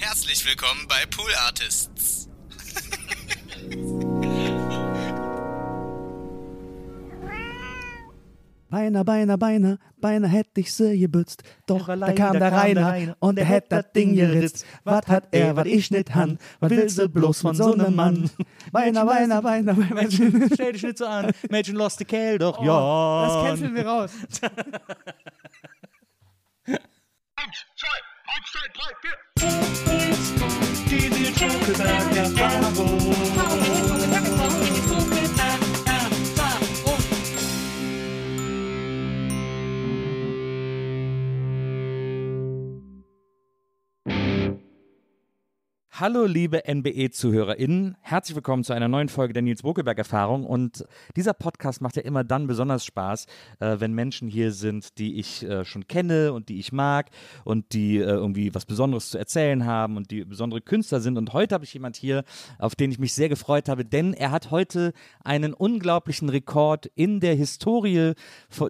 Herzlich 0.00 0.46
willkommen 0.46 0.86
bei 0.88 1.04
Pool 1.14 1.30
Artists. 1.46 2.26
Beiner, 8.70 9.04
Beiner, 9.04 9.36
Beiner, 9.36 9.76
Beiner 9.98 10.28
hätte 10.28 10.62
ich 10.62 10.72
sie 10.72 10.98
gebützt. 10.98 11.42
Doch 11.66 11.86
da 11.86 12.12
kam 12.14 12.38
der 12.38 12.50
Rainer 12.50 13.14
und 13.20 13.36
der 13.36 13.44
hätt 13.44 13.66
das 13.68 13.92
Ding 13.92 14.14
geritzt. 14.14 14.64
Was 14.84 15.06
hat 15.06 15.28
er, 15.32 15.54
was 15.54 15.66
ich 15.66 15.90
nicht 15.90 16.14
han? 16.14 16.38
Was 16.60 16.70
will 16.70 16.88
sie 16.88 17.06
bloß 17.06 17.42
von 17.42 17.54
so 17.54 17.74
nem 17.74 17.94
Mann? 17.94 18.30
Beiner, 18.72 19.04
Beiner, 19.04 19.42
Beiner, 19.42 19.74
Mädchen. 19.74 20.48
Stell 20.54 20.72
dich 20.72 20.82
nicht 20.82 20.96
so 20.96 21.04
an. 21.04 21.30
Mädchen 21.50 21.76
lost 21.76 21.98
the 21.98 22.06
Kerl 22.06 22.38
doch. 22.38 22.64
ja. 22.64 23.26
Das 23.26 23.44
canceln 23.44 23.74
wir 23.74 23.86
raus. 23.86 24.12
outside 28.36 28.74
pipe 28.74 28.96
here. 29.02 29.20
It's, 30.92 31.10
it's, 31.12 31.80
it's, 34.60 34.69
Hallo 46.00 46.24
liebe 46.24 46.62
NBE-ZuhörerInnen, 46.66 47.94
herzlich 48.00 48.34
willkommen 48.34 48.64
zu 48.64 48.72
einer 48.72 48.88
neuen 48.88 49.10
Folge 49.10 49.34
der 49.34 49.42
Nils 49.42 49.60
Bokelberg-Erfahrung 49.60 50.46
und 50.46 50.86
dieser 51.14 51.34
Podcast 51.34 51.82
macht 51.82 51.96
ja 51.96 52.02
immer 52.02 52.24
dann 52.24 52.46
besonders 52.46 52.86
Spaß, 52.86 53.26
äh, 53.58 53.76
wenn 53.80 53.92
Menschen 53.92 54.26
hier 54.26 54.52
sind, 54.52 54.96
die 54.96 55.20
ich 55.20 55.42
äh, 55.42 55.62
schon 55.66 55.88
kenne 55.88 56.32
und 56.32 56.48
die 56.48 56.58
ich 56.58 56.72
mag 56.72 57.10
und 57.44 57.74
die 57.74 57.98
äh, 57.98 58.04
irgendwie 58.04 58.54
was 58.54 58.64
Besonderes 58.64 59.10
zu 59.10 59.18
erzählen 59.18 59.66
haben 59.66 59.98
und 59.98 60.10
die 60.10 60.24
besondere 60.24 60.62
Künstler 60.62 61.00
sind. 61.00 61.18
Und 61.18 61.34
heute 61.34 61.54
habe 61.54 61.64
ich 61.64 61.74
jemand 61.74 61.96
hier, 61.96 62.24
auf 62.58 62.74
den 62.74 62.90
ich 62.90 62.98
mich 62.98 63.12
sehr 63.12 63.28
gefreut 63.28 63.68
habe, 63.68 63.84
denn 63.84 64.14
er 64.14 64.30
hat 64.30 64.50
heute 64.50 64.94
einen 65.22 65.52
unglaublichen 65.52 66.30
Rekord 66.30 66.86
in 66.94 67.20
der 67.20 67.34
Historie 67.34 68.14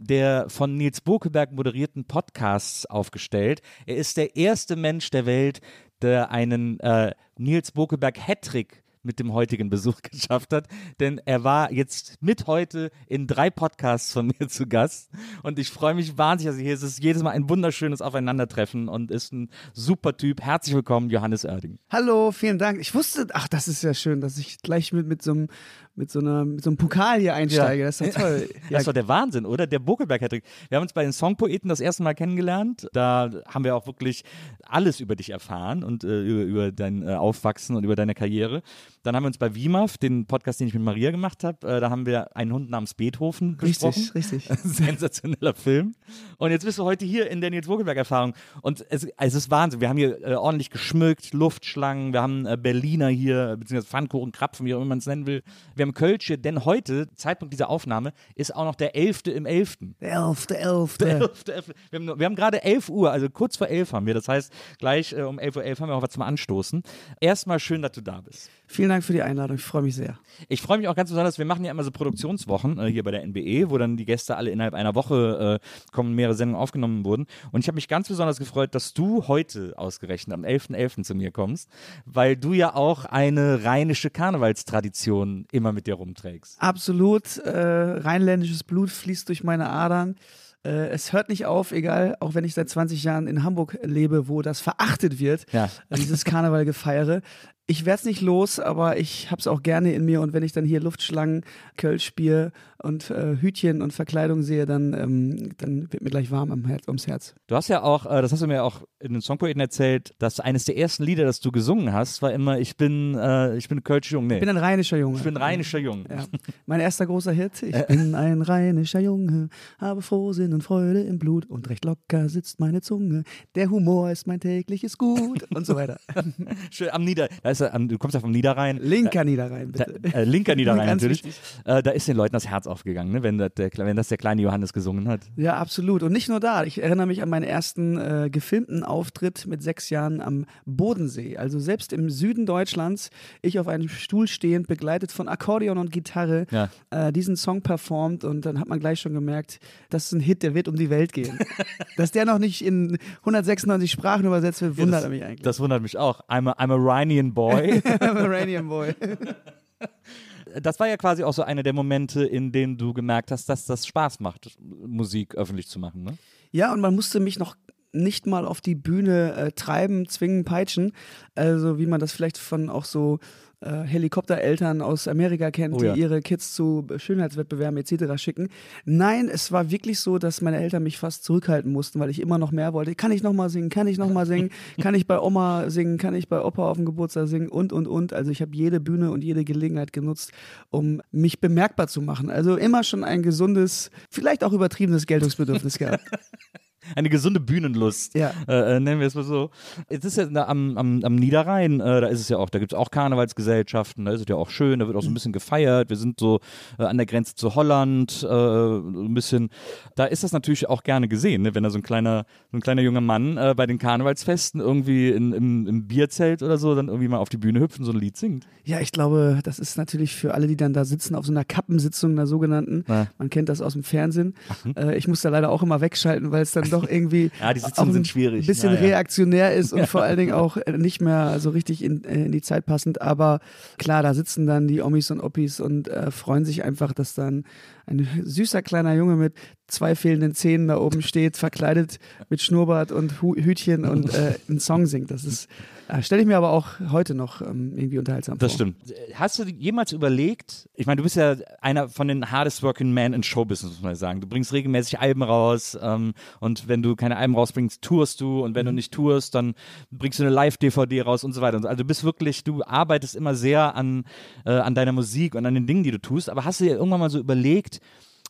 der 0.00 0.46
von 0.48 0.76
Nils 0.76 1.00
Bokelberg 1.00 1.52
moderierten 1.52 2.06
Podcasts 2.06 2.86
aufgestellt. 2.86 3.62
Er 3.86 3.98
ist 3.98 4.16
der 4.16 4.34
erste 4.34 4.74
Mensch 4.74 5.10
der 5.10 5.26
Welt, 5.26 5.60
der 6.02 6.30
einen 6.30 6.80
äh, 6.80 7.12
Nils 7.38 7.72
Bokelberg 7.72 8.18
Hattrick 8.18 8.82
mit 9.02 9.18
dem 9.18 9.32
heutigen 9.32 9.70
Besuch 9.70 10.02
geschafft 10.10 10.52
hat, 10.52 10.66
denn 10.98 11.20
er 11.24 11.44
war 11.44 11.72
jetzt 11.72 12.18
mit 12.20 12.46
heute 12.46 12.90
in 13.06 13.26
drei 13.26 13.50
Podcasts 13.50 14.12
von 14.12 14.26
mir 14.38 14.48
zu 14.48 14.66
Gast 14.66 15.10
und 15.42 15.58
ich 15.58 15.70
freue 15.70 15.94
mich 15.94 16.18
wahnsinnig, 16.18 16.52
dass 16.52 16.58
er 16.58 16.64
hier 16.64 16.74
ist. 16.74 16.82
Es 16.82 16.98
jedes 16.98 17.22
Mal 17.22 17.30
ein 17.30 17.48
wunderschönes 17.48 18.02
Aufeinandertreffen 18.02 18.88
und 18.88 19.10
ist 19.10 19.32
ein 19.32 19.50
super 19.72 20.16
Typ. 20.16 20.40
Herzlich 20.42 20.74
willkommen, 20.74 21.10
Johannes 21.10 21.44
Oerding. 21.44 21.78
Hallo, 21.88 22.32
vielen 22.32 22.58
Dank. 22.58 22.80
Ich 22.80 22.94
wusste, 22.94 23.26
ach, 23.32 23.48
das 23.48 23.68
ist 23.68 23.82
ja 23.82 23.94
schön, 23.94 24.20
dass 24.20 24.38
ich 24.38 24.60
gleich 24.62 24.92
mit, 24.92 25.06
mit, 25.06 25.22
so, 25.22 25.32
einem, 25.32 25.48
mit, 25.94 26.10
so, 26.10 26.20
einer, 26.20 26.44
mit 26.44 26.64
so 26.64 26.70
einem 26.70 26.76
Pokal 26.76 27.20
hier 27.20 27.34
einsteige. 27.34 27.84
Das 27.84 28.00
ist 28.00 28.16
doch 28.16 28.22
toll. 28.22 28.48
Das 28.70 28.86
war 28.86 28.92
der 28.92 29.08
Wahnsinn, 29.08 29.44
oder? 29.44 29.66
Der 29.66 29.78
Bokelberg 29.78 30.20
Hattrick. 30.20 30.44
Wir 30.68 30.76
haben 30.76 30.82
uns 30.82 30.92
bei 30.92 31.02
den 31.02 31.12
Songpoeten 31.12 31.68
das 31.68 31.80
erste 31.80 32.02
Mal 32.02 32.14
kennengelernt. 32.14 32.88
Da 32.92 33.30
haben 33.46 33.64
wir 33.64 33.76
auch 33.76 33.86
wirklich 33.86 34.24
alles 34.62 35.00
über 35.00 35.16
dich 35.16 35.30
erfahren 35.30 35.82
und 35.82 36.04
äh, 36.04 36.22
über, 36.22 36.42
über 36.42 36.72
dein 36.72 37.06
äh, 37.06 37.14
Aufwachsen 37.14 37.76
und 37.76 37.84
über 37.84 37.96
deine 37.96 38.14
Karriere. 38.14 38.62
Dann 39.02 39.16
haben 39.16 39.22
wir 39.22 39.28
uns 39.28 39.38
bei 39.38 39.54
WIMAF, 39.54 39.96
den 39.96 40.26
Podcast, 40.26 40.60
den 40.60 40.68
ich 40.68 40.74
mit 40.74 40.82
Maria 40.82 41.10
gemacht 41.10 41.42
habe, 41.42 41.66
äh, 41.66 41.80
da 41.80 41.88
haben 41.88 42.04
wir 42.04 42.36
einen 42.36 42.52
Hund 42.52 42.70
namens 42.70 42.92
Beethoven 42.92 43.56
besprochen. 43.56 44.10
richtig, 44.14 44.44
richtig. 44.44 44.58
Sensationeller 44.62 45.54
Film. 45.54 45.94
Und 46.36 46.50
jetzt 46.50 46.64
bist 46.64 46.78
du 46.78 46.84
heute 46.84 47.06
hier 47.06 47.30
in 47.30 47.40
der 47.40 47.50
Nils 47.50 47.66
Bokelberg-Erfahrung. 47.66 48.34
Und 48.60 48.84
es, 48.90 49.06
es 49.16 49.34
ist 49.34 49.50
Wahnsinn. 49.50 49.80
Wir 49.80 49.88
haben 49.88 49.96
hier 49.96 50.22
äh, 50.22 50.34
ordentlich 50.34 50.70
geschmückt, 50.70 51.32
Luftschlangen, 51.32 52.12
wir 52.12 52.20
haben 52.20 52.44
äh, 52.44 52.58
Berliner 52.60 53.08
hier, 53.08 53.56
beziehungsweise 53.58 53.88
Pfannkuchen, 53.88 54.32
Krapfen, 54.32 54.66
wie 54.66 54.74
auch 54.74 54.78
immer 54.78 54.90
man 54.90 54.98
es 54.98 55.06
nennen 55.06 55.26
will. 55.26 55.42
Wir 55.74 55.84
haben 55.84 55.94
Kölsche, 55.94 56.36
denn 56.36 56.66
heute, 56.66 57.08
Zeitpunkt 57.14 57.54
dieser 57.54 57.70
Aufnahme, 57.70 58.12
ist 58.34 58.54
auch 58.54 58.64
noch 58.64 58.74
der 58.74 58.94
11. 58.94 59.22
im 59.26 59.46
11. 59.46 59.78
Der 60.00 60.12
Elfte, 60.12 60.58
Elfte. 60.58 61.04
Der 61.06 61.14
11. 61.20 61.44
Elfte. 61.48 61.74
Wir 61.90 62.00
haben, 62.00 62.18
wir 62.18 62.26
haben 62.26 62.36
gerade 62.36 62.62
11 62.62 62.90
Uhr, 62.90 63.10
also 63.10 63.30
kurz 63.30 63.56
vor 63.56 63.68
11 63.68 63.92
haben 63.94 64.06
wir. 64.06 64.14
Das 64.14 64.28
heißt, 64.28 64.52
gleich 64.78 65.12
äh, 65.12 65.22
um 65.22 65.38
11.11 65.38 65.56
Uhr 65.56 65.64
11 65.64 65.80
haben 65.80 65.88
wir 65.88 65.94
auch 65.94 66.02
was 66.02 66.10
zum 66.10 66.22
Anstoßen. 66.22 66.82
Erstmal 67.20 67.60
schön, 67.60 67.80
dass 67.80 67.92
du 67.92 68.02
da 68.02 68.20
bist. 68.20 68.50
Vielen 68.66 68.89
Dank 68.90 69.02
für 69.04 69.12
die 69.14 69.22
Einladung. 69.22 69.56
Ich 69.56 69.62
freue 69.62 69.82
mich 69.82 69.94
sehr. 69.96 70.18
Ich 70.48 70.60
freue 70.60 70.76
mich 70.78 70.88
auch 70.88 70.94
ganz 70.94 71.08
besonders, 71.10 71.38
wir 71.38 71.44
machen 71.46 71.64
ja 71.64 71.70
immer 71.70 71.82
so 71.84 71.90
Produktionswochen 71.90 72.78
äh, 72.78 72.86
hier 72.90 73.02
bei 73.02 73.10
der 73.10 73.22
NBE, 73.26 73.70
wo 73.70 73.78
dann 73.78 73.96
die 73.96 74.04
Gäste 74.04 74.36
alle 74.36 74.50
innerhalb 74.50 74.74
einer 74.74 74.94
Woche 74.94 75.60
äh, 75.62 75.92
kommen, 75.92 76.14
mehrere 76.14 76.34
Sendungen 76.34 76.60
aufgenommen 76.60 77.04
wurden. 77.04 77.26
Und 77.52 77.60
ich 77.60 77.68
habe 77.68 77.76
mich 77.76 77.88
ganz 77.88 78.08
besonders 78.08 78.38
gefreut, 78.38 78.74
dass 78.74 78.92
du 78.92 79.26
heute 79.28 79.72
ausgerechnet 79.76 80.34
am 80.34 80.44
11.11. 80.44 81.04
zu 81.04 81.14
mir 81.14 81.30
kommst, 81.30 81.70
weil 82.04 82.36
du 82.36 82.52
ja 82.52 82.74
auch 82.74 83.04
eine 83.06 83.64
rheinische 83.64 84.10
Karnevalstradition 84.10 85.46
immer 85.52 85.72
mit 85.72 85.86
dir 85.86 85.94
rumträgst. 85.94 86.60
Absolut. 86.60 87.38
Äh, 87.38 87.50
rheinländisches 87.58 88.64
Blut 88.64 88.90
fließt 88.90 89.28
durch 89.28 89.42
meine 89.44 89.68
Adern. 89.70 90.16
Äh, 90.62 90.88
es 90.88 91.12
hört 91.12 91.28
nicht 91.30 91.46
auf, 91.46 91.72
egal, 91.72 92.16
auch 92.20 92.34
wenn 92.34 92.44
ich 92.44 92.52
seit 92.54 92.68
20 92.68 93.02
Jahren 93.02 93.26
in 93.26 93.42
Hamburg 93.44 93.78
lebe, 93.82 94.28
wo 94.28 94.42
das 94.42 94.60
verachtet 94.60 95.18
wird, 95.18 95.46
Ja. 95.52 95.70
dieses 95.96 96.24
Karnevalgefeiere. 96.24 97.22
Ich 97.70 97.84
werde 97.84 98.00
es 98.00 98.04
nicht 98.04 98.20
los, 98.20 98.58
aber 98.58 98.98
ich 98.98 99.30
habe 99.30 99.38
es 99.38 99.46
auch 99.46 99.62
gerne 99.62 99.92
in 99.92 100.04
mir 100.04 100.22
und 100.22 100.32
wenn 100.32 100.42
ich 100.42 100.50
dann 100.50 100.64
hier 100.64 100.80
Luftschlangen, 100.80 101.44
Kölschbier 101.76 102.50
und 102.82 103.10
äh, 103.10 103.36
Hütchen 103.36 103.80
und 103.80 103.92
Verkleidung 103.92 104.42
sehe, 104.42 104.66
dann, 104.66 104.92
ähm, 104.92 105.50
dann 105.58 105.92
wird 105.92 106.02
mir 106.02 106.10
gleich 106.10 106.32
warm 106.32 106.50
am 106.50 106.64
Herz, 106.64 106.88
ums 106.88 107.06
Herz. 107.06 107.34
Du 107.46 107.54
hast 107.54 107.68
ja 107.68 107.82
auch, 107.84 108.06
äh, 108.06 108.22
das 108.22 108.32
hast 108.32 108.42
du 108.42 108.48
mir 108.48 108.64
auch 108.64 108.82
in 108.98 109.12
den 109.12 109.22
Songpoeten 109.22 109.60
erzählt, 109.60 110.14
dass 110.18 110.40
eines 110.40 110.64
der 110.64 110.78
ersten 110.78 111.04
Lieder, 111.04 111.24
das 111.24 111.38
du 111.38 111.52
gesungen 111.52 111.92
hast, 111.92 112.22
war 112.22 112.32
immer 112.32 112.58
Ich 112.58 112.76
bin, 112.76 113.14
äh, 113.14 113.56
ich 113.56 113.68
bin 113.68 113.84
Kölsch 113.84 114.10
Jung. 114.10 114.26
Nee, 114.26 114.34
Ich 114.34 114.40
bin 114.40 114.48
ein 114.48 114.56
rheinischer 114.56 114.96
Junge. 114.96 115.18
ich 115.18 115.22
bin 115.22 115.36
rheinischer 115.36 115.78
Jung. 115.78 116.06
Ja. 116.10 116.24
Mein 116.66 116.80
erster 116.80 117.06
großer 117.06 117.32
Hit. 117.32 117.62
Ich 117.62 117.86
bin 117.86 118.16
ein 118.16 118.42
rheinischer 118.42 119.00
Junge, 119.00 119.48
habe 119.78 120.02
Frohsinn 120.02 120.54
und 120.54 120.64
Freude 120.64 121.02
im 121.02 121.20
Blut 121.20 121.46
und 121.46 121.68
recht 121.68 121.84
locker 121.84 122.28
sitzt 122.28 122.58
meine 122.58 122.80
Zunge. 122.80 123.22
Der 123.54 123.70
Humor 123.70 124.10
ist 124.10 124.26
mein 124.26 124.40
tägliches 124.40 124.98
Gut 124.98 125.46
und 125.54 125.66
so 125.66 125.76
weiter. 125.76 125.98
Schön 126.70 126.90
am 126.90 127.04
Nieder, 127.04 127.28
da 127.42 127.50
ist 127.50 127.59
er, 127.60 127.74
am, 127.74 127.88
du 127.88 127.98
kommst 127.98 128.14
ja 128.14 128.20
vom 128.20 128.30
Niederrhein. 128.30 128.78
Linker 128.82 129.24
Niederrhein, 129.24 129.72
Da, 129.72 129.84
bitte. 129.84 130.16
äh, 130.16 130.24
linker 130.24 130.54
Niederrhein 130.56 130.86
natürlich. 130.86 131.22
Äh, 131.64 131.82
da 131.82 131.90
ist 131.90 132.08
den 132.08 132.16
Leuten 132.16 132.32
das 132.32 132.46
Herz 132.48 132.66
aufgegangen, 132.66 133.12
ne? 133.12 133.22
wenn, 133.22 133.38
das 133.38 133.52
der, 133.56 133.70
wenn 133.76 133.96
das 133.96 134.08
der 134.08 134.18
kleine 134.18 134.42
Johannes 134.42 134.72
gesungen 134.72 135.08
hat. 135.08 135.20
Ja, 135.36 135.56
absolut. 135.56 136.02
Und 136.02 136.12
nicht 136.12 136.28
nur 136.28 136.40
da. 136.40 136.64
Ich 136.64 136.82
erinnere 136.82 137.06
mich 137.06 137.22
an 137.22 137.28
meinen 137.28 137.44
ersten 137.44 137.96
äh, 137.98 138.28
gefilmten 138.30 138.82
Auftritt 138.84 139.46
mit 139.46 139.62
sechs 139.62 139.90
Jahren 139.90 140.20
am 140.20 140.46
Bodensee. 140.66 141.36
Also 141.36 141.58
selbst 141.58 141.92
im 141.92 142.10
Süden 142.10 142.46
Deutschlands, 142.46 143.10
ich 143.42 143.58
auf 143.58 143.68
einem 143.68 143.88
Stuhl 143.88 144.26
stehend, 144.28 144.66
begleitet 144.66 145.12
von 145.12 145.28
Akkordeon 145.28 145.78
und 145.78 145.92
Gitarre, 145.92 146.46
Ja. 146.50 146.68
äh, 146.90 147.12
diesen 147.12 147.36
Song 147.36 147.62
performt. 147.62 148.24
Und 148.24 148.46
dann 148.46 148.58
hat 148.60 148.68
man 148.68 148.80
gleich 148.80 149.00
schon 149.00 149.14
gemerkt, 149.14 149.60
das 149.90 150.06
ist 150.06 150.12
ein 150.12 150.20
Hit, 150.20 150.42
der 150.42 150.54
wird 150.54 150.68
um 150.68 150.76
die 150.76 150.90
Welt 150.90 151.12
gehen. 151.12 151.38
Dass 151.96 152.10
der 152.12 152.24
noch 152.24 152.38
nicht 152.38 152.64
in 152.64 152.98
196 153.20 153.90
Sprachen 153.90 154.24
übersetzt 154.26 154.62
wird, 154.62 154.78
wundert 154.78 155.02
das, 155.04 155.10
mich 155.10 155.22
eigentlich. 155.24 155.42
Das 155.42 155.60
wundert 155.60 155.82
mich 155.82 155.96
auch. 155.98 156.20
I'm 156.28 156.48
a, 156.48 156.52
I'm 156.62 156.72
a 156.72 156.76
Rhinian 156.76 157.34
Boy. 157.34 157.39
Iranian 158.00 158.68
Boy. 158.68 158.94
das 160.60 160.78
war 160.80 160.88
ja 160.88 160.96
quasi 160.96 161.24
auch 161.24 161.32
so 161.32 161.42
einer 161.42 161.62
der 161.62 161.72
Momente, 161.72 162.24
in 162.24 162.52
denen 162.52 162.76
du 162.76 162.92
gemerkt 162.92 163.30
hast, 163.30 163.48
dass 163.48 163.66
das 163.66 163.86
Spaß 163.86 164.20
macht, 164.20 164.58
Musik 164.58 165.34
öffentlich 165.34 165.68
zu 165.68 165.78
machen. 165.78 166.02
Ne? 166.02 166.18
Ja, 166.50 166.72
und 166.72 166.80
man 166.80 166.94
musste 166.94 167.20
mich 167.20 167.38
noch 167.38 167.56
nicht 167.92 168.26
mal 168.26 168.46
auf 168.46 168.60
die 168.60 168.74
Bühne 168.74 169.34
äh, 169.34 169.52
treiben, 169.52 170.08
zwingen, 170.08 170.44
peitschen. 170.44 170.92
Also 171.34 171.78
wie 171.78 171.86
man 171.86 172.00
das 172.00 172.12
vielleicht 172.12 172.38
von 172.38 172.70
auch 172.70 172.84
so 172.84 173.18
äh, 173.60 173.82
Helikoptereltern 173.82 174.80
aus 174.82 175.06
Amerika 175.06 175.50
kennt, 175.50 175.74
Oh 175.74 175.82
ja. 175.82 175.92
die 175.92 176.00
ihre 176.00 176.22
Kids 176.22 176.54
zu 176.54 176.86
Schönheitswettbewerben 176.96 177.76
etc. 177.78 178.16
schicken. 178.16 178.48
Nein, 178.84 179.28
es 179.28 179.52
war 179.52 179.70
wirklich 179.70 180.00
so, 180.00 180.18
dass 180.18 180.40
meine 180.40 180.58
Eltern 180.58 180.82
mich 180.82 180.98
fast 180.98 181.24
zurückhalten 181.24 181.70
mussten, 181.70 182.00
weil 182.00 182.10
ich 182.10 182.20
immer 182.20 182.38
noch 182.38 182.52
mehr 182.52 182.72
wollte. 182.72 182.94
Kann 182.94 183.12
ich 183.12 183.22
noch 183.22 183.32
mal 183.32 183.50
singen? 183.50 183.68
Kann 183.68 183.86
ich 183.86 183.98
noch 183.98 184.10
mal 184.10 184.26
singen? 184.26 184.50
Kann 184.80 184.94
ich 184.94 185.06
bei 185.06 185.18
Oma 185.20 185.68
singen? 185.70 185.98
Kann 185.98 186.14
ich 186.14 186.28
bei 186.28 186.42
Opa 186.42 186.70
auf 186.70 186.76
dem 186.76 186.86
Geburtstag 186.86 187.28
singen? 187.28 187.48
Und, 187.48 187.72
und, 187.72 187.86
und. 187.86 188.12
Also 188.12 188.30
ich 188.30 188.40
habe 188.40 188.54
jede 188.56 188.80
Bühne 188.80 189.10
und 189.10 189.22
jede 189.22 189.44
Gelegenheit 189.44 189.92
genutzt, 189.92 190.32
um 190.70 191.02
mich 191.10 191.40
bemerkbar 191.40 191.88
zu 191.88 192.00
machen. 192.00 192.30
Also 192.30 192.56
immer 192.56 192.82
schon 192.82 193.04
ein 193.04 193.22
gesundes, 193.22 193.90
vielleicht 194.10 194.42
auch 194.44 194.52
übertriebenes 194.52 195.06
Geltungsbedürfnis 195.06 195.78
gehabt. 195.78 196.04
Eine 196.96 197.08
gesunde 197.08 197.40
Bühnenlust, 197.40 198.14
Ja. 198.14 198.32
äh, 198.48 198.76
äh, 198.76 198.80
nennen 198.80 199.00
wir 199.00 199.06
es 199.06 199.14
mal 199.14 199.24
so. 199.24 199.50
Es 199.88 200.04
ist 200.04 200.16
ja 200.16 200.26
am, 200.48 200.76
am, 200.76 201.00
am 201.04 201.14
Niederrhein, 201.16 201.80
äh, 201.80 202.00
da 202.00 202.06
ist 202.08 202.20
es 202.20 202.28
ja 202.28 202.36
auch, 202.38 202.50
da 202.50 202.58
gibt 202.58 202.72
es 202.72 202.78
auch 202.78 202.90
Karnevalsgesellschaften, 202.90 204.04
da 204.04 204.12
ist 204.12 204.20
es 204.20 204.26
ja 204.28 204.36
auch 204.36 204.50
schön, 204.50 204.78
da 204.80 204.86
wird 204.86 204.96
auch 204.96 205.02
so 205.02 205.10
ein 205.10 205.14
bisschen 205.14 205.32
gefeiert. 205.32 205.88
Wir 205.90 205.96
sind 205.96 206.20
so 206.20 206.40
äh, 206.78 206.84
an 206.84 206.96
der 206.96 207.06
Grenze 207.06 207.34
zu 207.34 207.54
Holland, 207.54 208.22
äh, 208.22 208.26
so 208.26 208.82
ein 209.04 209.14
bisschen, 209.14 209.50
da 209.94 210.04
ist 210.04 210.24
das 210.24 210.32
natürlich 210.32 210.68
auch 210.68 210.82
gerne 210.82 211.08
gesehen, 211.08 211.42
ne? 211.42 211.54
wenn 211.54 211.62
da 211.62 211.70
so 211.70 211.78
ein 211.78 211.82
kleiner, 211.82 212.24
so 212.50 212.58
ein 212.58 212.60
kleiner 212.60 212.82
junger 212.82 213.00
Mann 213.00 213.36
äh, 213.36 213.54
bei 213.56 213.66
den 213.66 213.78
Karnevalsfesten 213.78 214.60
irgendwie 214.60 215.10
in, 215.10 215.32
im, 215.32 215.66
im 215.66 215.86
Bierzelt 215.86 216.42
oder 216.42 216.58
so 216.58 216.74
dann 216.74 216.88
irgendwie 216.88 217.08
mal 217.08 217.18
auf 217.18 217.28
die 217.28 217.36
Bühne 217.38 217.60
hüpft 217.60 217.78
und 217.78 217.84
so 217.84 217.92
ein 217.92 217.98
Lied 217.98 218.16
singt. 218.16 218.46
Ja, 218.64 218.80
ich 218.80 218.92
glaube, 218.92 219.40
das 219.42 219.58
ist 219.58 219.76
natürlich 219.78 220.14
für 220.14 220.34
alle, 220.34 220.46
die 220.46 220.56
dann 220.56 220.72
da 220.72 220.84
sitzen, 220.84 221.14
auf 221.14 221.24
so 221.26 221.32
einer 221.32 221.44
Kappensitzung, 221.44 222.12
einer 222.12 222.26
sogenannten. 222.26 222.84
Ja. 222.88 223.06
Man 223.18 223.30
kennt 223.30 223.48
das 223.48 223.60
aus 223.60 223.72
dem 223.72 223.82
Fernsehen. 223.82 224.34
Äh, 224.76 224.96
ich 224.96 225.08
muss 225.08 225.22
da 225.22 225.28
leider 225.28 225.50
auch 225.50 225.62
immer 225.62 225.80
wegschalten, 225.80 226.30
weil 226.30 226.42
es 226.42 226.52
dann 226.52 226.68
doch 226.70 226.79
irgendwie 226.88 227.30
Ja, 227.40 227.52
die 227.54 227.60
Sitzungen 227.60 227.90
auch 227.90 227.92
sind 227.94 228.02
ein 228.02 228.04
schwierig. 228.06 228.46
bisschen 228.46 228.70
Ja, 228.74 228.80
ja. 228.80 228.86
reaktionär 228.86 229.54
ist 229.54 229.72
und 229.72 229.86
vor 229.88 230.02
allen 230.02 230.16
Dingen 230.18 230.32
auch 230.32 230.56
äh, 230.56 230.76
nicht 230.78 231.00
mehr 231.00 231.38
so 231.40 231.50
richtig 231.50 231.82
in, 231.84 232.04
äh, 232.04 232.24
in 232.26 232.32
die 232.32 232.42
Zeit 232.42 232.66
passend. 232.66 233.00
Aber 233.02 233.40
klar, 233.78 234.02
da 234.02 234.14
sitzen 234.14 234.46
dann 234.46 234.68
die 234.68 234.80
Omis 234.82 235.10
und 235.10 235.20
Oppis 235.20 235.60
und 235.60 235.88
äh, 235.88 236.10
freuen 236.10 236.44
sich 236.44 236.64
einfach, 236.64 236.92
dass 236.92 237.14
dann 237.14 237.44
ein 237.86 238.08
süßer 238.24 238.62
kleiner 238.62 238.94
Junge 238.94 239.16
mit 239.16 239.34
zwei 239.66 239.94
fehlenden 239.94 240.34
Zähnen 240.34 240.66
da 240.68 240.78
oben 240.78 241.00
steht, 241.00 241.36
verkleidet 241.36 241.98
mit 242.28 242.42
Schnurrbart 242.42 242.90
und 242.90 243.22
Hu 243.22 243.36
Hütchen 243.36 243.84
und 243.84 244.12
äh, 244.12 244.34
einen 244.48 244.58
Song 244.58 244.86
singt. 244.86 245.12
Das 245.12 245.24
ist, 245.24 245.46
äh, 245.86 246.02
stelle 246.02 246.22
ich 246.22 246.26
mir 246.26 246.36
aber 246.36 246.50
auch 246.50 246.80
heute 246.90 247.14
noch 247.14 247.40
ähm, 247.40 247.74
irgendwie 247.76 247.98
unterhaltsam 248.00 248.36
Das 248.38 248.52
vor. 248.52 248.56
stimmt. 248.56 248.76
Hast 249.14 249.38
du 249.38 249.44
jemals 249.44 249.92
überlegt, 249.92 250.68
ich 250.74 250.86
meine, 250.86 250.96
du 250.96 251.04
bist 251.04 251.14
ja 251.14 251.36
einer 251.60 251.88
von 251.88 252.08
den 252.08 252.32
hardest 252.32 252.64
working 252.64 252.92
men 252.92 253.12
in 253.12 253.22
Showbusiness, 253.22 253.74
muss 253.76 253.82
man 253.82 253.94
sagen. 253.94 254.20
Du 254.20 254.26
bringst 254.26 254.52
regelmäßig 254.52 254.98
Alben 254.98 255.22
raus 255.22 255.78
ähm, 255.80 256.14
und 256.40 256.66
wenn 256.66 256.82
du 256.82 256.96
keine 256.96 257.16
Alben 257.16 257.36
rausbringst, 257.36 257.80
tourst 257.80 258.20
du 258.20 258.42
und 258.42 258.56
wenn 258.56 258.66
du 258.66 258.72
nicht 258.72 258.92
tourst, 258.92 259.36
dann 259.36 259.54
bringst 259.92 260.18
du 260.18 260.24
eine 260.24 260.32
Live-DVD 260.32 261.02
raus 261.02 261.22
und 261.22 261.32
so 261.32 261.42
weiter. 261.42 261.58
Also 261.64 261.76
du 261.76 261.84
bist 261.84 262.02
wirklich, 262.02 262.42
du 262.42 262.64
arbeitest 262.64 263.14
immer 263.14 263.36
sehr 263.36 263.76
an, 263.76 264.02
äh, 264.44 264.50
an 264.50 264.74
deiner 264.74 264.90
Musik 264.92 265.36
und 265.36 265.46
an 265.46 265.54
den 265.54 265.68
Dingen, 265.68 265.84
die 265.84 265.92
du 265.92 266.00
tust, 266.00 266.28
aber 266.28 266.44
hast 266.44 266.58
du 266.58 266.64
dir 266.64 266.72
irgendwann 266.74 266.98
mal 266.98 267.10
so 267.10 267.20
überlegt, 267.20 267.69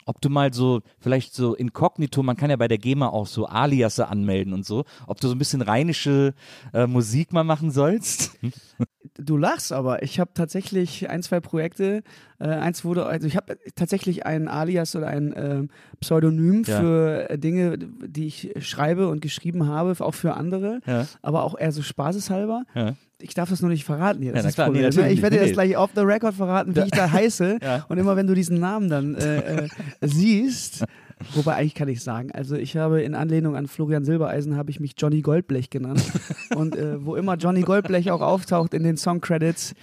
ob 0.06 0.20
du 0.20 0.28
mal 0.28 0.52
so, 0.52 0.82
vielleicht 0.98 1.34
so 1.34 1.54
inkognito, 1.54 2.22
man 2.22 2.36
kann 2.36 2.50
ja 2.50 2.56
bei 2.56 2.68
der 2.68 2.78
GEMA 2.78 3.08
auch 3.08 3.26
so 3.26 3.46
Aliasse 3.46 4.08
anmelden 4.08 4.52
und 4.52 4.66
so, 4.66 4.84
ob 5.06 5.20
du 5.20 5.28
so 5.28 5.34
ein 5.34 5.38
bisschen 5.38 5.62
rheinische 5.62 6.34
äh, 6.72 6.86
Musik 6.86 7.32
mal 7.32 7.44
machen 7.44 7.70
sollst? 7.70 8.36
Du 9.16 9.38
lachst 9.38 9.72
aber. 9.72 10.02
Ich 10.02 10.20
habe 10.20 10.32
tatsächlich 10.34 11.08
ein, 11.08 11.22
zwei 11.22 11.40
Projekte. 11.40 12.02
Äh, 12.38 12.48
eins 12.48 12.84
wurde, 12.84 13.06
also 13.06 13.26
ich 13.26 13.34
habe 13.36 13.56
tatsächlich 13.74 14.26
ein 14.26 14.46
Alias 14.46 14.94
oder 14.94 15.06
ein 15.08 15.32
ähm, 15.34 15.68
Pseudonym 16.00 16.64
Ja. 16.66 16.80
für 16.80 17.30
äh, 17.30 17.38
Dinge, 17.38 17.78
die 17.78 18.26
ich 18.26 18.52
schreibe 18.60 19.08
und 19.08 19.22
geschrieben 19.22 19.66
habe, 19.66 19.94
auch 20.04 20.14
für 20.14 20.34
andere, 20.34 20.80
Ja. 20.86 21.06
aber 21.22 21.44
auch 21.44 21.58
eher 21.58 21.72
so 21.72 21.80
spaßeshalber. 21.82 22.64
Ja. 22.74 22.94
Ich 23.22 23.32
darf 23.34 23.48
das 23.50 23.60
nur 23.62 23.70
nicht 23.70 23.84
verraten 23.84 24.22
hier. 24.22 24.32
Das 24.32 24.44
ist 24.44 24.54
klar, 24.54 24.68
nee, 24.68 24.72
Problem, 24.74 24.82
ne? 24.90 24.96
natürlich 24.96 25.12
ich 25.18 25.22
werde 25.22 25.36
dir 25.38 25.42
das 25.44 25.52
gleich 25.52 25.76
off 25.78 25.90
the 25.94 26.00
record 26.02 26.34
verraten, 26.34 26.76
wie 26.76 26.80
ich 26.80 26.90
da 26.90 27.10
heiße. 27.10 27.58
Und 27.88 27.98
immer 27.98 28.16
wenn 28.16 28.26
du 28.26 28.34
diesen 28.34 28.58
Namen 28.60 28.88
dann 28.90 29.14
äh, 29.14 29.64
äh, 29.64 29.68
siehst, 30.02 30.84
wobei 31.34 31.54
eigentlich 31.56 31.74
kann 31.74 31.88
ich 31.88 32.02
sagen, 32.02 32.30
also 32.32 32.56
ich 32.56 32.76
habe 32.76 33.02
in 33.02 33.14
Anlehnung 33.14 33.56
an 33.56 33.66
Florian 33.66 34.04
Silbereisen 34.04 34.56
habe 34.56 34.70
ich 34.70 34.80
mich 34.80 34.94
Johnny 34.96 35.20
Goldblech 35.22 35.70
genannt. 35.70 36.02
Und 36.56 36.76
äh, 36.76 37.04
wo 37.04 37.16
immer 37.16 37.36
Johnny 37.36 37.62
Goldblech 37.62 38.10
auch 38.10 38.20
auftaucht 38.20 38.74
in 38.74 38.82
den 38.82 38.96
Song-Credits, 38.96 39.74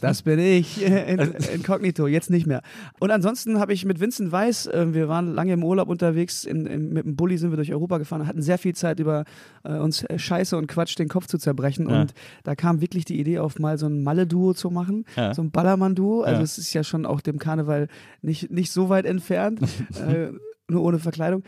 das 0.00 0.22
bin 0.22 0.38
ich, 0.38 0.84
äh, 0.88 1.12
in, 1.12 1.20
inkognito, 1.54 2.06
jetzt 2.06 2.30
nicht 2.30 2.46
mehr. 2.46 2.62
Und 3.00 3.10
ansonsten 3.10 3.58
habe 3.60 3.72
ich 3.72 3.84
mit 3.84 4.00
Vincent 4.00 4.32
Weiss, 4.32 4.66
äh, 4.66 4.94
wir 4.94 5.08
waren 5.08 5.34
lange 5.34 5.52
im 5.52 5.64
Urlaub 5.64 5.88
unterwegs, 5.88 6.44
in, 6.44 6.66
in, 6.66 6.92
mit 6.92 7.04
dem 7.04 7.16
Bulli 7.16 7.38
sind 7.38 7.50
wir 7.50 7.56
durch 7.56 7.72
Europa 7.72 7.98
gefahren, 7.98 8.26
hatten 8.26 8.42
sehr 8.42 8.58
viel 8.58 8.74
Zeit 8.74 9.00
über 9.00 9.24
äh, 9.64 9.74
uns 9.74 10.02
äh, 10.04 10.18
Scheiße 10.18 10.56
und 10.56 10.66
Quatsch 10.66 10.98
den 10.98 11.08
Kopf 11.08 11.26
zu 11.26 11.38
zerbrechen. 11.38 11.88
Ja. 11.88 12.00
Und 12.02 12.14
da 12.44 12.54
kam 12.54 12.80
wirklich 12.80 13.04
die 13.04 13.18
Idee 13.20 13.38
auf, 13.38 13.58
mal 13.58 13.78
so 13.78 13.86
ein 13.86 14.02
Malle-Duo 14.02 14.54
zu 14.54 14.70
machen, 14.70 15.04
Ja. 15.16 15.34
so 15.34 15.42
ein 15.42 15.50
Ballermann-Duo. 15.50 16.22
Also 16.22 16.38
Ja. 16.38 16.42
es 16.42 16.58
ist 16.58 16.72
ja 16.72 16.84
schon 16.84 17.06
auch 17.06 17.20
dem 17.20 17.38
Karneval 17.38 17.88
nicht, 18.22 18.50
nicht 18.50 18.72
so 18.72 18.88
weit 18.88 19.04
entfernt, 19.06 19.60
äh, 20.08 20.28
nur 20.70 20.82
ohne 20.82 20.98
Verkleidung. 20.98 21.42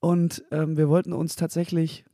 Und 0.00 0.42
ähm, 0.50 0.76
wir 0.76 0.88
wollten 0.88 1.12
uns 1.12 1.36
tatsächlich, 1.36 2.04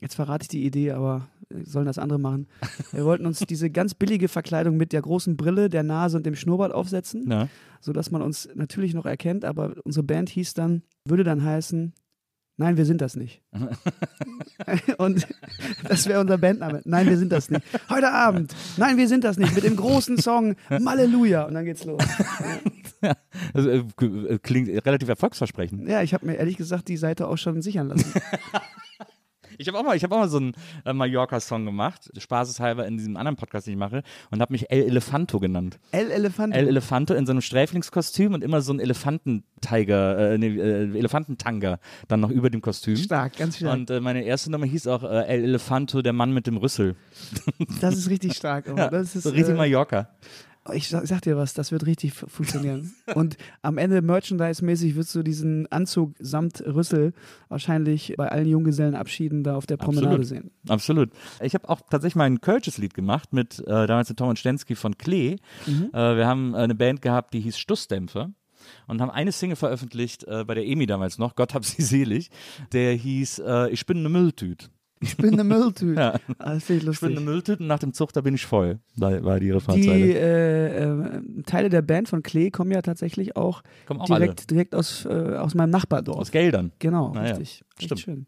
jetzt 0.00 0.14
verrate 0.14 0.42
ich 0.44 0.48
die 0.48 0.64
Idee, 0.64 0.92
aber 0.92 1.28
äh, 1.52 1.64
sollen 1.64 1.86
das 1.86 1.98
andere 1.98 2.18
machen. 2.20 2.46
Wir 2.92 3.04
wollten 3.04 3.26
uns 3.26 3.40
diese 3.40 3.68
ganz 3.70 3.94
billige 3.94 4.28
Verkleidung 4.28 4.76
mit 4.76 4.92
der 4.92 5.02
großen 5.02 5.36
Brille, 5.36 5.68
der 5.68 5.82
Nase 5.82 6.16
und 6.16 6.24
dem 6.26 6.36
Schnurrbart 6.36 6.72
aufsetzen, 6.72 7.28
Ja. 7.30 7.48
sodass 7.80 8.10
man 8.10 8.22
uns 8.22 8.48
natürlich 8.54 8.94
noch 8.94 9.06
erkennt, 9.06 9.44
aber 9.44 9.74
unsere 9.84 10.04
Band 10.04 10.28
hieß 10.28 10.54
dann, 10.54 10.82
würde 11.06 11.24
dann 11.24 11.42
heißen, 11.44 11.94
Nein, 12.62 12.76
wir 12.76 12.84
sind 12.86 13.00
das 13.00 13.16
nicht. 13.16 13.42
Und 14.98 15.26
das 15.88 16.06
wäre 16.06 16.20
unser 16.20 16.38
Bandname. 16.38 16.80
Nein, 16.84 17.08
wir 17.08 17.18
sind 17.18 17.32
das 17.32 17.50
nicht. 17.50 17.64
Heute 17.90 18.12
Abend. 18.12 18.54
Nein, 18.76 18.96
wir 18.98 19.08
sind 19.08 19.24
das 19.24 19.36
nicht. 19.36 19.52
Mit 19.54 19.64
dem 19.64 19.74
großen 19.74 20.16
Song 20.18 20.54
Halleluja. 20.70 21.42
Und 21.44 21.54
dann 21.54 21.64
geht's 21.64 21.84
los. 21.84 22.00
Also, 23.52 23.68
äh, 23.68 23.82
k- 23.96 24.06
äh, 24.28 24.38
klingt 24.38 24.68
relativ 24.86 25.08
erfolgsversprechend. 25.08 25.88
Ja, 25.88 26.02
ich 26.02 26.14
habe 26.14 26.24
mir 26.24 26.34
ehrlich 26.36 26.56
gesagt 26.56 26.86
die 26.86 26.96
Seite 26.96 27.26
auch 27.26 27.36
schon 27.36 27.60
sichern 27.62 27.88
lassen. 27.88 28.12
Ich 29.58 29.68
habe 29.68 29.78
auch 29.78 29.82
mal, 29.82 29.96
ich 29.96 30.04
habe 30.04 30.14
auch 30.14 30.20
mal 30.20 30.28
so 30.28 30.38
einen 30.38 30.54
äh, 30.84 30.92
Mallorca-Song 30.92 31.64
gemacht, 31.64 32.10
spaßeshalber 32.16 32.86
in 32.86 32.96
diesem 32.96 33.16
anderen 33.16 33.36
Podcast, 33.36 33.66
den 33.66 33.74
ich 33.74 33.78
mache, 33.78 34.02
und 34.30 34.40
habe 34.40 34.52
mich 34.52 34.70
El 34.70 34.82
Elefanto 34.84 35.40
genannt. 35.40 35.78
El 35.90 36.10
Elefant. 36.10 36.54
El 36.54 36.68
Elefanto 36.68 37.14
in 37.14 37.26
so 37.26 37.32
einem 37.32 37.40
Sträflingskostüm 37.40 38.34
und 38.34 38.42
immer 38.42 38.62
so 38.62 38.72
ein 38.72 38.80
Elefantentiger, 38.80 40.32
äh, 40.32 40.38
nee, 40.38 40.56
äh, 40.56 40.98
Elefantentanga 40.98 41.78
dann 42.08 42.20
noch 42.20 42.30
über 42.30 42.50
dem 42.50 42.60
Kostüm. 42.60 42.96
Stark, 42.96 43.36
ganz 43.36 43.56
stark. 43.58 43.74
Und 43.74 43.90
äh, 43.90 44.00
meine 44.00 44.22
erste 44.24 44.50
Nummer 44.50 44.66
hieß 44.66 44.86
auch 44.86 45.02
äh, 45.02 45.26
El 45.26 45.44
Elefanto, 45.44 46.02
der 46.02 46.12
Mann 46.12 46.32
mit 46.32 46.46
dem 46.46 46.56
Rüssel. 46.56 46.96
das 47.80 47.96
ist 47.96 48.08
richtig 48.08 48.34
stark. 48.34 48.68
aber 48.68 48.88
das 48.90 49.14
ist, 49.14 49.24
so 49.24 49.30
richtig 49.30 49.54
äh, 49.54 49.58
Mallorca. 49.58 50.08
Ich 50.74 50.88
sag, 50.88 51.06
sag 51.08 51.22
dir 51.22 51.36
was, 51.36 51.54
das 51.54 51.72
wird 51.72 51.86
richtig 51.86 52.12
fu- 52.14 52.28
funktionieren. 52.28 52.94
Und 53.14 53.36
am 53.62 53.78
Ende 53.78 54.00
Merchandise-mäßig 54.00 54.94
wirst 54.94 55.12
du 55.14 55.22
diesen 55.24 55.70
Anzug 55.72 56.14
samt 56.20 56.60
Rüssel 56.64 57.12
wahrscheinlich 57.48 58.14
bei 58.16 58.28
allen 58.30 58.46
Junggesellenabschieden 58.46 59.42
da 59.42 59.56
auf 59.56 59.66
der 59.66 59.76
Promenade 59.76 60.06
Absolut. 60.20 60.26
sehen. 60.26 60.50
Absolut. 60.68 61.10
Ich 61.40 61.54
habe 61.54 61.68
auch 61.68 61.80
tatsächlich 61.90 62.14
mal 62.16 62.24
ein 62.26 62.40
Kölsches 62.40 62.78
Lied 62.78 62.94
gemacht 62.94 63.32
mit 63.32 63.58
äh, 63.60 63.86
damals 63.86 64.08
mit 64.08 64.18
Tom 64.18 64.28
und 64.28 64.38
Stensky 64.38 64.76
von 64.76 64.96
Klee. 64.96 65.36
Mhm. 65.66 65.90
Äh, 65.92 66.16
wir 66.16 66.26
haben 66.26 66.54
äh, 66.54 66.58
eine 66.58 66.74
Band 66.76 67.02
gehabt, 67.02 67.34
die 67.34 67.40
hieß 67.40 67.58
Stussdämpfer 67.58 68.30
und 68.86 69.00
haben 69.00 69.10
eine 69.10 69.32
Single 69.32 69.56
veröffentlicht 69.56 70.22
äh, 70.28 70.44
bei 70.44 70.54
der 70.54 70.64
EMI 70.64 70.86
damals 70.86 71.18
noch, 71.18 71.34
Gott 71.34 71.54
hab 71.54 71.64
sie 71.64 71.82
selig. 71.82 72.30
Der 72.72 72.94
hieß 72.94 73.40
äh, 73.40 73.68
Ich 73.70 73.84
bin 73.86 73.98
eine 73.98 74.08
Mülltüte. 74.08 74.68
Ich 75.02 75.16
bin 75.16 75.32
eine 75.34 75.44
Mülltüte. 75.44 75.92
Ja. 76.00 76.18
Das 76.38 76.70
ich 76.70 76.86
Ich 76.86 77.00
bin 77.00 77.12
eine 77.12 77.20
Mülltüte 77.20 77.62
und 77.62 77.66
nach 77.68 77.78
dem 77.78 77.92
Zug, 77.92 78.12
da 78.12 78.20
bin 78.20 78.34
ich 78.34 78.46
voll. 78.46 78.78
War 78.96 79.38
die 79.40 79.46
Die 79.46 79.50
Refrainzeile. 79.50 80.14
äh, 80.14 80.84
äh, 80.84 81.42
Teile 81.44 81.68
der 81.68 81.82
Band 81.82 82.08
von 82.08 82.22
Klee 82.22 82.50
kommen 82.50 82.70
ja 82.70 82.82
tatsächlich 82.82 83.36
auch, 83.36 83.62
auch 83.88 84.04
direkt, 84.06 84.50
direkt 84.50 84.74
aus, 84.74 85.04
äh, 85.04 85.08
aus 85.36 85.54
meinem 85.54 85.70
Nachbardorf. 85.70 86.18
Aus 86.18 86.30
Geldern. 86.30 86.72
Genau, 86.78 87.12
Naja, 87.12 87.34
richtig. 87.36 87.62
Stimmt. 87.78 88.00
schön. 88.00 88.26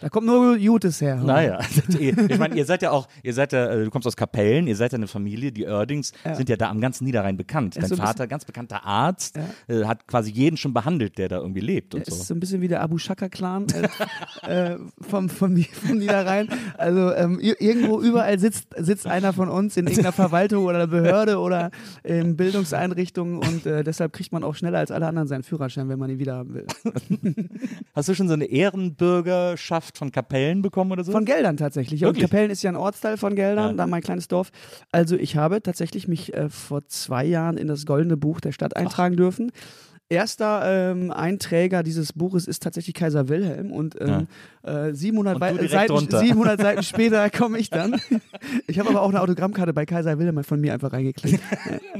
Da 0.00 0.10
kommt 0.10 0.26
nur 0.26 0.58
Gutes 0.58 1.00
her. 1.00 1.16
Naja, 1.16 1.58
ich 1.98 2.38
meine, 2.38 2.54
ihr 2.54 2.66
seid 2.66 2.82
ja 2.82 2.90
auch, 2.90 3.08
ihr 3.22 3.32
seid 3.32 3.52
ja, 3.54 3.66
äh, 3.70 3.84
du 3.84 3.90
kommst 3.90 4.06
aus 4.06 4.14
Kapellen, 4.16 4.66
ihr 4.66 4.76
seid 4.76 4.92
ja 4.92 4.96
eine 4.96 5.06
Familie, 5.06 5.52
die 5.52 5.66
Oerdings 5.66 6.12
Ja. 6.24 6.34
sind 6.34 6.48
ja 6.50 6.56
da 6.56 6.68
am 6.68 6.80
ganzen 6.82 7.04
Niederrhein 7.04 7.36
bekannt. 7.38 7.76
Dein 7.76 7.86
so 7.86 7.96
Vater, 7.96 8.26
ganz 8.26 8.44
bekannter 8.44 8.84
Arzt, 8.84 9.38
äh, 9.68 9.84
hat 9.84 10.06
quasi 10.06 10.30
jeden 10.30 10.58
schon 10.58 10.74
behandelt, 10.74 11.16
der 11.16 11.28
da 11.28 11.38
irgendwie 11.38 11.60
lebt 11.60 11.94
und 11.94 12.02
Es 12.02 12.08
ist 12.08 12.18
so. 12.18 12.24
so 12.24 12.34
ein 12.34 12.40
bisschen 12.40 12.60
wie 12.60 12.68
der 12.68 12.82
Abu 12.82 12.98
Shaka-Clan 12.98 13.66
äh, 14.46 14.72
äh, 14.74 14.78
vom, 15.08 15.28
vom, 15.28 15.56
vom 15.56 15.98
Niederrhein. 15.98 16.48
Also 16.78 17.12
ähm, 17.14 17.38
ir- 17.40 17.60
irgendwo 17.60 18.00
überall 18.00 18.38
sitzt, 18.38 18.68
sitzt 18.78 19.06
einer 19.06 19.32
von 19.32 19.48
uns 19.48 19.76
in 19.76 19.86
irgendeiner 19.86 20.12
Verwaltung 20.12 20.64
oder 20.66 20.86
Behörde 20.86 21.38
oder 21.38 21.70
in 22.04 22.36
Bildungseinrichtungen 22.36 23.38
und 23.38 23.66
äh, 23.66 23.82
deshalb 23.84 24.12
kriegt 24.12 24.32
man 24.32 24.44
auch 24.44 24.54
schneller 24.54 24.78
als 24.78 24.90
alle 24.90 25.06
anderen 25.06 25.28
seinen 25.28 25.42
Führerschein, 25.42 25.88
wenn 25.88 25.98
man 25.98 26.10
ihn 26.10 26.18
wieder 26.18 26.36
haben 26.36 26.54
will. 26.54 26.66
Hast 27.94 28.08
du 28.08 28.14
schon 28.14 28.28
so 28.28 28.34
eine 28.34 28.46
Ehrenbürgerschaft 28.46 29.98
von 29.98 30.12
Kapellen 30.12 30.62
bekommen 30.62 30.92
oder 30.92 31.04
so? 31.04 31.12
Von 31.12 31.24
Geldern 31.24 31.56
tatsächlich. 31.56 32.04
Und? 32.04 32.18
Kapellen 32.18 32.50
ist 32.50 32.62
ja 32.62 32.70
ein 32.70 32.76
Ortsteil 32.76 33.16
von 33.16 33.34
Geldern, 33.34 33.70
Ja. 33.70 33.76
da 33.76 33.86
mein 33.86 34.02
kleines 34.02 34.28
Dorf. 34.28 34.50
Also 34.92 35.16
ich 35.16 35.36
habe 35.36 35.62
tatsächlich 35.62 36.08
mich 36.08 36.34
äh, 36.34 36.48
vor 36.48 36.86
zwei 36.88 37.24
Jahren 37.24 37.56
in 37.56 37.68
das 37.68 37.86
Goldene 37.86 38.16
Buch 38.16 38.40
der 38.40 38.52
Stadt 38.52 38.76
eintragen 38.76 39.16
dürfen. 39.16 39.52
Erster 40.08 40.90
ähm, 40.92 41.10
Einträger 41.10 41.82
dieses 41.82 42.12
Buches 42.12 42.46
ist 42.46 42.62
tatsächlich 42.62 42.94
Kaiser 42.94 43.28
Wilhelm 43.28 43.72
und 43.72 43.96
ähm, 44.00 44.28
äh, 44.62 44.92
700, 44.94 45.34
Und 45.34 45.40
du 45.40 45.44
Wei- 45.46 45.52
direkt 45.54 45.70
Seiten, 45.72 45.92
drunter. 45.92 46.20
700 46.20 46.60
Seiten 46.60 46.82
später 46.84 47.28
komme 47.30 47.58
ich 47.58 47.70
dann. 47.70 48.00
Ich 48.68 48.78
habe 48.78 48.88
aber 48.90 49.02
auch 49.02 49.08
eine 49.08 49.20
Autogrammkarte 49.20 49.72
bei 49.74 49.84
Kaiser 49.84 50.16
Wilhelm 50.18 50.44
von 50.44 50.60
mir 50.60 50.74
einfach 50.74 50.92
reingeklickt. 50.92 51.40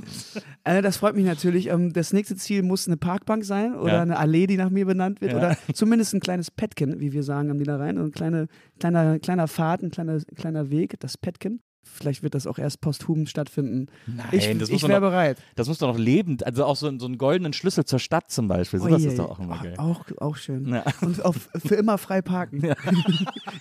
äh, 0.65 0.83
das 0.83 0.99
freut 0.99 1.17
mich 1.17 1.25
natürlich. 1.25 1.69
Ähm, 1.69 1.93
das 1.93 2.13
nächste 2.13 2.37
Ziel 2.37 2.63
muss 2.63 2.87
eine 2.87 2.97
Parkbank 2.97 3.45
sein 3.45 3.75
oder 3.75 3.95
Ja. 3.95 4.03
eine 4.03 4.17
Allee, 4.19 4.47
die 4.47 4.57
nach 4.57 4.71
mir 4.71 4.87
benannt 4.87 5.21
wird 5.21 5.33
Ja. 5.33 5.39
oder 5.39 5.57
zumindest 5.75 6.15
ein 6.15 6.21
kleines 6.21 6.51
Petken, 6.53 7.01
wie 7.01 7.13
wir 7.13 7.25
sagen 7.25 7.51
am 7.51 7.57
Niederrhein. 7.57 7.99
Ein 7.99 8.13
kleine, 8.13 8.47
kleiner, 8.79 9.19
kleiner 9.19 9.49
Pfad, 9.49 9.83
ein 9.83 9.91
kleiner, 9.91 10.21
kleiner 10.37 10.71
Weg, 10.71 10.95
das 11.01 11.19
Petken. 11.19 11.61
Vielleicht 11.93 12.23
wird 12.23 12.35
das 12.35 12.47
auch 12.47 12.59
erst 12.59 12.81
posthum 12.81 13.27
stattfinden. 13.27 13.87
Nein, 14.07 14.27
ich 14.33 14.59
das 14.59 14.69
ich 14.69 14.87
wäre 14.87 15.01
bereit. 15.01 15.39
Das 15.55 15.69
muss 15.69 15.79
doch 15.79 15.89
noch 15.89 15.99
lebend, 15.99 16.45
also 16.45 16.65
auch 16.65 16.77
so, 16.77 16.97
so 16.99 17.07
einen 17.07 17.19
goldenen 17.19 17.53
Schlüssel 17.53 17.85
zur 17.85 17.99
Stadt 17.99 18.31
zum 18.31 18.49
Beispiel. 18.49 18.81
Sowas 18.81 19.03
Ui, 19.03 19.09
ist 19.09 19.19
doch 19.19 19.31
auch 19.31 19.39
immer 19.39 19.59
geil. 19.63 19.75
Auch, 19.79 20.05
auch 20.19 20.37
schön. 20.37 20.69
Ja. 20.69 20.85
Und 21.01 21.25
auf, 21.25 21.49
für 21.65 21.75
immer 21.77 21.99
frei 21.99 22.23
parken. 22.23 22.63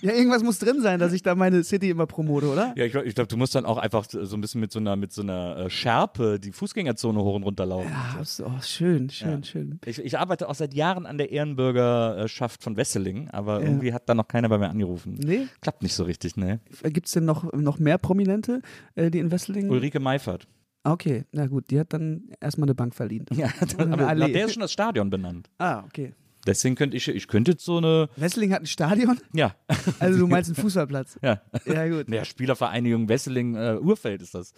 Ja. 0.02 0.12
irgendwas 0.12 0.42
muss 0.42 0.58
drin 0.58 0.82
sein, 0.82 0.98
dass 1.00 1.12
ich 1.12 1.22
da 1.22 1.34
meine 1.34 1.64
City 1.64 1.90
immer 1.90 2.06
promote, 2.06 2.46
oder? 2.50 2.74
Ja, 2.76 2.84
ich, 2.84 2.94
ich 2.94 3.14
glaube, 3.14 3.28
du 3.28 3.36
musst 3.36 3.54
dann 3.54 3.64
auch 3.64 3.78
einfach 3.78 4.04
so 4.08 4.36
ein 4.36 4.40
bisschen 4.40 4.60
mit 4.60 4.70
so 4.70 4.78
einer, 4.78 4.94
mit 4.96 5.12
so 5.12 5.22
einer 5.22 5.56
äh, 5.56 5.70
Schärpe 5.70 6.38
die 6.38 6.52
Fußgängerzone 6.52 7.18
hoch 7.18 7.34
und 7.34 7.42
runter 7.44 7.64
laufen. 7.66 7.90
Ja, 7.90 8.22
so, 8.24 8.46
oh, 8.46 8.60
schön, 8.62 9.08
schön, 9.10 9.42
schön. 9.44 9.80
Ich, 9.86 9.98
ich 9.98 10.18
arbeite 10.18 10.48
auch 10.48 10.54
seit 10.54 10.74
Jahren 10.74 11.06
an 11.06 11.18
der 11.18 11.30
Ehrenbürgerschaft 11.32 12.62
von 12.62 12.76
Wesseling, 12.76 13.28
aber 13.30 13.60
Ja. 13.60 13.66
irgendwie 13.66 13.92
hat 13.92 14.08
da 14.08 14.14
noch 14.14 14.28
keiner 14.28 14.48
bei 14.48 14.58
mir 14.58 14.68
angerufen. 14.68 15.14
Nee? 15.22 15.46
Klappt 15.60 15.82
nicht 15.82 15.94
so 15.94 16.04
richtig, 16.04 16.36
ne? 16.36 16.60
Gibt 16.84 17.06
es 17.06 17.12
denn 17.12 17.24
noch, 17.24 17.52
noch 17.52 17.78
mehr 17.78 17.98
Prominente, 18.16 18.62
äh, 18.94 19.10
die 19.10 19.18
in 19.18 19.30
Wesseling? 19.30 19.68
Ulrike 19.70 20.00
Meifert. 20.00 20.46
Okay, 20.84 21.24
na 21.32 21.46
gut, 21.46 21.70
die 21.70 21.78
hat 21.80 21.92
dann 21.92 22.30
erstmal 22.40 22.66
eine 22.68 22.74
Bank 22.74 22.94
verdient. 22.94 23.28
Ja, 23.34 23.46
eine 23.78 23.92
aber 23.92 24.14
nach 24.14 24.26
der 24.28 24.46
ist 24.46 24.52
schon 24.54 24.60
das 24.62 24.72
Stadion 24.72 25.10
benannt. 25.10 25.50
Ah, 25.58 25.82
okay. 25.84 26.14
Deswegen 26.46 26.76
könnte 26.76 26.96
ich, 26.96 27.08
ich 27.08 27.26
könnte 27.26 27.50
jetzt 27.52 27.64
so 27.64 27.78
eine, 27.78 28.08
Wesseling 28.16 28.52
hat 28.52 28.62
ein 28.62 28.66
Stadion? 28.66 29.18
ja, 29.32 29.56
Also 29.98 30.18
du 30.20 30.26
meinst 30.28 30.48
einen 30.48 30.54
Fußballplatz? 30.62 31.18
ja. 31.22 31.42
Ja, 31.66 31.88
gut. 31.88 32.08
Der 32.08 32.24
Spielervereinigung 32.24 33.08
Wesseling 33.08 33.56
äh, 33.56 33.78
Urfeld 33.80 34.22
ist 34.22 34.34
das. 34.34 34.52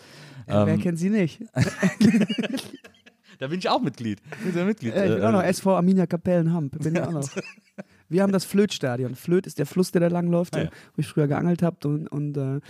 Ja, 0.47 0.67
wer 0.67 0.75
Ähm, 0.75 0.81
kennt 0.81 0.99
sie 0.99 1.09
nicht? 1.11 1.43
Da 3.41 3.47
bin 3.47 3.61
ich 3.61 3.69
auch 3.69 3.81
Mitglied. 3.81 4.21
Bin 4.45 4.57
ja 4.57 4.65
Mitglied. 4.65 4.95
Ja, 4.97 5.05
ich 5.05 5.11
bin 5.13 5.23
Äh, 5.23 5.27
auch 5.27 5.31
noch 5.31 5.43
äh, 5.45 5.49
SV 5.49 5.77
Arminia 5.77 6.07
Kapellenhamp. 6.07 6.77
Bin 6.83 6.97
ich 6.97 7.01
auch 7.01 7.13
noch. 7.13 7.29
Wir 8.09 8.23
haben 8.25 8.33
das 8.33 8.45
Flötstadion. 8.45 9.15
Flöt 9.15 9.47
ist 9.47 9.61
der 9.61 9.67
Fluss, 9.67 9.93
der 9.93 10.01
da 10.01 10.09
langläuft, 10.09 10.57
Ah, 10.57 10.65
ja. 10.65 10.71
wo 10.97 11.01
ich 11.01 11.07
früher 11.07 11.29
geangelt 11.29 11.63
habe. 11.63 11.77
Und, 11.87 12.09
und 12.09 12.37
äh, 12.37 12.57
äh, 12.57 12.61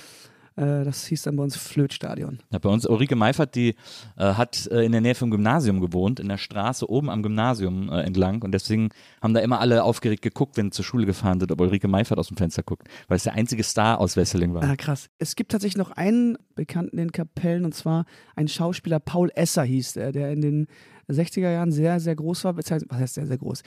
das 0.58 1.06
hieß 1.06 1.22
dann 1.22 1.36
bei 1.36 1.42
uns 1.42 1.56
Flötstadion. 1.56 2.40
Ja, 2.50 2.58
bei 2.58 2.68
uns, 2.68 2.86
Ulrike 2.86 3.16
Meifert, 3.16 3.54
die 3.54 3.76
äh, 4.16 4.34
hat 4.34 4.66
äh, 4.72 4.84
in 4.84 4.92
der 4.92 5.00
Nähe 5.00 5.14
vom 5.14 5.30
Gymnasium 5.30 5.80
gewohnt, 5.80 6.20
in 6.20 6.28
der 6.28 6.38
Straße 6.38 6.88
oben 6.90 7.10
am 7.10 7.22
Gymnasium 7.22 7.90
äh, 7.90 8.02
entlang. 8.02 8.42
Und 8.42 8.52
deswegen 8.52 8.88
haben 9.22 9.34
da 9.34 9.40
immer 9.40 9.60
alle 9.60 9.84
aufgeregt 9.84 10.22
geguckt, 10.22 10.56
wenn 10.56 10.72
zur 10.72 10.84
Schule 10.84 11.06
gefahren 11.06 11.38
sind, 11.40 11.52
ob 11.52 11.60
Ulrike 11.60 11.88
Meifert 11.88 12.18
aus 12.18 12.28
dem 12.28 12.36
Fenster 12.36 12.62
guckt, 12.62 12.88
weil 13.06 13.16
es 13.16 13.22
der 13.22 13.34
einzige 13.34 13.62
Star 13.62 14.00
aus 14.00 14.16
Wesseling 14.16 14.54
war. 14.54 14.64
Ah, 14.64 14.76
krass. 14.76 15.08
Es 15.18 15.36
gibt 15.36 15.52
tatsächlich 15.52 15.78
noch 15.78 15.92
einen 15.92 16.36
Bekannten 16.54 16.98
in 16.98 17.12
Kapellen, 17.12 17.64
und 17.64 17.74
zwar 17.74 18.04
ein 18.34 18.48
Schauspieler, 18.48 18.98
Paul 18.98 19.30
Esser 19.34 19.62
hieß 19.62 19.92
der, 19.92 20.12
der 20.12 20.32
in 20.32 20.40
den 20.40 20.66
60er 21.08 21.50
Jahren 21.50 21.72
sehr, 21.72 22.00
sehr 22.00 22.16
groß 22.16 22.44
war. 22.44 22.56
Was 22.56 22.70
heißt 22.70 23.14
sehr, 23.14 23.26
sehr 23.26 23.38
groß? 23.38 23.62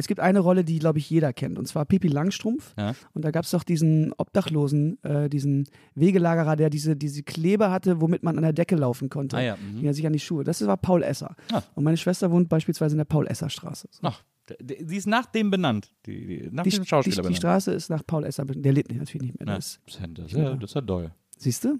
Es 0.00 0.06
gibt 0.06 0.20
eine 0.20 0.38
Rolle, 0.38 0.64
die, 0.64 0.78
glaube 0.78 0.98
ich, 1.00 1.10
jeder 1.10 1.32
kennt, 1.32 1.58
und 1.58 1.66
zwar 1.66 1.84
Pippi 1.84 2.06
Langstrumpf. 2.08 2.72
Ja. 2.78 2.94
Und 3.14 3.24
da 3.24 3.30
gab 3.32 3.44
es 3.44 3.50
doch 3.50 3.64
diesen 3.64 4.12
Obdachlosen, 4.16 5.02
äh, 5.02 5.28
diesen 5.28 5.68
Wegelagerer, 5.96 6.54
der 6.56 6.70
diese, 6.70 6.96
diese 6.96 7.24
Kleber 7.24 7.70
hatte, 7.72 8.00
womit 8.00 8.22
man 8.22 8.36
an 8.36 8.42
der 8.44 8.52
Decke 8.52 8.76
laufen 8.76 9.08
konnte. 9.10 9.36
Ah 9.36 9.42
ja, 9.42 9.56
mhm. 9.56 9.80
Die 9.80 9.88
hat 9.88 9.94
sich 9.96 10.06
an 10.06 10.12
die 10.12 10.20
Schuhe. 10.20 10.44
Das 10.44 10.64
war 10.64 10.76
Paul 10.76 11.02
Esser. 11.02 11.34
Ah. 11.52 11.62
Und 11.74 11.82
meine 11.84 11.96
Schwester 11.96 12.30
wohnt 12.30 12.48
beispielsweise 12.48 12.94
in 12.94 12.98
der 12.98 13.04
Paul-Esser-Straße. 13.06 13.88
So. 13.90 14.00
Ach, 14.02 14.22
die 14.62 14.96
ist 14.96 15.06
nach 15.08 15.26
dem 15.26 15.50
benannt. 15.50 15.90
Die, 16.06 16.26
die, 16.26 16.48
nach 16.50 16.62
Die, 16.62 16.70
dem 16.70 16.82
die, 16.82 16.88
Schauspieler 16.88 17.16
die 17.16 17.22
benannt. 17.22 17.36
Straße 17.36 17.72
ist 17.72 17.90
nach 17.90 18.06
Paul 18.06 18.24
Esser 18.24 18.44
benannt. 18.44 18.64
Der 18.64 18.72
lebt 18.72 18.94
natürlich 18.94 19.22
nicht 19.32 19.38
mehr. 19.40 19.48
Ja, 19.48 19.56
Das, 19.56 19.80
ja, 19.88 20.06
das, 20.06 20.26
ist 20.26 20.32
ja, 20.32 20.54
das 20.54 20.70
ist 20.70 20.74
ja 20.74 20.80
doll. 20.80 21.10
Siehst 21.38 21.64
du? 21.64 21.78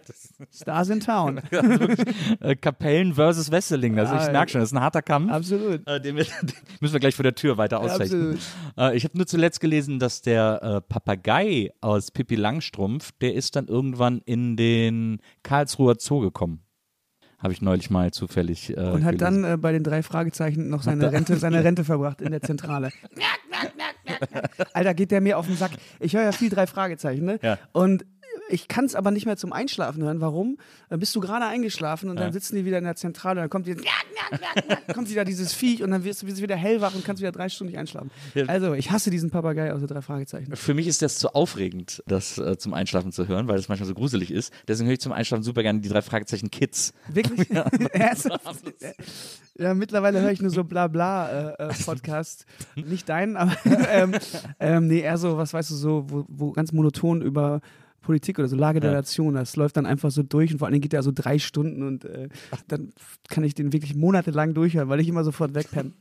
Stars 0.52 0.88
in 0.90 1.00
Town. 1.00 1.40
Äh, 2.40 2.56
Kapellen 2.56 3.14
versus 3.14 3.50
Wesseling, 3.50 3.96
das, 3.96 4.10
Ah, 4.10 4.24
ich 4.26 4.32
merke 4.32 4.50
schon, 4.52 4.60
das 4.60 4.70
ist 4.70 4.76
ein 4.76 4.80
harter 4.82 5.02
Kampf. 5.02 5.30
Absolut. 5.30 5.86
Äh, 5.86 6.00
den, 6.00 6.16
den 6.16 6.26
müssen 6.80 6.92
wir 6.92 7.00
gleich 7.00 7.14
vor 7.14 7.22
der 7.22 7.34
Tür 7.34 7.56
weiter 7.56 7.80
ausfechten. 7.80 8.38
Äh, 8.78 8.96
ich 8.96 9.04
habe 9.04 9.16
nur 9.16 9.26
zuletzt 9.26 9.60
gelesen, 9.60 9.98
dass 9.98 10.22
der 10.22 10.62
äh, 10.62 10.80
Papagei 10.80 11.70
aus 11.80 12.10
Pippi 12.10 12.34
Langstrumpf, 12.34 13.12
der 13.20 13.34
ist 13.34 13.56
dann 13.56 13.68
irgendwann 13.68 14.20
in 14.24 14.56
den 14.56 15.18
Karlsruher 15.42 15.96
Zoo 15.98 16.20
gekommen. 16.20 16.60
Habe 17.38 17.52
ich 17.52 17.60
neulich 17.60 17.90
mal 17.90 18.10
zufällig 18.10 18.74
Und 18.74 19.04
hat 19.04 19.18
gelesen. 19.18 19.42
dann 19.42 19.60
bei 19.60 19.72
den 19.72 19.82
drei 19.84 20.02
Fragezeichen 20.02 20.70
noch 20.70 20.82
seine 20.82 21.12
Rente, 21.12 21.36
seine 21.36 21.62
Rente 21.62 21.84
verbracht 21.84 22.22
in 22.22 22.30
der 22.30 22.40
Zentrale. 22.40 22.90
Alter, 24.72 24.94
geht 24.94 25.10
der 25.10 25.20
mir 25.20 25.38
auf 25.38 25.46
den 25.46 25.56
Sack. 25.56 25.72
Ich 26.00 26.14
höre 26.14 26.22
ja 26.22 26.32
viel 26.32 26.48
drei 26.48 26.66
Fragezeichen, 26.66 27.24
ne? 27.24 27.38
Ja. 27.42 27.58
Und 27.72 28.06
ich 28.48 28.68
kann 28.68 28.84
es 28.84 28.94
aber 28.94 29.10
nicht 29.10 29.26
mehr 29.26 29.36
zum 29.36 29.52
Einschlafen 29.52 30.02
hören. 30.02 30.20
Warum? 30.20 30.58
Dann 30.88 31.00
bist 31.00 31.14
du 31.16 31.20
gerade 31.20 31.46
eingeschlafen 31.46 32.10
und 32.10 32.16
dann 32.16 32.26
Ja. 32.28 32.32
sitzen 32.32 32.56
die 32.56 32.64
wieder 32.64 32.78
in 32.78 32.84
der 32.84 32.96
Zentrale 32.96 33.40
und 33.40 33.44
dann 33.44 33.50
kommt, 33.50 33.66
die, 33.66 33.74
kommt 34.94 35.08
wieder 35.10 35.24
dieses 35.24 35.54
Viech 35.54 35.82
und 35.82 35.90
dann 35.90 36.04
wirst 36.04 36.22
du 36.22 36.26
wieder 36.26 36.56
hellwach 36.56 36.94
und 36.94 37.04
kannst 37.04 37.22
wieder 37.22 37.32
drei 37.32 37.48
Stunden 37.48 37.70
nicht 37.70 37.78
einschlafen. 37.78 38.10
Ja. 38.34 38.44
Also, 38.46 38.74
ich 38.74 38.90
hasse 38.90 39.10
diesen 39.10 39.30
Papagei 39.30 39.72
aus 39.72 39.80
der 39.80 39.88
drei 39.88 40.02
Fragezeichen. 40.02 40.54
Für 40.56 40.74
mich 40.74 40.86
ist 40.86 41.02
das 41.02 41.18
zu 41.18 41.34
aufregend, 41.34 42.02
das 42.06 42.38
äh, 42.38 42.58
zum 42.58 42.74
Einschlafen 42.74 43.12
zu 43.12 43.28
hören, 43.28 43.48
weil 43.48 43.56
das 43.56 43.68
manchmal 43.68 43.88
so 43.88 43.94
gruselig 43.94 44.30
ist. 44.30 44.52
Deswegen 44.68 44.86
höre 44.88 44.94
ich 44.94 45.00
zum 45.00 45.12
Einschlafen 45.12 45.42
super 45.42 45.62
gerne 45.62 45.80
die 45.80 45.88
drei 45.88 46.02
Fragezeichen 46.02 46.50
Kids. 46.50 46.92
Wirklich? 47.08 47.48
Ernsthaft? 47.92 48.64
Ja, 49.56 49.72
mittlerweile 49.74 50.20
höre 50.20 50.32
ich 50.32 50.42
nur 50.42 50.50
so 50.50 50.64
Blabla-Podcasts. 50.64 52.44
Nicht 52.76 53.08
deinen, 53.08 53.36
aber 53.36 53.54
ähm, 53.90 54.12
ähm, 54.60 54.86
nee, 54.88 55.00
eher 55.00 55.18
so, 55.18 55.36
was 55.36 55.52
weißt 55.54 55.70
du, 55.70 55.74
so, 55.76 56.04
wo, 56.08 56.24
wo 56.28 56.52
ganz 56.52 56.72
monoton 56.72 57.22
über 57.22 57.60
Politik 58.04 58.38
oder 58.38 58.48
so 58.48 58.56
Lage 58.56 58.80
der 58.80 58.90
Ja. 58.90 58.96
Nation, 58.98 59.34
das 59.34 59.56
läuft 59.56 59.76
dann 59.76 59.86
einfach 59.86 60.10
so 60.10 60.22
durch 60.22 60.52
und 60.52 60.58
vor 60.58 60.66
allen 60.66 60.72
Dingen 60.72 60.82
geht 60.82 60.92
der 60.92 61.02
so 61.02 61.12
drei 61.12 61.38
Stunden 61.38 61.82
und 61.82 62.04
äh, 62.04 62.28
dann 62.68 62.92
kann 63.28 63.42
ich 63.44 63.54
den 63.54 63.72
wirklich 63.72 63.94
monatelang 63.94 64.54
durchhören, 64.54 64.88
weil 64.88 65.00
ich 65.00 65.08
immer 65.08 65.24
sofort 65.24 65.54
wegpenne. 65.54 65.92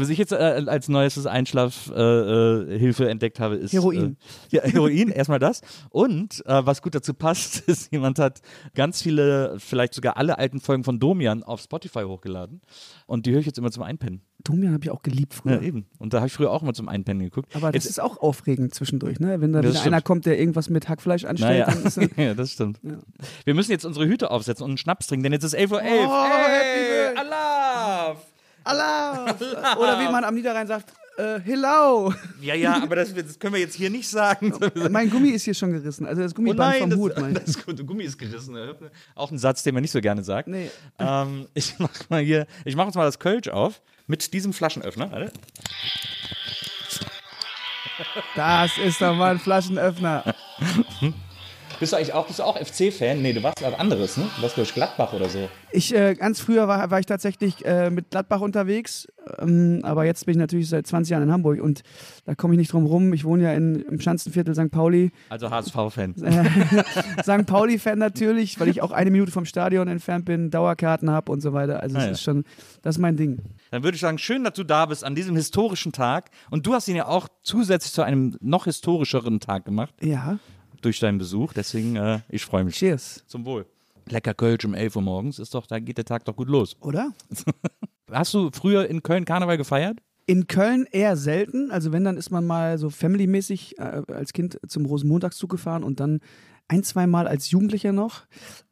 Was 0.00 0.08
ich 0.08 0.18
jetzt 0.18 0.32
äh, 0.32 0.36
als 0.66 0.88
neuestes 0.88 1.26
Einschlafhilfe 1.26 2.66
äh, 2.70 2.78
Hilfe 2.78 3.08
entdeckt 3.08 3.40
habe, 3.40 3.56
ist 3.56 3.72
Heroin. 3.72 4.16
Äh, 4.50 4.56
ja, 4.56 4.62
Heroin, 4.62 5.08
erstmal 5.08 5.38
das. 5.38 5.62
Und 5.90 6.44
äh, 6.46 6.66
was 6.66 6.82
gut 6.82 6.94
dazu 6.94 7.14
passt, 7.14 7.60
ist, 7.68 7.92
jemand 7.92 8.18
hat 8.18 8.40
ganz 8.74 9.02
viele, 9.02 9.56
vielleicht 9.58 9.94
sogar 9.94 10.16
alle 10.16 10.38
alten 10.38 10.60
Folgen 10.60 10.84
von 10.84 10.98
Domian 10.98 11.42
auf 11.42 11.60
Spotify 11.60 12.02
hochgeladen. 12.02 12.60
Und 13.06 13.26
die 13.26 13.32
höre 13.32 13.40
ich 13.40 13.46
jetzt 13.46 13.58
immer 13.58 13.70
zum 13.70 13.82
Einpennen. 13.82 14.22
Domian 14.44 14.72
habe 14.72 14.84
ich 14.84 14.90
auch 14.90 15.02
geliebt 15.02 15.34
früher. 15.34 15.54
Ja, 15.54 15.62
eben. 15.62 15.86
Und 15.98 16.12
da 16.12 16.18
habe 16.18 16.28
ich 16.28 16.32
früher 16.32 16.50
auch 16.50 16.62
immer 16.62 16.74
zum 16.74 16.88
Einpennen 16.88 17.24
geguckt. 17.24 17.54
Aber 17.54 17.72
das 17.72 17.84
jetzt, 17.84 17.90
ist 17.90 18.00
auch 18.00 18.18
aufregend 18.18 18.74
zwischendurch, 18.74 19.18
ne? 19.18 19.40
Wenn 19.40 19.52
da 19.52 19.60
wieder 19.60 19.72
stimmt. 19.72 19.86
einer 19.86 20.02
kommt, 20.02 20.26
der 20.26 20.38
irgendwas 20.38 20.70
mit 20.70 20.88
Hackfleisch 20.88 21.24
anstellt, 21.24 21.66
naja, 21.66 21.66
dann 21.66 21.84
ist 21.84 21.96
er, 21.96 22.08
ja, 22.24 22.34
das 22.34 22.52
stimmt. 22.52 22.78
Ja. 22.82 22.98
Wir 23.44 23.54
müssen 23.54 23.72
jetzt 23.72 23.84
unsere 23.84 24.06
Hüte 24.06 24.30
aufsetzen 24.30 24.64
und 24.64 24.70
einen 24.72 24.78
Schnaps 24.78 25.06
trinken, 25.06 25.24
denn 25.24 25.32
jetzt 25.32 25.44
ist 25.44 25.56
11.11 25.56 25.72
Uhr. 25.72 25.78
Oh, 25.78 26.24
hey, 26.24 27.12
happy 27.14 27.18
Allah! 27.18 28.16
Allah! 28.66 29.34
Oder 29.78 30.00
wie 30.00 30.10
man 30.10 30.24
am 30.24 30.34
Niederrhein 30.34 30.66
sagt, 30.66 30.92
äh, 31.18 31.40
hello! 31.40 32.12
Ja, 32.40 32.54
ja, 32.54 32.82
aber 32.82 32.96
das, 32.96 33.14
das 33.14 33.38
können 33.38 33.54
wir 33.54 33.60
jetzt 33.60 33.74
hier 33.74 33.88
nicht 33.90 34.08
sagen. 34.08 34.52
mein 34.90 35.08
Gummi 35.08 35.30
ist 35.30 35.44
hier 35.44 35.54
schon 35.54 35.72
gerissen, 35.72 36.06
also 36.06 36.22
das 36.22 36.32
Oh 36.32 36.36
Gummiband 36.36 36.70
nein, 36.70 36.80
vom 36.80 36.90
das, 36.90 36.98
Hut, 36.98 37.18
mein. 37.18 37.34
das 37.34 37.86
Gummi 37.86 38.04
ist 38.04 38.18
gerissen. 38.18 38.56
Auch 39.14 39.30
ein 39.30 39.38
Satz, 39.38 39.62
den 39.62 39.74
man 39.74 39.82
nicht 39.82 39.92
so 39.92 40.00
gerne 40.00 40.22
sagt. 40.22 40.48
Nee. 40.48 40.70
Ähm, 40.98 41.46
ich 41.54 41.78
mach 41.78 41.90
mal 42.10 42.22
hier, 42.22 42.46
ich 42.64 42.76
mache 42.76 42.88
uns 42.88 42.96
mal 42.96 43.04
das 43.04 43.18
Kölsch 43.18 43.48
auf 43.48 43.80
mit 44.06 44.32
diesem 44.32 44.52
Flaschenöffner. 44.52 45.10
Warte. 45.10 45.32
Das 48.34 48.76
ist 48.76 49.00
doch 49.00 49.14
mal 49.14 49.30
ein 49.32 49.38
Flaschenöffner. 49.38 50.34
Bist 51.78 51.92
du 51.92 51.96
eigentlich 51.96 52.12
auch, 52.14 52.26
bist 52.26 52.38
du 52.38 52.42
auch 52.44 52.56
FC-Fan? 52.56 53.20
Nee, 53.20 53.32
du 53.32 53.42
warst 53.42 53.62
was 53.62 53.74
anderes, 53.78 54.16
ne? 54.16 54.24
Du 54.36 54.42
warst 54.42 54.56
durch 54.56 54.72
Gladbach 54.72 55.12
oder 55.12 55.28
so. 55.28 55.48
Ich, 55.72 55.94
äh, 55.94 56.14
ganz 56.14 56.40
früher 56.40 56.68
war, 56.68 56.90
war 56.90 56.98
ich 57.00 57.06
tatsächlich 57.06 57.64
äh, 57.66 57.90
mit 57.90 58.10
Gladbach 58.10 58.40
unterwegs, 58.40 59.06
ähm, 59.38 59.80
aber 59.82 60.04
jetzt 60.06 60.24
bin 60.24 60.32
ich 60.32 60.38
natürlich 60.38 60.68
seit 60.70 60.86
20 60.86 61.10
Jahren 61.10 61.24
in 61.24 61.32
Hamburg 61.32 61.60
und 61.60 61.82
da 62.24 62.34
komme 62.34 62.54
ich 62.54 62.58
nicht 62.58 62.72
drum 62.72 62.86
rum. 62.86 63.12
Ich 63.12 63.24
wohne 63.24 63.44
ja 63.44 63.52
in, 63.52 63.76
im 63.82 64.00
Schanzenviertel 64.00 64.54
St. 64.54 64.70
Pauli. 64.70 65.10
Also 65.28 65.50
HSV-Fan. 65.50 66.14
St. 67.22 67.46
Pauli-Fan 67.46 67.98
natürlich, 67.98 68.58
weil 68.60 68.68
ich 68.68 68.82
auch 68.82 68.92
eine 68.92 69.10
Minute 69.10 69.30
vom 69.32 69.44
Stadion 69.44 69.88
entfernt 69.88 70.24
bin, 70.24 70.50
Dauerkarten 70.50 71.10
habe 71.10 71.30
und 71.32 71.40
so 71.40 71.52
weiter. 71.52 71.80
Also, 71.82 71.96
Ah, 71.96 72.00
es 72.00 72.04
ja. 72.06 72.10
ist 72.12 72.22
schon, 72.22 72.44
das 72.82 72.96
ist 72.96 73.00
mein 73.00 73.16
Ding. 73.16 73.38
Dann 73.70 73.82
würde 73.82 73.96
ich 73.96 74.00
sagen, 74.00 74.18
schön, 74.18 74.44
dass 74.44 74.54
du 74.54 74.64
da 74.64 74.86
bist 74.86 75.04
an 75.04 75.14
diesem 75.14 75.36
historischen 75.36 75.92
Tag. 75.92 76.30
Und 76.50 76.66
du 76.66 76.72
hast 76.74 76.88
ihn 76.88 76.96
ja 76.96 77.06
auch 77.06 77.28
zusätzlich 77.42 77.92
zu 77.92 78.02
einem 78.02 78.36
noch 78.40 78.64
historischeren 78.64 79.40
Tag 79.40 79.64
gemacht 79.64 79.94
Ja, 80.00 80.38
durch 80.86 81.00
deinen 81.00 81.18
Besuch. 81.18 81.52
Deswegen, 81.52 81.96
äh, 81.96 82.20
ich 82.28 82.44
freue 82.44 82.64
mich. 82.64 82.76
cheers. 82.76 83.24
Zum 83.26 83.44
Wohl. 83.44 83.66
Lecker 84.08 84.34
Kölsch 84.34 84.64
um 84.64 84.72
11 84.72 84.96
Uhr 84.96 85.02
morgens, 85.02 85.40
ist 85.40 85.52
doch, 85.52 85.66
da 85.66 85.80
geht 85.80 85.98
der 85.98 86.04
Tag 86.04 86.24
doch 86.24 86.36
gut 86.36 86.48
los. 86.48 86.76
Oder? 86.80 87.12
Hast 88.10 88.32
du 88.34 88.50
früher 88.52 88.88
in 88.88 89.02
Köln 89.02 89.24
Karneval 89.24 89.56
gefeiert? 89.56 89.98
In 90.26 90.46
Köln 90.46 90.86
eher 90.92 91.16
selten. 91.16 91.72
Also 91.72 91.90
wenn, 91.90 92.04
dann 92.04 92.16
ist 92.16 92.30
man 92.30 92.46
mal 92.46 92.78
so 92.78 92.88
familymäßig 92.88 93.78
äh, 93.78 94.02
als 94.12 94.32
Kind 94.32 94.60
zum 94.68 94.86
Rosenmontagszug 94.86 95.50
gefahren 95.50 95.82
und 95.82 95.98
dann 95.98 96.20
ein, 96.68 96.84
zwei 96.84 97.08
Mal 97.08 97.26
als 97.26 97.50
Jugendlicher 97.50 97.92
noch. 97.92 98.26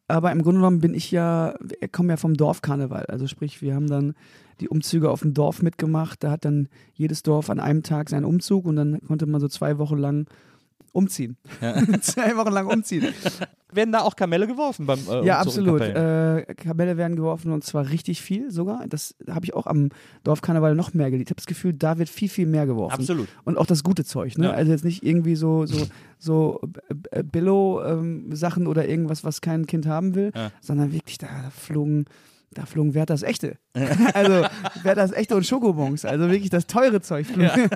Aber 0.07 0.31
im 0.31 0.43
Grunde 0.43 0.61
genommen 0.61 0.81
bin 0.81 0.95
ich 0.95 1.11
ja, 1.11 1.55
wir 1.61 1.89
kommen 1.89 2.11
ja 2.11 2.17
vom 2.17 2.35
Dorfkarneval. 2.35 3.07
Also 3.07 3.27
sprich, 3.27 3.61
wir 3.61 3.75
haben 3.75 3.89
dann 3.89 4.15
die 4.61 4.69
Umzüge 4.69 5.11
auf 5.11 5.23
dem 5.23 5.35
Dorf 5.35 5.63
mitgemacht. 5.63 6.23
Da 6.23 6.31
hat 6.31 6.45
dann 6.45 6.69
jedes 6.93 7.25
Dorf 7.25 7.51
an 7.51 7.59
einem 7.59 7.83
Tag 7.83 8.11
seinen 8.11 8.25
Umzug 8.25 8.67
und 8.67 8.77
dann 8.77 9.01
konnte 9.01 9.27
man 9.27 9.41
so 9.41 9.49
zwei 9.49 9.79
Wochen 9.79 9.99
lang 9.99 10.27
umziehen. 10.95 11.37
zwei 12.01 12.37
Wochen 12.37 12.53
lang 12.53 12.67
umziehen. 12.67 13.13
Werden 13.73 13.93
da 13.93 14.01
auch 14.03 14.15
Kamelle 14.15 14.47
geworfen 14.47 14.87
beim 14.87 15.01
äh, 15.11 15.27
Ja, 15.27 15.41
absolut. 15.41 15.81
Äh, 15.81 16.47
Kamelle 16.57 16.97
werden 16.97 17.17
geworfen 17.17 17.51
und 17.53 17.65
zwar 17.65 17.91
richtig 17.91 18.23
viel 18.23 18.51
sogar. 18.53 18.87
Das 18.89 19.15
habe 19.29 19.45
ich 19.45 19.55
auch 19.55 19.67
am 19.67 19.89
Dorfkarneval 20.23 20.75
noch 20.77 20.95
mehr 20.95 21.11
geliebt. 21.11 21.29
Ich 21.29 21.33
habe 21.33 21.41
das 21.41 21.47
Gefühl, 21.47 21.73
da 21.75 21.99
wird 21.99 22.09
viel, 22.09 22.29
viel 22.29 22.47
mehr 22.47 22.67
geworfen. 22.67 22.95
Absolut. 23.01 23.29
Und 23.45 23.59
auch 23.59 23.67
das 23.67 23.83
gute 23.83 24.05
Zeug. 24.05 24.39
Ne? 24.39 24.47
Ja. 24.47 24.53
Also 24.53 24.71
jetzt 24.71 24.85
nicht 24.85 25.03
irgendwie 25.05 25.35
so, 25.35 25.67
so, 25.67 25.87
so 26.19 26.61
äh, 27.11 27.23
Billo-Sachen 27.25 28.67
oder 28.69 28.87
irgendwas, 28.89 29.25
was 29.25 29.41
kein 29.41 29.67
Kind 29.67 29.87
haben 29.87 30.15
will, 30.15 30.31
Ja. 30.35 30.51
sondern 30.61 30.93
wirklich, 30.93 31.19
da 31.19 31.29
flogen. 31.51 32.05
Da 32.53 32.67
flogen 32.67 32.95
Werthers 32.95 33.25
Echte. 33.25 33.57
also 34.15 34.47
Werthers 34.85 35.11
Echte 35.11 35.35
und 35.35 35.45
Schokobons. 35.45 36.05
Also 36.05 36.31
wirklich 36.31 36.51
das 36.51 36.69
teure 36.69 37.01
Zeug. 37.01 37.27
flog. 37.27 37.51
Me- 37.57 37.69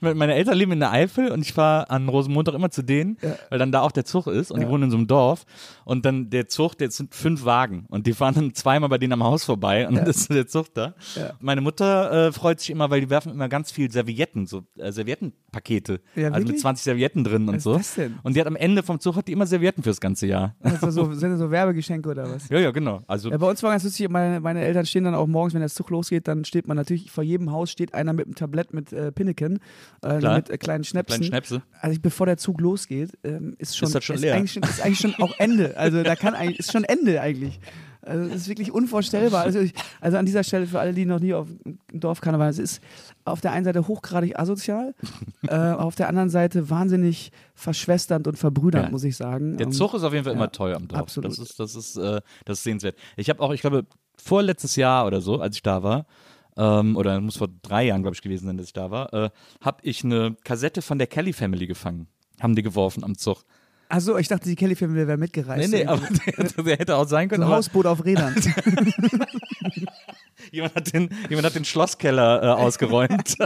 Meine 0.00 0.34
Eltern 0.34 0.56
leben 0.56 0.72
in 0.72 0.80
der 0.80 0.92
Eifel 0.92 1.30
und 1.30 1.40
ich 1.42 1.52
fahre 1.52 1.90
an 1.90 2.08
Rosenmontag 2.08 2.54
immer 2.54 2.70
zu 2.70 2.82
denen, 2.82 3.16
weil 3.50 3.58
dann 3.58 3.72
da 3.72 3.80
auch 3.82 3.92
der 3.92 4.04
Zug 4.04 4.26
ist 4.26 4.50
und 4.50 4.60
die 4.60 4.64
Ja. 4.66 4.70
wohnen 4.70 4.84
in 4.84 4.90
so 4.90 4.96
einem 4.96 5.06
Dorf. 5.06 5.44
Und 5.84 6.04
dann 6.06 6.30
der 6.30 6.48
Zug, 6.48 6.78
der 6.78 6.90
sind 6.90 7.14
fünf 7.14 7.44
Wagen 7.44 7.86
und 7.88 8.06
die 8.06 8.12
fahren 8.12 8.34
dann 8.34 8.54
zweimal 8.54 8.88
bei 8.88 8.98
denen 8.98 9.12
am 9.14 9.24
Haus 9.24 9.44
vorbei 9.44 9.86
und 9.88 9.96
dann 9.96 10.06
ist 10.06 10.30
der 10.32 10.46
Zug 10.46 10.72
da. 10.74 10.94
Ja. 11.16 11.32
Meine 11.40 11.60
Mutter 11.60 12.28
äh, 12.28 12.32
freut 12.32 12.60
sich 12.60 12.70
immer, 12.70 12.88
weil 12.90 13.00
die 13.00 13.10
werfen 13.10 13.32
immer 13.32 13.48
ganz 13.48 13.72
viel 13.72 13.90
Servietten, 13.90 14.46
so 14.46 14.62
äh, 14.78 14.92
Serviettenpakete. 14.92 16.00
Ja, 16.14 16.28
also 16.28 16.38
mit 16.38 16.48
wirklich? 16.48 16.60
20 16.62 16.84
Servietten 16.84 17.24
drin 17.24 17.48
und 17.48 17.56
Was 17.56 17.62
so. 17.64 17.72
ist 17.74 17.80
das 17.80 17.94
denn? 17.96 18.18
Und 18.22 18.36
die 18.36 18.40
hat 18.40 18.46
am 18.46 18.56
Ende 18.56 18.82
vom 18.82 19.00
Zug 19.00 19.16
hat 19.16 19.28
die 19.28 19.32
immer 19.32 19.46
Servietten 19.46 19.82
fürs 19.82 20.00
ganze 20.00 20.26
Jahr. 20.26 20.54
Also 20.60 20.90
so, 20.90 21.12
sind 21.12 21.30
das 21.30 21.38
so 21.38 21.50
Werbegeschenke 21.50 22.08
oder 22.08 22.30
was? 22.30 22.48
Ja, 22.48 22.58
ja, 22.58 22.70
genau. 22.70 23.02
Also 23.06 23.30
Ja, 23.30 23.36
bei 23.38 23.48
uns 23.48 23.62
war 23.62 23.70
ganz 23.72 23.84
lustig, 23.84 24.08
meine, 24.08 24.40
meine 24.40 24.60
Eltern 24.62 24.86
stehen 24.86 25.04
dann 25.04 25.14
auch 25.14 25.26
morgens, 25.26 25.54
wenn 25.54 25.60
der 25.60 25.68
Zug 25.70 25.90
losgeht, 25.90 26.28
dann 26.28 26.44
steht 26.44 26.66
man 26.68 26.76
natürlich, 26.76 27.10
vor 27.10 27.24
jedem 27.24 27.50
Haus 27.52 27.70
steht 27.70 27.94
einer 27.94 28.12
mit 28.12 28.26
einem 28.26 28.34
Tablett 28.34 28.72
mit 28.72 28.92
äh, 28.92 29.12
Pinneken, 29.12 29.58
äh, 30.02 30.14
mit 30.36 30.50
äh, 30.50 30.58
kleinen 30.58 30.84
Schnäpsen. 30.84 31.16
kleine 31.16 31.24
Schnäpse. 31.24 31.62
Also 31.80 31.94
ich, 31.94 32.02
bevor 32.02 32.26
der 32.26 32.36
Zug 32.36 32.60
losgeht, 32.60 33.10
ähm, 33.24 33.54
ist 33.58 33.76
schon, 33.76 33.86
Ist 33.88 33.94
das 33.94 34.04
schon 34.04 34.16
ist? 34.16 34.24
Eigentlich 34.26 34.56
ist 34.56 34.80
eigentlich 34.82 35.00
schon 35.00 35.14
auch 35.16 35.34
Ende. 35.38 35.76
Also 35.76 36.02
da 36.02 36.16
kann 36.16 36.34
eigentlich, 36.34 36.58
ist 36.60 36.72
schon 36.72 36.84
Ende 36.84 37.20
eigentlich. 37.20 37.58
Also 38.06 38.26
das 38.28 38.36
ist 38.42 38.48
wirklich 38.48 38.70
unvorstellbar. 38.70 39.44
Also, 39.44 39.60
ich, 39.60 39.72
also 40.02 40.18
an 40.18 40.26
dieser 40.26 40.44
Stelle 40.44 40.66
für 40.66 40.78
alle, 40.78 40.92
die 40.92 41.06
noch 41.06 41.20
nie 41.20 41.32
auf 41.32 41.48
dem 41.64 41.78
Dorfkarneval, 42.00 42.50
es 42.50 42.58
ist 42.58 42.82
auf 43.24 43.40
der 43.40 43.52
einen 43.52 43.64
Seite 43.64 43.88
hochgradig 43.88 44.38
asozial, 44.38 44.94
äh, 45.48 45.54
auf 45.56 45.94
der 45.94 46.08
anderen 46.10 46.28
Seite 46.28 46.68
wahnsinnig 46.68 47.32
verschwesternd 47.54 48.26
und 48.28 48.36
verbrüdernd, 48.38 48.86
Ja. 48.86 48.90
muss 48.90 49.04
ich 49.04 49.16
sagen. 49.16 49.56
Der 49.56 49.68
Ähm, 49.68 49.72
Zug 49.72 49.94
ist 49.94 50.02
auf 50.02 50.12
jeden 50.12 50.24
Fall 50.24 50.34
ja, 50.34 50.38
immer 50.38 50.52
teuer 50.52 50.76
am 50.76 50.86
Dorf. 50.86 51.00
absolut. 51.00 51.30
Das 51.30 51.38
ist, 51.38 51.58
das 51.58 51.74
ist, 51.74 51.96
äh, 51.96 52.20
das 52.44 52.58
ist 52.58 52.64
sehenswert. 52.64 52.94
Ich 53.16 53.30
habe 53.30 53.40
auch, 53.40 53.54
ich 53.54 53.62
glaube, 53.62 53.86
vorletztes 54.22 54.76
Jahr 54.76 55.06
oder 55.06 55.22
so, 55.22 55.40
als 55.40 55.56
ich 55.56 55.62
da 55.62 55.82
war, 55.82 56.04
ähm, 56.56 56.96
oder 56.96 57.20
muss 57.20 57.36
vor 57.36 57.48
drei 57.62 57.84
Jahren, 57.84 58.02
glaube 58.02 58.14
ich, 58.14 58.22
gewesen 58.22 58.46
sein, 58.46 58.56
dass 58.56 58.66
ich 58.66 58.72
da 58.72 58.90
war, 58.90 59.12
äh, 59.12 59.30
habe 59.60 59.78
ich 59.82 60.04
eine 60.04 60.36
Kassette 60.44 60.82
von 60.82 60.98
der 60.98 61.06
Kelly 61.06 61.32
Family 61.32 61.66
gefangen. 61.66 62.06
Haben 62.40 62.56
die 62.56 62.62
geworfen 62.62 63.04
am 63.04 63.16
Zug. 63.16 63.44
Achso, 63.88 64.16
ich 64.18 64.28
dachte, 64.28 64.48
die 64.48 64.56
Kelly-Family 64.56 65.06
wäre 65.06 65.18
mitgereist. 65.18 65.70
Nee, 65.70 65.84
nee, 65.84 65.86
aber 65.86 66.02
der, 66.36 66.64
der 66.64 66.76
hätte 66.78 66.96
auch 66.96 67.06
sein 67.06 67.28
können. 67.28 67.42
so 67.42 67.48
ein 67.48 67.54
Hausboot 67.54 67.86
auf 67.86 68.04
Rädern. 68.04 68.34
jemand, 70.50 70.74
hat 70.74 70.92
den, 70.92 71.10
jemand 71.28 71.46
hat 71.46 71.54
den 71.54 71.64
Schlosskeller 71.64 72.42
äh, 72.42 72.46
ausgeräumt. 72.46 73.36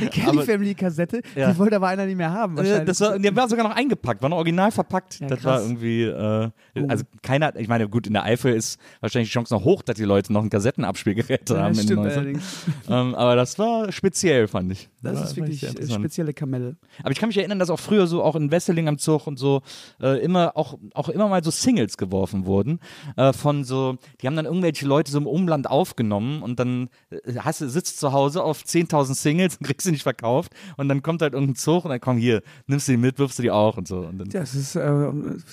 Die 0.00 0.06
Kelly-Family-Kassette, 0.06 1.20
Ja. 1.34 1.52
die 1.52 1.58
wollte 1.58 1.76
aber 1.76 1.88
einer 1.88 2.06
nicht 2.06 2.16
mehr 2.16 2.32
haben. 2.32 2.54
Äh, 2.54 2.58
Wahrscheinlich. 2.58 2.86
das 2.86 3.00
war, 3.00 3.18
der 3.18 3.36
war 3.36 3.48
sogar 3.48 3.68
noch 3.68 3.76
eingepackt, 3.76 4.22
war 4.22 4.28
noch 4.28 4.38
original 4.38 4.70
verpackt. 4.70 5.20
Ja, 5.20 5.28
das 5.28 5.40
krass. 5.40 5.60
War 5.60 5.62
irgendwie, 5.62 6.02
äh, 6.04 6.50
also 6.88 7.04
keiner, 7.22 7.54
ich 7.56 7.68
meine, 7.68 7.88
gut, 7.88 8.06
in 8.06 8.12
der 8.12 8.24
Eifel 8.24 8.54
ist 8.54 8.78
wahrscheinlich 9.00 9.28
die 9.30 9.34
Chance 9.34 9.54
noch 9.54 9.64
hoch, 9.64 9.82
dass 9.82 9.96
die 9.96 10.04
Leute 10.04 10.32
noch 10.32 10.42
ein 10.42 10.50
Kassettenabspielgerät 10.50 11.50
ja, 11.50 11.56
haben. 11.56 11.74
stimmt 11.74 12.06
90ern. 12.06 12.12
allerdings. 12.12 12.42
ähm, 12.88 13.14
aber 13.14 13.36
das 13.36 13.58
war 13.58 13.92
speziell, 13.92 14.48
fand 14.48 14.72
ich. 14.72 14.88
Das 15.02 15.16
war, 15.16 15.24
ist 15.24 15.36
wirklich 15.36 15.60
sehr 15.60 15.78
äh, 15.78 15.90
spezielle 15.90 16.32
Kamelle. 16.32 16.76
Aber 17.00 17.10
ich 17.10 17.18
kann 17.18 17.28
mich 17.28 17.36
erinnern, 17.36 17.58
dass 17.58 17.70
auch 17.70 17.80
früher 17.80 18.06
so 18.06 18.22
auch 18.22 18.36
in 18.36 18.50
Wesseling 18.50 18.88
am 18.88 18.98
Zug 18.98 19.26
und 19.26 19.38
so 19.38 19.62
äh, 20.00 20.22
immer 20.24 20.56
auch, 20.56 20.78
auch 20.94 21.08
immer 21.08 21.28
mal 21.28 21.44
so 21.44 21.50
Singles 21.50 21.96
geworfen 21.96 22.46
wurden 22.46 22.80
äh, 23.16 23.32
von 23.32 23.64
so, 23.64 23.96
die 24.20 24.26
haben 24.26 24.36
dann 24.36 24.46
irgendwelche 24.46 24.86
Leute 24.86 25.10
so 25.10 25.18
im 25.18 25.26
Umland 25.26 25.68
aufgenommen 25.68 26.42
und 26.42 26.58
dann 26.58 26.88
äh, 27.10 27.36
hast 27.38 27.58
sitzt 27.58 28.00
zu 28.00 28.12
Hause 28.12 28.42
auf 28.42 28.62
10.000 28.62 29.14
Singles 29.14 29.43
und 29.60 29.66
kriegst 29.66 29.84
sie 29.84 29.90
nicht 29.92 30.02
verkauft 30.02 30.52
und 30.76 30.88
dann 30.88 31.02
kommt 31.02 31.22
halt 31.22 31.32
irgendein 31.34 31.56
Zug 31.56 31.84
und 31.84 31.90
dann 31.90 32.00
komm 32.00 32.16
hier, 32.18 32.42
nimmst 32.66 32.88
du 32.88 32.92
die 32.92 32.98
mit, 32.98 33.18
wirfst 33.18 33.38
du 33.38 33.42
die 33.42 33.50
auch 33.50 33.76
und 33.76 33.86
so. 33.88 33.98
Und 33.98 34.18
dann, 34.18 34.28
Ja, 34.30 34.40
es 34.42 34.54
ist, 34.54 34.76
äh, 34.76 35.10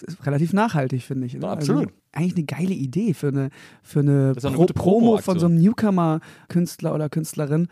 ist 0.08 0.26
relativ 0.26 0.54
nachhaltig, 0.54 1.04
finde 1.04 1.28
ich. 1.28 1.34
ne? 1.36 1.42
Ja, 1.42 1.52
absolut. 1.54 1.88
Also, 1.88 1.96
eigentlich 2.14 2.36
eine 2.36 2.46
geile 2.46 2.74
Idee 2.74 3.14
für 3.14 3.30
eine, 3.30 3.50
für 3.84 4.00
eine, 4.02 4.34
eine 4.36 4.52
Pro 4.52 4.62
gute 4.62 4.74
Promo 4.74 5.00
Promo-Aktion. 5.00 5.34
von 5.34 5.40
so 5.40 5.46
einem 5.48 5.58
Newcomer-Künstler 5.62 6.94
oder 6.94 7.10
Künstlerin. 7.10 7.68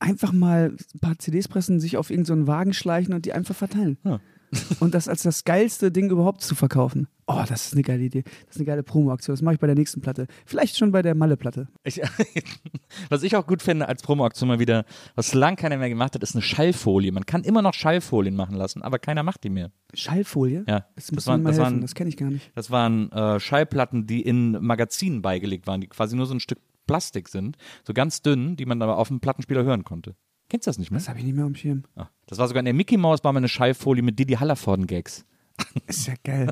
Einfach 0.00 0.32
mal 0.32 0.74
ein 0.94 1.00
paar 1.00 1.18
CDs 1.18 1.48
pressen, 1.48 1.80
sich 1.80 1.96
auf 1.96 2.10
irgendeinen 2.10 2.46
Wagen 2.46 2.72
schleichen 2.72 3.14
und 3.14 3.24
die 3.26 3.32
einfach 3.32 3.54
verteilen. 3.56 3.98
Ja. 4.04 4.20
Und 4.80 4.94
das 4.94 5.08
als 5.08 5.22
das 5.22 5.44
geilste 5.44 5.90
Ding 5.92 6.10
überhaupt 6.10 6.42
zu 6.42 6.54
verkaufen. 6.54 7.08
Oh, 7.26 7.42
das 7.46 7.66
ist 7.66 7.72
eine 7.74 7.82
geile 7.82 8.02
Idee. 8.02 8.22
Das 8.46 8.54
ist 8.54 8.56
eine 8.56 8.64
geile 8.64 8.82
Promo-Aktion. 8.82 9.34
Das 9.34 9.42
mache 9.42 9.54
ich 9.54 9.60
bei 9.60 9.66
der 9.66 9.76
nächsten 9.76 10.00
Platte. 10.00 10.26
Vielleicht 10.46 10.76
schon 10.78 10.92
bei 10.92 11.02
der 11.02 11.14
Malle-Platte. 11.14 11.68
Was 13.10 13.22
ich 13.22 13.36
auch 13.36 13.46
gut 13.46 13.62
finde 13.62 13.88
als 13.88 14.02
Promo-Aktion 14.02 14.48
mal 14.48 14.58
wieder, 14.58 14.84
was 15.14 15.34
lang 15.34 15.56
keiner 15.56 15.76
mehr 15.76 15.88
gemacht 15.90 16.14
hat, 16.14 16.22
ist 16.22 16.34
eine 16.34 16.42
Schallfolie. 16.42 17.12
Man 17.12 17.26
kann 17.26 17.44
immer 17.44 17.60
noch 17.62 17.74
Schallfolien 17.74 18.34
machen 18.34 18.54
lassen, 18.56 18.82
aber 18.82 18.98
keiner 18.98 19.22
macht 19.22 19.44
die 19.44 19.50
mehr. 19.50 19.70
Schallfolie? 19.94 20.64
Ja, 20.66 20.86
Das 20.96 21.12
muss 21.12 21.24
das 21.24 21.26
waren- 21.26 21.44
das 21.44 21.58
waren- 21.58 21.80
das 21.82 21.94
kenne 21.94 22.08
ich 22.08 22.16
gar 22.16 22.30
nicht. 22.30 22.50
Das 22.54 22.70
waren 22.70 23.12
äh, 23.12 23.38
Schallplatten, 23.40 24.06
die 24.06 24.22
in 24.22 24.52
Magazinen 24.64 25.20
beigelegt 25.22 25.66
waren, 25.66 25.80
die 25.80 25.86
quasi 25.88 26.16
nur 26.16 26.26
so 26.26 26.34
ein 26.34 26.40
Stück 26.40 26.58
Plastik 26.86 27.28
sind, 27.28 27.58
so 27.86 27.92
ganz 27.92 28.22
dünn, 28.22 28.56
die 28.56 28.64
man 28.64 28.80
aber 28.80 28.96
auf 28.96 29.08
dem 29.08 29.20
Plattenspieler 29.20 29.62
hören 29.64 29.84
konnte. 29.84 30.16
Kennst 30.48 30.66
du 30.66 30.70
das 30.70 30.78
nicht 30.78 30.90
mehr? 30.90 30.98
Das 30.98 31.08
habe 31.08 31.18
ich 31.18 31.24
nicht 31.24 31.34
mehr 31.36 31.44
am 31.44 31.54
Schirm. 31.54 31.84
Ah, 31.96 32.06
das 32.26 32.38
war 32.38 32.48
sogar 32.48 32.60
in 32.60 32.64
der 32.66 32.74
Mickey 32.74 32.96
Mouse 32.96 33.22
war 33.24 33.32
mal 33.32 33.38
eine 33.38 33.48
Schallfolie 33.48 34.02
mit 34.02 34.18
Didi 34.18 34.34
Hallervorden-Gags. 34.34 35.24
Ist 35.86 36.06
ja 36.06 36.14
geil. 36.24 36.50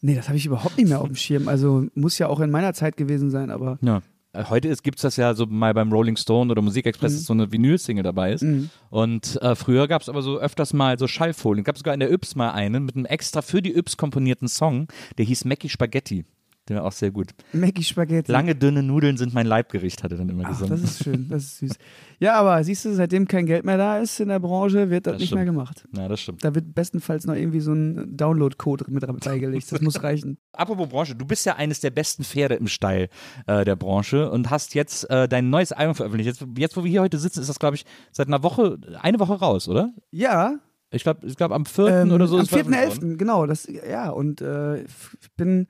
Nee, 0.00 0.14
das 0.16 0.28
habe 0.28 0.36
ich 0.36 0.44
überhaupt 0.46 0.76
nicht 0.76 0.88
mehr 0.88 1.00
auf 1.00 1.06
dem 1.06 1.16
Schirm. 1.16 1.48
Also 1.48 1.86
muss 1.94 2.18
ja 2.18 2.26
auch 2.26 2.40
in 2.40 2.50
meiner 2.50 2.74
Zeit 2.74 2.96
gewesen 2.96 3.30
sein, 3.30 3.50
aber 3.50 3.78
Ja. 3.80 4.02
Äh, 4.32 4.44
Heute 4.50 4.68
gibt 4.82 4.98
es 4.98 5.02
das 5.02 5.16
ja 5.16 5.32
so 5.34 5.46
mal 5.46 5.72
beim 5.72 5.90
Rolling 5.92 6.16
Stone 6.16 6.50
oder 6.50 6.60
Musikexpress, 6.60 7.14
dass 7.14 7.24
so 7.24 7.32
eine 7.32 7.50
Vinyl-Single 7.50 8.02
dabei 8.04 8.32
ist. 8.32 8.44
Und 8.90 9.40
äh, 9.40 9.54
früher 9.54 9.88
gab 9.88 10.02
es 10.02 10.08
aber 10.08 10.20
so 10.22 10.38
öfters 10.38 10.74
mal 10.74 10.98
so 10.98 11.06
Schallfolien. 11.06 11.64
Gab 11.64 11.78
sogar 11.78 11.94
in 11.94 12.00
der 12.00 12.12
Yps 12.12 12.34
mal 12.34 12.50
einen 12.50 12.84
mit 12.84 12.96
einem 12.96 13.06
extra 13.06 13.40
für 13.40 13.62
die 13.62 13.74
Yps 13.74 13.96
komponierten 13.96 14.48
Song, 14.48 14.88
der 15.16 15.24
hieß 15.24 15.44
Mackie 15.46 15.68
Spaghetti. 15.70 16.24
Der 16.68 16.76
war 16.76 16.84
auch 16.84 16.92
sehr 16.92 17.10
gut. 17.10 17.30
Mackie 17.52 17.82
Spaghetti. 17.82 18.30
Lange, 18.30 18.54
dünne 18.54 18.82
Nudeln 18.82 19.16
sind 19.16 19.32
mein 19.32 19.46
Leibgericht, 19.46 20.02
hat 20.02 20.12
er 20.12 20.18
dann 20.18 20.28
immer 20.28 20.44
Ach, 20.44 20.50
gesungen. 20.50 20.70
das 20.82 20.82
ist 20.82 21.02
schön, 21.04 21.28
das 21.28 21.42
ist 21.44 21.58
süß. 21.58 21.72
Ja, 22.20 22.34
aber 22.34 22.62
siehst 22.64 22.84
du, 22.84 22.92
seitdem 22.94 23.26
kein 23.26 23.46
Geld 23.46 23.64
mehr 23.64 23.78
da 23.78 23.98
ist 23.98 24.20
in 24.20 24.28
der 24.28 24.38
Branche, 24.40 24.90
wird 24.90 25.06
das, 25.06 25.12
Das 25.14 25.20
nicht 25.20 25.28
stimmt. 25.28 25.38
mehr 25.38 25.44
gemacht. 25.46 25.84
ja, 25.96 26.08
das 26.08 26.20
stimmt. 26.20 26.44
Da 26.44 26.54
wird 26.54 26.74
bestenfalls 26.74 27.24
noch 27.26 27.34
irgendwie 27.34 27.60
so 27.60 27.72
ein 27.72 28.16
Download-Code 28.16 28.84
mit 28.88 29.04
beigelegt. 29.24 29.70
Das 29.72 29.80
muss 29.80 30.02
reichen. 30.02 30.38
Apropos 30.52 30.88
Branche, 30.88 31.14
du 31.14 31.24
bist 31.24 31.46
ja 31.46 31.56
eines 31.56 31.80
der 31.80 31.90
besten 31.90 32.24
Pferde 32.24 32.56
im 32.56 32.66
Stall 32.68 33.08
äh, 33.46 33.64
der 33.64 33.76
Branche 33.76 34.30
und 34.30 34.50
hast 34.50 34.74
jetzt 34.74 35.08
äh, 35.10 35.28
dein 35.28 35.50
neues 35.50 35.72
Album 35.72 35.94
veröffentlicht. 35.94 36.26
Jetzt, 36.38 36.46
jetzt, 36.58 36.76
wo 36.76 36.84
wir 36.84 36.90
hier 36.90 37.02
heute 37.02 37.18
sitzen, 37.18 37.40
ist 37.40 37.48
das, 37.48 37.58
glaube 37.58 37.76
ich, 37.76 37.84
seit 38.12 38.26
einer 38.26 38.42
Woche, 38.42 38.78
eine 39.00 39.18
Woche 39.20 39.34
raus, 39.34 39.68
oder? 39.68 39.92
Ja, 40.10 40.56
Ich 40.90 41.02
glaube, 41.02 41.26
ich 41.26 41.36
glaub, 41.36 41.52
am 41.52 41.66
4. 41.66 41.86
ähm, 41.88 42.12
oder 42.12 42.26
so 42.26 42.36
am 42.36 42.42
ist 42.42 42.48
veröffentlicht 42.50 42.96
worden. 43.02 43.12
4.11., 43.14 43.16
genau. 43.16 43.46
Das, 43.46 43.66
ja, 43.88 44.10
und 44.10 44.40
äh, 44.40 44.82
ich 44.82 44.88
bin 45.36 45.66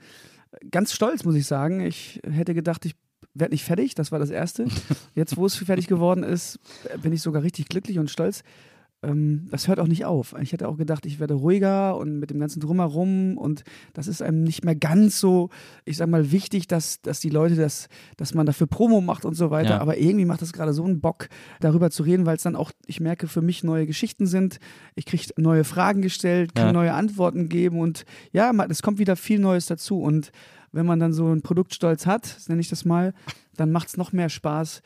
ganz 0.71 0.93
stolz, 0.93 1.25
muss 1.25 1.35
ich 1.35 1.47
sagen. 1.47 1.81
Ich 1.81 2.21
hätte 2.29 2.55
gedacht, 2.55 2.85
ich 2.85 2.95
werde 3.35 3.55
nicht 3.55 3.65
fertig, 3.65 3.95
das 3.95 4.13
war 4.13 4.19
das 4.19 4.31
Erste. 4.31 4.67
Jetzt, 5.15 5.37
wo 5.37 5.47
es 5.47 5.57
fertig 5.57 5.87
geworden 5.87 6.23
ist, 6.23 6.59
bin 7.03 7.13
ich 7.13 7.23
sogar 7.23 7.43
richtig 7.43 7.69
glücklich 7.69 7.99
und 7.99 8.11
stolz. 8.11 8.43
Ähm, 9.03 9.47
das 9.51 9.69
hört 9.69 9.79
auch 9.79 9.87
nicht 9.87 10.05
auf. 10.05 10.35
Ich 10.41 10.53
hätte 10.53 10.67
auch 10.69 10.77
gedacht, 10.77 11.07
ich 11.07 11.21
werde 11.21 11.35
ruhiger 11.35 11.97
und 11.97 12.19
mit 12.19 12.31
dem 12.31 12.41
ganzen 12.41 12.59
Drumherum 12.61 13.39
und 13.39 13.63
das 13.93 14.09
ist 14.09 14.23
einem 14.23 14.43
nicht 14.43 14.65
mehr 14.65 14.75
ganz 14.75 15.21
so, 15.21 15.51
ich 15.85 15.97
sag 15.97 16.09
mal, 16.09 16.33
wichtig, 16.33 16.67
dass, 16.67 17.01
dass 17.03 17.21
die 17.21 17.31
Leute 17.31 17.55
das, 17.55 17.89
dass 18.17 18.35
man 18.35 18.45
dafür 18.45 18.67
Promo 18.67 19.01
macht 19.01 19.25
und 19.25 19.35
so 19.35 19.51
weiter. 19.51 19.71
Ja. 19.71 19.81
Aber 19.81 19.99
irgendwie 19.99 20.25
macht 20.25 20.43
das 20.43 20.53
gerade 20.53 20.73
so 20.73 20.83
einen 20.85 21.01
Bock, 21.01 21.29
darüber 21.61 21.91
zu 21.91 22.03
reden, 22.03 22.27
weil 22.27 22.37
es 22.37 22.43
dann 22.43 22.57
auch, 22.57 22.73
ich 22.87 22.99
merke, 23.01 23.29
für 23.29 23.43
mich 23.43 23.63
neue 23.63 23.87
Geschichten 23.87 24.27
sind. 24.27 24.59
Ich 24.97 25.07
kriege 25.07 25.25
neue 25.37 25.63
Fragen 25.65 26.03
gestellt, 26.03 26.55
kann 26.57 26.67
Ja. 26.69 26.73
neue 26.73 26.95
Antworten 26.95 27.49
geben 27.49 27.79
und 27.79 28.05
ja, 28.33 28.53
es 28.69 28.83
kommt 28.83 28.99
wieder 28.99 29.15
viel 29.15 29.39
Neues 29.39 29.67
dazu. 29.67 30.01
Und 30.01 30.33
wenn 30.73 30.87
man 30.87 30.99
dann 30.99 31.13
so 31.13 31.27
einen 31.27 31.43
Produktstolz 31.43 32.05
hat, 32.07 32.37
nenne 32.49 32.61
ich 32.61 32.69
das 32.69 32.85
mal, 32.85 33.15
dann 33.57 33.71
macht 33.71 33.89
es 33.89 33.97
noch 33.97 34.13
mehr 34.13 34.29
Spaß, 34.29 34.83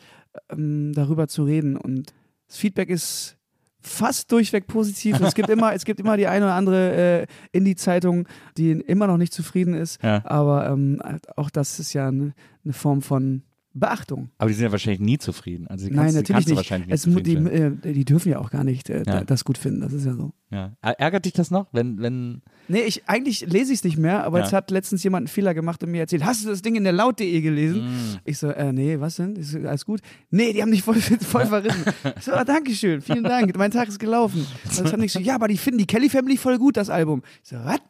ähm, 0.50 0.92
darüber 0.94 1.28
zu 1.28 1.44
reden. 1.44 1.76
Und 1.76 2.12
das 2.46 2.58
Feedback 2.58 2.90
ist 2.90 3.36
fast 3.82 4.30
durchweg 4.32 4.66
positiv. 4.66 5.20
Es 5.20 5.34
gibt 5.34 5.48
immer, 5.50 5.72
es 5.74 5.84
gibt 5.84 6.00
immer 6.00 6.16
die 6.16 6.26
eine 6.26 6.44
oder 6.46 6.54
andere 6.54 7.22
äh, 7.22 7.26
Indie-Zeitung, 7.52 8.26
die 8.56 8.70
immer 8.72 9.06
noch 9.06 9.16
nicht 9.16 9.32
zufrieden 9.32 9.74
ist. 9.74 10.02
Ja. 10.02 10.24
Aber 10.24 10.68
ähm, 10.70 11.00
auch 11.36 11.50
das 11.50 11.78
ist 11.78 11.92
ja 11.92 12.08
eine, 12.08 12.34
eine 12.64 12.72
Form 12.72 13.02
von 13.02 13.42
Beachtung. 13.74 14.30
Aber 14.38 14.48
die 14.48 14.54
sind 14.54 14.64
ja 14.66 14.72
wahrscheinlich 14.72 15.00
nie 15.00 15.18
zufrieden. 15.18 15.66
Also 15.66 15.86
Nein, 15.86 15.96
kannst, 15.96 16.14
die 16.14 16.18
natürlich 16.32 16.46
nicht. 16.48 16.56
wahrscheinlich 16.56 16.88
nicht 16.88 17.06
Es, 17.06 17.22
die, 17.24 17.34
äh, 17.36 17.92
die 17.94 18.04
dürfen 18.04 18.28
ja 18.30 18.38
auch 18.38 18.50
gar 18.50 18.64
nicht 18.64 18.90
äh, 18.90 19.02
Ja. 19.06 19.24
das 19.24 19.44
gut 19.44 19.56
finden. 19.58 19.80
Das 19.80 19.92
ist 19.92 20.04
ja 20.04 20.14
so. 20.14 20.32
ja. 20.50 20.72
Ärgert 20.82 21.24
dich 21.24 21.32
das 21.32 21.50
noch, 21.50 21.68
wenn, 21.72 22.00
wenn 22.00 22.42
Nee, 22.68 22.82
ich, 22.82 23.02
eigentlich 23.08 23.40
lese 23.40 23.72
ich 23.72 23.80
es 23.80 23.84
nicht 23.84 23.98
mehr, 23.98 24.24
aber 24.24 24.38
Ja. 24.38 24.44
jetzt 24.44 24.52
hat 24.52 24.70
letztens 24.70 25.02
jemand 25.02 25.22
einen 25.22 25.28
Fehler 25.28 25.52
gemacht 25.54 25.82
und 25.82 25.90
mir 25.90 26.00
erzählt, 26.00 26.24
hast 26.24 26.44
du 26.44 26.48
das 26.48 26.62
Ding 26.62 26.74
in 26.76 26.84
der 26.84 26.92
Laut.de 26.92 27.40
gelesen? 27.40 27.84
Mm. 27.86 28.18
Ich 28.24 28.38
so, 28.38 28.48
äh, 28.48 28.72
nee, 28.72 28.98
was 29.00 29.16
denn? 29.16 29.36
Ist 29.36 29.54
alles 29.56 29.84
gut? 29.84 30.00
Nee, 30.30 30.52
die 30.52 30.62
haben 30.62 30.70
dich 30.70 30.82
voll, 30.82 30.94
voll 31.20 31.46
verrissen. 31.46 31.84
Ich 32.16 32.24
so, 32.24 32.32
ah, 32.32 32.44
danke 32.44 32.72
schön, 32.74 33.00
vielen 33.02 33.24
Dank, 33.24 33.56
mein 33.56 33.70
Tag 33.70 33.88
ist 33.88 33.98
gelaufen. 33.98 34.46
Und 34.78 34.92
dann 34.92 35.02
ich 35.02 35.12
so, 35.12 35.18
ja, 35.20 35.34
aber 35.34 35.48
die 35.48 35.58
finden 35.58 35.78
die 35.78 35.86
Kelly 35.86 36.08
Family 36.08 36.36
voll 36.36 36.58
gut, 36.58 36.76
das 36.76 36.88
Album. 36.90 37.22
Ich 37.42 37.50
so, 37.50 37.56
was? 37.56 37.80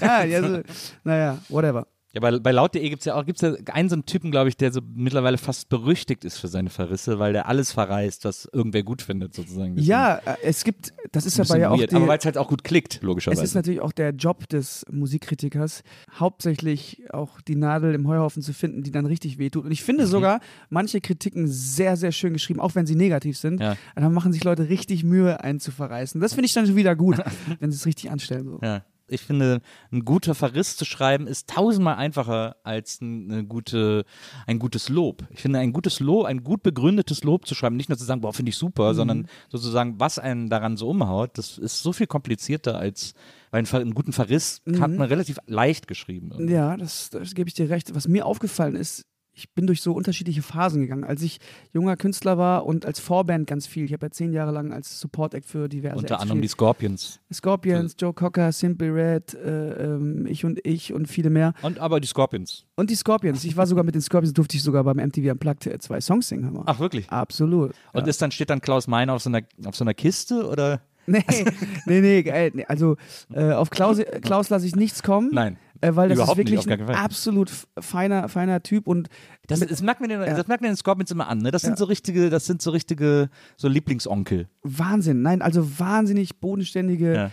ja, 0.00 0.24
ja, 0.24 0.42
so, 0.42 0.60
naja, 1.04 1.38
whatever. 1.48 1.86
Ja, 2.14 2.20
bei, 2.20 2.38
bei 2.38 2.52
laut.de 2.52 2.86
gibt 2.90 3.00
es 3.00 3.06
ja 3.06 3.14
auch 3.14 3.24
gibt's 3.24 3.40
ja 3.40 3.54
einen 3.72 3.88
so 3.88 3.94
einen 3.94 4.04
Typen, 4.04 4.30
glaube 4.30 4.50
ich, 4.50 4.56
der 4.58 4.70
so 4.70 4.80
mittlerweile 4.94 5.38
fast 5.38 5.70
berüchtigt 5.70 6.24
ist 6.24 6.36
für 6.36 6.48
seine 6.48 6.68
Verrisse, 6.68 7.18
weil 7.18 7.32
der 7.32 7.48
alles 7.48 7.72
verreißt, 7.72 8.26
was 8.26 8.46
irgendwer 8.52 8.82
gut 8.82 9.00
findet, 9.00 9.34
sozusagen. 9.34 9.78
Ja, 9.78 10.16
äh, 10.16 10.36
es 10.42 10.62
gibt, 10.64 10.92
das 11.12 11.24
ist 11.24 11.40
aber 11.40 11.58
ja 11.58 11.70
auch 11.70 11.78
weird, 11.78 11.90
die, 11.92 11.96
aber 11.96 12.08
weil 12.08 12.18
es 12.18 12.24
halt 12.26 12.36
auch 12.36 12.48
gut 12.48 12.64
klickt, 12.64 12.96
Es 12.96 13.02
logischerweise. 13.02 13.42
ist 13.42 13.54
natürlich 13.54 13.80
auch 13.80 13.92
der 13.92 14.10
Job 14.10 14.46
des 14.50 14.84
Musikkritikers, 14.90 15.82
hauptsächlich 16.18 17.02
auch 17.12 17.40
die 17.40 17.56
Nadel 17.56 17.94
im 17.94 18.06
Heuhaufen 18.08 18.42
zu 18.42 18.52
finden, 18.52 18.82
die 18.82 18.90
dann 18.90 19.06
richtig 19.06 19.38
wehtut. 19.38 19.64
Und 19.64 19.70
ich 19.72 19.80
Mhm. 19.82 19.86
finde 19.86 20.06
sogar 20.06 20.40
manche 20.70 21.00
Kritiken 21.00 21.46
sehr, 21.48 21.96
sehr 21.96 22.12
schön 22.12 22.32
geschrieben, 22.32 22.60
auch 22.60 22.74
wenn 22.74 22.86
sie 22.86 22.94
negativ 22.96 23.38
sind. 23.38 23.60
Ja. 23.60 23.76
Dann 23.94 24.12
machen 24.12 24.32
sich 24.32 24.44
Leute 24.44 24.68
richtig 24.68 25.04
Mühe, 25.04 25.42
einen 25.42 25.60
zu 25.60 25.70
verreißen. 25.70 26.20
Das 26.20 26.34
finde 26.34 26.46
ich 26.46 26.52
dann 26.52 26.74
wieder 26.76 26.94
gut, 26.96 27.18
wenn 27.60 27.70
sie 27.70 27.76
es 27.76 27.86
richtig 27.86 28.10
anstellen. 28.10 28.44
So. 28.46 28.58
Ja. 28.62 28.84
Ich 29.12 29.22
finde, 29.22 29.60
ein 29.90 30.04
guter 30.04 30.34
Verriss 30.34 30.76
zu 30.76 30.84
schreiben 30.84 31.26
ist 31.26 31.48
tausendmal 31.48 31.96
einfacher 31.96 32.56
als 32.64 33.00
ein, 33.00 33.30
eine 33.30 33.44
gute, 33.44 34.04
ein 34.46 34.58
gutes 34.58 34.88
Lob. 34.88 35.24
Ich 35.30 35.40
finde, 35.40 35.58
ein 35.58 35.72
gutes 35.72 36.00
Lob, 36.00 36.26
ein 36.26 36.42
gut 36.42 36.62
begründetes 36.62 37.24
Lob 37.24 37.46
zu 37.46 37.54
schreiben, 37.54 37.76
nicht 37.76 37.88
nur 37.88 37.98
zu 37.98 38.04
sagen, 38.04 38.20
boah, 38.20 38.32
finde 38.32 38.50
ich 38.50 38.56
super, 38.56 38.94
sondern 38.94 39.28
sozusagen, 39.48 40.00
was 40.00 40.18
einen 40.18 40.48
daran 40.48 40.76
so 40.76 40.88
umhaut, 40.88 41.36
das 41.38 41.58
ist 41.58 41.82
so 41.82 41.92
viel 41.92 42.06
komplizierter 42.06 42.78
als, 42.78 43.14
weil 43.50 43.58
einen, 43.58 43.74
einen 43.74 43.94
guten 43.94 44.12
Verriss 44.12 44.62
hat 44.80 44.90
man 44.90 45.08
relativ 45.08 45.38
leicht 45.46 45.86
geschrieben. 45.88 46.30
irgendwie. 46.32 46.54
Ja, 46.54 46.76
das, 46.76 47.10
das 47.10 47.34
gebe 47.34 47.48
ich 47.48 47.54
dir 47.54 47.68
recht. 47.70 47.94
Was 47.94 48.08
mir 48.08 48.26
aufgefallen 48.26 48.76
ist, 48.76 49.06
ich 49.34 49.52
bin 49.54 49.66
durch 49.66 49.80
so 49.80 49.92
unterschiedliche 49.92 50.42
Phasen 50.42 50.82
gegangen. 50.82 51.04
Als 51.04 51.22
ich 51.22 51.38
junger 51.72 51.96
Künstler 51.96 52.36
war 52.38 52.66
und 52.66 52.84
als 52.84 53.00
Vorband 53.00 53.46
ganz 53.46 53.66
viel. 53.66 53.84
Ich 53.84 53.92
habe 53.92 54.06
ja 54.06 54.10
zehn 54.10 54.32
Jahre 54.32 54.52
lang 54.52 54.72
als 54.72 55.00
Support-Act 55.00 55.46
für 55.46 55.68
diverse 55.68 55.96
Unter 55.96 56.14
Acts 56.14 56.22
anderem 56.22 56.42
die. 56.42 56.48
Scorpions. 56.48 57.20
Scorpions, 57.32 57.96
Joe 57.98 58.12
Cocker, 58.12 58.52
Simple 58.52 58.94
Red, 58.94 59.34
äh, 59.34 59.94
ähm, 59.94 60.26
ich 60.26 60.44
und 60.44 60.60
ich 60.64 60.92
und 60.92 61.06
viele 61.06 61.30
mehr. 61.30 61.54
Und 61.62 61.78
aber 61.78 62.00
die 62.00 62.08
Scorpions. 62.08 62.66
Und 62.76 62.90
die 62.90 62.94
Scorpions. 62.94 63.44
Ich 63.44 63.56
war 63.56 63.66
sogar 63.66 63.84
mit 63.84 63.94
den 63.94 64.02
Scorpions, 64.02 64.34
durfte 64.34 64.56
ich 64.56 64.62
sogar 64.62 64.84
beim 64.84 64.98
MTV 64.98 65.32
Unplugged 65.32 65.66
äh, 65.66 65.78
zwei 65.78 66.00
Songs 66.00 66.28
singen. 66.28 66.44
Hör 66.44 66.52
mal. 66.52 66.64
Ach, 66.66 66.78
wirklich? 66.78 67.08
Absolut. 67.10 67.72
Und 67.92 68.06
ist 68.06 68.20
dann, 68.20 68.30
steht 68.30 68.50
dann 68.50 68.60
Klaus 68.60 68.86
Meiner 68.86 69.14
auf 69.14 69.22
so 69.22 69.30
einer, 69.30 69.42
auf 69.64 69.76
so 69.76 69.84
einer 69.84 69.94
Kiste 69.94 70.46
oder? 70.46 70.82
Nee, 71.06 71.24
nee, 71.86 72.00
nee, 72.00 72.22
geil. 72.22 72.52
Nee, 72.54 72.64
also 72.66 72.96
äh, 73.32 73.52
auf 73.52 73.70
Klaus, 73.70 73.98
Klaus 74.20 74.50
lasse 74.50 74.66
ich 74.66 74.76
nichts 74.76 75.02
kommen. 75.02 75.30
Nein. 75.32 75.58
Äh, 75.82 75.94
weil 75.96 76.08
das 76.08 76.16
Überhaupt 76.16 76.38
ist 76.38 76.44
nicht, 76.48 76.66
wirklich 76.66 76.78
gar 76.78 76.88
ein 76.88 76.94
absolut 76.94 77.50
feiner, 77.78 78.28
feiner 78.28 78.62
Typ 78.62 78.86
und 78.86 79.08
Das, 79.48 79.60
das, 79.60 79.82
merkt 79.82 80.00
man 80.00 80.08
den, 80.08 80.20
das 80.20 80.46
merkt 80.46 80.62
man 80.62 80.70
den 80.70 80.76
Scorpions 80.76 81.10
immer 81.10 81.28
an, 81.28 81.38
ne? 81.38 81.50
Das 81.50 81.62
sind 81.62 81.72
Ja. 81.72 81.76
so 81.76 81.84
richtige, 81.84 82.30
das 82.30 82.46
sind 82.46 82.62
so 82.62 82.70
richtige, 82.70 83.28
so 83.56 83.68
Lieblingsonkel. 83.68 84.48
Wahnsinn. 84.62 85.22
Nein, 85.22 85.42
also 85.42 85.78
wahnsinnig 85.78 86.38
bodenständige 86.40 87.14
Ja. 87.14 87.30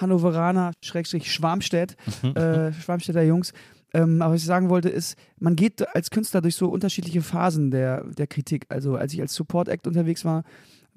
Hannoveraner, 0.00 0.72
Schrägstrich 0.82 1.32
Schwarmstedt, 1.32 1.96
äh, 2.34 2.72
Schwarmstädter 2.72 3.22
Jungs. 3.22 3.52
Ähm, 3.94 4.20
aber 4.20 4.34
was 4.34 4.42
ich 4.42 4.46
sagen 4.46 4.68
wollte, 4.68 4.90
ist, 4.90 5.16
man 5.40 5.56
geht 5.56 5.94
als 5.96 6.10
Künstler 6.10 6.42
durch 6.42 6.56
so 6.56 6.68
unterschiedliche 6.68 7.22
Phasen 7.22 7.70
der, 7.70 8.04
der 8.04 8.26
Kritik. 8.26 8.66
Also 8.68 8.96
als 8.96 9.14
ich 9.14 9.20
als 9.20 9.34
Support-Act 9.34 9.86
unterwegs 9.86 10.24
war, 10.26 10.44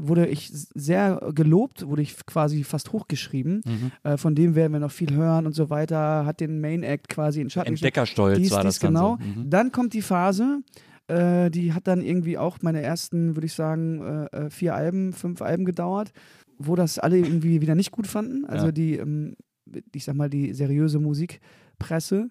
wurde 0.07 0.27
ich 0.27 0.49
sehr 0.51 1.31
gelobt, 1.33 1.87
wurde 1.87 2.01
ich 2.01 2.15
quasi 2.25 2.63
fast 2.63 2.91
hochgeschrieben. 2.91 3.61
Mhm. 3.65 3.91
Äh, 4.03 4.17
von 4.17 4.35
dem 4.35 4.55
werden 4.55 4.73
wir 4.73 4.79
noch 4.79 4.91
viel 4.91 5.13
hören 5.13 5.45
und 5.45 5.53
so 5.53 5.69
weiter. 5.69 6.25
Hat 6.25 6.39
den 6.39 6.59
Main-Act 6.61 7.09
quasi 7.09 7.41
in 7.41 7.49
Schatten. 7.49 7.69
Entdeckerstolz 7.73 8.37
Dies, 8.37 8.51
war 8.51 8.63
dies, 8.63 8.75
das 8.75 8.79
dann 8.79 8.93
genau. 8.93 9.17
Mhm. 9.17 9.49
Dann 9.49 9.71
kommt 9.71 9.93
die 9.93 10.01
Phase, 10.01 10.61
äh, 11.07 11.49
die 11.49 11.73
hat 11.73 11.87
dann 11.87 12.01
irgendwie 12.01 12.37
auch 12.37 12.57
meine 12.61 12.81
ersten, 12.81 13.35
würde 13.35 13.45
ich 13.45 13.53
sagen, 13.53 14.01
äh, 14.31 14.45
äh, 14.45 14.49
vier 14.49 14.75
Alben, 14.75 15.13
fünf 15.13 15.41
Alben 15.41 15.65
gedauert, 15.65 16.11
wo 16.57 16.75
das 16.75 16.99
alle 16.99 17.17
irgendwie 17.17 17.61
wieder 17.61 17.75
nicht 17.75 17.91
gut 17.91 18.07
fanden. 18.07 18.45
Also 18.45 18.67
Ja. 18.67 18.71
die, 18.71 18.95
ähm, 18.97 19.35
ich 19.93 20.03
sag 20.03 20.15
mal, 20.15 20.29
die 20.29 20.53
seriöse 20.53 20.99
Musikpresse. 20.99 22.29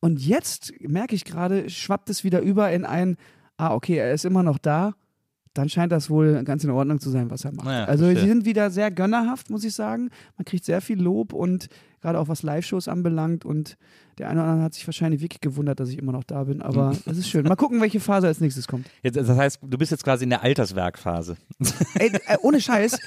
Und 0.00 0.20
jetzt 0.24 0.72
merke 0.80 1.14
ich 1.14 1.24
gerade, 1.24 1.68
schwappt 1.70 2.10
es 2.10 2.22
wieder 2.22 2.40
über 2.40 2.70
in 2.70 2.84
ein, 2.84 3.16
ah, 3.56 3.74
okay, 3.74 3.96
er 3.96 4.12
ist 4.12 4.24
immer 4.24 4.42
noch 4.42 4.58
da. 4.58 4.94
Dann 5.56 5.68
scheint 5.68 5.92
das 5.92 6.10
wohl 6.10 6.44
ganz 6.44 6.64
in 6.64 6.70
Ordnung 6.70 7.00
zu 7.00 7.10
sein, 7.10 7.30
was 7.30 7.44
er 7.44 7.52
macht. 7.52 7.66
Naja, 7.66 7.84
also 7.84 8.04
verstehe. 8.04 8.22
sie 8.22 8.28
sind 8.28 8.44
wieder 8.44 8.70
sehr 8.70 8.90
gönnerhaft, 8.90 9.50
muss 9.50 9.64
ich 9.64 9.74
sagen. 9.74 10.10
Man 10.36 10.44
kriegt 10.44 10.64
sehr 10.64 10.80
viel 10.80 11.00
Lob 11.00 11.32
und 11.32 11.68
gerade 12.02 12.18
auch 12.18 12.28
was 12.28 12.42
Live-Shows 12.42 12.88
anbelangt. 12.88 13.44
Und 13.44 13.76
der 14.18 14.28
eine 14.28 14.40
oder 14.40 14.50
andere 14.50 14.64
hat 14.66 14.74
sich 14.74 14.86
wahrscheinlich 14.86 15.22
wirklich 15.22 15.40
gewundert, 15.40 15.80
dass 15.80 15.88
ich 15.88 15.98
immer 15.98 16.12
noch 16.12 16.24
da 16.24 16.44
bin. 16.44 16.60
Aber 16.62 16.94
das 17.04 17.16
ist 17.16 17.28
schön. 17.28 17.44
Mal 17.46 17.56
gucken, 17.56 17.80
welche 17.80 18.00
Phase 18.00 18.26
als 18.26 18.40
nächstes 18.40 18.68
kommt. 18.68 18.86
Jetzt, 19.02 19.16
das 19.16 19.28
heißt, 19.28 19.60
du 19.62 19.78
bist 19.78 19.90
jetzt 19.90 20.04
quasi 20.04 20.24
in 20.24 20.30
der 20.30 20.42
Alterswerkphase. 20.42 21.36
Ey, 21.94 22.12
äh, 22.26 22.36
ohne 22.42 22.60
Scheiß. 22.60 22.98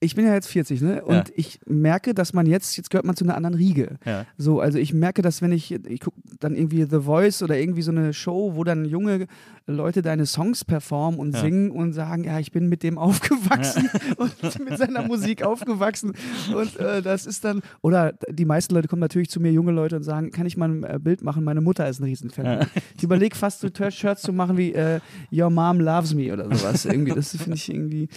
Ich 0.00 0.14
bin 0.14 0.24
ja 0.26 0.32
jetzt 0.34 0.46
40, 0.46 0.80
ne? 0.80 1.04
Und 1.04 1.14
Ja. 1.16 1.24
ich 1.34 1.58
merke, 1.66 2.14
dass 2.14 2.32
man 2.32 2.46
jetzt, 2.46 2.76
jetzt 2.76 2.88
gehört 2.88 3.04
man 3.04 3.16
zu 3.16 3.24
einer 3.24 3.34
anderen 3.34 3.54
Riege. 3.56 3.96
Ja. 4.06 4.26
So, 4.36 4.60
also 4.60 4.78
ich 4.78 4.94
merke, 4.94 5.22
dass 5.22 5.42
wenn 5.42 5.50
ich, 5.50 5.72
ich 5.72 6.00
gucke 6.00 6.20
dann 6.38 6.54
irgendwie 6.54 6.84
The 6.88 7.00
Voice 7.00 7.42
oder 7.42 7.58
irgendwie 7.58 7.82
so 7.82 7.90
eine 7.90 8.12
Show, 8.12 8.52
wo 8.54 8.62
dann 8.62 8.84
junge 8.84 9.26
Leute 9.66 10.00
deine 10.02 10.24
Songs 10.26 10.64
performen 10.64 11.18
und 11.18 11.34
Ja. 11.34 11.40
singen 11.40 11.72
und 11.72 11.94
sagen, 11.94 12.22
ja, 12.22 12.38
ich 12.38 12.52
bin 12.52 12.68
mit 12.68 12.84
dem 12.84 12.96
aufgewachsen 12.98 13.90
und 14.18 14.32
mit 14.64 14.78
seiner 14.78 15.02
Musik 15.02 15.42
aufgewachsen. 15.42 16.12
Und 16.54 16.76
äh, 16.76 17.02
das 17.02 17.26
ist 17.26 17.44
dann, 17.44 17.60
oder 17.82 18.12
die 18.30 18.44
meisten 18.44 18.74
Leute 18.76 18.86
kommen 18.86 19.00
natürlich 19.00 19.30
zu 19.30 19.40
mir, 19.40 19.50
junge 19.50 19.72
Leute, 19.72 19.96
und 19.96 20.04
sagen, 20.04 20.30
kann 20.30 20.46
ich 20.46 20.56
mal 20.56 20.68
ein 20.68 20.84
äh, 20.84 21.00
Bild 21.02 21.22
machen? 21.24 21.42
Meine 21.42 21.60
Mutter 21.60 21.88
ist 21.88 21.98
ein 21.98 22.04
Riesenfan. 22.04 22.66
Ich 22.96 23.02
überlege 23.02 23.34
fast 23.34 23.60
so 23.62 23.68
Shirts 23.90 24.22
zu 24.22 24.32
machen 24.32 24.56
wie 24.56 24.74
äh, 24.74 25.00
Your 25.32 25.50
Mom 25.50 25.80
Loves 25.80 26.14
Me 26.14 26.32
oder 26.32 26.44
sowas. 26.44 26.84
Irgendwie, 26.84 27.14
das 27.14 27.36
finde 27.36 27.54
ich 27.56 27.68
irgendwie 27.68 28.08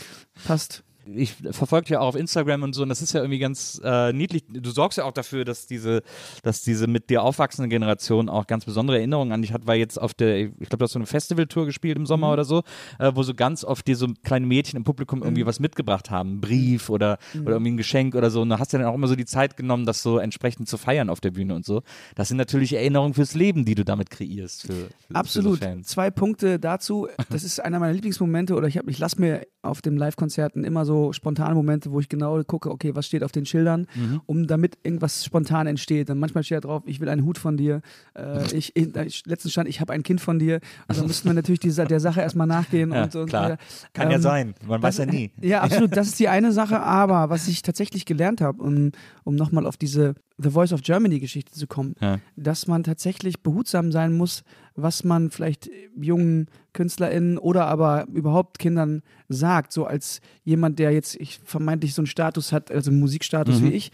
passt. 0.45 0.83
Ich 1.15 1.33
verfolge 1.51 1.85
dich 1.85 1.91
ja 1.91 1.99
auch 1.99 2.07
auf 2.07 2.15
Instagram 2.15 2.63
und 2.63 2.73
so, 2.73 2.83
und 2.83 2.89
das 2.89 3.01
ist 3.01 3.13
ja 3.13 3.21
irgendwie 3.21 3.39
ganz 3.39 3.81
äh, 3.83 4.13
niedlich. 4.13 4.43
Du 4.49 4.69
sorgst 4.71 4.97
ja 4.97 5.03
auch 5.05 5.11
dafür, 5.11 5.45
dass 5.45 5.67
diese, 5.67 6.01
dass 6.43 6.61
diese 6.63 6.87
mit 6.87 7.09
dir 7.09 7.23
aufwachsende 7.23 7.69
Generation 7.69 8.29
auch 8.29 8.47
ganz 8.47 8.65
besondere 8.65 8.97
Erinnerungen 8.97 9.31
an 9.31 9.41
dich 9.41 9.53
hat, 9.53 9.67
weil 9.67 9.79
jetzt 9.79 9.99
auf 10.01 10.13
der, 10.13 10.39
ich 10.39 10.51
glaube, 10.57 10.77
du 10.77 10.83
hast 10.83 10.91
so 10.93 10.99
eine 10.99 11.05
Festivaltour 11.05 11.65
gespielt 11.65 11.97
im 11.97 12.05
Sommer 12.05 12.31
oder 12.33 12.43
so, 12.45 12.63
äh, 12.99 13.11
wo 13.13 13.23
so 13.23 13.33
ganz 13.33 13.63
oft 13.63 13.87
dir 13.87 13.95
so 13.95 14.07
kleine 14.23 14.45
Mädchen 14.45 14.77
im 14.77 14.83
Publikum 14.83 15.21
irgendwie 15.23 15.45
was 15.45 15.59
mitgebracht 15.59 16.09
haben, 16.09 16.29
einen 16.29 16.41
Brief 16.41 16.89
oder, 16.89 17.17
oder 17.41 17.51
irgendwie 17.53 17.71
ein 17.71 17.77
Geschenk 17.77 18.15
oder 18.15 18.29
so. 18.29 18.41
Und 18.41 18.49
da 18.49 18.59
hast 18.59 18.73
du 18.73 18.77
dann 18.77 18.87
auch 18.87 18.95
immer 18.95 19.07
so 19.07 19.15
die 19.15 19.25
Zeit 19.25 19.57
genommen, 19.57 19.85
das 19.85 20.01
so 20.03 20.17
entsprechend 20.17 20.67
zu 20.67 20.77
feiern 20.77 21.09
auf 21.09 21.19
der 21.21 21.31
Bühne 21.31 21.55
und 21.55 21.65
so. 21.65 21.81
Das 22.15 22.27
sind 22.27 22.37
natürlich 22.37 22.73
Erinnerungen 22.73 23.13
fürs 23.13 23.35
Leben, 23.35 23.65
die 23.65 23.75
du 23.75 23.83
damit 23.85 24.09
kreierst. 24.09 24.63
Für, 24.63 24.73
für, 24.73 25.15
Absolut. 25.15 25.59
Für 25.59 25.75
so. 25.77 25.81
Zwei 25.83 26.11
Punkte 26.11 26.59
dazu. 26.59 27.07
Das 27.29 27.43
ist 27.43 27.59
einer 27.59 27.79
meiner 27.79 27.93
Lieblingsmomente 27.93 28.55
oder 28.55 28.67
ich, 28.67 28.77
hab- 28.77 28.87
ich 28.87 28.99
lasse 28.99 29.19
mir 29.19 29.45
auf 29.61 29.81
den 29.81 29.95
Live-Konzerten 29.97 30.63
immer 30.63 30.85
so 30.85 31.00
spontane 31.13 31.55
Momente, 31.55 31.91
wo 31.91 31.99
ich 31.99 32.07
genau 32.09 32.41
gucke, 32.43 32.69
okay, 32.71 32.95
was 32.95 33.05
steht 33.07 33.23
auf 33.23 33.31
den 33.31 33.45
Schildern, 33.45 33.87
Mhm. 33.95 34.21
um 34.25 34.47
damit 34.47 34.77
irgendwas 34.83 35.25
spontan 35.25 35.67
entsteht. 35.67 36.09
Dann 36.09 36.19
manchmal 36.19 36.43
steht 36.43 36.57
da 36.57 36.61
drauf, 36.67 36.83
ich 36.85 36.99
will 36.99 37.09
einen 37.09 37.23
Hut 37.25 37.37
von 37.37 37.57
dir. 37.57 37.81
Äh, 38.13 38.43
ich, 38.55 38.75
ich, 38.75 39.25
letztens 39.25 39.51
stand, 39.51 39.67
ich 39.69 39.81
habe 39.81 39.93
ein 39.93 40.03
Kind 40.03 40.21
von 40.21 40.39
dir. 40.39 40.59
Dann 40.87 41.07
müssten 41.07 41.27
wir 41.29 41.33
natürlich 41.33 41.59
dieser, 41.59 41.85
der 41.85 41.99
Sache 41.99 42.21
erstmal 42.21 42.47
nachgehen. 42.47 42.91
Ja, 42.91 43.03
und, 43.03 43.11
so 43.11 43.19
und 43.21 43.25
so 43.27 43.29
klar. 43.29 43.43
weiter. 43.51 43.57
Kann 43.93 44.09
ja 44.09 44.15
Ähm, 44.17 44.21
sein. 44.21 44.55
Man 44.65 44.81
weiß 44.81 44.97
ja 44.99 45.05
nie. 45.05 45.31
Ja, 45.41 45.61
absolut. 45.63 45.95
Das 45.97 46.07
ist 46.07 46.19
die 46.19 46.27
eine 46.29 46.51
Sache. 46.51 46.79
Aber 46.81 47.29
was 47.29 47.47
ich 47.47 47.61
tatsächlich 47.61 48.05
gelernt 48.05 48.41
habe, 48.41 48.61
um, 48.61 48.91
um 49.23 49.35
nochmal 49.35 49.65
auf 49.65 49.77
diese 49.77 50.15
The 50.37 50.49
Voice 50.49 50.73
of 50.73 50.81
Germany 50.81 51.19
Geschichte 51.19 51.51
zu 51.51 51.67
kommen, 51.67 51.95
Ja. 52.01 52.19
dass 52.35 52.65
man 52.67 52.83
tatsächlich 52.83 53.41
behutsam 53.43 53.91
sein 53.91 54.13
muss, 54.13 54.43
was 54.81 55.03
man 55.03 55.29
vielleicht 55.31 55.69
jungen 55.99 56.47
KünstlerInnen 56.73 57.37
oder 57.37 57.65
aber 57.67 58.07
überhaupt 58.13 58.59
Kindern 58.59 59.01
sagt, 59.29 59.71
so 59.73 59.85
als 59.85 60.21
jemand, 60.43 60.79
der 60.79 60.91
jetzt 60.91 61.15
ich, 61.19 61.39
vermeintlich 61.43 61.93
so 61.93 62.01
einen 62.01 62.07
Status 62.07 62.51
hat, 62.51 62.71
also 62.71 62.91
einen 62.91 62.99
Musikstatus 62.99 63.61
Mhm. 63.61 63.65
wie 63.65 63.71
ich. 63.73 63.91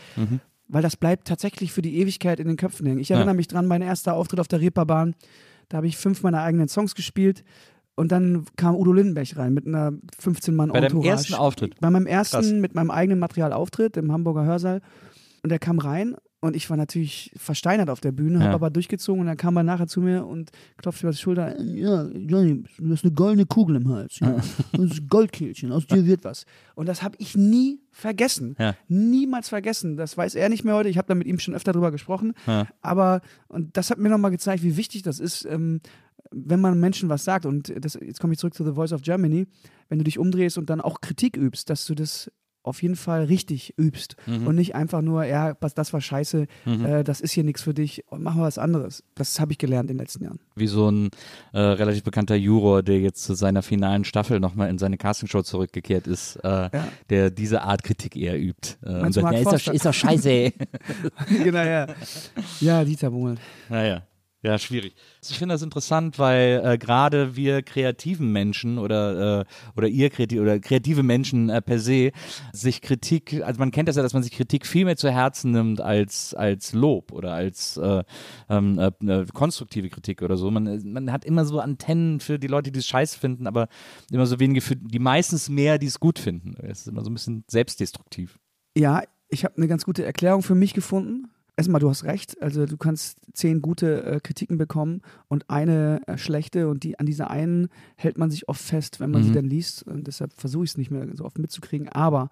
Weil 0.69 0.81
das 0.81 0.97
bleibt 0.97 1.27
tatsächlich 1.27 1.71
für 1.71 1.81
die 1.81 1.97
Ewigkeit 1.97 2.39
in 2.39 2.47
den 2.47 2.57
Köpfen 2.57 2.85
hängen. 2.85 2.99
Ich 2.99 3.09
Ja. 3.09 3.15
erinnere 3.17 3.35
mich 3.35 3.47
dran, 3.47 3.67
mein 3.67 3.81
erster 3.81 4.13
Auftritt 4.13 4.39
auf 4.39 4.47
der 4.49 4.59
Reeperbahn, 4.59 5.15
da 5.69 5.77
habe 5.77 5.87
ich 5.87 5.97
fünf 5.97 6.23
meiner 6.23 6.41
eigenen 6.43 6.67
Songs 6.67 6.93
gespielt 6.95 7.43
und 7.95 8.11
dann 8.11 8.45
kam 8.57 8.75
Udo 8.75 8.91
Lindenberg 8.93 9.35
rein 9.37 9.53
mit 9.53 9.65
einer 9.65 9.93
15 10.19 10.55
Mann 10.55 10.69
Bei 10.69 10.81
deinem 10.81 11.01
ersten 11.01 11.33
Auftritt? 11.35 11.79
Bei 11.79 11.89
meinem 11.89 12.05
ersten 12.07 12.35
Krass. 12.37 12.51
mit 12.51 12.75
meinem 12.75 12.91
eigenen 12.91 13.19
Material 13.19 13.53
Auftritt 13.53 13.97
im 13.97 14.11
Hamburger 14.11 14.43
Hörsaal 14.45 14.81
und 15.43 15.51
er 15.51 15.59
kam 15.59 15.79
rein 15.79 16.15
und 16.39 16.55
ich 16.55 16.69
war 16.69 16.77
natürlich 16.77 17.31
versteinert 17.35 17.89
auf 17.89 17.99
der 17.99 18.11
Bühne, 18.11 18.39
Ja. 18.39 18.45
habe 18.45 18.53
aber 18.55 18.69
durchgezogen 18.69 19.21
und 19.21 19.27
dann 19.27 19.37
kam 19.37 19.57
er 19.57 19.63
nachher 19.63 19.87
zu 19.87 20.01
mir 20.01 20.25
und 20.25 20.51
klopfte 20.77 21.05
mir 21.05 21.09
auf 21.09 21.15
die 21.15 21.21
Schulter. 21.21 21.59
Ja, 21.61 22.07
Johnny, 22.09 22.63
du 22.77 22.91
hast 22.91 23.03
eine 23.03 23.13
goldene 23.13 23.45
Kugel 23.47 23.75
im 23.77 23.89
Hals. 23.89 24.19
Ja. 24.19 24.37
Das 24.73 25.01
Goldkehlchen, 25.09 25.71
aus 25.71 25.87
dir 25.87 26.05
wird 26.05 26.23
was. 26.23 26.45
Und 26.75 26.87
das 26.87 27.01
habe 27.01 27.15
ich 27.19 27.35
nie 27.35 27.79
vergessen. 27.91 28.55
Ja. 28.59 28.75
Niemals 28.87 29.49
vergessen. 29.49 29.97
Das 29.97 30.15
weiß 30.15 30.35
er 30.35 30.49
nicht 30.49 30.63
mehr 30.63 30.75
heute. 30.75 30.89
Ich 30.89 30.97
habe 30.99 31.07
da 31.07 31.15
mit 31.15 31.25
ihm 31.27 31.39
schon 31.39 31.55
öfter 31.55 31.73
drüber 31.73 31.91
gesprochen. 31.91 32.33
Ja. 32.45 32.67
Aber, 32.81 33.21
und 33.47 33.75
das 33.75 33.89
hat 33.89 33.97
mir 33.97 34.09
nochmal 34.09 34.31
gezeigt, 34.31 34.61
wie 34.63 34.77
wichtig 34.77 35.01
das 35.01 35.19
ist, 35.19 35.43
ähm, 35.45 35.81
wenn 36.31 36.59
man 36.61 36.79
Menschen 36.79 37.09
was 37.09 37.23
sagt, 37.23 37.45
und 37.45 37.73
das, 37.83 37.95
jetzt 37.95 38.19
komme 38.19 38.33
ich 38.33 38.39
zurück 38.39 38.53
zu 38.53 38.63
The 38.65 38.73
Voice 38.73 38.91
of 38.93 39.01
Germany, 39.01 39.47
wenn 39.89 39.97
du 39.97 40.03
dich 40.03 40.19
umdrehst 40.19 40.57
und 40.57 40.69
dann 40.69 40.81
auch 40.81 40.99
Kritik 41.01 41.35
übst, 41.37 41.69
dass 41.69 41.85
du 41.85 41.95
das 41.95 42.29
auf 42.67 42.81
jeden 42.83 42.95
Fall 42.95 43.23
richtig 43.25 43.73
übst 43.77 44.15
Mhm. 44.27 44.47
und 44.47 44.55
nicht 44.55 44.75
einfach 44.75 45.01
nur, 45.01 45.25
ja, 45.25 45.55
was, 45.61 45.73
das 45.73 45.93
war 45.93 46.01
scheiße, 46.01 46.47
äh, 46.65 47.03
das 47.03 47.21
ist 47.21 47.31
hier 47.31 47.43
nichts 47.43 47.61
für 47.63 47.73
dich, 47.73 48.03
mach 48.15 48.35
mal 48.35 48.43
was 48.43 48.57
anderes. 48.57 49.03
Das 49.15 49.39
habe 49.39 49.51
ich 49.53 49.57
gelernt 49.57 49.89
in 49.89 49.97
den 49.97 50.03
letzten 50.03 50.23
Jahren. 50.23 50.39
Wie 50.55 50.67
so 50.67 50.89
ein 50.89 51.09
äh, 51.53 51.59
relativ 51.59 52.03
bekannter 52.03 52.35
Juror, 52.35 52.83
der 52.83 52.99
jetzt 52.99 53.23
zu 53.23 53.33
seiner 53.33 53.61
finalen 53.63 54.03
Staffel 54.03 54.39
nochmal 54.39 54.69
in 54.69 54.77
seine 54.77 54.97
Castingshow 54.97 55.41
zurückgekehrt 55.41 56.07
ist, 56.07 56.35
äh, 56.43 56.69
der 57.09 57.29
diese 57.31 57.61
Art 57.63 57.83
Kritik 57.83 58.15
eher 58.15 58.39
übt. 58.39 58.75
Äh, 58.83 59.01
und 59.01 59.13
sagt, 59.13 59.31
ja, 59.33 59.39
ist, 59.39 59.43
Forster? 59.43 59.71
doch, 59.71 59.75
ist 59.75 59.85
doch 59.85 59.93
scheiße. 59.93 60.51
genau, 61.43 61.63
ja. 61.63 61.87
Ja, 62.59 62.83
Dieter 62.83 63.11
Bohlen. 63.11 63.39
Naja. 63.69 64.03
Ja, 64.43 64.59
schwierig. 64.59 64.93
Ich 65.27 65.39
finde 65.39 65.55
das 65.55 65.63
interessant, 65.63 66.19
weil 66.19 66.61
äh, 66.63 66.77
gerade 66.77 67.35
wir 67.35 67.63
kreativen 67.63 68.31
Menschen 68.31 68.77
oder, 68.77 69.41
äh, 69.41 69.45
oder 69.75 69.87
ihr 69.87 70.11
kreativ 70.11 70.39
oder 70.39 70.59
kreative 70.59 71.01
Menschen 71.01 71.49
äh, 71.49 71.59
per 71.59 71.79
se 71.79 72.11
sich 72.53 72.81
Kritik, 72.81 73.41
also 73.43 73.59
man 73.59 73.71
kennt 73.71 73.89
das 73.89 73.95
ja, 73.95 74.03
dass 74.03 74.13
man 74.13 74.21
sich 74.21 74.31
Kritik 74.31 74.67
viel 74.67 74.85
mehr 74.85 74.95
zu 74.95 75.09
Herzen 75.09 75.51
nimmt 75.51 75.81
als, 75.81 76.35
als 76.35 76.73
Lob 76.73 77.13
oder 77.13 77.33
als 77.33 77.77
äh, 77.77 78.03
ähm, 78.47 78.77
äh, 78.77 78.91
äh, 79.11 79.25
konstruktive 79.33 79.89
Kritik 79.89 80.21
oder 80.21 80.37
so. 80.37 80.51
Man, 80.51 80.83
man 80.85 81.11
hat 81.11 81.25
immer 81.25 81.43
so 81.43 81.59
Antennen 81.59 82.19
für 82.19 82.37
die 82.37 82.47
Leute, 82.47 82.71
die 82.71 82.77
es 82.77 82.85
scheiße 82.85 83.17
finden, 83.17 83.47
aber 83.47 83.67
immer 84.11 84.27
so 84.27 84.39
wenige 84.39 84.61
für 84.61 84.75
die 84.75 84.99
meistens 84.99 85.49
mehr, 85.49 85.79
die 85.79 85.87
es 85.87 85.99
gut 85.99 86.19
finden. 86.19 86.55
Es 86.61 86.81
ist 86.81 86.87
immer 86.87 87.03
so 87.03 87.09
ein 87.09 87.15
bisschen 87.15 87.43
selbstdestruktiv. 87.47 88.37
Ja, 88.77 89.01
ich 89.29 89.43
habe 89.43 89.57
eine 89.57 89.67
ganz 89.67 89.83
gute 89.83 90.05
Erklärung 90.05 90.43
für 90.43 90.55
mich 90.55 90.75
gefunden. 90.75 91.31
Erstmal, 91.57 91.81
du 91.81 91.89
hast 91.89 92.03
recht. 92.03 92.39
Also 92.41 92.67
du 92.67 92.77
kannst 92.77 93.17
zehn 93.33 93.63
gute 93.63 94.03
äh, 94.03 94.19
Kritiken 94.19 94.59
bekommen 94.59 95.01
und 95.27 95.49
eine 95.49 96.01
äh, 96.05 96.17
schlechte 96.17 96.69
und 96.69 96.83
die 96.83 96.99
an 96.99 97.07
dieser 97.07 97.31
einen 97.31 97.69
hält 97.95 98.17
man 98.17 98.29
sich 98.29 98.47
oft 98.47 98.61
fest, 98.61 98.99
wenn 98.99 99.09
man 99.09 99.23
sie 99.23 99.31
dann 99.31 99.45
liest. 99.45 99.81
Und 99.83 100.05
deshalb 100.05 100.33
versuche 100.33 100.65
ich 100.65 100.71
es 100.71 100.77
nicht 100.77 100.91
mehr 100.91 101.07
so 101.15 101.25
oft 101.25 101.39
mitzukriegen. 101.39 101.89
Aber 101.89 102.29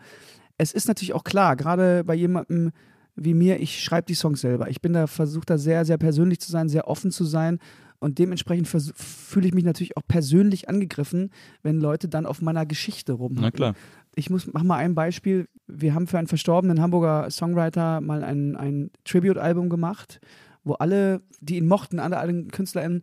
es 0.59 0.73
ist 0.73 0.87
natürlich 0.87 1.13
auch 1.13 1.23
klar, 1.23 1.55
gerade 1.55 2.03
bei 2.03 2.13
jemandem 2.13 2.71
wie 3.15 3.33
mir, 3.33 3.59
ich 3.59 3.81
schreibe 3.81 4.07
die 4.07 4.13
Songs 4.13 4.41
selber. 4.41 4.69
Ich 4.69 4.81
bin 4.81 4.93
da 4.93 5.07
versucht, 5.07 5.49
da 5.49 5.57
sehr, 5.57 5.85
sehr 5.85 5.97
persönlich 5.97 6.39
zu 6.39 6.51
sein, 6.51 6.69
sehr 6.69 6.87
offen 6.87 7.11
zu 7.11 7.23
sein. 7.23 7.59
Und 7.99 8.19
dementsprechend 8.19 8.67
fühle 8.67 9.47
ich 9.47 9.53
mich 9.53 9.63
natürlich 9.63 9.97
auch 9.97 10.03
persönlich 10.07 10.69
angegriffen, 10.69 11.31
wenn 11.63 11.79
Leute 11.79 12.07
dann 12.07 12.25
auf 12.25 12.41
meiner 12.41 12.65
Geschichte 12.65 13.13
rumhacken. 13.13 13.43
Na 13.43 13.51
klar. 13.51 13.75
Ich 14.15 14.29
muss, 14.29 14.47
mach 14.51 14.63
mal 14.63 14.77
ein 14.77 14.95
Beispiel. 14.95 15.47
Wir 15.67 15.93
haben 15.93 16.07
für 16.07 16.17
einen 16.17 16.27
verstorbenen 16.27 16.81
Hamburger 16.81 17.29
Songwriter 17.29 18.01
mal 18.01 18.23
ein, 18.23 18.55
ein 18.55 18.91
Tribute-Album 19.03 19.69
gemacht, 19.69 20.19
wo 20.63 20.73
alle, 20.73 21.21
die 21.41 21.57
ihn 21.57 21.67
mochten, 21.67 21.99
alle, 21.99 22.17
alle 22.17 22.45
KünstlerInnen 22.45 23.01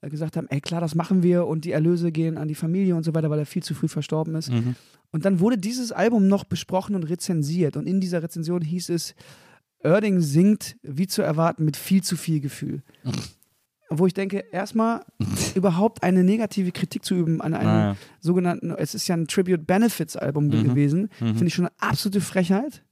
äh, 0.00 0.08
gesagt 0.08 0.36
haben, 0.36 0.46
ey 0.48 0.60
klar, 0.60 0.80
das 0.80 0.94
machen 0.94 1.22
wir 1.22 1.46
und 1.46 1.64
die 1.64 1.72
Erlöse 1.72 2.12
gehen 2.12 2.38
an 2.38 2.48
die 2.48 2.54
Familie 2.54 2.96
und 2.96 3.04
so 3.04 3.14
weiter, 3.14 3.30
weil 3.30 3.38
er 3.38 3.46
viel 3.46 3.62
zu 3.62 3.74
früh 3.74 3.88
verstorben 3.88 4.34
ist. 4.34 4.50
Und 5.10 5.24
dann 5.24 5.40
wurde 5.40 5.58
dieses 5.58 5.92
Album 5.92 6.28
noch 6.28 6.44
besprochen 6.44 6.94
und 6.94 7.04
rezensiert 7.04 7.76
und 7.76 7.86
in 7.86 8.00
dieser 8.00 8.22
Rezension 8.22 8.62
hieß 8.62 8.90
es, 8.90 9.14
Oerding 9.84 10.20
singt, 10.20 10.76
wie 10.82 11.06
zu 11.06 11.22
erwarten, 11.22 11.64
mit 11.64 11.76
viel 11.76 12.02
zu 12.02 12.16
viel 12.16 12.40
Gefühl. 12.40 12.82
Wo 13.88 14.06
ich 14.06 14.14
denke, 14.14 14.44
erstmal 14.50 15.04
überhaupt 15.54 16.02
eine 16.02 16.24
negative 16.24 16.72
Kritik 16.72 17.04
zu 17.04 17.14
üben 17.14 17.40
an 17.40 17.54
einem 17.54 17.68
Naja. 17.70 17.96
sogenannten, 18.20 18.70
es 18.72 18.94
ist 18.94 19.06
ja 19.08 19.16
ein 19.16 19.26
Tribute 19.28 19.66
Benefits 19.66 20.16
Album 20.16 20.46
Mhm. 20.48 20.64
gewesen, 20.64 21.08
finde 21.18 21.46
ich 21.46 21.54
schon 21.54 21.66
eine 21.66 21.74
absolute 21.78 22.20
Frechheit. 22.20 22.82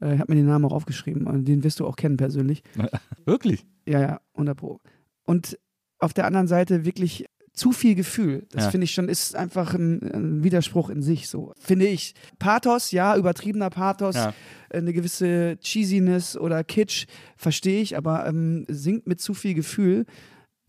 Äh, 0.00 0.14
Ich 0.14 0.20
habe 0.20 0.32
mir 0.32 0.40
den 0.40 0.46
Namen 0.46 0.64
auch 0.64 0.72
aufgeschrieben, 0.72 1.26
und 1.26 1.44
den 1.46 1.62
wirst 1.62 1.78
du 1.80 1.86
auch 1.86 1.96
kennen 1.96 2.16
persönlich. 2.16 2.62
Wirklich? 3.24 3.64
Ja, 3.86 4.00
ja, 4.00 4.20
100 4.34 4.56
Pro. 4.56 4.80
Und 5.24 5.58
auf 5.98 6.12
der 6.14 6.24
anderen 6.26 6.46
Seite 6.48 6.84
wirklich 6.84 7.26
zu 7.52 7.72
viel 7.72 7.94
Gefühl. 7.94 8.46
Das 8.52 8.64
Ja. 8.64 8.70
finde 8.70 8.84
ich 8.86 8.92
schon, 8.92 9.08
ist 9.08 9.36
einfach 9.36 9.74
ein, 9.74 10.00
ein 10.14 10.42
Widerspruch 10.44 10.88
in 10.88 11.02
sich, 11.02 11.28
so. 11.28 11.52
Finde 11.58 11.86
ich. 11.86 12.14
Pathos, 12.38 12.90
ja, 12.92 13.16
übertriebener 13.16 13.68
Pathos, 13.70 14.14
Ja. 14.14 14.32
eine 14.72 14.92
gewisse 14.92 15.58
Cheesiness 15.60 16.36
oder 16.36 16.64
Kitsch, 16.64 17.06
verstehe 17.36 17.82
ich, 17.82 17.96
aber 17.96 18.26
ähm, 18.26 18.64
singt 18.68 19.06
mit 19.06 19.20
zu 19.20 19.34
viel 19.34 19.54
Gefühl. 19.54 20.06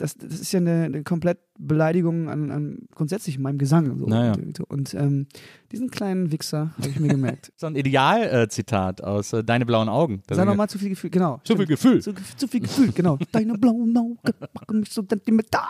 Das, 0.01 0.15
das 0.15 0.39
ist 0.39 0.51
ja 0.51 0.59
eine, 0.59 0.83
eine 0.83 1.03
komplett 1.03 1.39
Beleidigung 1.59 2.27
an, 2.27 2.51
an 2.51 2.77
grundsätzlich 2.95 3.37
meinem 3.37 3.57
Gesang. 3.57 3.97
So. 3.99 4.07
Naja. 4.07 4.33
Und, 4.33 4.59
und 4.61 4.93
ähm, 4.95 5.27
diesen 5.71 5.89
kleinen 5.89 6.31
Wichser 6.31 6.73
habe 6.77 6.89
ich 6.89 6.99
mir 6.99 7.09
gemerkt. 7.09 7.51
So 7.61 7.67
ein 7.67 7.75
Ideal-Zitat 7.75 9.03
aus 9.03 9.33
äh, 9.33 9.43
Deine 9.43 9.65
blauen 9.65 9.87
Augen. 9.87 10.23
Sag 10.29 10.47
nochmal 10.47 10.67
zu 10.67 10.79
viel 10.79 10.89
Gefühl, 10.89 11.11
genau. 11.11 11.39
Zu 11.43 11.55
viel 11.55 11.65
stimmt. 11.65 11.69
Gefühl. 11.69 12.01
Zu, 12.01 12.13
zu 12.37 12.47
viel 12.47 12.61
Gefühl, 12.61 12.91
genau. 12.91 13.19
Deine 13.31 13.53
blauen 13.53 13.95
Augen 13.95 14.17
machen 14.53 14.79
mich 14.79 14.91
so 14.91 15.03
sentimental. 15.07 15.61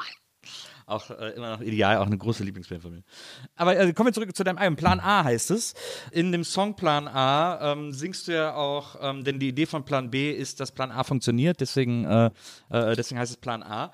Auch 0.91 1.09
äh, 1.09 1.29
immer 1.31 1.51
noch 1.51 1.61
ideal, 1.61 1.97
auch 1.97 2.05
eine 2.05 2.17
große 2.17 2.43
Lieblingsband 2.43 2.81
von 2.81 2.91
mir. 2.91 3.03
Aber 3.55 3.79
äh, 3.79 3.93
kommen 3.93 4.07
wir 4.07 4.13
zurück 4.13 4.35
zu 4.35 4.43
deinem 4.43 4.57
Album. 4.57 4.75
Plan 4.75 4.99
A 4.99 5.23
heißt 5.23 5.51
es. 5.51 5.73
In 6.11 6.33
dem 6.33 6.43
Song 6.43 6.75
Plan 6.75 7.07
A 7.07 7.71
ähm, 7.71 7.93
singst 7.93 8.27
du 8.27 8.33
ja 8.33 8.55
auch, 8.55 8.97
ähm, 9.01 9.23
denn 9.23 9.39
die 9.39 9.47
Idee 9.47 9.65
von 9.65 9.85
Plan 9.85 10.11
B 10.11 10.31
ist, 10.31 10.59
dass 10.59 10.73
Plan 10.73 10.91
A 10.91 11.05
funktioniert, 11.05 11.61
deswegen, 11.61 12.03
äh, 12.03 12.25
äh, 12.69 12.95
deswegen 12.97 13.19
heißt 13.19 13.31
es 13.31 13.37
Plan 13.37 13.63
A. 13.63 13.93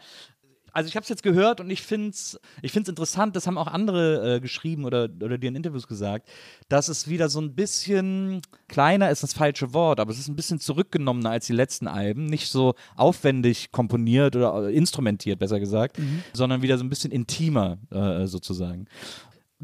Also 0.77 0.89
ich 0.89 0.95
habe 0.95 1.01
es 1.01 1.09
jetzt 1.09 1.23
gehört 1.23 1.59
und 1.59 1.71
ich 1.71 1.81
finde 1.81 2.09
es 2.09 2.39
ich 2.61 2.71
find's 2.71 2.87
interessant, 2.87 3.35
das 3.35 3.47
haben 3.47 3.57
auch 3.57 3.65
andere 3.65 4.35
äh, 4.35 4.39
geschrieben 4.39 4.85
oder, 4.85 5.09
oder 5.23 5.39
dir 5.39 5.47
in 5.47 5.55
Interviews 5.55 5.87
gesagt, 5.87 6.29
dass 6.69 6.87
es 6.87 7.07
wieder 7.07 7.29
so 7.29 7.41
ein 7.41 7.55
bisschen 7.55 8.43
kleiner 8.67 9.09
ist 9.09 9.23
das 9.23 9.33
falsche 9.33 9.73
Wort, 9.73 9.99
aber 9.99 10.11
es 10.11 10.19
ist 10.19 10.27
ein 10.27 10.35
bisschen 10.35 10.59
zurückgenommener 10.59 11.31
als 11.31 11.47
die 11.47 11.53
letzten 11.53 11.87
Alben. 11.87 12.27
Nicht 12.27 12.51
so 12.51 12.75
aufwendig 12.95 13.71
komponiert 13.71 14.35
oder 14.35 14.67
äh, 14.67 14.71
instrumentiert, 14.75 15.39
besser 15.39 15.59
gesagt, 15.59 15.97
sondern 16.33 16.61
wieder 16.61 16.77
so 16.77 16.83
ein 16.83 16.89
bisschen 16.89 17.11
intimer 17.11 17.79
äh, 17.89 18.27
sozusagen. 18.27 18.85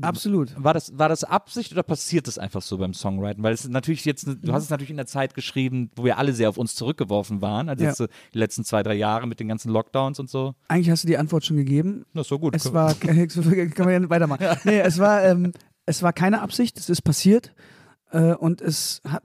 Absolut. 0.01 0.55
War 0.61 0.73
das, 0.73 0.97
war 0.97 1.07
das 1.07 1.23
Absicht 1.23 1.71
oder 1.71 1.83
passiert 1.83 2.27
das 2.27 2.39
einfach 2.39 2.61
so 2.61 2.77
beim 2.79 2.93
Songwriting? 2.93 3.43
Weil 3.43 3.53
es 3.53 3.67
natürlich 3.67 4.05
jetzt, 4.05 4.25
du 4.27 4.51
hast 4.53 4.63
es 4.63 4.69
natürlich 4.69 4.89
in 4.89 4.97
der 4.97 5.05
Zeit 5.05 5.35
geschrieben, 5.35 5.91
wo 5.95 6.03
wir 6.03 6.17
alle 6.17 6.33
sehr 6.33 6.49
auf 6.49 6.57
uns 6.57 6.73
zurückgeworfen 6.75 7.41
waren, 7.41 7.69
also 7.69 7.83
Ja. 7.83 7.89
jetzt 7.91 7.97
so 7.97 8.07
die 8.33 8.37
letzten 8.39 8.63
zwei, 8.63 8.81
drei 8.81 8.95
Jahre 8.95 9.27
mit 9.27 9.39
den 9.39 9.47
ganzen 9.47 9.69
Lockdowns 9.71 10.19
und 10.19 10.29
so. 10.29 10.55
Eigentlich 10.67 10.89
hast 10.89 11.03
du 11.03 11.07
die 11.07 11.17
Antwort 11.17 11.45
schon 11.45 11.57
gegeben. 11.57 12.05
Das 12.13 12.21
ist 12.25 12.29
so 12.29 12.39
gut. 12.39 12.55
Es 12.55 12.73
war, 12.73 12.93
kann 12.95 13.15
man 13.15 13.91
ja 14.03 14.09
weitermachen. 14.09 14.45
Nee, 14.63 14.79
es 14.79 14.97
war, 14.97 15.23
ähm, 15.23 15.51
es 15.85 16.01
war 16.01 16.11
keine 16.13 16.41
Absicht, 16.41 16.77
es 16.79 16.89
ist 16.89 17.03
passiert. 17.03 17.53
Äh, 18.11 18.33
und 18.33 18.61
es 18.61 19.01
hat 19.07 19.23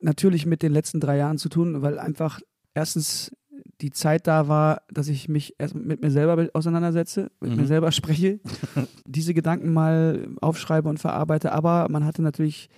natürlich 0.00 0.46
mit 0.46 0.62
den 0.62 0.72
letzten 0.72 1.00
drei 1.00 1.16
Jahren 1.16 1.38
zu 1.38 1.48
tun, 1.48 1.82
weil 1.82 1.98
einfach 1.98 2.40
erstens 2.74 3.32
die 3.80 3.90
Zeit 3.90 4.26
da 4.26 4.48
war, 4.48 4.82
dass 4.92 5.08
ich 5.08 5.28
mich 5.28 5.54
erst 5.58 5.74
mit 5.74 6.02
mir 6.02 6.10
selber 6.10 6.48
auseinandersetze, 6.52 7.30
mit 7.40 7.56
mir 7.56 7.66
selber 7.66 7.92
spreche, 7.92 8.40
diese 9.06 9.34
Gedanken 9.34 9.72
mal 9.72 10.28
aufschreibe 10.40 10.88
und 10.88 10.98
verarbeite. 10.98 11.52
Aber 11.52 11.86
man 11.88 12.04
hatte 12.04 12.22
natürlich 12.22 12.68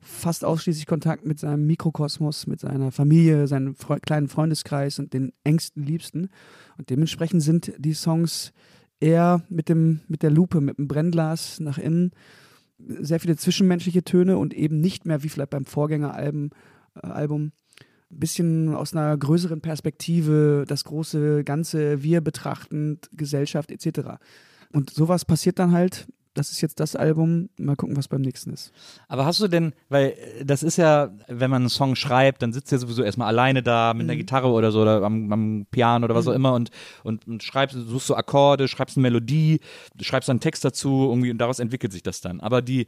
fast 0.00 0.44
ausschließlich 0.44 0.86
Kontakt 0.86 1.24
mit 1.24 1.38
seinem 1.38 1.66
Mikrokosmos, 1.66 2.46
mit 2.46 2.60
seiner 2.60 2.90
Familie, 2.90 3.46
seinem 3.46 3.74
Fre 3.74 4.00
kleinen 4.00 4.28
Freundeskreis 4.28 4.98
und 4.98 5.12
den 5.12 5.32
engsten 5.44 5.84
Liebsten. 5.84 6.30
Und 6.78 6.90
dementsprechend 6.90 7.42
sind 7.42 7.72
die 7.78 7.94
Songs 7.94 8.52
eher 8.98 9.42
mit, 9.48 9.68
dem, 9.68 10.00
mit 10.08 10.22
der 10.22 10.30
Lupe, 10.30 10.60
mit 10.60 10.78
dem 10.78 10.88
Brennglas 10.88 11.60
nach 11.60 11.78
innen, 11.78 12.12
sehr 12.78 13.20
viele 13.20 13.36
zwischenmenschliche 13.36 14.02
Töne 14.02 14.38
und 14.38 14.54
eben 14.54 14.80
nicht 14.80 15.04
mehr 15.04 15.22
wie 15.22 15.28
vielleicht 15.28 15.50
beim 15.50 15.66
Vorgängeralbum, 15.66 16.50
äh, 16.94 17.06
Album, 17.06 17.52
bisschen 18.10 18.74
aus 18.74 18.94
einer 18.94 19.16
größeren 19.16 19.60
Perspektive, 19.60 20.64
das 20.66 20.84
große 20.84 21.44
Ganze, 21.44 22.02
wir 22.02 22.20
betrachtend, 22.20 23.08
Gesellschaft 23.12 23.70
etc. 23.70 24.18
Und 24.72 24.90
sowas 24.90 25.24
passiert 25.24 25.58
dann 25.58 25.72
halt. 25.72 26.06
Das 26.34 26.52
ist 26.52 26.60
jetzt 26.60 26.78
das 26.78 26.94
Album. 26.94 27.48
Mal 27.58 27.74
gucken, 27.74 27.96
was 27.96 28.06
beim 28.06 28.20
nächsten 28.20 28.52
ist. 28.52 28.72
Aber 29.08 29.26
hast 29.26 29.40
du 29.40 29.48
denn, 29.48 29.72
weil 29.88 30.10
äh, 30.10 30.44
das 30.44 30.62
ist 30.62 30.76
ja, 30.76 31.10
wenn 31.26 31.50
man 31.50 31.62
einen 31.62 31.68
Song 31.68 31.96
schreibt, 31.96 32.42
dann 32.42 32.52
sitzt 32.52 32.70
er 32.70 32.78
sowieso 32.78 33.02
erstmal 33.02 33.26
alleine 33.26 33.64
da 33.64 33.94
mit 33.94 34.04
einer 34.04 34.16
Gitarre 34.16 34.48
oder 34.48 34.70
so 34.70 34.82
oder 34.82 35.02
am, 35.02 35.32
am 35.32 35.66
Piano 35.72 36.04
oder 36.04 36.14
was 36.14 36.28
auch 36.28 36.32
immer 36.32 36.52
und, 36.54 36.70
und, 37.02 37.26
und 37.26 37.42
schreibst, 37.42 37.76
suchst 37.76 38.06
so 38.06 38.14
Akkorde, 38.14 38.68
schreibst 38.68 38.96
eine 38.96 39.02
Melodie, 39.02 39.60
schreibst 40.00 40.28
dann 40.28 40.34
einen 40.34 40.40
Text 40.40 40.64
dazu 40.64 41.08
irgendwie 41.08 41.32
und 41.32 41.38
daraus 41.38 41.58
entwickelt 41.58 41.92
sich 41.92 42.04
das 42.04 42.20
dann. 42.20 42.40
Aber 42.40 42.62
die, 42.62 42.86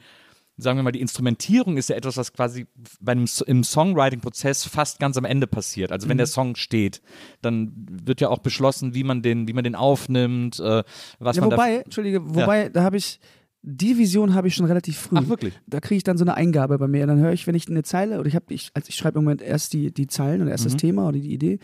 sagen 0.57 0.79
wir 0.79 0.83
mal, 0.83 0.93
die 0.93 1.01
Instrumentierung 1.01 1.77
ist 1.77 1.89
ja 1.89 1.97
etwas, 1.97 2.17
was 2.17 2.33
quasi 2.33 2.67
bei 3.01 3.13
einem, 3.13 3.25
S- 3.25 3.41
im 3.41 3.65
Songwriting-Prozess 3.65 4.65
fast 4.65 4.99
ganz 5.01 5.17
am 5.17 5.25
Ende 5.25 5.47
passiert. 5.47 5.93
Also 5.93 6.09
wenn 6.09 6.19
der 6.19 6.27
Song 6.27 6.57
steht, 6.57 7.01
dann 7.41 7.73
wird 8.05 8.21
ja 8.21 8.29
auch 8.29 8.39
beschlossen, 8.41 8.95
wie 8.95 9.05
man 9.05 9.23
den, 9.23 9.49
wie 9.49 9.53
man 9.53 9.65
den 9.65 9.75
aufnimmt, 9.75 10.61
äh, 10.61 10.83
was 11.19 11.37
Ja, 11.37 11.43
man 11.43 11.53
wobei, 11.53 11.77
Entschuldige, 11.79 12.23
wobei, 12.35 12.69
da 12.69 12.83
habe 12.83 12.97
ich, 12.97 13.19
die 13.63 13.97
Vision 13.97 14.35
habe 14.35 14.49
ich 14.49 14.55
schon 14.55 14.67
relativ 14.67 14.99
früh. 14.99 15.17
Ach, 15.19 15.29
wirklich? 15.29 15.55
Da 15.67 15.81
kriege 15.81 15.97
ich 15.99 16.03
dann 16.05 16.19
so 16.19 16.25
eine 16.25 16.35
Eingabe 16.35 16.79
bei 16.79 16.89
mir. 16.89 17.07
Dann 17.07 17.19
höre 17.21 17.33
ich, 17.33 17.47
wenn 17.47 17.55
ich 17.55 17.69
eine 17.69 17.83
Zeile, 17.83 18.19
oder 18.19 18.27
ich 18.29 18.35
habe, 18.35 18.53
ich, 18.53 18.71
also 18.75 18.89
ich 18.89 18.97
schreibe 18.97 19.19
im 19.21 19.25
Moment 19.25 19.41
erst 19.41 19.73
die, 19.73 19.93
die 19.93 20.07
Zeilen 20.09 20.43
oder 20.43 20.51
erst 20.51 20.65
Mhm. 20.65 20.71
das 20.71 20.77
Thema 20.79 21.09
oder 21.09 21.19
die 21.19 21.33
Idee. 21.33 21.59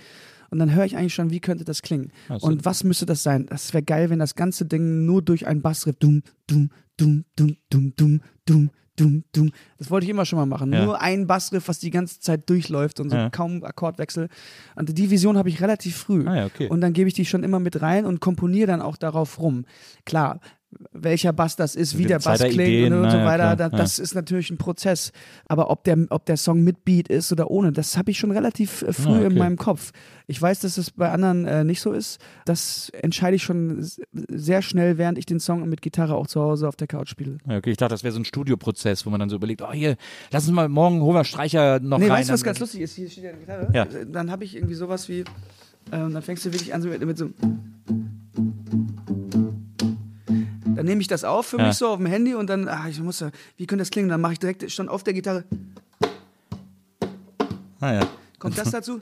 Und 0.51 0.61
dann 0.61 0.74
höre 0.74 0.85
ich 0.87 0.96
eigentlich 0.96 1.12
schon, 1.14 1.31
wie 1.31 1.40
könnte 1.40 1.64
das 1.64 1.83
klingen? 1.83 2.11
Also- 2.29 2.46
Und 2.46 2.64
was 2.64 2.83
müsste 2.85 3.05
das 3.05 3.22
sein? 3.22 3.46
Das 3.46 3.74
wäre 3.74 3.83
geil, 3.83 4.09
wenn 4.11 4.18
das 4.18 4.35
ganze 4.35 4.64
Ding 4.64 5.05
nur 5.05 5.20
durch 5.22 5.46
ein 5.46 5.61
Bassriff, 5.61 5.96
dum, 5.98 6.22
dum, 6.46 6.70
dum, 6.98 7.24
dum, 7.37 7.56
dum, 7.70 7.92
dum, 7.96 8.20
dum, 8.46 8.70
dum, 8.96 9.24
dum. 9.34 9.52
Das 9.78 9.90
wollte 9.90 10.04
ich 10.04 10.11
immer 10.11 10.24
schon 10.26 10.38
mal 10.38 10.46
machen. 10.46 10.72
Ja. 10.72 10.84
Nur 10.84 11.00
ein 11.00 11.26
Bassriff, 11.26 11.68
was 11.68 11.78
die 11.78 11.90
ganze 11.90 12.20
Zeit 12.20 12.48
durchläuft 12.50 13.00
und 13.00 13.11
so 13.11 13.16
Ja. 13.16 13.30
kaum 13.30 13.62
Akkordwechsel. 13.64 14.28
Und 14.74 14.96
die 14.98 15.11
Vision 15.11 15.38
habe 15.38 15.48
ich 15.48 15.61
relativ 15.61 15.96
früh. 15.96 16.26
Ah 16.26 16.37
ja, 16.37 16.46
okay. 16.46 16.68
Und 16.68 16.80
dann 16.80 16.92
gebe 16.92 17.08
ich 17.08 17.14
die 17.14 17.24
schon 17.24 17.42
immer 17.44 17.61
mit 17.61 17.80
rein 17.80 18.04
und 18.06 18.20
komponiere 18.20 18.66
dann 18.66 18.82
auch 18.82 18.96
darauf 18.96 19.38
rum. 19.40 19.64
Klar, 20.04 20.40
welcher 20.92 21.33
Bass 21.33 21.57
das 21.57 21.74
ist, 21.74 21.96
wie 21.96 22.04
der 22.04 22.18
Bass 22.18 22.40
klingt 22.40 22.54
Ideen, 22.54 22.92
und, 22.92 23.02
na 23.02 23.11
so 23.11 23.16
ja, 23.18 23.24
weiter, 23.24 23.37
klar, 23.44 23.57
da, 23.57 23.64
ja. 23.68 23.70
das 23.70 23.98
ist 23.98 24.14
natürlich 24.14 24.50
ein 24.50 24.59
Prozess. 24.59 25.12
Aber 25.46 25.70
ob 25.70 25.83
der, 25.85 25.96
ob 26.11 26.26
der 26.26 26.37
Song 26.37 26.62
mit 26.62 26.85
Beat 26.85 27.09
ist 27.09 27.33
oder 27.33 27.50
ohne, 27.50 27.72
das 27.72 27.96
habe 27.96 28.11
ich 28.11 28.18
schon 28.18 28.31
relativ 28.31 28.83
äh, 28.83 28.92
früh 28.92 29.12
Ah, 29.12 29.16
okay. 29.18 29.26
in 29.26 29.38
meinem 29.38 29.57
Kopf. 29.57 29.92
Ich 30.26 30.40
weiß, 30.40 30.61
dass 30.61 30.76
es 30.76 30.90
bei 30.90 31.11
anderen 31.11 31.46
äh, 31.46 31.64
nicht 31.64 31.81
so 31.81 31.92
ist. 31.92 32.18
Das 32.44 32.90
entscheide 32.90 33.35
ich 33.37 33.42
schon 33.44 33.87
sehr 34.12 34.61
schnell, 34.61 34.98
während 34.98 35.16
ich 35.16 35.24
den 35.24 35.40
Song 35.40 35.66
mit 35.68 35.81
Gitarre 35.81 36.14
auch 36.16 36.26
zu 36.26 36.42
Hause 36.42 36.68
auf 36.68 36.76
der 36.76 36.87
Couch 36.87 37.09
spiele. 37.09 37.38
Ja, 37.48 37.57
okay, 37.57 37.70
ich 37.70 37.78
dachte, 37.78 37.94
das 37.94 38.04
wäre 38.04 38.12
so 38.12 38.20
ein 38.20 38.26
Studioprozess, 38.26 39.07
wo 39.07 39.11
man 39.11 39.20
dann 39.20 39.31
so 39.31 39.37
überlegt, 39.37 39.62
oh 39.62 39.72
hier, 39.72 39.96
lass 40.31 40.44
uns 40.46 40.52
mal 40.54 40.68
morgen 40.68 41.00
holen 41.00 41.16
wir 41.16 41.24
Streicher 41.24 41.81
noch 41.81 41.98
Nee, 41.98 42.09
rein. 42.09 42.18
weißt 42.18 42.28
du, 42.28 42.35
was 42.35 42.44
ganz 42.44 42.59
lustig 42.59 42.83
ist? 42.83 42.94
Hier 42.94 43.09
steht 43.09 43.24
ja 43.24 43.31
eine 43.31 43.38
Gitarre. 43.38 43.70
Ja. 43.72 43.85
Äh, 43.85 44.04
Dann 44.07 44.31
habe 44.31 44.44
ich 44.44 44.54
irgendwie 44.54 44.74
sowas 44.74 45.09
wie, 45.09 45.24
ähm, 45.92 46.12
dann 46.12 46.22
fängst 46.22 46.44
du 46.44 46.52
wirklich 46.52 46.74
an 46.74 46.83
so 46.83 46.88
mit, 46.90 47.02
mit 47.04 47.16
so. 47.16 47.31
Dann 50.78 50.86
nehme 50.86 51.00
ich 51.00 51.08
das 51.08 51.24
auf 51.24 51.46
für 51.46 51.58
Ja. 51.58 51.66
mich 51.66 51.76
so 51.76 51.88
auf 51.88 51.96
dem 51.96 52.06
Handy 52.06 52.36
und 52.36 52.46
dann, 52.48 52.68
ah, 52.68 52.86
ich 52.88 53.00
muss 53.00 53.20
wie 53.56 53.66
könnte 53.66 53.82
das 53.82 53.90
klingen? 53.90 54.08
Dann 54.08 54.20
mache 54.20 54.34
ich 54.34 54.38
direkt 54.38 54.70
schon 54.70 54.88
auf 54.88 55.02
der 55.02 55.12
Gitarre. 55.12 55.42
Ah, 57.80 57.94
ja. 57.94 58.00
Kommt 58.38 58.56
das 58.56 58.70
dazu? 58.70 58.96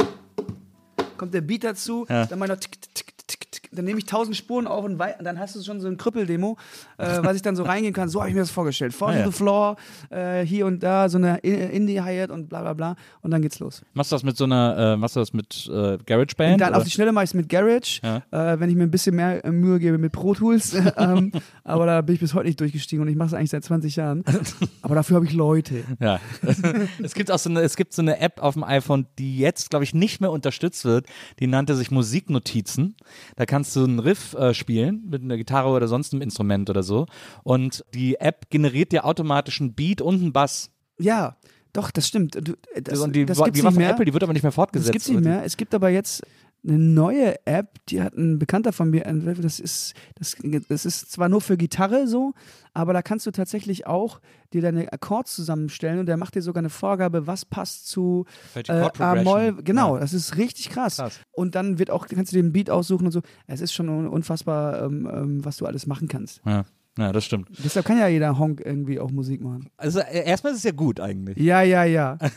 Kommt 1.18 1.34
der 1.34 1.42
Beat 1.42 1.64
dazu? 1.64 2.06
Ja. 2.08 2.24
Dann, 2.24 2.38
meine, 2.38 2.58
tick, 2.58 2.80
tick, 2.94 3.12
tick, 3.26 3.52
tick. 3.52 3.65
Dann 3.76 3.84
nehme 3.84 3.98
ich 3.98 4.06
tausend 4.06 4.36
Spuren 4.36 4.66
auf 4.66 4.84
und 4.84 4.98
wei- 4.98 5.14
dann 5.22 5.38
hast 5.38 5.54
du 5.56 5.62
schon 5.62 5.80
so 5.80 5.88
ein 5.88 5.96
Krüppeldemo, 5.96 6.56
äh, 6.98 7.18
was 7.22 7.36
ich 7.36 7.42
dann 7.42 7.54
so 7.56 7.62
reingehen 7.62 7.94
kann. 7.94 8.08
So 8.08 8.20
habe 8.20 8.28
ich 8.30 8.34
mir 8.34 8.40
das 8.42 8.50
vorgestellt. 8.50 8.92
Fall 8.94 9.10
Ah, 9.10 9.12
to 9.12 9.18
ja. 9.20 9.26
the 9.26 9.32
floor, 9.32 9.76
äh, 10.10 10.42
hier 10.44 10.66
und 10.66 10.82
da, 10.82 11.08
so 11.08 11.18
eine 11.18 11.38
I- 11.44 11.50
Indie-Hi-Hat 11.76 12.30
und 12.30 12.48
bla 12.48 12.62
bla 12.62 12.72
bla. 12.74 12.96
Und 13.22 13.30
dann 13.30 13.42
geht's 13.42 13.58
los. 13.60 13.82
Machst 13.94 14.10
du 14.12 14.16
das 14.16 14.22
mit 14.24 14.36
so 14.36 14.44
einer, 14.44 14.94
äh, 14.94 14.96
machst 14.96 15.16
du 15.16 15.20
das 15.20 15.32
mit 15.32 15.68
äh, 15.72 15.98
GarageBand? 16.04 16.52
Und 16.54 16.60
dann 16.60 16.68
oder? 16.70 16.78
auf 16.78 16.84
die 16.84 16.90
Schnelle 16.90 17.12
mache 17.12 17.24
ich 17.24 17.30
es 17.30 17.34
mit 17.34 17.48
Garage, 17.48 18.00
Ja. 18.02 18.16
äh, 18.54 18.58
wenn 18.60 18.68
ich 18.70 18.76
mir 18.76 18.82
ein 18.84 18.90
bisschen 18.90 19.14
mehr 19.16 19.44
äh, 19.44 19.50
Mühe 19.52 19.78
gebe 19.78 19.98
mit 19.98 20.12
Pro 20.12 20.34
Tools. 20.34 20.74
ähm, 20.96 21.32
aber 21.64 21.86
da 21.86 22.00
bin 22.00 22.14
ich 22.14 22.20
bis 22.20 22.34
heute 22.34 22.46
nicht 22.46 22.60
durchgestiegen 22.60 23.02
und 23.02 23.08
ich 23.08 23.16
mache 23.16 23.28
es 23.28 23.34
eigentlich 23.34 23.50
seit 23.50 23.64
20 23.64 23.96
Jahren. 23.96 24.24
Aber 24.82 24.94
dafür 24.94 25.16
habe 25.16 25.26
ich 25.26 25.32
Leute. 25.32 25.82
Ja. 26.00 26.20
es 27.02 27.14
gibt 27.14 27.30
auch 27.30 27.38
so 27.38 27.50
eine, 27.50 27.60
es 27.62 27.76
gibt 27.76 27.92
so 27.92 28.02
eine 28.02 28.20
App 28.20 28.40
auf 28.42 28.54
dem 28.54 28.62
iPhone, 28.64 29.06
die 29.18 29.38
jetzt, 29.38 29.70
glaube 29.70 29.84
ich, 29.84 29.94
nicht 29.94 30.20
mehr 30.20 30.30
unterstützt 30.30 30.84
wird. 30.84 31.06
Die 31.40 31.46
nannte 31.48 31.74
sich 31.74 31.90
Musiknotizen. 31.90 32.94
Da 33.36 33.46
kannst 33.46 33.65
du 33.74 33.85
einen 33.85 33.98
Riff 33.98 34.35
äh, 34.35 34.55
spielen 34.55 35.05
mit 35.09 35.22
einer 35.22 35.37
Gitarre 35.37 35.70
oder 35.70 35.88
sonst 35.88 36.12
einem 36.12 36.22
Instrument 36.22 36.70
oder 36.70 36.83
so. 36.83 37.07
Und 37.42 37.85
die 37.94 38.16
App 38.16 38.50
generiert 38.50 38.92
dir 38.92 39.05
automatisch 39.05 39.61
einen 39.61 39.74
Beat 39.74 40.00
und 40.00 40.20
einen 40.20 40.33
Bass. 40.33 40.70
Ja, 40.98 41.37
doch, 41.72 41.90
das 41.90 42.09
stimmt. 42.09 42.35
Du, 42.35 42.52
äh, 42.74 42.83
das, 42.83 43.00
und 43.00 43.14
die, 43.14 43.26
das 43.26 43.38
die 43.38 43.44
gibt's 43.44 43.62
war 43.62 43.70
nicht 43.70 43.74
von 43.74 43.83
mehr. 43.83 43.90
Apple, 43.90 44.05
die 44.05 44.12
wird 44.12 44.22
aber 44.22 44.33
nicht 44.33 44.42
mehr 44.42 44.52
fortgesetzt. 44.52 44.88
Das 44.88 44.92
gibt's 44.92 45.09
nicht 45.09 45.18
oder? 45.18 45.29
mehr. 45.29 45.44
Es 45.44 45.57
gibt 45.57 45.74
aber 45.74 45.90
jetzt 45.90 46.22
eine 46.66 46.79
neue 46.79 47.35
App, 47.46 47.74
die 47.88 48.02
hat 48.02 48.14
ein 48.16 48.38
Bekannter 48.38 48.72
von 48.72 48.90
mir 48.90 49.07
entwickelt. 49.07 49.44
Das 49.44 49.61
ist, 49.61 49.94
das, 50.16 50.37
das 50.68 50.85
ist 50.87 51.11
zwar 51.12 51.29
nur 51.29 51.40
für 51.40 51.57
Gitarre 51.57 52.07
so, 52.09 52.35
aber 52.74 52.92
da 52.92 53.02
kannst 53.02 53.26
du 53.26 53.31
tatsächlich 53.31 53.87
auch 53.87 54.20
dir 54.52 54.62
deine 54.62 54.92
Akkords 54.92 55.35
zusammenstellen 55.35 55.98
und 55.98 56.07
der 56.07 56.16
macht 56.16 56.35
dir 56.35 56.42
sogar 56.42 56.61
eine 56.61 56.70
Vorgabe, 56.70 57.26
was 57.26 57.44
passt 57.44 57.88
zu 57.88 58.26
äh, 58.55 58.70
A-Moll. 58.98 59.62
Genau, 59.62 59.94
Ja. 59.94 60.00
das 60.00 60.12
ist 60.12 60.37
richtig 60.37 60.70
krass. 60.70 60.96
Krass. 60.96 61.20
Und 61.33 61.55
dann 61.55 61.79
wird 61.79 61.90
auch, 61.90 62.07
kannst 62.07 62.33
du 62.33 62.37
den 62.37 62.52
Beat 62.52 62.70
aussuchen 62.70 63.07
und 63.07 63.12
so. 63.12 63.22
Es 63.46 63.61
ist 63.61 63.72
schon 63.72 63.88
un- 63.88 64.09
unfassbar, 64.09 64.83
ähm, 64.83 65.09
ähm, 65.12 65.44
was 65.44 65.57
du 65.59 65.66
alles 65.66 65.87
machen 65.87 66.09
kannst. 66.09 66.40
Ja. 66.44 66.64
ja, 66.98 67.12
das 67.12 67.24
stimmt. 67.24 67.48
Deshalb 67.64 67.87
kann 67.87 67.98
ja 67.98 68.09
jeder 68.09 68.38
Honk 68.38 68.61
irgendwie 68.64 68.98
auch 69.00 69.11
Musik 69.11 69.40
machen. 69.42 69.68
Also 69.76 70.00
äh, 70.00 70.24
erstmal 70.26 70.52
ist 70.52 70.59
es 70.59 70.64
ja 70.64 70.72
gut 70.72 71.00
eigentlich. 71.00 71.37
Ja, 71.38 71.62
ja, 71.62 71.85
ja. 71.85 72.18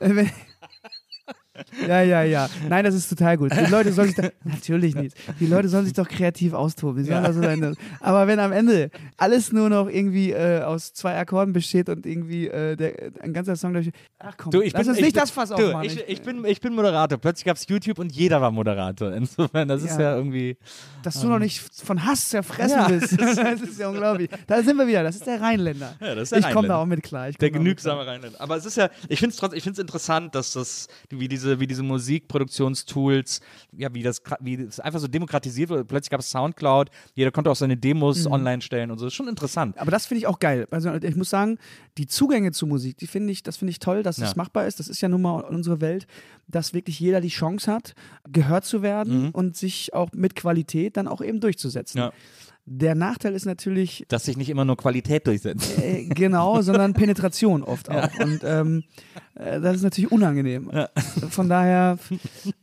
Ja, 1.86 2.02
ja, 2.02 2.22
ja. 2.22 2.48
Nein, 2.68 2.84
das 2.84 2.94
ist 2.94 3.08
total 3.08 3.36
gut. 3.36 3.52
Die 3.52 3.70
Leute 3.70 3.92
sollen 3.92 4.08
sich 4.08 4.16
da, 4.16 4.28
natürlich 4.44 4.94
nicht. 4.94 5.16
Die 5.40 5.46
Leute 5.46 5.68
sollen 5.68 5.84
sich 5.84 5.94
doch 5.94 6.08
kreativ 6.08 6.52
austoben. 6.52 7.04
Sollen 7.04 7.24
also 7.24 7.40
dann, 7.40 7.76
aber 8.00 8.26
wenn 8.26 8.38
am 8.38 8.52
Ende 8.52 8.90
alles 9.16 9.52
nur 9.52 9.68
noch 9.68 9.88
irgendwie 9.88 10.30
äh, 10.32 10.62
aus 10.62 10.92
zwei 10.92 11.16
Akkorden 11.18 11.52
besteht 11.52 11.88
und 11.88 12.06
irgendwie 12.06 12.48
äh, 12.48 12.76
der, 12.76 12.94
ein 13.20 13.32
ganzer 13.32 13.56
Song 13.56 13.72
durch. 13.72 13.90
Ach 14.18 14.34
komm, 14.36 14.50
Du, 14.52 14.60
ich 14.60 14.72
lass 14.72 14.82
bin, 14.82 14.88
uns 14.90 14.98
ich 14.98 15.04
nicht 15.04 15.14
bin, 15.14 15.20
das 15.20 15.30
Fass 15.30 15.48
du, 15.50 15.54
aufmachen. 15.54 15.86
Ich, 15.86 16.08
ich, 16.08 16.22
bin, 16.22 16.44
ich 16.44 16.60
bin 16.60 16.74
Moderator. 16.74 17.18
Plötzlich 17.18 17.44
gab 17.44 17.56
es 17.56 17.66
YouTube 17.68 17.98
und 17.98 18.12
jeder 18.12 18.40
war 18.40 18.50
Moderator. 18.50 19.12
Insofern, 19.12 19.68
das 19.68 19.82
ist 19.82 19.98
Ja. 19.98 20.02
ja 20.02 20.16
irgendwie. 20.16 20.56
dass 21.02 21.20
du 21.20 21.28
noch 21.28 21.38
nicht 21.38 21.60
von 21.84 22.04
Hass 22.04 22.28
zerfressen 22.28 22.78
Ja. 22.78 22.88
bist. 22.88 23.20
das 23.20 23.60
ist 23.60 23.78
ja 23.78 23.88
unglaublich. 23.88 24.30
Da 24.46 24.62
sind 24.62 24.76
wir 24.76 24.86
wieder. 24.86 25.02
Das 25.02 25.16
ist 25.16 25.26
der 25.26 25.40
Rheinländer. 25.40 25.94
Ja, 26.00 26.14
das 26.14 26.24
ist 26.24 26.32
der 26.32 26.38
ich 26.40 26.54
komme 26.54 26.68
da 26.68 26.76
auch 26.76 26.86
mit 26.86 27.02
klar. 27.02 27.30
Der 27.30 27.50
genügsame 27.50 28.06
Rheinländer. 28.06 28.40
Aber 28.40 28.56
es 28.56 28.66
ist 28.66 28.76
ja, 28.76 28.88
ich 29.08 29.18
finde 29.18 29.32
es 29.32 29.36
trotzdem, 29.36 29.56
ich 29.58 29.62
finde 29.64 29.74
es 29.74 29.80
interessant, 29.80 30.34
dass 30.34 30.52
das, 30.52 30.88
wie 31.10 31.28
diese, 31.28 31.51
wie 31.60 31.66
diese 31.66 31.82
Musikproduktionstools, 31.82 33.40
ja, 33.76 33.92
wie 33.94 34.02
das, 34.02 34.22
wie 34.40 34.56
das 34.66 34.80
einfach 34.80 35.00
so 35.00 35.08
demokratisiert 35.08 35.70
wurde. 35.70 35.84
Plötzlich 35.84 36.10
gab 36.10 36.20
es 36.20 36.30
Soundcloud, 36.30 36.90
jeder 37.14 37.30
konnte 37.30 37.50
auch 37.50 37.56
seine 37.56 37.76
Demos 37.76 38.24
Mhm. 38.26 38.32
online 38.32 38.62
stellen 38.62 38.90
und 38.90 38.98
so. 38.98 39.06
Das 39.06 39.12
ist 39.12 39.16
schon 39.16 39.28
interessant. 39.28 39.78
Aber 39.78 39.90
das 39.90 40.06
finde 40.06 40.18
ich 40.20 40.26
auch 40.26 40.38
geil. 40.38 40.66
Also 40.70 40.92
ich 40.94 41.16
muss 41.16 41.30
sagen, 41.30 41.58
die 41.98 42.06
Zugänge 42.06 42.52
zu 42.52 42.66
Musik, 42.66 42.98
die 42.98 43.06
finde 43.06 43.32
ich, 43.32 43.42
das 43.42 43.56
finde 43.56 43.70
ich 43.70 43.78
toll, 43.78 44.02
dass 44.02 44.16
Ja. 44.18 44.24
das 44.24 44.36
machbar 44.36 44.66
ist. 44.66 44.78
Das 44.78 44.88
ist 44.88 45.00
ja 45.00 45.08
nun 45.08 45.22
mal 45.22 45.40
unsere 45.40 45.80
Welt, 45.80 46.06
dass 46.48 46.74
wirklich 46.74 46.98
jeder 47.00 47.20
die 47.20 47.28
Chance 47.28 47.72
hat, 47.72 47.94
gehört 48.30 48.64
zu 48.64 48.82
werden 48.82 49.30
und 49.30 49.56
sich 49.56 49.94
auch 49.94 50.10
mit 50.12 50.34
Qualität 50.34 50.96
dann 50.96 51.08
auch 51.08 51.20
eben 51.22 51.40
durchzusetzen. 51.40 51.98
Ja. 51.98 52.12
Der 52.64 52.94
Nachteil 52.94 53.34
ist 53.34 53.44
natürlich 53.44 54.04
Dass 54.08 54.24
sich 54.24 54.36
nicht 54.36 54.48
immer 54.48 54.64
nur 54.64 54.76
Qualität 54.76 55.26
durchsetzt. 55.26 55.78
äh, 55.78 56.04
genau, 56.04 56.62
sondern 56.62 56.94
Penetration 56.94 57.64
oft 57.64 57.90
auch. 57.90 58.08
Und 58.20 58.40
ähm, 58.44 58.84
äh, 59.34 59.60
das 59.60 59.76
ist 59.76 59.82
natürlich 59.82 60.12
unangenehm. 60.12 60.70
Von 61.30 61.48
daher, 61.48 61.98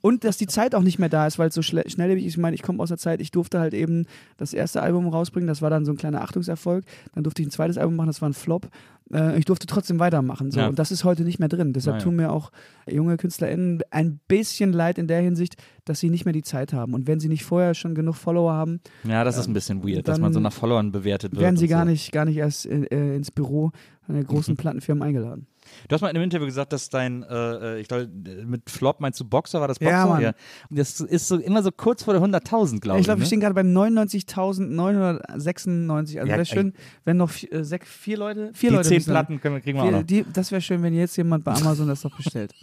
und 0.02 0.24
dass 0.24 0.38
die 0.38 0.48
Zeit 0.48 0.74
auch 0.74 0.84
nicht 0.84 1.00
mehr 1.00 1.10
da 1.10 1.28
ist, 1.28 1.38
weil 1.38 1.50
es 1.50 1.56
so 1.56 1.60
schle- 1.62 1.90
schnelllebig 1.90 2.26
ist. 2.26 2.34
Ich 2.34 2.38
meine, 2.38 2.56
ich 2.56 2.62
komme 2.62 2.82
aus 2.82 2.90
der 2.90 2.98
Zeit, 2.98 3.20
ich 3.20 3.32
durfte 3.32 3.60
halt 3.60 3.74
eben 3.74 4.06
das 4.38 4.54
erste 4.54 4.82
Album 4.82 5.08
rausbringen, 5.10 5.48
das 5.48 5.62
war 5.62 5.70
dann 5.70 5.84
so 5.84 5.92
ein 5.92 5.98
kleiner 5.98 6.22
Achtungserfolg. 6.22 6.86
Dann 7.14 7.24
durfte 7.26 7.42
ich 7.42 7.50
ein 7.50 7.52
zweites 7.52 7.78
Album 7.78 7.98
machen, 7.98 8.08
das 8.08 8.22
war 8.22 8.30
ein 8.30 8.34
Flop. 8.34 8.70
Äh, 9.14 9.38
ich 9.40 9.46
durfte 9.46 9.66
trotzdem 9.68 10.00
weitermachen. 10.00 10.52
So. 10.52 10.60
Ja. 10.60 10.68
Und 10.68 10.78
das 10.80 10.92
ist 10.92 11.04
heute 11.04 11.24
nicht 11.24 11.40
mehr 11.40 11.50
drin. 11.50 11.74
Deshalb 11.74 11.96
Naja. 11.98 12.04
tun 12.04 12.16
mir 12.16 12.32
auch 12.32 12.52
junge 12.90 13.18
KünstlerInnen 13.18 13.82
ein 13.92 14.20
bisschen 14.28 14.74
leid 14.74 14.98
in 14.98 15.08
der 15.08 15.22
Hinsicht, 15.22 15.56
dass 15.86 16.00
sie 16.00 16.10
nicht 16.10 16.26
mehr 16.26 16.34
die 16.34 16.44
Zeit 16.44 16.74
haben. 16.74 16.94
Und 16.94 17.08
wenn 17.08 17.20
sie 17.20 17.30
nicht 17.30 17.44
vorher 17.44 17.74
schon 17.74 17.96
genug 17.96 18.16
Follower 18.16 18.54
haben, 18.54 18.82
Ja, 19.04 19.24
das 19.24 19.38
ist 19.38 19.48
ein 19.48 19.54
bisschen 19.54 19.84
weird, 19.84 20.08
dass 20.08 20.20
man 20.20 20.34
so 20.34 20.40
nach 20.40 20.54
Followern 20.54 20.92
bewertet 20.92 21.32
wird. 21.34 21.42
werden 21.42 21.58
sie 21.58 21.68
gar 21.68 21.86
so. 21.86 21.92
nicht, 21.92 22.12
gar 22.12 22.26
nicht 22.26 22.38
erst 22.38 22.66
äh, 22.66 22.84
äh, 22.86 23.16
ins 23.16 23.32
Büro 23.32 23.72
einer 24.08 24.24
großen 24.24 24.56
Plattenfirma 24.58 25.06
eingeladen. 25.06 25.48
Du 25.88 25.94
hast 25.94 26.02
mal 26.02 26.10
in 26.10 26.16
einem 26.16 26.24
Interview 26.24 26.46
gesagt, 26.46 26.74
dass 26.74 26.90
dein, 26.90 27.24
äh, 27.24 27.76
äh, 27.76 27.80
ich 27.80 27.88
glaube, 27.88 28.10
mit 28.46 28.70
Flop 28.70 29.00
meinst 29.00 29.20
du 29.20 29.26
Boxer, 29.26 29.62
war 29.62 29.68
das 29.68 29.80
Boxer? 29.80 29.92
Ja, 29.92 30.06
Mann. 30.06 30.26
Und 30.70 30.80
das 30.80 31.00
ist 31.00 31.28
so 31.28 31.38
immer 31.38 31.64
so 31.64 31.72
kurz 31.72 32.04
vor 32.04 32.14
der 32.14 32.22
100.000, 32.22 32.80
glaube 32.80 33.00
ich. 33.00 33.02
ich 33.02 33.08
glaube, 33.08 33.20
wir 33.20 33.24
ne? 33.24 33.26
stehen 33.26 33.40
gerade 33.40 33.56
bei 33.56 33.62
99.996. 33.62 35.98
Also 35.98 36.18
Ja, 36.18 36.28
wäre 36.28 36.46
schön, 36.46 36.74
wenn 37.06 37.18
noch 37.18 37.30
vier, 37.30 37.52
äh, 37.54 37.80
vier 37.86 38.18
Leute, 38.18 38.52
vier 38.54 38.70
Die 38.70 38.76
Leute 38.76 38.90
zehn 38.90 39.04
Platten 39.04 39.42
können 39.42 39.56
wir, 39.56 39.62
kriegen 39.62 39.78
wir 39.78 39.84
auch 39.84 39.88
Vier, 39.88 39.98
noch. 40.00 40.06
die, 40.06 40.26
das 40.32 40.52
wäre 40.52 40.62
schön, 40.62 40.84
wenn 40.84 40.94
jetzt 40.94 41.16
jemand 41.18 41.44
bei 41.44 41.54
Amazon 41.54 41.88
das 41.88 42.02
doch 42.02 42.16
bestellt. 42.16 42.54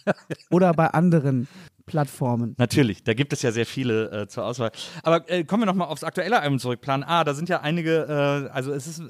Oder 0.51 0.73
bei 0.75 0.89
anderen 0.89 1.49
Plattformen. 1.87 2.55
Natürlich, 2.59 3.05
da 3.05 3.15
gibt 3.15 3.33
es 3.33 3.43
ja 3.43 3.53
sehr 3.53 3.65
viele 3.65 4.11
äh, 4.11 4.29
zur 4.29 4.45
Auswahl. 4.45 4.73
Aber 5.03 5.29
äh, 5.31 5.45
kommen 5.45 5.63
wir 5.63 5.67
nochmal 5.67 5.89
aufs 5.89 6.05
aktuelle 6.05 6.41
Album 6.41 6.59
zurück. 6.59 6.81
Plan 6.81 7.05
A, 7.05 7.25
da 7.25 7.33
sind 7.33 7.49
ja 7.49 7.61
einige, 7.61 8.49
äh, 8.49 8.53
also 8.53 8.73
es 8.73 8.87
ist, 8.87 9.01
äh, 9.01 9.05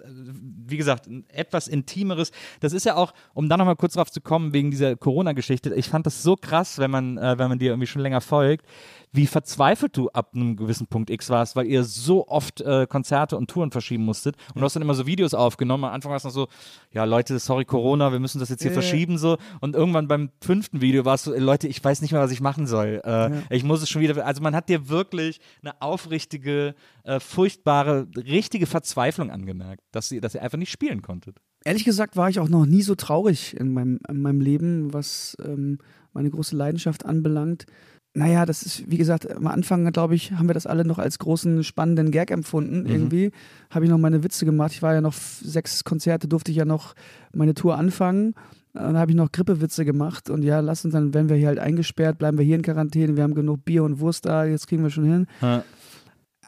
wie 0.66 0.76
gesagt, 0.76 1.08
etwas 1.28 1.68
intimeres. 1.68 2.32
Das 2.60 2.72
ist 2.72 2.84
ja 2.84 2.94
auch, 2.96 3.14
um 3.34 3.48
da 3.48 3.56
nochmal 3.56 3.76
kurz 3.76 3.94
drauf 3.94 4.10
zu 4.10 4.20
kommen, 4.20 4.52
wegen 4.52 4.70
dieser 4.70 4.94
Corona-Geschichte. 4.94 5.74
Ich 5.74 5.88
fand 5.88 6.06
das 6.06 6.22
so 6.22 6.36
krass, 6.36 6.78
wenn 6.78 6.90
man, 6.90 7.16
äh, 7.18 7.38
wenn 7.38 7.48
man 7.48 7.58
dir 7.58 7.70
irgendwie 7.70 7.86
schon 7.86 8.02
länger 8.02 8.20
folgt, 8.20 8.66
wie 9.12 9.26
verzweifelt 9.26 9.96
du 9.96 10.10
ab 10.10 10.32
einem 10.34 10.56
gewissen 10.56 10.86
Punkt 10.86 11.10
X 11.10 11.30
warst, 11.30 11.56
weil 11.56 11.66
ihr 11.66 11.84
so 11.84 12.28
oft 12.28 12.60
äh, 12.60 12.86
Konzerte 12.86 13.36
und 13.36 13.48
Touren 13.48 13.70
verschieben 13.70 14.04
musstet. 14.04 14.36
Und 14.54 14.60
du 14.60 14.64
hast 14.64 14.76
dann 14.76 14.82
immer 14.82 14.94
so 14.94 15.06
Videos 15.06 15.32
aufgenommen. 15.32 15.84
Am 15.84 15.92
Anfang 15.92 16.10
war 16.10 16.16
es 16.16 16.24
noch 16.24 16.30
so, 16.30 16.48
ja 16.92 17.04
Leute, 17.04 17.38
sorry 17.38 17.64
Corona, 17.64 18.12
wir 18.12 18.18
müssen 18.18 18.38
das 18.38 18.50
jetzt 18.50 18.62
hier 18.62 18.70
ja. 18.70 18.74
verschieben 18.74 19.16
so. 19.16 19.38
Und 19.60 19.74
irgendwann 19.74 20.06
beim 20.06 20.30
fünften 20.40 20.80
Video 20.80 21.04
warst 21.04 21.26
du, 21.26 21.32
ey, 21.32 21.40
Leute, 21.40 21.66
ich 21.66 21.82
weiß 21.82 22.02
nicht 22.02 22.12
mehr, 22.12 22.20
was 22.20 22.30
ich 22.30 22.40
machen 22.40 22.65
soll. 22.66 23.00
Äh, 23.04 23.30
Ich 23.50 23.64
muss 23.64 23.82
es 23.82 23.88
schon 23.88 24.02
wieder. 24.02 24.24
Also 24.26 24.42
man 24.42 24.54
hat 24.54 24.68
dir 24.68 24.88
wirklich 24.88 25.40
eine 25.62 25.80
aufrichtige, 25.80 26.74
äh, 27.04 27.20
furchtbare, 27.20 28.06
richtige 28.16 28.66
Verzweiflung 28.66 29.30
angemerkt, 29.30 29.82
dass 29.92 30.10
ihr, 30.12 30.20
dass 30.20 30.34
ihr 30.34 30.42
einfach 30.42 30.58
nicht 30.58 30.70
spielen 30.70 31.02
konntet. 31.02 31.38
Ehrlich 31.64 31.84
gesagt 31.84 32.16
war 32.16 32.28
ich 32.30 32.38
auch 32.38 32.48
noch 32.48 32.66
nie 32.66 32.82
so 32.82 32.94
traurig 32.94 33.56
in 33.58 33.72
meinem, 33.72 33.98
in 34.08 34.22
meinem 34.22 34.40
Leben, 34.40 34.92
was 34.92 35.36
ähm, 35.44 35.78
meine 36.12 36.30
große 36.30 36.56
Leidenschaft 36.56 37.04
anbelangt. 37.04 37.66
Naja, 38.14 38.46
das 38.46 38.62
ist, 38.62 38.90
wie 38.90 38.96
gesagt, 38.96 39.30
am 39.30 39.46
Anfang, 39.46 39.92
glaube 39.92 40.14
ich, 40.14 40.32
haben 40.32 40.48
wir 40.48 40.54
das 40.54 40.66
alle 40.66 40.86
noch 40.86 40.98
als 40.98 41.18
großen, 41.18 41.62
spannenden 41.64 42.10
Gag 42.10 42.30
empfunden. 42.30 42.86
Irgendwie 42.86 43.30
habe 43.68 43.84
ich 43.84 43.90
noch 43.90 43.98
meine 43.98 44.24
Witze 44.24 44.46
gemacht. 44.46 44.72
Ich 44.72 44.80
war 44.80 44.94
ja 44.94 45.02
noch 45.02 45.12
sechs 45.12 45.84
Konzerte, 45.84 46.26
durfte 46.26 46.50
ich 46.50 46.56
ja 46.56 46.64
noch 46.64 46.94
meine 47.34 47.52
Tour 47.52 47.76
anfangen. 47.76 48.34
Dann 48.76 48.96
habe 48.96 49.10
ich 49.10 49.16
noch 49.16 49.32
Grippewitze 49.32 49.84
gemacht 49.84 50.28
und 50.28 50.42
ja, 50.42 50.60
lass 50.60 50.84
uns 50.84 50.92
dann, 50.92 51.14
wenn 51.14 51.28
wir 51.30 51.36
hier 51.36 51.48
halt 51.48 51.58
eingesperrt, 51.58 52.18
bleiben 52.18 52.36
wir 52.36 52.44
hier 52.44 52.56
in 52.56 52.62
Quarantäne, 52.62 53.16
wir 53.16 53.22
haben 53.22 53.34
genug 53.34 53.64
Bier 53.64 53.84
und 53.84 54.00
Wurst 54.00 54.26
da, 54.26 54.44
jetzt 54.44 54.66
kriegen 54.66 54.82
wir 54.82 54.90
schon 54.90 55.04
hin. 55.04 55.26
Ja. 55.40 55.64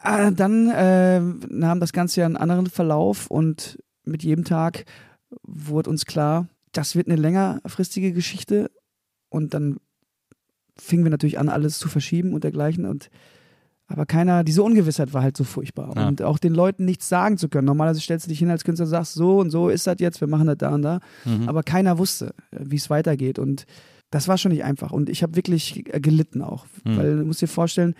Äh, 0.04 0.32
dann 0.32 0.68
äh, 0.70 1.20
nahm 1.20 1.80
das 1.80 1.92
Ganze 1.92 2.20
ja 2.20 2.26
einen 2.26 2.36
anderen 2.36 2.66
Verlauf 2.66 3.30
und 3.30 3.78
mit 4.04 4.22
jedem 4.22 4.44
Tag 4.44 4.84
wurde 5.42 5.88
uns 5.88 6.04
klar, 6.04 6.48
das 6.72 6.94
wird 6.94 7.08
eine 7.08 7.16
längerfristige 7.16 8.12
Geschichte 8.12 8.70
und 9.30 9.54
dann 9.54 9.78
fingen 10.76 11.04
wir 11.04 11.10
natürlich 11.10 11.38
an, 11.38 11.48
alles 11.48 11.78
zu 11.78 11.88
verschieben 11.88 12.34
und 12.34 12.44
dergleichen 12.44 12.84
und 12.84 13.10
aber 13.88 14.04
keiner, 14.06 14.44
diese 14.44 14.62
Ungewissheit 14.62 15.12
war 15.14 15.22
halt 15.22 15.36
so 15.36 15.44
furchtbar. 15.44 15.92
Ja. 15.96 16.06
Und 16.08 16.22
auch 16.22 16.38
den 16.38 16.54
Leuten 16.54 16.84
nichts 16.84 17.08
sagen 17.08 17.38
zu 17.38 17.48
können. 17.48 17.66
Normalerweise 17.66 18.00
stellst 18.00 18.26
du 18.26 18.28
dich 18.28 18.38
hin 18.38 18.50
als 18.50 18.62
Künstler 18.64 18.84
und 18.84 18.90
sagst, 18.90 19.14
so 19.14 19.38
und 19.40 19.50
so 19.50 19.70
ist 19.70 19.86
das 19.86 19.96
jetzt, 19.98 20.20
wir 20.20 20.28
machen 20.28 20.46
das 20.46 20.58
da 20.58 20.74
und 20.74 20.82
da. 20.82 21.00
Mhm. 21.24 21.48
Aber 21.48 21.62
keiner 21.62 21.96
wusste, 21.98 22.34
äh, 22.50 22.58
wie 22.64 22.76
es 22.76 22.90
weitergeht. 22.90 23.38
Und 23.38 23.64
das 24.10 24.28
war 24.28 24.36
schon 24.38 24.52
nicht 24.52 24.62
einfach. 24.64 24.92
Und 24.92 25.08
ich 25.08 25.22
habe 25.22 25.36
wirklich 25.36 25.84
äh, 25.92 26.00
gelitten 26.00 26.42
auch. 26.42 26.66
Mhm. 26.84 26.96
Weil 26.96 27.16
du 27.16 27.24
musst 27.24 27.40
dir 27.42 27.48
vorstellen, 27.48 27.94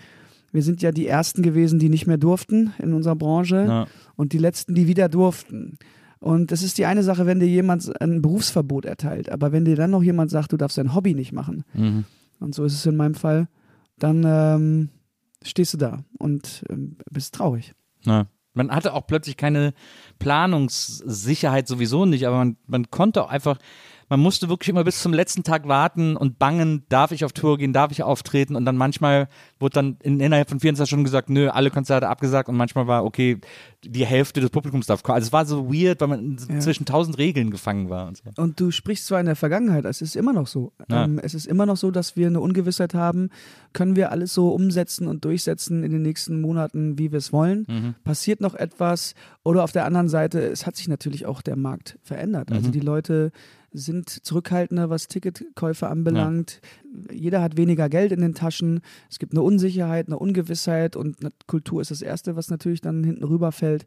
wir 0.51 0.61
sind 0.63 0.81
ja 0.81 0.91
die 0.91 1.07
Ersten 1.07 1.41
gewesen, 1.43 1.79
die 1.79 1.89
nicht 1.89 2.07
mehr 2.07 2.17
durften 2.17 2.71
in 2.79 2.93
unserer 2.93 3.15
Branche 3.15 3.65
Ja. 3.67 3.87
und 4.15 4.33
die 4.33 4.39
Letzten, 4.39 4.73
die 4.75 4.87
wieder 4.87 5.09
durften. 5.09 5.77
Und 6.19 6.51
das 6.51 6.63
ist 6.63 6.77
die 6.77 6.85
eine 6.85 7.01
Sache, 7.03 7.25
wenn 7.25 7.39
dir 7.39 7.47
jemand 7.47 7.99
ein 8.01 8.21
Berufsverbot 8.21 8.85
erteilt. 8.85 9.31
Aber 9.31 9.51
wenn 9.51 9.63
dir 9.65 9.75
dann 9.75 9.91
noch 9.91 10.03
jemand 10.03 10.29
sagt, 10.31 10.51
du 10.51 10.57
darfst 10.57 10.77
dein 10.77 10.93
Hobby 10.93 11.13
nicht 11.15 11.31
machen, 11.33 11.63
Mhm. 11.73 12.03
und 12.39 12.53
so 12.53 12.63
ist 12.65 12.73
es 12.73 12.85
in 12.85 12.95
meinem 12.97 13.15
Fall, 13.15 13.47
dann 13.99 14.23
ähm, 14.25 14.89
stehst 15.43 15.73
du 15.73 15.77
da 15.77 16.03
und 16.17 16.63
ähm, 16.69 16.97
bist 17.09 17.35
traurig. 17.35 17.73
Ja. 18.03 18.27
Man 18.53 18.71
hatte 18.71 18.93
auch 18.93 19.05
plötzlich 19.07 19.37
keine 19.37 19.73
Planungssicherheit 20.17 21.67
sowieso 21.67 22.05
nicht, 22.05 22.25
aber 22.27 22.37
man, 22.37 22.57
man 22.65 22.89
konnte 22.89 23.23
auch 23.23 23.29
einfach, 23.29 23.57
man 24.09 24.19
musste 24.19 24.49
wirklich 24.49 24.69
immer 24.69 24.83
bis 24.83 25.01
zum 25.01 25.13
letzten 25.13 25.43
Tag 25.43 25.67
warten 25.67 26.17
und 26.17 26.39
bangen, 26.39 26.83
darf 26.89 27.11
ich 27.11 27.23
auf 27.23 27.31
Tour 27.31 27.57
gehen, 27.57 27.73
darf 27.73 27.91
ich 27.91 28.01
auftreten 28.03 28.55
und 28.55 28.65
dann 28.65 28.75
manchmal 28.75 29.27
wurde 29.59 29.73
dann 29.75 29.97
in, 30.01 30.19
innerhalb 30.19 30.49
von 30.49 30.59
24 30.59 30.89
Stunden 30.89 31.03
gesagt, 31.05 31.29
nö, 31.29 31.49
alle 31.49 31.69
Konzerte 31.69 32.07
abgesagt 32.09 32.49
und 32.49 32.57
manchmal 32.57 32.87
war, 32.87 33.05
okay, 33.05 33.37
die 33.83 34.05
Hälfte 34.05 34.41
des 34.41 34.49
Publikums 34.49 34.87
darf 34.87 35.03
kommen. 35.03 35.15
Also 35.15 35.27
es 35.27 35.33
war 35.33 35.45
so 35.45 35.71
weird, 35.71 36.01
weil 36.01 36.07
man 36.09 36.37
Ja. 36.49 36.59
zwischen 36.59 36.85
tausend 36.85 37.17
Regeln 37.17 37.51
gefangen 37.51 37.89
war 37.89 38.07
und 38.07 38.17
so. 38.17 38.23
Und 38.41 38.59
du 38.59 38.71
sprichst 38.71 39.05
zwar 39.05 39.19
in 39.19 39.27
der 39.27 39.35
Vergangenheit, 39.35 39.85
es 39.85 40.01
ist 40.01 40.15
immer 40.15 40.33
noch 40.33 40.47
so. 40.47 40.73
Ja. 40.89 41.05
Ähm, 41.05 41.19
es 41.23 41.33
ist 41.33 41.45
immer 41.47 41.65
noch 41.65 41.77
so, 41.77 41.91
dass 41.91 42.15
wir 42.15 42.27
eine 42.27 42.39
Ungewissheit 42.41 42.93
haben, 42.93 43.29
können 43.73 43.95
wir 43.95 44.11
alles 44.11 44.33
so 44.33 44.49
umsetzen 44.49 45.07
und 45.07 45.23
durchsetzen 45.23 45.83
in 45.83 45.91
den 45.91 46.01
nächsten 46.01 46.41
Monaten, 46.41 46.97
wie 46.97 47.11
wir 47.11 47.17
es 47.19 47.31
wollen. 47.31 47.65
Mhm. 47.69 47.95
Passiert 48.03 48.41
noch 48.41 48.55
etwas? 48.55 49.13
Oder 49.43 49.63
auf 49.63 49.71
der 49.71 49.85
anderen 49.85 50.09
Seite, 50.09 50.41
es 50.41 50.65
hat 50.65 50.75
sich 50.75 50.87
natürlich 50.87 51.25
auch 51.25 51.41
der 51.41 51.55
Markt 51.55 51.97
verändert. 52.01 52.51
Also 52.51 52.69
Mhm. 52.69 52.71
die 52.73 52.79
Leute 52.79 53.31
sind 53.71 54.09
zurückhaltender, 54.09 54.89
was 54.89 55.07
Ticketkäufe 55.07 55.87
anbelangt. 55.87 56.61
Jeder 57.11 57.41
hat 57.41 57.57
weniger 57.57 57.89
Geld 57.89 58.11
in 58.11 58.21
den 58.21 58.33
Taschen. 58.33 58.81
Es 59.09 59.19
gibt 59.19 59.33
eine 59.33 59.41
Unsicherheit, 59.41 60.07
eine 60.07 60.17
Ungewissheit 60.19 60.95
und 60.95 61.17
Kultur 61.47 61.81
ist 61.81 61.91
das 61.91 62.01
Erste, 62.01 62.35
was 62.35 62.49
natürlich 62.49 62.81
dann 62.81 63.03
hinten 63.03 63.23
rüberfällt. 63.23 63.85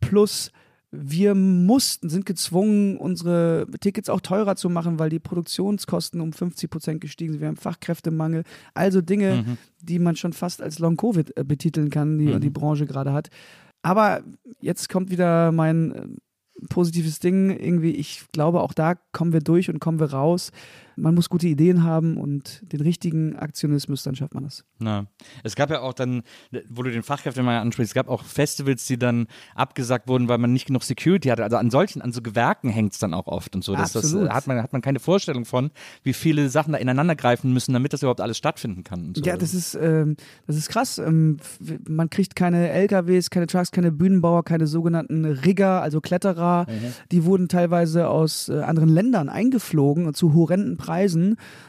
Plus 0.00 0.50
wir 0.92 1.36
mussten, 1.36 2.08
sind 2.08 2.26
gezwungen, 2.26 2.96
unsere 2.96 3.68
Tickets 3.80 4.08
auch 4.08 4.20
teurer 4.20 4.56
zu 4.56 4.68
machen, 4.68 4.98
weil 4.98 5.08
die 5.08 5.20
Produktionskosten 5.20 6.20
um 6.20 6.32
50 6.32 6.68
Prozent 6.68 7.00
gestiegen 7.00 7.32
sind. 7.32 7.40
Wir 7.40 7.46
haben 7.48 7.56
Fachkräftemangel. 7.56 8.42
Also 8.74 9.00
Dinge, 9.00 9.44
Mhm. 9.46 9.56
die 9.80 10.00
man 10.00 10.16
schon 10.16 10.32
fast 10.32 10.60
als 10.60 10.80
Long-Covid 10.80 11.36
äh, 11.36 11.44
betiteln 11.44 11.90
kann, 11.90 12.18
die 12.18 12.26
Mhm. 12.34 12.40
die 12.40 12.50
Branche 12.50 12.86
gerade 12.86 13.12
hat. 13.12 13.28
Aber 13.82 14.22
jetzt 14.60 14.88
kommt 14.88 15.10
wieder 15.10 15.52
mein 15.52 15.92
äh, 15.92 16.06
positives 16.68 17.18
Ding. 17.18 17.50
Irgendwie, 17.50 17.92
ich 17.92 18.24
glaube, 18.32 18.60
auch 18.60 18.72
da 18.72 18.94
kommen 19.12 19.32
wir 19.32 19.40
durch 19.40 19.70
und 19.70 19.78
kommen 19.80 20.00
wir 20.00 20.12
raus. 20.12 20.52
Man 21.00 21.14
muss 21.14 21.28
gute 21.28 21.48
Ideen 21.48 21.84
haben 21.84 22.16
und 22.16 22.62
den 22.72 22.80
richtigen 22.80 23.36
Aktionismus, 23.36 24.02
dann 24.02 24.14
schafft 24.14 24.34
man 24.34 24.44
das. 24.44 24.64
Na, 24.78 25.06
es 25.42 25.56
gab 25.56 25.70
ja 25.70 25.80
auch 25.80 25.92
dann, 25.92 26.22
wo 26.68 26.82
du 26.82 26.90
den 26.90 27.02
Fachkräftemangel 27.02 27.60
ansprichst, 27.60 27.90
es 27.90 27.94
gab 27.94 28.08
auch 28.08 28.24
Festivals, 28.24 28.86
die 28.86 28.98
dann 28.98 29.26
abgesagt 29.54 30.08
wurden, 30.08 30.28
weil 30.28 30.38
man 30.38 30.52
nicht 30.52 30.66
genug 30.66 30.82
Security 30.82 31.28
hatte. 31.28 31.44
Also 31.44 31.56
an 31.56 31.70
solchen, 31.70 32.02
an 32.02 32.12
so 32.12 32.22
Gewerken 32.22 32.68
hängt 32.68 32.92
es 32.92 32.98
dann 32.98 33.14
auch 33.14 33.26
oft 33.26 33.54
und 33.54 33.64
so. 33.64 33.74
Das, 33.74 33.92
das 33.92 34.04
Absolut. 34.04 34.28
äh, 34.28 34.30
hat 34.32 34.46
man, 34.46 34.62
hat 34.62 34.72
man 34.72 34.82
keine 34.82 35.00
Vorstellung 35.00 35.44
von, 35.44 35.70
wie 36.02 36.12
viele 36.12 36.48
Sachen 36.48 36.72
da 36.72 36.78
ineinander 36.78 37.16
greifen 37.16 37.52
müssen, 37.52 37.72
damit 37.72 37.92
das 37.92 38.02
überhaupt 38.02 38.20
alles 38.20 38.38
stattfinden 38.38 38.84
kann. 38.84 39.14
So. 39.14 39.22
Ja, 39.22 39.36
das 39.36 39.54
ist, 39.54 39.74
ähm, 39.74 40.16
das 40.46 40.56
ist 40.56 40.68
krass. 40.68 40.98
Ähm, 40.98 41.38
man 41.88 42.10
kriegt 42.10 42.36
keine 42.36 42.68
LKWs, 42.70 43.30
keine 43.30 43.46
Trucks, 43.46 43.70
keine 43.70 43.92
Bühnenbauer, 43.92 44.44
keine 44.44 44.66
sogenannten 44.66 45.24
Rigger, 45.24 45.82
also 45.82 46.00
Kletterer. 46.00 46.66
Die 47.10 47.24
wurden 47.24 47.48
teilweise 47.48 48.08
aus 48.08 48.48
äh, 48.48 48.60
anderen 48.60 48.88
Ländern 48.88 49.28
eingeflogen 49.28 50.06
und 50.06 50.16
zu 50.16 50.34
horrenden 50.34 50.76
Preisen, 50.76 50.89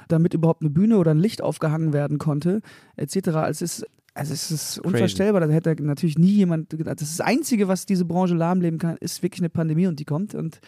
damit 0.07 0.33
überhaupt 0.33 0.61
eine 0.61 0.69
Bühne 0.69 0.97
oder 0.97 1.11
ein 1.11 1.19
Licht 1.19 1.41
aufgehangen 1.41 1.93
werden 1.93 2.17
konnte, 2.17 2.61
etc. 2.97 3.15
Es 3.49 3.61
ist 3.61 3.85
also 4.13 4.33
es 4.33 4.51
ist 4.51 4.79
unvorstellbar, 4.79 5.39
da 5.39 5.47
hätte 5.47 5.73
natürlich 5.81 6.17
nie 6.17 6.31
jemand 6.31 6.69
gedacht. 6.69 6.99
Das 6.99 7.09
ist 7.09 7.19
das 7.19 7.25
Einzige, 7.25 7.69
was 7.69 7.85
diese 7.85 8.03
Branche 8.03 8.35
lahmleben 8.35 8.77
kann, 8.77 8.97
ist 8.97 9.23
wirklich 9.23 9.39
eine 9.39 9.49
Pandemie 9.49 9.87
und 9.87 9.99
die 9.99 10.05
kommt 10.05 10.35
und 10.35 10.59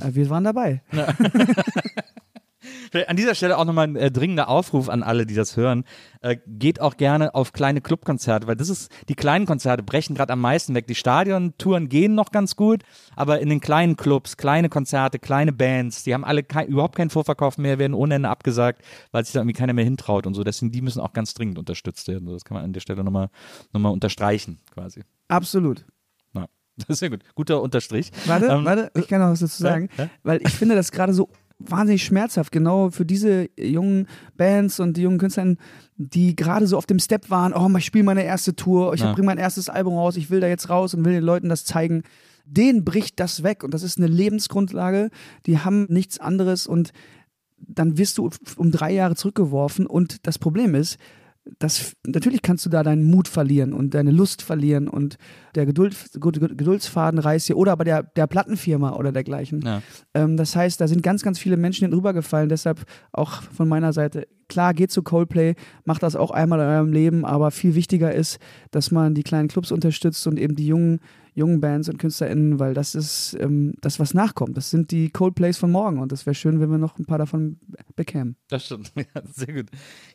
äh, 0.00 0.14
wir 0.14 0.30
waren 0.30 0.44
dabei. 0.44 0.82
An 3.06 3.16
dieser 3.16 3.34
Stelle 3.34 3.56
auch 3.58 3.64
nochmal 3.64 3.88
ein 3.88 3.96
äh, 3.96 4.10
dringender 4.10 4.48
Aufruf 4.48 4.88
an 4.88 5.02
alle, 5.02 5.26
die 5.26 5.34
das 5.34 5.56
hören. 5.56 5.84
Äh, 6.20 6.36
geht 6.46 6.80
auch 6.80 6.96
gerne 6.96 7.34
auf 7.34 7.52
kleine 7.52 7.80
Clubkonzerte, 7.80 8.46
weil 8.46 8.56
das 8.56 8.68
ist, 8.68 8.92
die 9.08 9.14
kleinen 9.14 9.46
Konzerte 9.46 9.82
brechen 9.82 10.14
gerade 10.14 10.32
am 10.32 10.40
meisten 10.40 10.74
weg. 10.74 10.86
Die 10.86 10.94
Stadiontouren 10.94 11.88
gehen 11.88 12.14
noch 12.14 12.30
ganz 12.30 12.56
gut, 12.56 12.82
aber 13.16 13.40
in 13.40 13.48
den 13.48 13.60
kleinen 13.60 13.96
Clubs, 13.96 14.36
kleine 14.36 14.68
Konzerte, 14.68 15.18
kleine 15.18 15.52
Bands, 15.52 16.04
die 16.04 16.14
haben 16.14 16.24
alle 16.24 16.42
kein, 16.42 16.68
überhaupt 16.68 16.96
keinen 16.96 17.10
Vorverkauf 17.10 17.58
mehr, 17.58 17.78
werden 17.78 17.94
ohne 17.94 18.14
Ende 18.14 18.28
abgesagt, 18.28 18.82
weil 19.10 19.24
sich 19.24 19.32
da 19.32 19.40
irgendwie 19.40 19.56
keiner 19.56 19.72
mehr 19.72 19.84
hintraut 19.84 20.26
und 20.26 20.34
so. 20.34 20.44
Deswegen, 20.44 20.70
die 20.72 20.82
müssen 20.82 21.00
auch 21.00 21.12
ganz 21.12 21.34
dringend 21.34 21.58
unterstützt 21.58 22.08
werden. 22.08 22.28
Das 22.28 22.44
kann 22.44 22.56
man 22.56 22.64
an 22.64 22.72
der 22.72 22.80
Stelle 22.80 23.02
nochmal 23.02 23.30
noch 23.72 23.80
mal 23.80 23.90
unterstreichen, 23.90 24.60
quasi. 24.72 25.02
Absolut. 25.28 25.86
Ja, 26.34 26.46
das 26.76 26.88
ist 26.88 26.98
sehr 26.98 27.10
gut. 27.10 27.20
Guter 27.34 27.62
Unterstrich. 27.62 28.10
Warte, 28.26 28.46
Ähm, 28.46 28.64
warte, 28.64 28.90
ich 28.94 29.08
kann 29.08 29.20
noch 29.20 29.30
was 29.30 29.40
dazu 29.40 29.64
ja, 29.64 29.70
sagen, 29.70 29.88
ja. 29.96 30.08
weil 30.22 30.40
ich 30.42 30.52
finde 30.52 30.74
das 30.74 30.92
gerade 30.92 31.12
so 31.14 31.30
wahnsinnig 31.58 32.04
schmerzhaft, 32.04 32.52
genau 32.52 32.90
für 32.90 33.04
diese 33.04 33.48
jungen 33.58 34.06
Bands 34.36 34.80
und 34.80 34.96
die 34.96 35.02
jungen 35.02 35.18
Künstler, 35.18 35.54
die 35.96 36.34
gerade 36.36 36.66
so 36.66 36.76
auf 36.76 36.86
dem 36.86 36.98
Step 36.98 37.30
waren, 37.30 37.52
oh, 37.54 37.68
ich 37.76 37.84
spiele 37.84 38.04
meine 38.04 38.24
erste 38.24 38.54
Tour, 38.56 38.94
ich 38.94 39.00
Ja. 39.00 39.12
bringe 39.12 39.26
mein 39.26 39.38
erstes 39.38 39.68
Album 39.68 39.94
raus, 39.94 40.16
ich 40.16 40.30
will 40.30 40.40
da 40.40 40.48
jetzt 40.48 40.68
raus 40.68 40.94
und 40.94 41.04
will 41.04 41.12
den 41.12 41.24
Leuten 41.24 41.48
das 41.48 41.64
zeigen. 41.64 42.02
Denen 42.44 42.84
bricht 42.84 43.20
das 43.20 43.42
weg 43.42 43.62
und 43.62 43.72
das 43.72 43.82
ist 43.82 43.98
eine 43.98 44.08
Lebensgrundlage, 44.08 45.10
die 45.46 45.58
haben 45.58 45.86
nichts 45.88 46.18
anderes 46.18 46.66
und 46.66 46.92
dann 47.58 47.96
wirst 47.96 48.18
du 48.18 48.28
um 48.56 48.72
drei 48.72 48.92
Jahre 48.92 49.14
zurückgeworfen 49.14 49.86
und 49.86 50.26
das 50.26 50.38
Problem 50.38 50.74
ist, 50.74 50.98
das, 51.58 51.94
natürlich 52.06 52.42
kannst 52.42 52.64
du 52.66 52.70
da 52.70 52.82
deinen 52.82 53.10
Mut 53.10 53.26
verlieren 53.26 53.72
und 53.72 53.94
deine 53.94 54.12
Lust 54.12 54.42
verlieren 54.42 54.88
und 54.88 55.18
der 55.54 55.66
Geduld, 55.66 55.94
Ged- 55.94 56.38
Ged- 56.38 56.54
Geduldsfaden 56.54 57.18
reißt 57.18 57.48
dir 57.48 57.56
oder 57.56 57.76
bei 57.76 57.84
der, 57.84 58.04
der 58.04 58.26
Plattenfirma 58.28 58.94
oder 58.94 59.10
dergleichen. 59.10 59.60
Ja. 59.62 59.82
Ähm, 60.14 60.36
das 60.36 60.54
heißt, 60.54 60.80
da 60.80 60.86
sind 60.86 61.02
ganz, 61.02 61.22
ganz 61.22 61.38
viele 61.38 61.56
Menschen 61.56 61.88
hinübergefallen. 61.88 62.48
Deshalb 62.48 62.84
auch 63.10 63.42
von 63.42 63.68
meiner 63.68 63.92
Seite, 63.92 64.28
klar, 64.48 64.72
geht 64.72 64.92
zu 64.92 65.02
Coldplay, 65.02 65.54
macht 65.84 66.02
das 66.02 66.14
auch 66.14 66.30
einmal 66.30 66.60
in 66.60 66.66
eurem 66.66 66.92
Leben, 66.92 67.24
aber 67.24 67.50
viel 67.50 67.74
wichtiger 67.74 68.14
ist, 68.14 68.38
dass 68.70 68.92
man 68.92 69.14
die 69.14 69.24
kleinen 69.24 69.48
Clubs 69.48 69.72
unterstützt 69.72 70.26
und 70.28 70.38
eben 70.38 70.54
die 70.54 70.66
jungen, 70.66 71.00
jungen 71.34 71.60
Bands 71.60 71.88
und 71.88 71.98
KünstlerInnen, 71.98 72.58
weil 72.58 72.74
das 72.74 72.94
ist 72.94 73.36
ähm, 73.40 73.74
das, 73.80 73.98
was 73.98 74.14
nachkommt. 74.14 74.56
Das 74.56 74.70
sind 74.70 74.90
die 74.90 75.10
Coldplays 75.10 75.56
von 75.58 75.70
morgen 75.70 75.98
und 75.98 76.12
das 76.12 76.26
wäre 76.26 76.34
schön, 76.34 76.60
wenn 76.60 76.70
wir 76.70 76.78
noch 76.78 76.98
ein 76.98 77.06
paar 77.06 77.18
davon 77.18 77.58
bekämen. 77.96 78.36
Das 78.48 78.66
stimmt, 78.66 78.92
ja, 78.96 79.22
sehr 79.32 79.54
gut. 79.54 79.66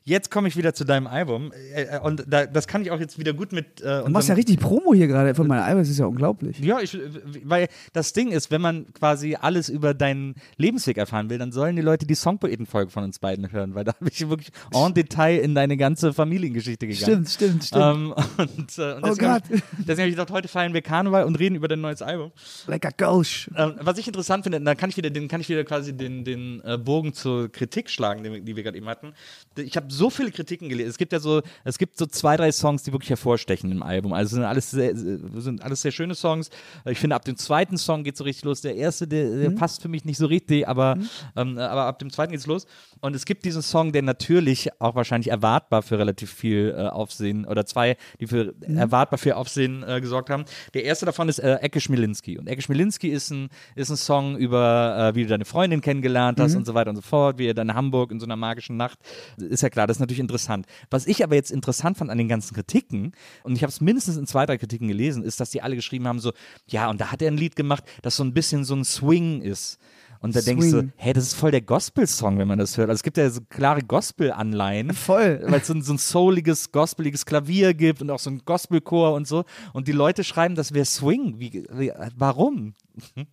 Jetzt 0.03 0.29
komme 0.31 0.47
ich 0.47 0.55
wieder 0.57 0.73
zu 0.73 0.85
deinem 0.85 1.07
Album 1.07 1.51
äh, 1.73 1.83
äh, 1.83 1.99
und 1.99 2.25
da, 2.27 2.45
das 2.45 2.67
kann 2.67 2.81
ich 2.81 2.91
auch 2.91 2.99
jetzt 2.99 3.17
wieder 3.19 3.33
gut 3.33 3.51
mit. 3.51 3.81
Äh, 3.81 4.03
Du 4.03 4.09
machst 4.11 4.29
ja 4.29 4.35
richtig 4.35 4.59
Promo 4.59 4.93
hier 4.93 5.07
gerade 5.07 5.33
von 5.35 5.47
meinem 5.47 5.63
Album, 5.63 5.79
das 5.81 5.89
ist 5.89 5.97
ja 5.99 6.05
unglaublich. 6.05 6.59
Ja, 6.59 6.79
ich, 6.79 6.97
weil 7.43 7.67
das 7.93 8.13
Ding 8.13 8.31
ist, 8.31 8.51
wenn 8.51 8.61
man 8.61 8.93
quasi 8.93 9.35
alles 9.39 9.69
über 9.69 9.93
deinen 9.93 10.35
Lebensweg 10.57 10.97
erfahren 10.97 11.29
will, 11.29 11.37
dann 11.37 11.51
sollen 11.51 11.75
die 11.75 11.81
Leute 11.81 12.05
die 12.05 12.15
Songpoeten-Folge 12.15 12.91
von 12.91 13.03
uns 13.03 13.19
beiden 13.19 13.51
hören, 13.51 13.75
weil 13.75 13.83
da 13.83 13.93
habe 13.93 14.09
ich 14.09 14.27
wirklich 14.29 14.51
en 14.73 14.93
Detail 14.93 15.39
in 15.39 15.55
deine 15.55 15.77
ganze 15.77 16.13
Familiengeschichte 16.13 16.87
gegangen. 16.87 17.25
Stimmt, 17.25 17.29
stimmt, 17.29 17.63
stimmt. 17.65 17.83
Ähm, 17.83 18.13
und, 18.37 18.77
äh, 18.77 18.93
und 18.93 19.03
Oh 19.03 19.07
deswegen 19.07 19.27
hab 19.31 19.47
Gott. 19.49 19.57
ich, 19.57 19.63
deswegen 19.79 19.99
habe 20.01 20.09
ich 20.09 20.15
gedacht, 20.15 20.31
heute 20.31 20.47
feiern 20.47 20.73
wir 20.73 20.81
Karneval 21.07 21.23
und 21.25 21.35
reden 21.39 21.55
über 21.55 21.67
dein 21.67 21.81
neues 21.81 22.01
Album. 22.01 22.31
a 22.67 22.77
ghost. 22.97 23.49
Ähm, 23.55 23.75
was 23.79 23.97
ich 23.97 24.07
interessant 24.07 24.43
finde, 24.43 24.61
da 24.61 24.75
kann 24.75 24.89
ich 24.89 24.97
wieder, 24.97 25.09
den 25.09 25.27
kann 25.27 25.41
ich 25.41 25.49
wieder 25.49 25.63
quasi 25.63 25.95
den, 25.95 26.23
den 26.23 26.61
äh, 26.63 26.77
Bogen 26.77 27.13
zur 27.13 27.49
Kritik 27.51 27.89
schlagen, 27.89 28.23
den, 28.23 28.33
wir- 28.33 28.41
die 28.41 28.55
wir 28.55 28.63
gerade 28.63 28.77
eben 28.77 28.87
hatten. 28.87 29.13
Ich 29.57 29.75
habe 29.75 29.87
so 29.89 30.09
viele 30.09 30.31
Kritiken 30.31 30.69
gelesen. 30.69 30.89
Es 30.89 30.97
gibt 30.97 31.13
ja 31.13 31.19
so, 31.19 31.41
es 31.63 31.77
gibt 31.77 31.97
so 31.97 32.05
zwei, 32.05 32.37
drei 32.37 32.51
Songs, 32.51 32.83
die 32.83 32.91
wirklich 32.91 33.09
hervorstechen 33.09 33.71
im 33.71 33.83
Album. 33.83 34.13
Also 34.13 34.35
sind 34.35 34.43
alles 34.45 34.71
sehr, 34.71 34.95
sind 34.95 35.61
alles 35.61 35.81
sehr 35.81 35.91
schöne 35.91 36.15
Songs. 36.15 36.49
Ich 36.85 36.99
finde, 36.99 37.15
ab 37.15 37.25
dem 37.25 37.37
zweiten 37.37 37.77
Song 37.77 38.03
geht 38.03 38.17
so 38.17 38.23
richtig 38.23 38.43
los. 38.45 38.61
Der 38.61 38.75
erste, 38.75 39.07
der, 39.07 39.29
der 39.37 39.49
passt 39.51 39.81
für 39.81 39.87
mich 39.89 40.05
nicht 40.05 40.17
so 40.17 40.25
richtig, 40.25 40.67
aber, 40.67 40.97
ähm, 41.35 41.57
aber 41.57 41.83
ab 41.85 41.99
dem 41.99 42.11
zweiten 42.11 42.31
geht's 42.31 42.47
los. 42.47 42.65
Und 42.99 43.15
es 43.15 43.25
gibt 43.25 43.45
diesen 43.45 43.61
Song, 43.61 43.91
der 43.91 44.01
natürlich 44.01 44.69
auch 44.81 44.95
wahrscheinlich 44.95 45.29
erwartbar 45.29 45.81
für 45.83 45.99
relativ 45.99 46.31
viel 46.31 46.73
äh, 46.75 46.87
Aufsehen 46.87 47.45
oder 47.45 47.65
zwei, 47.65 47.97
die 48.19 48.27
für 48.27 48.53
erwartbar 48.61 49.17
für 49.19 49.37
Aufsehen 49.37 49.83
äh, 49.83 50.01
gesorgt 50.01 50.29
haben. 50.29 50.45
Der 50.73 50.83
erste 50.83 50.96
davon 51.05 51.29
ist 51.29 51.39
äh, 51.39 51.55
Ecke 51.55 51.79
Schmilinski. 51.79 52.37
Und 52.37 52.47
Ecke 52.47 52.61
Schmilinski 52.61 53.09
ist 53.09 53.31
ein, 53.31 53.49
ist 53.75 53.89
ein 53.89 53.97
Song 53.97 54.37
über, 54.37 55.11
äh, 55.11 55.15
wie 55.15 55.23
du 55.23 55.29
deine 55.29 55.45
Freundin 55.45 55.81
kennengelernt 55.81 56.39
hast 56.39 56.55
und 56.55 56.65
so 56.65 56.73
weiter 56.73 56.89
und 56.89 56.95
so 56.95 57.01
fort, 57.01 57.37
wie 57.37 57.45
ihr 57.45 57.53
dann 57.53 57.73
Hamburg 57.73 58.11
in 58.11 58.19
so 58.19 58.25
einer 58.25 58.35
magischen 58.35 58.77
Nacht. 58.77 58.99
Ist 59.37 59.63
ja 59.63 59.69
klar, 59.69 59.87
das 59.87 59.97
ist 59.97 60.01
natürlich 60.01 60.19
interessant. 60.19 60.65
Was 60.89 61.07
ich 61.07 61.23
aber 61.23 61.35
jetzt 61.35 61.51
interessant 61.51 61.97
fand 61.97 62.09
an 62.09 62.17
den 62.17 62.27
ganzen 62.27 62.53
Kritiken, 62.55 63.13
und 63.43 63.55
ich 63.55 63.63
habe 63.63 63.71
es 63.71 63.81
mindestens 63.81 64.17
in 64.17 64.27
zwei, 64.27 64.45
drei 64.45 64.57
Kritiken 64.57 64.87
gelesen, 64.87 65.23
ist, 65.23 65.39
dass 65.39 65.49
die 65.51 65.61
alle 65.61 65.75
geschrieben 65.75 66.07
haben, 66.07 66.19
so, 66.19 66.33
ja, 66.67 66.89
und 66.89 66.99
da 67.01 67.11
hat 67.11 67.21
er 67.21 67.29
ein 67.29 67.37
Lied 67.37 67.55
gemacht, 67.55 67.83
das 68.01 68.15
so 68.15 68.23
ein 68.23 68.33
bisschen 68.33 68.63
so 68.63 68.75
ein 68.75 68.83
Swing 68.83 69.41
ist. 69.41 69.79
Und 70.19 70.35
da 70.35 70.41
denkst 70.41 70.65
du, 70.65 70.71
Swing. 70.71 70.93
hey, 70.95 71.13
das 71.13 71.25
ist 71.25 71.33
voll 71.35 71.51
der 71.51 71.61
Gospel-Song, 71.61 72.37
wenn 72.37 72.47
man 72.47 72.59
das 72.59 72.77
hört. 72.77 72.89
Also 72.89 72.99
es 72.99 73.03
gibt 73.03 73.17
ja 73.17 73.29
so 73.29 73.41
klare 73.49 73.81
Gospel-Anleihen. 73.81 74.93
Voll. 74.93 75.41
Weil 75.45 75.61
es 75.61 75.67
so 75.67 75.73
ein, 75.73 75.81
so 75.81 75.93
ein 75.93 75.97
souliges, 75.97 76.71
gospeliges 76.71 77.25
Klavier 77.25 77.73
gibt 77.73 78.01
und 78.01 78.09
auch 78.09 78.19
so 78.19 78.29
ein 78.29 78.41
Gospelchor 78.45 79.13
und 79.13 79.27
so. 79.27 79.45
Und 79.73 79.87
die 79.87 79.91
Leute 79.91 80.23
schreiben, 80.23 80.55
das 80.55 80.73
wäre 80.73 80.85
Swing. 80.85 81.39
Wie, 81.39 81.65
wie, 81.71 81.91
warum? 82.15 82.73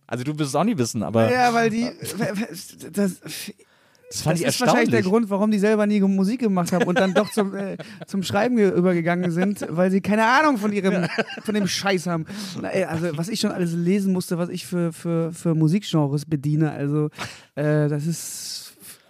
Also 0.05 0.23
du 0.23 0.37
wirst 0.37 0.49
es 0.49 0.55
auch 0.55 0.63
nicht 0.63 0.77
wissen, 0.77 1.01
aber 1.03 1.31
Ja, 1.31 1.53
weil 1.53 1.69
die. 1.69 1.89
Das, 2.91 3.19
das 4.09 4.21
fand 4.21 4.33
das 4.35 4.41
ich 4.41 4.47
ist 4.47 4.61
wahrscheinlich 4.61 4.89
der. 4.91 5.01
Grund, 5.01 5.29
warum 5.29 5.51
die 5.51 5.59
selber 5.59 5.85
nie 5.87 5.99
Musik 6.01 6.39
gemacht 6.41 6.71
haben 6.71 6.85
und 6.85 6.99
dann 6.99 7.13
doch 7.13 7.29
zum, 7.31 7.55
äh, 7.55 7.77
zum 8.07 8.23
Schreiben 8.23 8.55
ge- 8.55 8.71
übergegangen 8.71 9.31
sind, 9.31 9.65
weil 9.69 9.91
sie 9.91 10.01
keine 10.01 10.25
Ahnung 10.25 10.57
von 10.57 10.71
ihrem, 10.71 11.07
von 11.43 11.55
dem 11.55 11.67
Scheiß 11.67 12.07
haben. 12.07 12.25
Na, 12.61 12.69
ey, 12.69 12.83
also 12.85 13.17
was 13.17 13.29
ich 13.29 13.39
schon 13.39 13.51
alles 13.51 13.73
lesen 13.73 14.13
musste, 14.13 14.37
was 14.37 14.49
ich 14.49 14.65
für, 14.65 14.93
für, 14.93 15.31
für 15.33 15.55
Musikgenres 15.55 16.25
bediene, 16.25 16.71
also 16.71 17.09
äh, 17.55 17.87
das 17.87 18.05
ist. 18.05 18.61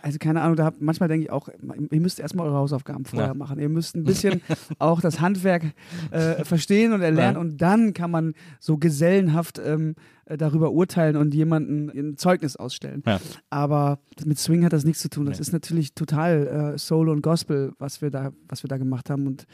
Also 0.01 0.19
keine 0.19 0.41
Ahnung, 0.43 0.55
da 0.55 0.65
hab, 0.65 0.79
manchmal 0.81 1.09
denke 1.09 1.23
ich 1.25 1.31
auch, 1.31 1.49
ihr 1.89 1.99
müsst 1.99 2.19
erstmal 2.19 2.45
eure 2.45 2.57
Hausaufgaben 2.57 3.05
vorher 3.05 3.29
Ja. 3.29 3.33
machen. 3.33 3.57
Ihr 3.57 3.69
müsst 3.69 3.95
ein 3.95 4.03
bisschen 4.03 4.41
auch 4.77 5.01
das 5.01 5.19
Handwerk 5.19 5.63
äh, 6.11 6.43
verstehen 6.45 6.93
und 6.93 7.01
erlernen 7.01 7.33
Ja. 7.37 7.41
und 7.41 7.57
dann 7.59 7.95
kann 7.95 8.11
man 8.11 8.35
so 8.59 8.77
gesellenhaft 8.77 9.57
ähm, 9.65 9.95
äh, 9.97 10.14
darüber 10.25 10.71
urteilen 10.71 11.15
und 11.17 11.33
jemanden 11.33 11.89
ein 11.89 12.17
Zeugnis 12.17 12.55
ausstellen. 12.55 13.03
Ja. 13.05 13.19
Aber 13.49 13.99
mit 14.25 14.39
Swing 14.39 14.65
hat 14.65 14.73
das 14.73 14.83
nichts 14.85 15.01
zu 15.01 15.09
tun. 15.09 15.25
Das 15.25 15.37
Nee. 15.37 15.41
ist 15.41 15.53
natürlich 15.53 15.93
total 15.93 16.73
äh, 16.75 16.77
Soul 16.77 17.09
und 17.09 17.21
Gospel, 17.21 17.73
was 17.77 18.01
wir 18.01 18.09
da, 18.09 18.31
was 18.47 18.63
wir 18.63 18.67
da 18.67 18.77
gemacht 18.77 19.09
haben. 19.09 19.27
Und 19.27 19.45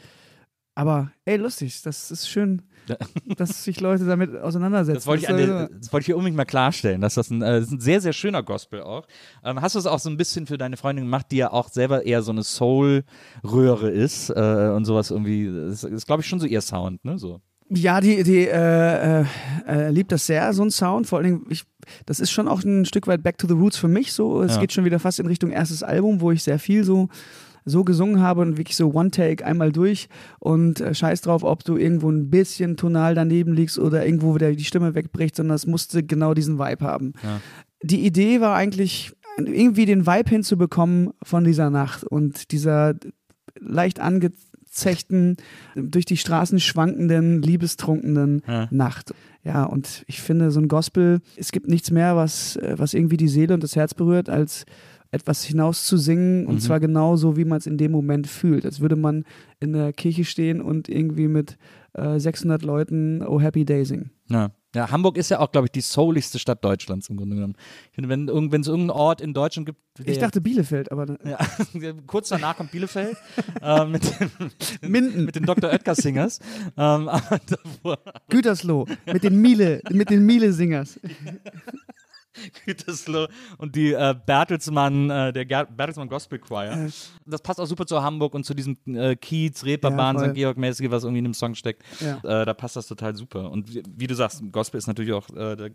aber 0.74 1.12
ey, 1.26 1.36
lustig, 1.36 1.82
das 1.82 2.10
ist 2.10 2.26
schön, 2.26 2.62
Ja. 2.88 2.96
dass 3.36 3.64
sich 3.64 3.78
Leute 3.82 4.06
damit 4.06 4.34
auseinandersetzen. 4.34 4.94
Das 4.96 5.06
wollte 5.06 5.24
ich, 5.24 5.28
ist, 5.28 5.36
der, 5.36 5.68
das 5.68 5.92
wollte 5.92 6.02
ich 6.02 6.06
hier 6.06 6.16
unbedingt 6.16 6.38
mal 6.38 6.46
klarstellen, 6.46 7.02
dass 7.02 7.14
das 7.14 7.28
ein, 7.28 7.42
äh, 7.42 7.60
das 7.60 7.64
ist 7.66 7.72
ein 7.72 7.80
sehr, 7.80 8.00
sehr 8.00 8.14
schöner 8.14 8.42
Gospel 8.42 8.80
auch. 8.80 9.06
Ähm, 9.44 9.60
hast 9.60 9.74
du 9.74 9.78
es 9.78 9.84
auch 9.86 9.98
so 9.98 10.08
ein 10.08 10.16
bisschen 10.16 10.46
für 10.46 10.56
deine 10.56 10.78
Freundin 10.78 11.04
gemacht, 11.04 11.26
die 11.30 11.36
ja 11.36 11.52
auch 11.52 11.68
selber 11.68 12.06
eher 12.06 12.22
so 12.22 12.32
eine 12.32 12.42
Soul-Röhre 12.42 13.90
ist 13.90 14.30
äh, 14.30 14.72
und 14.74 14.86
sowas 14.86 15.10
irgendwie, 15.10 15.52
das 15.68 15.84
ist, 15.84 16.06
glaube 16.06 16.22
ich, 16.22 16.28
schon 16.28 16.40
so 16.40 16.46
ihr 16.46 16.62
Sound, 16.62 17.04
ne? 17.04 17.18
So. 17.18 17.42
Ja, 17.74 18.00
die, 18.00 18.22
die 18.22 18.46
äh, 18.48 19.20
äh, 19.22 19.24
äh, 19.66 19.90
liebt 19.90 20.12
das 20.12 20.26
sehr, 20.26 20.52
so 20.52 20.62
ein 20.62 20.70
Sound. 20.70 21.06
Vor 21.06 21.18
allen 21.18 21.26
Dingen, 21.26 21.46
ich, 21.48 21.64
das 22.06 22.20
ist 22.20 22.30
schon 22.30 22.48
auch 22.48 22.62
ein 22.64 22.84
Stück 22.84 23.06
weit 23.06 23.22
Back 23.22 23.38
to 23.38 23.46
the 23.46 23.54
Roots 23.54 23.76
für 23.78 23.88
mich. 23.88 24.12
So, 24.12 24.42
es 24.42 24.54
Ja. 24.54 24.60
geht 24.60 24.72
schon 24.72 24.84
wieder 24.84 24.98
fast 24.98 25.20
in 25.20 25.26
Richtung 25.26 25.50
erstes 25.50 25.82
Album, 25.82 26.20
wo 26.20 26.30
ich 26.32 26.42
sehr 26.42 26.58
viel 26.58 26.84
so 26.84 27.08
so 27.64 27.84
gesungen 27.84 28.20
habe 28.20 28.40
und 28.40 28.56
wirklich 28.58 28.76
so 28.76 28.92
One 28.92 29.12
Take 29.12 29.46
einmal 29.46 29.70
durch 29.70 30.08
und 30.40 30.80
äh, 30.80 30.94
scheiß 30.94 31.20
drauf, 31.20 31.44
ob 31.44 31.62
du 31.62 31.76
irgendwo 31.76 32.10
ein 32.10 32.28
bisschen 32.28 32.76
tonal 32.76 33.14
daneben 33.14 33.52
liegst 33.54 33.78
oder 33.78 34.04
irgendwo 34.04 34.34
wieder 34.34 34.50
die 34.50 34.64
Stimme 34.64 34.96
wegbricht, 34.96 35.36
sondern 35.36 35.54
es 35.54 35.64
musste 35.64 36.02
genau 36.02 36.34
diesen 36.34 36.58
Vibe 36.58 36.84
haben. 36.84 37.12
Ja. 37.22 37.40
Die 37.84 38.04
Idee 38.04 38.40
war 38.40 38.56
eigentlich 38.56 39.12
irgendwie 39.38 39.86
den 39.86 40.06
Vibe 40.08 40.28
hinzubekommen 40.30 41.10
von 41.22 41.44
dieser 41.44 41.70
Nacht 41.70 42.02
und 42.02 42.50
dieser 42.50 42.94
leicht 43.60 44.00
angezechten, 44.72 45.36
durch 45.76 46.04
die 46.04 46.16
Straßen 46.16 46.58
schwankenden, 46.60 47.42
liebestrunkenen 47.42 48.42
Ja. 48.46 48.68
Nacht. 48.70 49.14
Ja, 49.44 49.64
und 49.64 50.04
ich 50.06 50.20
finde, 50.20 50.50
so 50.50 50.60
ein 50.60 50.68
Gospel, 50.68 51.20
es 51.36 51.52
gibt 51.52 51.68
nichts 51.68 51.90
mehr, 51.90 52.16
was, 52.16 52.56
äh, 52.56 52.74
was 52.78 52.94
irgendwie 52.94 53.16
die 53.16 53.28
Seele 53.28 53.54
und 53.54 53.62
das 53.62 53.76
Herz 53.76 53.92
berührt, 53.94 54.28
als 54.28 54.64
etwas 55.10 55.44
hinaus 55.44 55.84
zu 55.84 55.98
singen 55.98 56.46
und 56.46 56.54
Mhm. 56.56 56.60
zwar 56.60 56.80
genau 56.80 57.16
so, 57.16 57.36
wie 57.36 57.44
man 57.44 57.58
es 57.58 57.66
in 57.66 57.76
dem 57.76 57.92
Moment 57.92 58.26
fühlt. 58.26 58.64
Als 58.64 58.80
würde 58.80 58.96
man 58.96 59.24
in 59.60 59.74
der 59.74 59.92
Kirche 59.92 60.24
stehen 60.24 60.62
und 60.62 60.88
irgendwie 60.88 61.28
mit 61.28 61.58
äh, 61.94 62.18
600 62.18 62.62
Leuten 62.62 63.22
Oh 63.26 63.38
Happy 63.40 63.66
Day 63.66 63.84
singen. 63.84 64.10
Ja. 64.30 64.52
Ja, 64.74 64.90
Hamburg 64.90 65.18
ist 65.18 65.30
ja 65.30 65.38
auch, 65.40 65.52
glaube 65.52 65.66
ich, 65.66 65.72
die 65.72 65.82
souligste 65.82 66.38
Stadt 66.38 66.64
Deutschlands 66.64 67.08
im 67.10 67.16
Grunde 67.18 67.36
genommen. 67.36 67.56
Ich 67.90 67.94
finde, 67.94 68.08
wenn 68.08 68.22
es 68.60 68.68
irgendeinen 68.68 68.90
Ort 68.90 69.20
in 69.20 69.34
Deutschland 69.34 69.66
gibt, 69.66 69.78
Ich 70.04 70.18
dachte 70.18 70.40
Bielefeld, 70.40 70.90
aber 70.90 71.18
Ja, 71.24 71.38
kurz 72.06 72.30
danach 72.30 72.56
kommt 72.56 72.70
Bielefeld 72.70 73.16
äh, 73.60 73.84
mit, 73.84 74.02
den, 74.18 74.30
Minden. 74.90 75.24
mit 75.26 75.34
den 75.36 75.44
Dr. 75.44 75.70
Oetker 75.70 75.94
Singers. 75.94 76.40
ähm, 76.78 77.10
Gütersloh 78.30 78.86
mit 79.06 79.22
den 79.22 79.40
Miele, 79.40 79.82
mit 79.90 80.08
den 80.08 80.24
Miele-Singers. 80.24 80.98
Gütersloh 82.66 83.28
und 83.58 83.76
die 83.76 83.92
äh, 83.92 84.14
Bertelsmann, 84.26 85.10
äh, 85.10 85.32
der 85.32 85.44
Ger 85.46 85.66
Bertelsmann 85.66 86.08
Gospel 86.08 86.38
Choir. 86.38 86.90
Das 87.26 87.42
passt 87.42 87.60
auch 87.60 87.66
super 87.66 87.86
zu 87.86 88.02
Hamburg 88.02 88.34
und 88.34 88.44
zu 88.44 88.54
diesem 88.54 88.76
äh, 88.86 89.16
Kiez, 89.16 89.64
Reeperbahn, 89.64 90.16
Ja. 90.16 90.28
St. 90.28 90.34
Georg-mäßige, 90.34 90.90
was 90.90 91.04
irgendwie 91.04 91.18
in 91.18 91.24
dem 91.24 91.34
Song 91.34 91.54
steckt. 91.54 91.82
Ja. 92.00 92.18
Äh, 92.42 92.44
da 92.44 92.54
passt 92.54 92.76
das 92.76 92.86
total 92.86 93.14
super. 93.16 93.50
Und 93.50 93.74
wie, 93.74 93.82
wie 93.96 94.06
du 94.06 94.14
sagst, 94.14 94.42
Gospel 94.50 94.78
ist 94.78 94.86
natürlich 94.86 95.12
auch 95.12 95.28
äh, 95.30 95.56
der, 95.56 95.70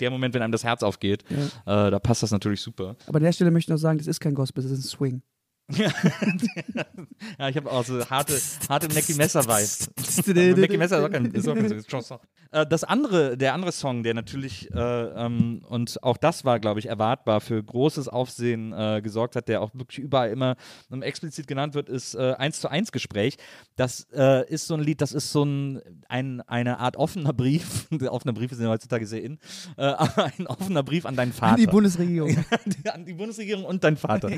der 0.00 0.10
Moment, 0.10 0.34
wenn 0.34 0.42
einem 0.42 0.52
das 0.52 0.64
Herz 0.64 0.82
aufgeht. 0.82 1.24
Äh, 1.30 1.44
da 1.64 1.98
passt 1.98 2.22
das 2.22 2.30
natürlich 2.30 2.60
super. 2.60 2.96
Aber 3.06 3.16
an 3.18 3.22
der 3.24 3.32
Stelle 3.32 3.50
möchte 3.50 3.70
ich 3.70 3.74
noch 3.74 3.80
sagen, 3.80 3.98
das 3.98 4.06
ist 4.06 4.20
kein 4.20 4.34
Gospel, 4.34 4.62
das 4.62 4.72
ist 4.72 4.78
ein 4.80 4.88
Swing. 4.88 5.22
Ja, 5.70 7.48
ich 7.48 7.56
habe 7.56 7.70
auch 7.70 7.84
so 7.84 8.04
harte, 8.08 8.40
harte 8.68 8.88
Mackie 8.94 9.14
Messer 9.14 9.44
Vibes. 9.44 9.90
Mackie 10.58 10.78
Messer 10.78 10.98
ist 10.98 11.04
auch 11.04 11.10
kein, 11.10 11.26
ist 11.26 11.48
auch 11.48 11.54
kein 11.54 11.84
Chanson. 11.84 12.18
Äh, 12.50 12.66
das 12.66 12.84
andere, 12.84 13.36
der 13.36 13.54
andere 13.54 13.72
Song, 13.72 14.02
der 14.02 14.14
natürlich 14.14 14.70
äh, 14.72 14.78
ähm, 14.78 15.62
und 15.68 16.02
auch 16.02 16.16
das 16.16 16.44
war, 16.44 16.58
glaube 16.60 16.80
ich, 16.80 16.86
erwartbar 16.86 17.40
für 17.40 17.62
großes 17.62 18.08
Aufsehen 18.08 18.72
äh, 18.72 19.02
gesorgt 19.02 19.36
hat, 19.36 19.48
der 19.48 19.60
auch 19.60 19.70
wirklich 19.74 19.98
überall 19.98 20.30
immer 20.30 20.56
ähm, 20.90 21.02
explizit 21.02 21.46
genannt 21.46 21.74
wird, 21.74 21.88
ist 21.88 22.14
äh, 22.14 22.34
1 22.38 22.60
zu 22.60 22.70
1 22.70 22.92
Gespräch. 22.92 23.36
Das 23.76 24.06
äh, 24.14 24.48
ist 24.48 24.66
so 24.66 24.74
ein 24.74 24.80
Lied, 24.80 25.00
das 25.00 25.12
ist 25.12 25.32
so 25.32 25.44
ein, 25.44 25.80
ein 26.08 26.40
eine 26.42 26.78
Art 26.78 26.96
offener 26.96 27.32
Brief. 27.32 27.86
offener 28.08 28.32
Briefe 28.32 28.54
sind 28.54 28.64
ja 28.64 28.70
heutzutage 28.70 29.06
sehr 29.06 29.22
in, 29.22 29.38
äh, 29.76 29.82
aber 29.84 30.30
ein 30.38 30.46
offener 30.46 30.82
Brief 30.82 31.04
an 31.04 31.16
deinen 31.16 31.32
Vater. 31.32 31.56
Die 31.56 31.66
Bundesregierung. 31.66 32.36
An 32.92 33.04
die 33.04 33.12
Bundesregierung 33.12 33.64
und 33.64 33.84
dein 33.84 33.96
Vater. 33.96 34.30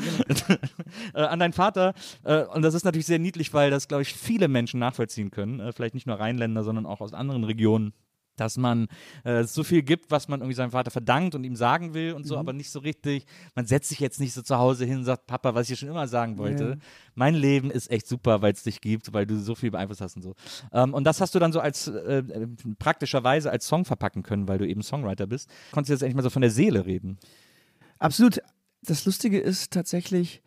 Äh, 1.21 1.27
an 1.27 1.39
deinen 1.39 1.53
Vater. 1.53 1.95
Äh, 2.25 2.45
und 2.45 2.63
das 2.63 2.75
ist 2.75 2.85
natürlich 2.85 3.07
sehr 3.07 3.19
niedlich, 3.19 3.53
weil 3.55 3.71
das, 3.71 3.89
glaube 3.89 4.03
ich, 4.03 4.15
viele 4.15 4.49
Menschen 4.49 4.81
nachvollziehen 4.81 5.31
können. 5.31 5.61
Äh, 5.61 5.73
vielleicht 5.73 5.95
nicht 5.95 6.07
nur 6.07 6.19
Rheinländer, 6.19 6.65
sondern 6.65 6.87
auch 6.87 7.01
aus 7.01 7.13
anderen 7.13 7.45
Regionen. 7.45 7.93
Dass 8.37 8.57
man 8.57 8.87
äh, 9.25 9.45
so 9.45 9.65
viel 9.65 9.83
gibt, 9.83 10.11
was 10.11 10.29
man 10.29 10.41
irgendwie 10.41 10.55
seinem 10.55 10.71
Vater 10.71 10.91
verdankt 10.91 11.35
und 11.35 11.45
ihm 11.45 11.57
sagen 11.57 11.93
will 11.93 12.15
und 12.15 12.25
so, 12.25 12.39
aber 12.39 12.55
nicht 12.55 12.71
so 12.71 12.79
richtig. 12.79 13.27
Man 13.55 13.67
setzt 13.67 13.91
sich 13.91 14.01
jetzt 14.01 14.19
nicht 14.19 14.33
so 14.33 14.41
zu 14.41 14.57
Hause 14.57 14.87
hin 14.87 14.99
und 14.99 15.05
sagt, 15.05 15.27
Papa, 15.27 15.55
was 15.55 15.69
ich 15.69 15.79
schon 15.79 15.91
immer 15.91 16.09
sagen 16.09 16.39
wollte. 16.39 16.65
Ja. 16.65 16.77
Mein 17.15 17.35
Leben 17.35 17.71
ist 17.71 17.91
echt 17.91 18.07
super, 18.07 18.41
weil 18.41 18.55
es 18.55 18.63
dich 18.63 18.81
gibt, 18.81 19.13
weil 19.13 19.27
du 19.27 19.39
so 19.39 19.55
viel 19.55 19.71
beeinflusst 19.71 20.01
hast 20.01 20.17
und 20.17 20.23
so. 20.23 20.35
Ähm, 20.73 20.95
und 20.95 21.05
das 21.05 21.21
hast 21.21 21.35
du 21.35 21.39
dann 21.39 21.53
so 21.53 21.61
als 21.61 21.89
äh, 21.89 22.19
äh, 22.21 22.47
praktischerweise 22.79 23.51
als 23.51 23.67
Song 23.67 23.85
verpacken 23.85 24.23
können, 24.23 24.49
weil 24.49 24.57
du 24.57 24.67
eben 24.67 24.83
Songwriter 24.83 25.27
bist. 25.27 25.51
Konntest 25.73 25.91
du 25.91 25.95
jetzt 25.95 26.03
endlich 26.03 26.17
mal 26.17 26.23
so 26.23 26.31
von 26.31 26.43
der 26.43 26.53
Seele 26.53 26.87
reden. 26.87 27.19
Absolut. 27.99 28.41
Das 28.83 29.05
Lustige 29.05 29.39
ist 29.39 29.73
tatsächlich, 29.73 30.41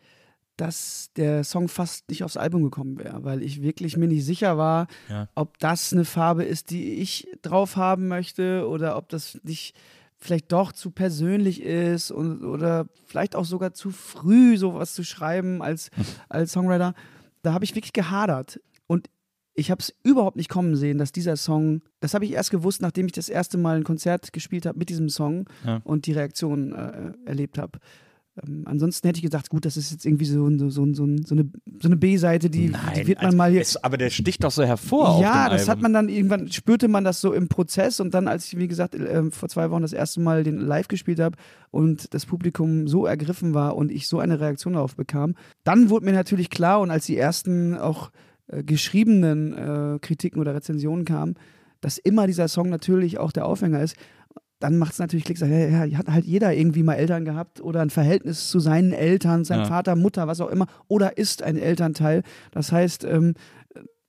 dass 0.56 1.10
der 1.16 1.42
Song 1.44 1.68
fast 1.68 2.08
nicht 2.08 2.22
aufs 2.24 2.36
Album 2.36 2.62
gekommen 2.62 2.98
wäre, 2.98 3.24
weil 3.24 3.42
ich 3.42 3.62
wirklich 3.62 3.96
mir 3.96 4.08
nicht 4.08 4.24
sicher 4.24 4.56
war, 4.56 4.86
Ja. 5.08 5.28
ob 5.34 5.58
das 5.58 5.92
eine 5.92 6.04
Farbe 6.04 6.44
ist, 6.44 6.70
die 6.70 6.94
ich 6.94 7.28
drauf 7.42 7.76
haben 7.76 8.08
möchte 8.08 8.68
oder 8.68 8.96
ob 8.96 9.08
das 9.08 9.38
nicht 9.42 9.74
vielleicht 10.16 10.52
doch 10.52 10.72
zu 10.72 10.90
persönlich 10.90 11.60
ist 11.62 12.10
und, 12.10 12.44
oder 12.44 12.86
vielleicht 13.06 13.36
auch 13.36 13.44
sogar 13.44 13.74
zu 13.74 13.90
früh 13.90 14.56
sowas 14.56 14.94
zu 14.94 15.02
schreiben 15.04 15.60
als, 15.60 15.90
als 16.28 16.52
Songwriter. 16.52 16.94
Da 17.42 17.52
habe 17.52 17.64
ich 17.64 17.74
wirklich 17.74 17.92
gehadert. 17.92 18.60
Und 18.86 19.10
ich 19.54 19.70
habe 19.70 19.80
es 19.80 19.94
überhaupt 20.02 20.36
nicht 20.36 20.48
kommen 20.48 20.76
sehen, 20.76 20.98
dass 20.98 21.12
dieser 21.12 21.36
Song, 21.36 21.82
das 22.00 22.14
habe 22.14 22.24
ich 22.24 22.32
erst 22.32 22.50
gewusst, 22.50 22.80
nachdem 22.80 23.06
ich 23.06 23.12
das 23.12 23.28
erste 23.28 23.58
Mal 23.58 23.76
ein 23.76 23.84
Konzert 23.84 24.32
gespielt 24.32 24.66
habe 24.66 24.78
mit 24.78 24.88
diesem 24.88 25.08
Song 25.08 25.46
Ja. 25.64 25.80
und 25.84 26.06
die 26.06 26.12
Reaktion 26.12 26.72
äh, 26.72 27.12
erlebt 27.26 27.58
habe. 27.58 27.78
Ähm, 28.42 28.62
ansonsten 28.66 29.06
hätte 29.06 29.18
ich 29.18 29.22
gedacht, 29.22 29.48
gut, 29.48 29.64
das 29.64 29.76
ist 29.76 29.92
jetzt 29.92 30.04
irgendwie 30.04 30.24
so, 30.24 30.48
so, 30.58 30.68
so, 30.68 30.92
so, 30.92 31.04
eine, 31.04 31.22
so 31.22 31.88
eine 31.88 31.96
B-Seite, 31.96 32.50
die, 32.50 32.72
die 32.96 33.06
wird 33.06 33.18
man 33.18 33.26
also 33.26 33.36
mal 33.36 33.50
hier. 33.50 33.64
aber 33.82 33.96
der 33.96 34.10
sticht 34.10 34.42
doch 34.42 34.50
so 34.50 34.64
hervor. 34.64 35.20
Ja, 35.20 35.48
das 35.48 35.62
hat 35.62 35.76
Album. 35.76 35.82
man 35.82 35.92
dann 35.92 36.08
irgendwann, 36.08 36.50
spürte 36.50 36.88
man 36.88 37.04
das 37.04 37.20
so 37.20 37.32
im 37.32 37.48
Prozess 37.48 38.00
und 38.00 38.12
dann, 38.12 38.26
als 38.26 38.46
ich, 38.46 38.58
wie 38.58 38.66
gesagt, 38.66 38.94
äh, 38.96 39.30
vor 39.30 39.48
zwei 39.48 39.70
Wochen 39.70 39.82
das 39.82 39.92
erste 39.92 40.20
Mal 40.20 40.42
den 40.42 40.58
live 40.58 40.88
gespielt 40.88 41.20
habe 41.20 41.36
und 41.70 42.12
das 42.12 42.26
Publikum 42.26 42.88
so 42.88 43.06
ergriffen 43.06 43.54
war 43.54 43.76
und 43.76 43.92
ich 43.92 44.08
so 44.08 44.18
eine 44.18 44.40
Reaktion 44.40 44.72
darauf 44.72 44.96
bekam, 44.96 45.34
dann 45.62 45.90
wurde 45.90 46.06
mir 46.06 46.12
natürlich 46.12 46.50
klar 46.50 46.80
und 46.80 46.90
als 46.90 47.06
die 47.06 47.16
ersten 47.16 47.76
auch 47.76 48.10
äh, 48.48 48.64
geschriebenen 48.64 49.54
äh, 49.54 49.98
Kritiken 50.00 50.40
oder 50.40 50.54
Rezensionen 50.54 51.04
kamen, 51.04 51.36
dass 51.80 51.98
immer 51.98 52.26
dieser 52.26 52.48
Song 52.48 52.68
natürlich 52.68 53.18
auch 53.18 53.30
der 53.30 53.46
Aufhänger 53.46 53.82
ist. 53.82 53.96
Dann 54.64 54.78
macht 54.78 54.94
es 54.94 54.98
natürlich 54.98 55.26
Klick, 55.26 55.38
ja, 55.40 55.84
ja, 55.84 55.98
hat 55.98 56.08
halt 56.08 56.24
jeder 56.24 56.54
irgendwie 56.54 56.82
mal 56.82 56.94
Eltern 56.94 57.26
gehabt 57.26 57.60
oder 57.60 57.82
ein 57.82 57.90
Verhältnis 57.90 58.48
zu 58.48 58.60
seinen 58.60 58.92
Eltern, 58.94 59.44
seinem 59.44 59.64
Ja. 59.64 59.66
Vater, 59.66 59.94
Mutter, 59.94 60.26
was 60.26 60.40
auch 60.40 60.48
immer, 60.48 60.68
oder 60.88 61.18
ist 61.18 61.42
ein 61.42 61.58
Elternteil. 61.58 62.22
Das 62.50 62.72
heißt, 62.72 63.04
ähm, 63.04 63.34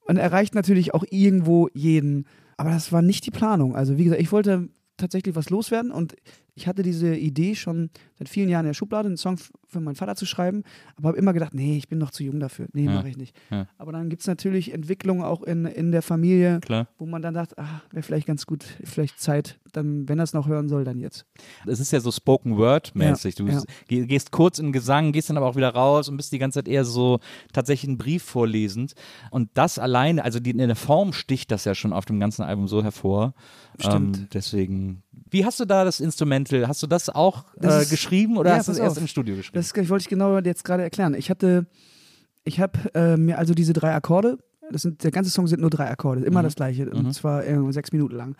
man 0.07 0.15
erreicht 0.15 0.55
natürlich 0.55 0.93
auch 0.93 1.03
irgendwo 1.09 1.67
jeden. 1.73 2.25
Aber 2.55 2.69
das 2.69 2.93
war 2.93 3.01
nicht 3.01 3.25
die 3.25 3.31
Planung. 3.31 3.75
Also 3.75 3.97
wie 3.97 4.05
gesagt, 4.05 4.21
ich 4.21 4.31
wollte 4.31 4.69
tatsächlich 4.95 5.35
was 5.35 5.49
loswerden 5.49 5.91
und 5.91 6.15
ich 6.55 6.67
hatte 6.67 6.81
diese 6.83 7.15
Idee 7.15 7.53
schon 7.55 7.89
seit 8.17 8.29
vielen 8.29 8.47
Jahren 8.49 8.65
in 8.65 8.69
der 8.69 8.73
Schublade, 8.73 9.07
einen 9.07 9.17
Song 9.17 9.37
für 9.67 9.79
meinen 9.81 9.95
Vater 9.95 10.15
zu 10.15 10.25
schreiben, 10.25 10.63
aber 10.95 11.09
habe 11.09 11.17
immer 11.17 11.33
gedacht, 11.33 11.53
nee, 11.53 11.75
ich 11.77 11.89
bin 11.89 11.97
noch 11.99 12.11
zu 12.11 12.23
jung 12.23 12.39
dafür. 12.39 12.67
Nee, 12.71 12.85
Ja. 12.85 12.93
mache 12.93 13.09
ich 13.09 13.17
nicht. 13.17 13.35
Ja. 13.51 13.67
Aber 13.77 13.91
dann 13.91 14.09
gibt 14.09 14.21
es 14.21 14.27
natürlich 14.27 14.73
Entwicklungen 14.73 15.23
auch 15.23 15.43
in, 15.43 15.65
in 15.65 15.91
der 15.91 16.01
Familie, 16.01 16.61
Klar. 16.61 16.87
wo 16.97 17.05
man 17.05 17.21
dann 17.21 17.33
dachte, 17.33 17.57
ah, 17.57 17.81
wäre 17.91 18.03
vielleicht 18.03 18.25
ganz 18.27 18.45
gut, 18.45 18.63
vielleicht 18.85 19.19
Zeit, 19.19 19.59
dann, 19.73 20.07
wenn 20.07 20.17
er 20.19 20.23
es 20.23 20.31
noch 20.33 20.47
hören 20.47 20.69
soll, 20.69 20.85
dann 20.85 20.97
jetzt. 20.99 21.25
Es 21.67 21.81
ist 21.81 21.91
ja 21.91 21.99
so 21.99 22.09
Spoken 22.09 22.55
Word 22.57 22.95
mäßig. 22.95 23.35
Du 23.35 23.45
Ja, 23.47 23.61
geh- 23.89 24.05
gehst 24.05 24.31
kurz 24.31 24.57
in 24.59 24.71
Gesang, 24.71 25.11
gehst 25.11 25.29
dann 25.29 25.35
aber 25.35 25.47
auch 25.47 25.57
wieder 25.57 25.73
raus 25.73 26.07
und 26.07 26.15
bist 26.15 26.31
die 26.31 26.39
ganze 26.39 26.59
Zeit 26.59 26.69
eher 26.69 26.85
so 26.85 27.19
tatsächlich 27.51 27.89
einen 27.89 27.97
Brief 27.97 28.23
vorlesend. 28.23 28.93
Und 29.31 29.49
das 29.55 29.77
alleine, 29.77 30.23
also 30.23 30.39
die, 30.39 30.51
in 30.51 30.57
der 30.59 30.75
Form 30.77 31.11
sticht 31.11 31.51
das 31.51 31.65
ja 31.65 31.75
schon 31.75 31.91
auf 31.91 32.05
dem 32.05 32.21
ganzen 32.21 32.43
Album 32.43 32.69
so 32.69 32.81
hervor. 32.81 33.33
Stimmt. 33.77 34.17
Ähm, 34.17 34.27
deswegen. 34.33 35.03
Wie 35.29 35.45
hast 35.45 35.59
du 35.59 35.65
da 35.65 35.83
das 35.83 35.99
Instrumental? 35.99 36.67
Hast 36.67 36.81
du 36.83 36.87
das 36.87 37.09
auch 37.09 37.45
Das 37.57 37.75
äh, 37.75 37.81
ist- 37.83 37.89
geschrieben 37.89 38.37
oder 38.37 38.51
Ja, 38.51 38.57
hast 38.57 38.67
du 38.67 38.71
es 38.73 38.77
erst 38.77 38.97
im 38.97 39.07
Studio 39.07 39.35
geschrieben? 39.35 39.55
Das 39.55 39.73
wollte 39.89 40.03
ich 40.03 40.09
genau 40.09 40.37
jetzt 40.39 40.63
gerade 40.63 40.83
erklären. 40.83 41.13
Ich 41.13 41.29
hatte, 41.29 41.65
ich 42.43 42.59
habe 42.59 42.79
äh, 42.93 43.17
mir 43.17 43.37
also 43.37 43.53
diese 43.53 43.73
drei 43.73 43.93
Akkorde, 43.93 44.37
das 44.71 44.81
sind, 44.83 45.03
der 45.03 45.11
ganze 45.11 45.29
Song 45.31 45.47
sind 45.47 45.61
nur 45.61 45.69
drei 45.69 45.89
Akkorde, 45.89 46.21
immer 46.25 46.41
das 46.43 46.55
gleiche, 46.55 46.89
und 46.89 47.13
zwar 47.13 47.45
äh, 47.45 47.57
sechs 47.71 47.91
Minuten 47.91 48.15
lang. 48.15 48.35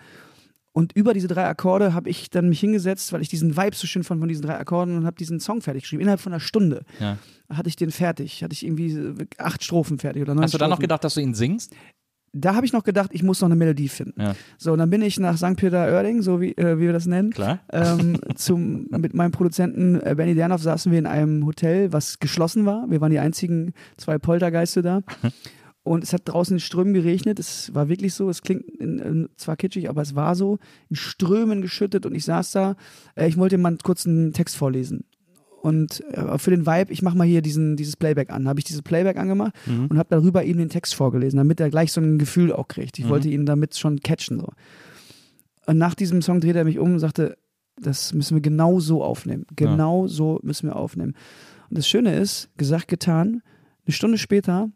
Und 0.72 0.92
über 0.94 1.14
diese 1.14 1.28
drei 1.28 1.46
Akkorde 1.46 1.94
habe 1.94 2.10
ich 2.10 2.30
dann 2.30 2.50
mich 2.50 2.60
hingesetzt, 2.60 3.14
weil 3.14 3.22
ich 3.22 3.30
diesen 3.30 3.56
Vibe 3.56 3.76
so 3.78 3.88
schön 3.88 4.04
fand 4.04 4.20
von 4.20 4.28
diesen 4.28 4.46
drei 4.46 4.58
Akkorden 4.58 4.98
und 4.98 5.06
habe 5.06 5.16
diesen 5.16 5.40
Song 5.40 5.62
fertig 5.62 5.84
geschrieben. 5.84 6.02
Innerhalb 6.02 6.20
von 6.20 6.34
einer 6.34 6.42
Stunde 6.42 6.84
Ja. 7.00 7.18
hatte 7.50 7.70
ich 7.70 7.78
den 7.78 7.92
fertig, 7.92 8.44
hatte 8.44 8.52
ich 8.52 8.66
irgendwie 8.66 9.14
acht 9.38 9.64
Strophen 9.64 10.00
fertig 10.00 10.22
oder 10.24 10.34
neun 10.36 10.44
Hast 10.44 10.54
du 10.54 10.58
dann 10.58 10.70
noch 10.70 10.80
gedacht, 10.80 11.04
dass 11.06 11.14
du 11.14 11.22
ihn 11.22 11.34
singst? 11.34 11.74
Da 12.38 12.54
habe 12.54 12.66
ich 12.66 12.74
noch 12.74 12.84
gedacht, 12.84 13.12
ich 13.14 13.24
muss 13.24 13.40
noch 13.40 13.48
eine 13.48 13.56
Melodie 13.56 13.88
finden. 13.88 14.22
Ja. 14.22 14.36
So, 14.58 14.74
und 14.74 14.80
dann 14.80 14.90
bin 14.90 15.02
ich 15.02 15.20
nach 15.20 15.38
St. 15.38 15.56
Peter-Oerding, 15.56 16.22
so 16.22 16.42
wie, 16.42 16.52
äh, 16.58 16.78
wie 16.78 16.84
wir 16.84 16.94
das 16.94 17.06
nennen. 17.06 17.32
Klar. 17.32 17.62
Ähm, 17.72 18.20
zum, 18.36 18.88
mit 18.90 19.14
meinem 19.14 19.32
Produzenten 19.32 20.02
äh, 20.02 20.16
Benny 20.18 20.36
Dernhoff 20.36 20.62
saßen 20.62 20.92
wir 20.92 21.00
in 21.00 21.06
einem 21.06 21.46
Hotel, 21.46 21.94
was 21.94 22.20
geschlossen 22.20 22.66
war. 22.66 22.90
Wir 22.90 23.00
waren 23.00 23.12
die 23.12 23.20
einzigen 23.20 23.74
zwei 23.96 24.18
Poltergeiste 24.18 24.82
da. 24.82 25.02
Und 25.84 26.04
es 26.04 26.14
hat 26.14 26.24
draußen 26.26 26.56
in 26.56 26.60
Strömen 26.60 26.94
geregnet. 26.94 27.40
Es 27.40 27.74
war 27.74 27.88
wirklich 27.88 28.16
so. 28.16 28.30
Es 28.30 28.42
klingt 28.42 28.68
in, 28.68 28.98
in, 29.00 29.30
zwar 29.38 29.56
kitschig, 29.56 29.88
aber 29.88 30.02
es 30.02 30.16
war 30.16 30.36
so. 30.36 30.58
In 30.90 30.96
Strömen 30.96 31.62
geschüttet. 31.62 32.06
Und 32.06 32.16
ich 32.16 32.26
saß 32.26 32.52
da. 32.52 32.76
Äh, 33.16 33.28
ich 33.30 33.38
wollte 33.38 33.58
mal 33.58 33.78
kurz 33.82 34.06
einen 34.06 34.34
Text 34.34 34.58
vorlesen. 34.58 35.06
Und 35.66 36.04
äh, 36.14 36.38
für 36.38 36.52
den 36.52 36.66
Vibe, 36.68 36.92
ich 36.94 37.02
mache 37.02 37.18
mal 37.18 37.26
hier 37.26 37.42
diesen, 37.42 37.76
dieses 37.76 37.96
Playback 37.98 38.30
an. 38.30 38.48
Habe 38.48 38.60
ich 38.60 38.66
dieses 38.66 38.84
Playback 38.84 39.18
angemacht 39.18 39.54
und 39.90 39.98
habe 39.98 40.10
darüber 40.10 40.44
ihm 40.44 40.58
den 40.58 40.70
Text 40.70 40.94
vorgelesen, 40.94 41.38
damit 41.38 41.60
er 41.60 41.70
gleich 41.72 41.92
so 41.92 42.00
ein 42.02 42.20
Gefühl 42.20 42.52
auch 42.54 42.68
kriegt. 42.68 43.00
Ich 43.00 43.06
wollte 43.10 43.30
ihn 43.30 43.46
damit 43.46 43.76
schon 43.76 44.00
catchen. 44.02 44.40
So. 44.40 44.50
Und 45.66 45.78
nach 45.80 45.96
diesem 45.96 46.22
Song 46.22 46.40
drehte 46.40 46.60
er 46.60 46.66
mich 46.66 46.78
um 46.78 46.94
und 46.94 47.00
sagte, 47.00 47.36
das 47.82 48.14
müssen 48.14 48.36
wir 48.36 48.42
genau 48.42 48.80
so 48.80 49.04
aufnehmen. 49.04 49.46
Genau 49.56 50.08
so 50.08 50.40
müssen 50.44 50.68
wir 50.70 50.76
aufnehmen. 50.76 51.14
Und 51.70 51.78
das 51.80 51.88
Schöne 51.88 52.16
ist, 52.16 52.50
gesagt, 52.58 52.88
getan, 52.88 53.42
eine 53.88 53.94
Stunde 53.94 54.18
später 54.20 54.70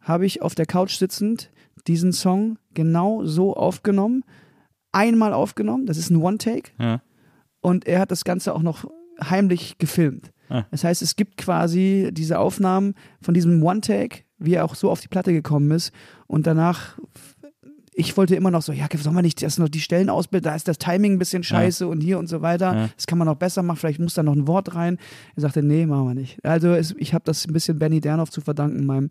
habe 0.00 0.24
ich 0.24 0.40
auf 0.42 0.54
der 0.54 0.66
Couch 0.66 0.96
sitzend 0.96 1.50
diesen 1.86 2.12
Song 2.12 2.58
genau 2.74 3.24
so 3.24 3.54
aufgenommen, 3.54 4.24
einmal 4.92 5.32
aufgenommen, 5.34 5.86
das 5.86 5.98
ist 5.98 6.10
ein 6.10 6.16
One-Take 6.16 6.70
Ja. 6.78 7.02
und 7.60 7.86
er 7.86 8.00
hat 8.00 8.10
das 8.10 8.24
Ganze 8.24 8.54
auch 8.54 8.62
noch 8.62 8.84
heimlich 9.22 9.78
gefilmt. 9.78 10.32
Ah. 10.48 10.64
Das 10.70 10.84
heißt, 10.84 11.02
es 11.02 11.16
gibt 11.16 11.36
quasi 11.36 12.10
diese 12.12 12.38
Aufnahmen 12.38 12.94
von 13.22 13.34
diesem 13.34 13.62
One-Take, 13.62 14.22
wie 14.38 14.54
er 14.54 14.64
auch 14.64 14.74
so 14.74 14.90
auf 14.90 15.00
die 15.00 15.08
Platte 15.08 15.32
gekommen 15.32 15.70
ist 15.70 15.92
und 16.26 16.46
danach 16.46 16.98
ich 17.92 18.16
wollte 18.16 18.34
immer 18.34 18.50
noch 18.50 18.62
so, 18.62 18.72
ja, 18.72 18.86
soll 18.96 19.12
man 19.12 19.24
nicht 19.24 19.42
erst 19.42 19.58
noch 19.58 19.68
die 19.68 19.80
Stellen 19.80 20.10
ausbilden, 20.10 20.50
da 20.50 20.54
ist 20.54 20.68
das 20.68 20.78
Timing 20.78 21.14
ein 21.14 21.18
bisschen 21.18 21.42
scheiße 21.42 21.86
und 21.86 22.00
hier 22.00 22.18
und 22.18 22.28
so 22.28 22.40
weiter. 22.40 22.74
Ja. 22.74 22.88
Das 22.96 23.06
kann 23.06 23.18
man 23.18 23.26
noch 23.26 23.36
besser 23.36 23.62
machen, 23.62 23.76
vielleicht 23.76 24.00
muss 24.00 24.14
da 24.14 24.22
noch 24.22 24.34
ein 24.34 24.46
Wort 24.46 24.74
rein. 24.74 24.96
Er 25.36 25.42
sagte, 25.42 25.62
nee, 25.62 25.86
machen 25.86 26.06
wir 26.06 26.14
nicht. 26.14 26.42
Also 26.44 26.68
es, 26.68 26.94
ich 26.98 27.14
habe 27.14 27.24
das 27.24 27.46
ein 27.46 27.52
bisschen 27.52 27.78
Benny 27.78 28.00
Dernhoff 28.00 28.30
zu 28.30 28.40
verdanken, 28.40 28.86
meinem 28.86 29.08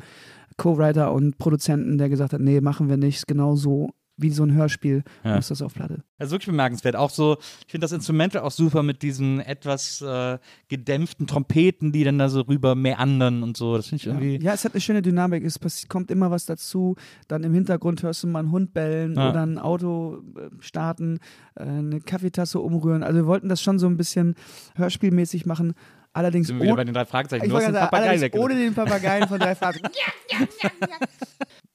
Co-Writer 0.58 1.14
und 1.14 1.38
Produzenten, 1.38 1.98
der 1.98 2.10
gesagt 2.10 2.34
hat, 2.34 2.42
nee, 2.42 2.62
machen 2.62 2.90
wir 2.90 2.98
nicht, 2.98 3.18
ist 3.18 3.28
genau 3.28 3.56
so 3.56 3.92
wie 4.22 4.30
so 4.32 4.44
ein 4.44 4.54
Hörspiel, 4.54 5.04
Ja. 5.24 5.36
muss 5.38 5.48
das 5.48 5.62
auf 5.62 5.74
Platte. 5.74 6.04
Ist 6.20 6.32
wirklich 6.32 6.48
bemerkenswert. 6.48 6.96
Auch 6.98 7.10
so, 7.10 7.38
ich 7.66 7.72
finde 7.72 7.86
das 7.86 7.92
Instrumental 7.94 8.42
auch 8.42 8.52
super 8.52 8.84
mit 8.84 9.02
diesen 9.02 9.40
etwas 9.40 10.02
äh, 10.02 10.38
gedämpften 10.68 11.28
Trompeten, 11.28 11.92
die 11.94 12.04
dann 12.04 12.18
da 12.20 12.28
so 12.30 12.42
rüber 12.42 12.76
meandern 12.76 13.42
und 13.44 13.56
so. 13.56 13.78
Das 13.78 13.88
finde 13.88 14.02
ich 14.02 14.08
irgendwie. 14.08 14.40
Ja, 14.44 14.54
es 14.54 14.66
hat 14.66 14.74
eine 14.74 14.82
schöne 14.82 15.02
Dynamik, 15.02 15.44
es 15.46 15.60
kommt 15.88 16.12
immer 16.12 16.30
was 16.32 16.46
dazu. 16.46 16.96
Dann 17.30 17.44
im 17.44 17.54
Hintergrund 17.54 18.04
hörst 18.04 18.24
du 18.24 18.28
mal 18.28 18.40
einen 18.40 18.52
Hund 18.52 18.74
bellen 18.74 19.16
Ja. 19.16 19.30
oder 19.30 19.44
ein 19.46 19.58
Auto 19.58 20.22
äh, 20.38 20.50
starten, 20.60 21.20
äh, 21.56 21.64
eine 21.64 22.02
Kaffeetasse 22.02 22.60
umrühren. 22.60 23.04
Also 23.04 23.16
wir 23.22 23.26
wollten 23.28 23.48
das 23.48 23.62
schon 23.62 23.80
so 23.80 23.88
ein 23.88 23.96
bisschen 23.98 24.36
hörspielmäßig 24.76 25.46
machen. 25.46 25.74
Allerdings 26.14 26.48
Sind 26.48 26.58
wir 26.58 26.64
wieder 26.64 26.74
ohne, 26.74 26.82
bei 26.82 26.84
den 26.86 26.94
drei 26.94 27.06
Fragezeichen. 27.06 27.46
ich 27.46 27.50
Du 27.52 27.58
hast 27.58 27.66
den 27.66 27.74
sagen, 27.74 27.90
Papagei 27.90 28.32
ohne 28.34 28.56
den 28.56 28.74
Papageien 28.74 29.28
von 29.28 29.40
drei 29.40 29.56
Fragezeichen. 29.56 29.94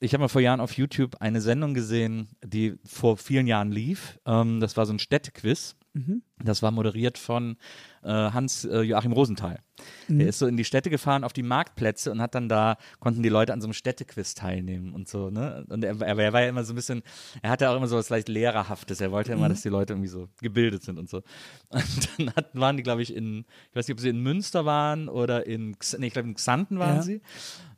Ich 0.00 0.12
habe 0.12 0.20
mal 0.20 0.28
vor 0.28 0.42
Jahren 0.42 0.60
auf 0.60 0.72
YouTube 0.72 1.16
eine 1.20 1.40
Sendung 1.40 1.72
gesehen, 1.72 2.28
die 2.44 2.74
vor 2.84 3.16
vielen 3.16 3.46
Jahren 3.46 3.72
lief. 3.72 4.18
Ähm, 4.26 4.60
das 4.60 4.76
war 4.76 4.84
so 4.84 4.92
ein 4.92 4.98
Städtequiz. 4.98 5.76
Mhm. 5.94 6.22
Das 6.42 6.60
war 6.62 6.70
moderiert 6.72 7.18
von 7.18 7.56
äh, 8.02 8.08
Hans 8.08 8.64
äh, 8.64 8.80
Joachim 8.80 9.12
Rosenthal. 9.12 9.60
Mhm. 10.08 10.18
Der 10.18 10.28
ist 10.28 10.38
so 10.40 10.46
in 10.46 10.56
die 10.56 10.64
Städte 10.64 10.90
gefahren, 10.90 11.24
auf 11.24 11.32
die 11.32 11.42
Marktplätze 11.44 12.10
und 12.10 12.20
hat 12.20 12.34
dann 12.34 12.48
da, 12.48 12.76
konnten 13.00 13.22
die 13.22 13.28
Leute 13.28 13.52
an 13.52 13.60
so 13.60 13.66
einem 13.66 13.72
Städtequiz 13.74 14.34
teilnehmen 14.34 14.92
und 14.92 15.08
so, 15.08 15.30
ne? 15.30 15.64
Und 15.68 15.84
er, 15.84 16.00
er, 16.00 16.32
war 16.32 16.42
ja 16.42 16.48
immer 16.48 16.64
so 16.64 16.72
ein 16.72 16.76
bisschen, 16.76 17.02
er 17.42 17.50
hatte 17.50 17.70
auch 17.70 17.76
immer 17.76 17.86
so 17.86 17.96
was 17.96 18.10
leicht 18.10 18.28
Lehrerhaftes. 18.28 19.00
Er 19.00 19.10
wollte 19.12 19.30
ja 19.30 19.36
Mhm. 19.36 19.40
immer, 19.42 19.48
dass 19.48 19.62
die 19.62 19.68
Leute 19.68 19.92
irgendwie 19.94 20.08
so 20.08 20.28
gebildet 20.42 20.82
sind 20.82 20.98
und 20.98 21.08
so. 21.08 21.22
Und 21.70 22.08
dann 22.18 22.34
hatten, 22.36 22.60
waren 22.60 22.76
die, 22.76 22.82
glaube 22.82 23.02
ich, 23.02 23.14
in, 23.14 23.44
ich 23.70 23.76
weiß 23.76 23.88
nicht, 23.88 23.94
ob 23.94 24.00
sie 24.00 24.08
in 24.10 24.20
Münster 24.20 24.64
waren 24.64 25.08
oder 25.08 25.46
in, 25.46 25.76
nee, 25.98 26.06
ich 26.08 26.12
glaube 26.12 26.28
in 26.28 26.34
Xanten 26.34 26.78
waren 26.78 26.96
Ja. 26.96 27.02
sie 27.02 27.20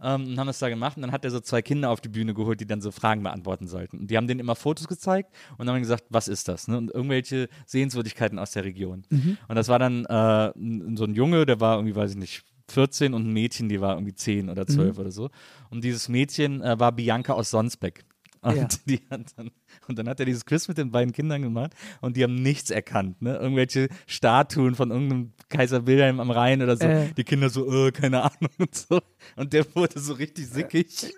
ähm, 0.02 0.26
und 0.26 0.38
haben 0.38 0.46
das 0.46 0.58
da 0.58 0.68
gemacht. 0.68 0.96
Und 0.96 1.02
dann 1.02 1.12
hat 1.12 1.24
er 1.24 1.30
so 1.30 1.40
zwei 1.40 1.62
Kinder 1.62 1.90
auf 1.90 2.00
die 2.00 2.08
Bühne 2.08 2.34
geholt, 2.34 2.60
die 2.60 2.66
dann 2.66 2.80
so 2.80 2.90
Fragen 2.90 3.22
beantworten 3.22 3.66
sollten. 3.66 3.98
Und 3.98 4.10
die 4.10 4.16
haben 4.16 4.26
denen 4.26 4.40
immer 4.40 4.54
Fotos 4.54 4.88
gezeigt 4.88 5.34
und 5.58 5.68
haben 5.68 5.80
gesagt, 5.80 6.04
was 6.10 6.28
ist 6.28 6.48
das? 6.48 6.68
Ne? 6.68 6.78
Und 6.78 6.90
irgendwelche 6.90 7.48
Sehenswürdigkeiten 7.66 8.38
aus 8.38 8.50
der 8.52 8.64
Region. 8.64 9.04
Und 9.48 9.56
das 9.56 9.68
war 9.68 9.78
dann 9.78 10.04
äh, 10.04 10.52
so 10.96 11.04
ein 11.04 11.14
Junge, 11.14 11.46
der 11.46 11.60
war 11.60 11.76
irgendwie, 11.76 11.96
weiß 11.96 12.12
ich 12.12 12.16
nicht, 12.16 12.44
14 12.68 13.14
und 13.14 13.26
ein 13.28 13.32
Mädchen, 13.32 13.68
die 13.68 13.80
war 13.80 13.94
irgendwie 13.94 14.14
10 14.14 14.50
oder 14.50 14.66
12 14.66 14.98
oder 14.98 15.10
so. 15.12 15.30
Und 15.70 15.84
dieses 15.84 16.08
Mädchen 16.08 16.62
äh, 16.62 16.78
war 16.78 16.92
Bianca 16.92 17.32
aus 17.34 17.50
Sonsbeck. 17.50 18.04
Und, 18.40 18.56
Ja. 18.56 18.68
die 18.86 19.00
hat 19.10 19.32
dann, 19.36 19.50
und 19.88 19.98
dann 19.98 20.08
hat 20.08 20.20
er 20.20 20.26
dieses 20.26 20.44
Quiz 20.44 20.68
mit 20.68 20.78
den 20.78 20.90
beiden 20.90 21.12
Kindern 21.12 21.42
gemacht 21.42 21.72
und 22.00 22.16
die 22.16 22.22
haben 22.22 22.34
nichts 22.34 22.70
erkannt. 22.70 23.22
Ne? 23.22 23.36
Irgendwelche 23.36 23.88
Statuen 24.06 24.74
von 24.74 24.90
irgendeinem 24.90 25.32
Kaiser 25.48 25.86
Wilhelm 25.86 26.20
am 26.20 26.30
Rhein 26.30 26.62
oder 26.62 26.76
so. 26.76 26.86
Äh. 26.86 27.12
Die 27.16 27.24
Kinder 27.24 27.50
so, 27.50 27.86
äh, 27.86 27.92
keine 27.92 28.22
Ahnung 28.22 28.50
und 28.58 28.74
so. 28.74 29.00
Und 29.36 29.52
der 29.52 29.64
wurde 29.74 29.98
so 30.00 30.14
richtig 30.14 30.48
sickig. 30.48 31.12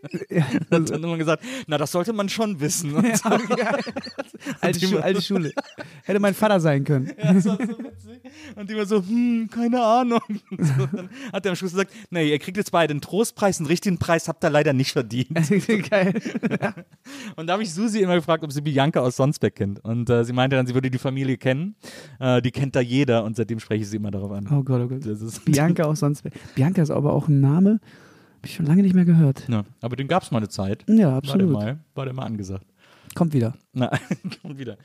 und 0.70 0.70
dann 0.90 1.02
immer 1.02 1.16
gesagt, 1.16 1.42
na, 1.66 1.78
das 1.78 1.92
sollte 1.92 2.12
man 2.12 2.28
schon 2.28 2.60
wissen. 2.60 2.94
Und 2.94 3.16
so. 3.16 3.28
alte, 4.60 4.86
Schu 4.86 4.98
alte 4.98 5.22
Schule. 5.22 5.52
Hätte 6.04 6.20
mein 6.20 6.34
Vater 6.34 6.60
sein 6.60 6.84
können. 6.84 7.12
Ja, 7.18 7.32
das 7.32 7.44
war 7.46 7.56
so 7.56 7.78
witzig. 7.78 8.20
Und 8.54 8.70
die 8.70 8.76
war 8.76 8.86
so, 8.86 8.96
hm, 9.02 9.48
keine 9.50 9.82
Ahnung. 9.82 10.20
Und 10.50 10.64
so, 10.64 10.86
dann 10.92 11.08
hat 11.32 11.46
er 11.46 11.50
am 11.50 11.56
Schluss 11.56 11.72
gesagt, 11.72 11.92
nee, 12.10 12.30
ihr 12.30 12.38
kriegt 12.38 12.56
jetzt 12.56 12.72
beide 12.72 12.92
einen 12.92 13.00
Trostpreis, 13.00 13.58
einen 13.58 13.66
richtigen 13.66 13.98
Preis 13.98 14.28
habt 14.28 14.44
ihr 14.44 14.50
leider 14.50 14.72
nicht 14.72 14.92
verdient. 14.92 15.28
Geil. 15.90 16.14
Und 17.36 17.46
da 17.46 17.54
habe 17.54 17.62
ich 17.62 17.72
Susi 17.72 18.00
immer 18.00 18.14
gefragt, 18.14 18.44
ob 18.48 18.52
sie 18.52 18.62
Bianca 18.62 19.00
aus 19.00 19.16
Sonsbeck 19.16 19.56
kennt. 19.56 19.84
Und 19.84 20.08
äh, 20.08 20.24
sie 20.24 20.32
meinte 20.32 20.56
dann, 20.56 20.66
sie 20.66 20.72
würde 20.72 20.90
die 20.90 20.96
Familie 20.98 21.36
kennen. 21.36 21.76
Äh, 22.18 22.40
die 22.40 22.50
kennt 22.50 22.74
da 22.74 22.80
jeder 22.80 23.22
und 23.24 23.36
seitdem 23.36 23.60
spreche 23.60 23.82
ich 23.82 23.90
sie 23.90 23.96
immer 23.98 24.10
darauf 24.10 24.32
an. 24.32 24.48
Oh 24.50 24.62
Gott, 24.62 24.80
oh 24.80 24.88
Gott. 24.88 25.44
Bianca 25.44 25.82
aus 25.84 26.00
sonst. 26.00 26.24
Bianca 26.54 26.80
ist 26.80 26.90
aber 26.90 27.12
auch 27.12 27.28
ein 27.28 27.40
Name, 27.40 27.72
habe 27.72 28.46
ich 28.46 28.54
schon 28.54 28.64
lange 28.64 28.82
nicht 28.82 28.94
mehr 28.94 29.04
gehört. 29.04 29.46
Ja, 29.48 29.64
aber 29.82 29.96
den 29.96 30.08
gab 30.08 30.22
es 30.22 30.30
mal 30.30 30.38
eine 30.38 30.48
Zeit. 30.48 30.82
Ja, 30.88 30.94
War 30.94 30.96
der 30.96 31.12
absolut. 31.16 31.52
mal, 31.52 31.78
war 31.94 32.04
der 32.06 32.14
mal 32.14 32.24
angesagt. 32.24 32.64
Kommt 33.14 33.32
wieder. 33.32 33.54
Na, 33.72 33.90
kommt 34.42 34.58
wieder. 34.58 34.76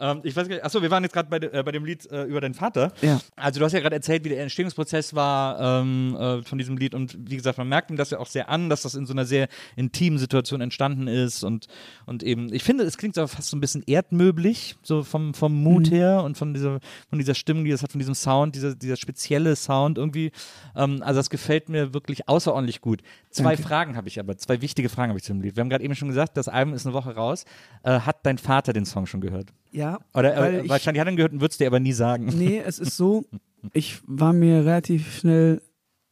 Ähm, 0.00 0.20
ich 0.24 0.34
weiß 0.36 0.48
gar 0.48 0.56
nicht, 0.56 0.64
achso, 0.64 0.82
wir 0.82 0.90
waren 0.90 1.02
jetzt 1.02 1.12
gerade 1.12 1.28
bei, 1.28 1.38
de, 1.38 1.52
äh, 1.52 1.62
bei 1.62 1.72
dem 1.72 1.84
Lied 1.84 2.10
äh, 2.10 2.24
über 2.24 2.40
deinen 2.40 2.54
Vater. 2.54 2.92
Ja. 3.00 3.20
Also 3.36 3.60
du 3.60 3.64
hast 3.64 3.72
ja 3.72 3.80
gerade 3.80 3.96
erzählt, 3.96 4.24
wie 4.24 4.28
der 4.28 4.42
Entstehungsprozess 4.42 5.14
war 5.14 5.80
ähm, 5.80 6.16
äh, 6.16 6.42
von 6.42 6.58
diesem 6.58 6.76
Lied 6.76 6.94
und 6.94 7.16
wie 7.18 7.36
gesagt, 7.36 7.58
man 7.58 7.68
merkt 7.68 7.90
ihm 7.90 7.96
das 7.96 8.10
ja 8.10 8.18
auch 8.18 8.26
sehr 8.26 8.48
an, 8.48 8.68
dass 8.68 8.82
das 8.82 8.94
in 8.94 9.06
so 9.06 9.12
einer 9.12 9.24
sehr 9.24 9.48
intimen 9.76 10.18
Situation 10.18 10.60
entstanden 10.60 11.08
ist 11.08 11.44
und, 11.44 11.66
und 12.06 12.22
eben, 12.22 12.52
ich 12.52 12.64
finde, 12.64 12.84
es 12.84 12.98
klingt 12.98 13.16
aber 13.18 13.28
fast 13.28 13.48
so 13.50 13.56
ein 13.56 13.60
bisschen 13.60 13.82
erdmöblich, 13.86 14.76
so 14.82 15.02
vom, 15.02 15.34
vom 15.34 15.54
Mut 15.54 15.90
her 15.90 16.22
und 16.22 16.36
von 16.36 16.52
dieser, 16.54 16.80
von 17.08 17.18
dieser 17.18 17.34
Stimmung, 17.34 17.64
die 17.64 17.70
es 17.70 17.82
hat, 17.82 17.92
von 17.92 17.98
diesem 17.98 18.14
Sound, 18.14 18.54
dieser, 18.54 18.74
dieser 18.74 18.96
spezielle 18.96 19.56
Sound 19.56 19.98
irgendwie. 19.98 20.32
Ähm, 20.76 21.02
also 21.02 21.20
das 21.20 21.30
gefällt 21.30 21.68
mir 21.68 21.94
wirklich 21.94 22.28
außerordentlich 22.28 22.80
gut. 22.80 23.02
Zwei 23.30 23.54
Danke. 23.54 23.62
Fragen 23.62 23.96
habe 23.96 24.08
ich 24.08 24.20
aber, 24.20 24.36
zwei 24.36 24.60
wichtige 24.60 24.88
Fragen 24.88 25.10
habe 25.10 25.18
ich 25.18 25.24
zum 25.24 25.40
Lied. 25.40 25.56
Wir 25.56 25.62
haben 25.62 25.70
gerade 25.70 25.84
eben 25.84 25.94
schon 25.94 26.08
gesagt, 26.08 26.36
das 26.36 26.48
Album 26.48 26.74
ist 26.74 26.86
eine 26.86 26.94
Woche 26.94 27.14
raus. 27.14 27.44
Äh, 27.84 28.00
hat 28.00 28.24
dein 28.26 28.38
Vater 28.38 28.72
den 28.72 28.84
Song 28.84 29.06
schon 29.06 29.20
gehört? 29.20 29.52
Ja. 29.70 29.98
Oder 30.14 30.36
äh, 30.36 30.62
ich- 30.62 30.68
wahrscheinlich 30.68 31.00
hat 31.00 31.08
er 31.08 31.12
ihn 31.12 31.16
gehört 31.16 31.32
und 31.32 31.40
würdest 31.40 31.60
dir 31.60 31.66
aber 31.66 31.80
nie 31.80 31.92
sagen. 31.92 32.26
Nee, 32.26 32.62
es 32.64 32.78
ist 32.78 32.96
so, 32.96 33.24
ich 33.72 34.00
war 34.06 34.32
mir 34.32 34.64
relativ 34.64 35.16
schnell 35.18 35.60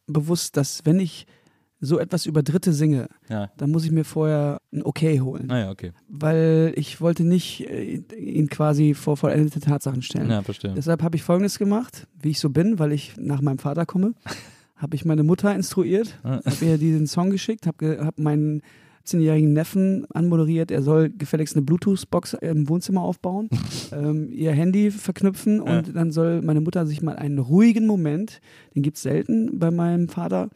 bewusst, 0.07 0.57
dass 0.57 0.85
wenn 0.85 0.99
ich 0.99 1.27
so 1.83 1.99
etwas 1.99 2.27
über 2.27 2.43
Dritte 2.43 2.73
singe, 2.75 3.09
Ja. 3.31 3.51
dann 3.57 3.71
muss 3.71 3.85
ich 3.87 3.91
mir 3.91 4.05
vorher 4.05 4.59
ein 4.73 4.83
Okay 4.85 5.21
holen. 5.21 5.47
Naja, 5.47 5.71
okay. 5.71 5.93
Weil 6.09 6.75
ich 6.77 7.01
wollte 7.01 7.25
nicht 7.25 7.67
äh, 7.71 8.03
ihn 8.19 8.49
quasi 8.51 8.93
vor 8.93 9.17
vollendete 9.17 9.61
Tatsachen 9.61 10.03
stellen. 10.03 10.29
Ja, 10.31 10.43
verstehe. 10.43 10.75
Deshalb 10.75 11.03
habe 11.03 11.17
ich 11.17 11.23
folgendes 11.23 11.59
gemacht, 11.59 12.07
wie 12.21 12.31
ich 12.31 12.41
so 12.41 12.51
bin, 12.51 12.79
weil 12.79 12.93
ich 12.93 13.15
nach 13.17 13.41
meinem 13.41 13.59
Vater 13.59 13.87
komme, 13.87 14.13
habe 14.77 14.95
ich 14.95 15.05
meine 15.07 15.23
Mutter 15.23 15.55
instruiert, 15.55 16.19
habe 16.23 16.43
ihr 16.65 16.77
diesen 16.79 17.07
Song 17.07 17.31
geschickt, 17.31 17.67
habe 17.67 17.77
ge 17.79 17.99
hab 18.01 18.19
meinen 18.19 18.61
17-jährigen 19.11 19.53
Neffen 19.53 20.07
anmoderiert, 20.13 20.71
er 20.71 20.83
soll 20.83 21.11
gefälligst 21.11 21.57
eine 21.57 21.65
Bluetooth-Box 21.65 22.35
im 22.35 22.69
Wohnzimmer 22.69 23.03
aufbauen, 23.03 23.49
ähm, 23.93 24.29
ihr 24.31 24.53
Handy 24.53 24.91
verknüpfen 24.91 25.61
und 25.61 25.95
dann 25.95 26.11
soll 26.11 26.43
meine 26.43 26.61
Mutter 26.61 26.87
sich 26.87 27.03
mal 27.03 27.17
einen 27.17 27.39
ruhigen 27.39 27.87
Moment, 27.87 28.41
den 28.75 28.83
gibt 28.83 28.97
es 28.97 29.03
selten 29.03 29.59
bei 29.59 29.71
meinem 29.71 30.09
Vater, 30.09 30.51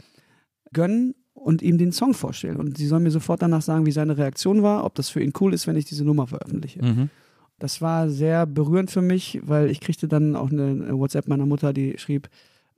gönnen 0.72 1.14
und 1.34 1.62
ihm 1.62 1.78
den 1.78 1.92
Song 1.92 2.14
vorstellen. 2.14 2.57
Und 2.57 2.78
sie 2.78 2.86
soll 2.86 3.00
mir 3.00 3.11
sofort 3.11 3.42
danach 3.42 3.62
sagen, 3.62 3.86
wie 3.86 3.92
seine 3.92 4.16
Reaktion 4.16 4.62
war, 4.62 4.84
ob 4.84 4.94
das 4.94 5.11
für 5.11 5.22
ihn 5.22 5.32
cool 5.40 5.52
ist, 5.52 5.66
wenn 5.66 5.76
ich 5.76 5.84
diese 5.84 6.05
Nummer 6.05 6.26
veröffentliche. 6.26 6.82
Mhm. 6.82 7.11
Das 7.59 7.80
war 7.80 8.09
sehr 8.09 8.46
berührend 8.46 8.90
für 8.90 9.02
mich, 9.02 9.40
weil 9.44 9.70
ich 9.70 9.80
kriegte 9.80 10.09
dann 10.09 10.36
auch 10.36 10.50
eine 10.50 10.98
WhatsApp 10.98 11.28
meiner 11.28 11.46
Mutter, 11.46 11.72
die 11.72 11.98
schrieb, 11.98 12.28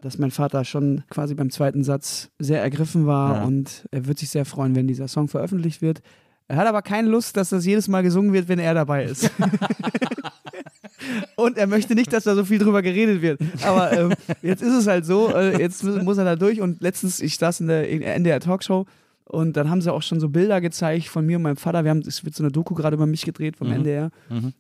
dass 0.02 0.18
mein 0.18 0.30
Vater 0.30 0.64
schon 0.64 1.02
quasi 1.10 1.34
beim 1.34 1.50
zweiten 1.50 1.82
Satz 1.84 2.30
sehr 2.38 2.62
ergriffen 2.62 3.06
war 3.06 3.36
Ja. 3.36 3.44
und 3.44 3.86
er 3.90 4.06
wird 4.06 4.18
sich 4.18 4.30
sehr 4.30 4.44
freuen, 4.44 4.74
wenn 4.76 4.86
dieser 4.86 5.08
Song 5.08 5.28
veröffentlicht 5.28 5.82
wird. 5.82 6.00
Er 6.48 6.56
hat 6.56 6.66
aber 6.68 6.82
keine 6.82 7.08
Lust, 7.08 7.36
dass 7.36 7.48
das 7.48 7.66
jedes 7.66 7.88
Mal 7.88 8.02
gesungen 8.02 8.32
wird, 8.32 8.48
wenn 8.48 8.58
er 8.60 8.74
dabei 8.74 9.04
ist. 9.04 9.30
und 11.36 11.58
er 11.58 11.66
möchte 11.66 11.94
nicht, 11.94 12.12
dass 12.12 12.24
da 12.24 12.34
so 12.34 12.44
viel 12.44 12.58
drüber 12.58 12.82
geredet 12.82 13.22
wird. 13.22 13.40
Aber 13.64 13.92
ähm, 13.92 14.12
jetzt 14.42 14.62
ist 14.62 14.74
es 14.74 14.86
halt 14.86 15.04
so, 15.06 15.28
äh, 15.34 15.58
jetzt 15.60 15.84
mu- 15.84 16.02
muss 16.02 16.18
er 16.18 16.24
da 16.24 16.36
durch 16.36 16.60
und 16.60 16.80
letztens, 16.82 17.20
ich 17.20 17.36
saß 17.36 17.60
in 17.60 17.66
der, 17.68 17.88
in 17.88 18.24
der 18.24 18.40
Talkshow 18.40 18.86
und 19.24 19.56
dann 19.56 19.70
haben 19.70 19.80
sie 19.80 19.92
auch 19.92 20.02
schon 20.02 20.20
so 20.20 20.28
Bilder 20.28 20.60
gezeigt 20.60 21.08
von 21.08 21.26
mir 21.26 21.36
und 21.36 21.42
meinem 21.42 21.56
Vater. 21.56 21.84
Wir 21.84 21.90
haben, 21.90 22.00
es 22.06 22.24
wird 22.24 22.34
so 22.34 22.42
eine 22.44 22.52
Doku 22.52 22.74
gerade 22.74 22.94
über 22.94 23.06
mich 23.06 23.24
gedreht 23.24 23.56
vom 23.56 23.70
NDR, 23.72 24.10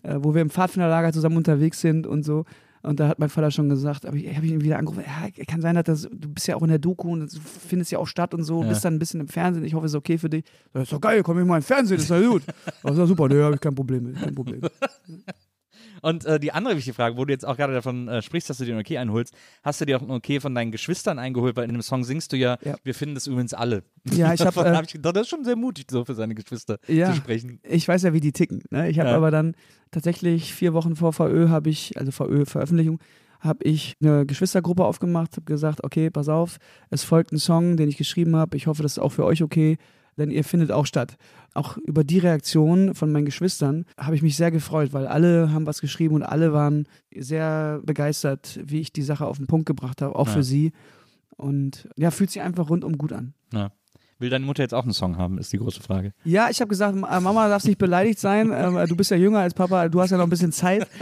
äh, 0.02 0.16
wo 0.18 0.34
wir 0.34 0.42
im 0.42 0.50
Pfadfinderlager 0.50 1.12
zusammen 1.12 1.36
unterwegs 1.36 1.80
sind 1.80 2.06
und 2.06 2.24
so. 2.24 2.44
Und 2.86 3.00
da 3.00 3.08
hat 3.08 3.18
mein 3.18 3.28
Vater 3.28 3.50
schon 3.50 3.68
gesagt, 3.68 4.06
aber 4.06 4.16
ich 4.16 4.34
habe 4.36 4.46
ihn 4.46 4.60
wieder 4.62 4.78
angerufen, 4.78 5.02
ja, 5.06 5.44
kann 5.46 5.60
sein, 5.60 5.74
dass 5.74 5.84
das, 5.84 6.02
du 6.02 6.28
bist 6.28 6.46
ja 6.46 6.54
auch 6.56 6.62
in 6.62 6.68
der 6.68 6.78
Doku 6.78 7.10
und 7.12 7.20
du 7.34 7.40
findest 7.40 7.90
ja 7.90 7.98
auch 7.98 8.06
statt 8.06 8.32
und 8.32 8.44
so, 8.44 8.62
Ja. 8.62 8.68
bist 8.68 8.84
dann 8.84 8.94
ein 8.94 8.98
bisschen 9.00 9.20
im 9.20 9.28
Fernsehen, 9.28 9.64
ich 9.64 9.74
hoffe, 9.74 9.86
es 9.86 9.92
ist 9.92 9.96
okay 9.96 10.18
für 10.18 10.30
dich. 10.30 10.44
Das 10.72 10.84
ist 10.84 10.92
doch 10.92 11.00
geil, 11.00 11.22
komm 11.22 11.38
ich 11.40 11.44
mal 11.46 11.56
im 11.56 11.62
Fernsehen, 11.62 11.98
ist 11.98 12.10
doch 12.10 12.20
gut. 12.22 12.42
Das 12.82 12.92
ist 12.92 12.98
doch 12.98 13.06
super, 13.06 13.28
ne, 13.28 13.42
habe 13.42 13.56
ich 13.56 13.60
kein 13.60 13.74
Problem 13.74 14.04
mit, 14.04 14.20
kein 14.20 14.34
Problem. 14.34 14.60
Und 16.02 16.24
äh, 16.26 16.38
die 16.40 16.52
andere 16.52 16.76
wichtige 16.76 16.94
Frage, 16.94 17.16
wo 17.16 17.24
du 17.24 17.32
jetzt 17.32 17.46
auch 17.46 17.56
gerade 17.56 17.72
davon 17.72 18.08
äh, 18.08 18.22
sprichst, 18.22 18.48
dass 18.50 18.58
du 18.58 18.64
dir 18.64 18.74
ein 18.74 18.80
Okay 18.80 18.98
einholst, 18.98 19.34
hast 19.62 19.80
du 19.80 19.84
dir 19.86 19.96
auch 19.98 20.02
ein 20.02 20.10
Okay 20.10 20.40
von 20.40 20.54
deinen 20.54 20.70
Geschwistern 20.72 21.18
eingeholt? 21.18 21.56
Weil 21.56 21.64
in 21.68 21.72
dem 21.72 21.82
Song 21.82 22.04
singst 22.04 22.32
du 22.32 22.36
ja, 22.36 22.58
Ja. 22.64 22.76
wir 22.84 22.94
finden 22.94 23.14
das 23.14 23.26
übrigens 23.26 23.54
alle. 23.54 23.82
Ja, 24.12 24.32
ich 24.34 24.40
habe 24.46 24.60
äh, 24.60 24.74
hab 24.74 24.84
ich 24.84 24.92
gedacht, 24.92 25.16
das 25.16 25.22
ist 25.22 25.28
schon 25.30 25.44
sehr 25.44 25.56
mutig, 25.56 25.86
so 25.90 26.04
für 26.04 26.14
seine 26.14 26.34
Geschwister 26.34 26.78
Ja. 26.86 27.10
zu 27.10 27.16
sprechen. 27.16 27.60
ich 27.62 27.86
weiß 27.88 28.02
ja, 28.02 28.12
wie 28.12 28.20
die 28.20 28.32
ticken. 28.32 28.62
Ne? 28.70 28.88
Ich 28.90 28.98
habe 28.98 29.10
Ja. 29.10 29.16
aber 29.16 29.30
dann 29.30 29.54
tatsächlich 29.90 30.52
vier 30.54 30.74
Wochen 30.74 30.96
vor 30.96 31.12
VÖ 31.12 31.48
habe 31.48 31.70
ich, 31.70 31.96
also 31.96 32.10
VÖ-Veröffentlichung, 32.12 32.98
habe 33.40 33.64
ich 33.64 33.94
eine 34.02 34.26
Geschwistergruppe 34.26 34.84
aufgemacht, 34.84 35.32
habe 35.36 35.44
gesagt, 35.44 35.84
okay, 35.84 36.10
pass 36.10 36.28
auf, 36.28 36.56
es 36.90 37.04
folgt 37.04 37.32
ein 37.32 37.38
Song, 37.38 37.76
den 37.76 37.88
ich 37.88 37.96
geschrieben 37.96 38.34
habe. 38.34 38.56
Ich 38.56 38.66
hoffe, 38.66 38.82
das 38.82 38.92
ist 38.92 38.98
auch 38.98 39.12
für 39.12 39.24
euch 39.24 39.42
okay, 39.42 39.76
denn 40.18 40.30
ihr 40.30 40.44
findet 40.44 40.72
auch 40.72 40.86
statt. 40.86 41.16
Auch 41.54 41.76
über 41.78 42.04
die 42.04 42.18
Reaktion 42.18 42.94
von 42.94 43.12
meinen 43.12 43.24
Geschwistern 43.26 43.84
habe 43.98 44.14
ich 44.14 44.22
mich 44.22 44.36
sehr 44.36 44.50
gefreut, 44.50 44.92
weil 44.92 45.06
alle 45.06 45.52
haben 45.52 45.66
was 45.66 45.80
geschrieben 45.80 46.14
und 46.14 46.22
alle 46.22 46.52
waren 46.52 46.86
sehr 47.14 47.80
begeistert, 47.84 48.60
wie 48.64 48.80
ich 48.80 48.92
die 48.92 49.02
Sache 49.02 49.26
auf 49.26 49.38
den 49.38 49.46
Punkt 49.46 49.66
gebracht 49.66 50.02
habe, 50.02 50.16
auch 50.16 50.26
Ja. 50.28 50.32
für 50.34 50.42
sie. 50.42 50.72
Und 51.36 51.88
ja, 51.96 52.10
fühlt 52.10 52.30
sich 52.30 52.42
einfach 52.42 52.68
rundum 52.70 52.96
gut 52.98 53.12
an. 53.12 53.34
Ja. 53.52 53.70
Will 54.18 54.30
deine 54.30 54.46
Mutter 54.46 54.62
jetzt 54.62 54.72
auch 54.72 54.84
einen 54.84 54.94
Song 54.94 55.18
haben, 55.18 55.36
ist 55.36 55.52
die 55.52 55.58
große 55.58 55.82
Frage. 55.82 56.12
Ja, 56.24 56.48
ich 56.50 56.60
habe 56.62 56.70
gesagt, 56.70 56.96
Ma- 56.96 57.20
Mama 57.20 57.48
darf 57.48 57.64
nicht 57.64 57.76
beleidigt 57.76 58.18
sein. 58.18 58.50
Ähm, 58.54 58.78
du 58.88 58.96
bist 58.96 59.10
ja 59.10 59.16
jünger 59.18 59.40
als 59.40 59.52
Papa, 59.52 59.90
du 59.90 60.00
hast 60.00 60.10
ja 60.10 60.16
noch 60.16 60.24
ein 60.24 60.30
bisschen 60.30 60.52
Zeit. 60.52 60.88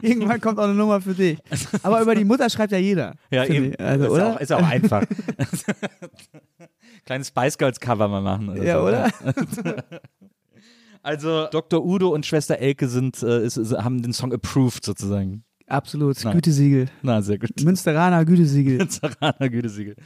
Irgendwann 0.00 0.40
kommt 0.40 0.58
auch 0.58 0.64
eine 0.64 0.74
Nummer 0.74 1.00
für 1.00 1.14
dich. 1.14 1.38
Aber 1.84 2.02
über 2.02 2.16
die 2.16 2.24
Mutter 2.24 2.50
schreibt 2.50 2.72
ja 2.72 2.78
jeder. 2.78 3.14
Ja, 3.30 3.44
eben. 3.44 3.72
Also, 3.76 4.04
ist, 4.06 4.10
oder? 4.10 4.34
Auch, 4.34 4.40
ist 4.40 4.52
auch 4.52 4.66
einfach. 4.68 5.04
Kleines 7.04 7.28
Spice 7.28 7.58
Girls 7.58 7.80
Cover 7.80 8.08
mal 8.08 8.20
machen. 8.20 8.48
Oder 8.50 8.62
Ja, 8.62 8.78
so. 8.78 8.86
oder? 8.88 9.10
Also 11.04 11.48
Dr. 11.50 11.84
Udo 11.84 12.10
und 12.10 12.24
Schwester 12.26 12.58
Elke 12.58 12.86
sind, 12.86 13.22
äh, 13.24 13.44
ist, 13.44 13.56
haben 13.58 14.02
den 14.02 14.12
Song 14.12 14.32
approved 14.32 14.84
sozusagen. 14.84 15.44
Absolut. 15.72 16.22
Nein. 16.22 16.34
Gütesiegel. 16.34 16.88
Na, 17.00 17.22
sehr 17.22 17.38
gut. 17.38 17.50
Münsteraner 17.62 18.26
Gütesiegel. 18.26 18.86
Zaraner 18.88 19.48
Gütesiegel. 19.48 19.96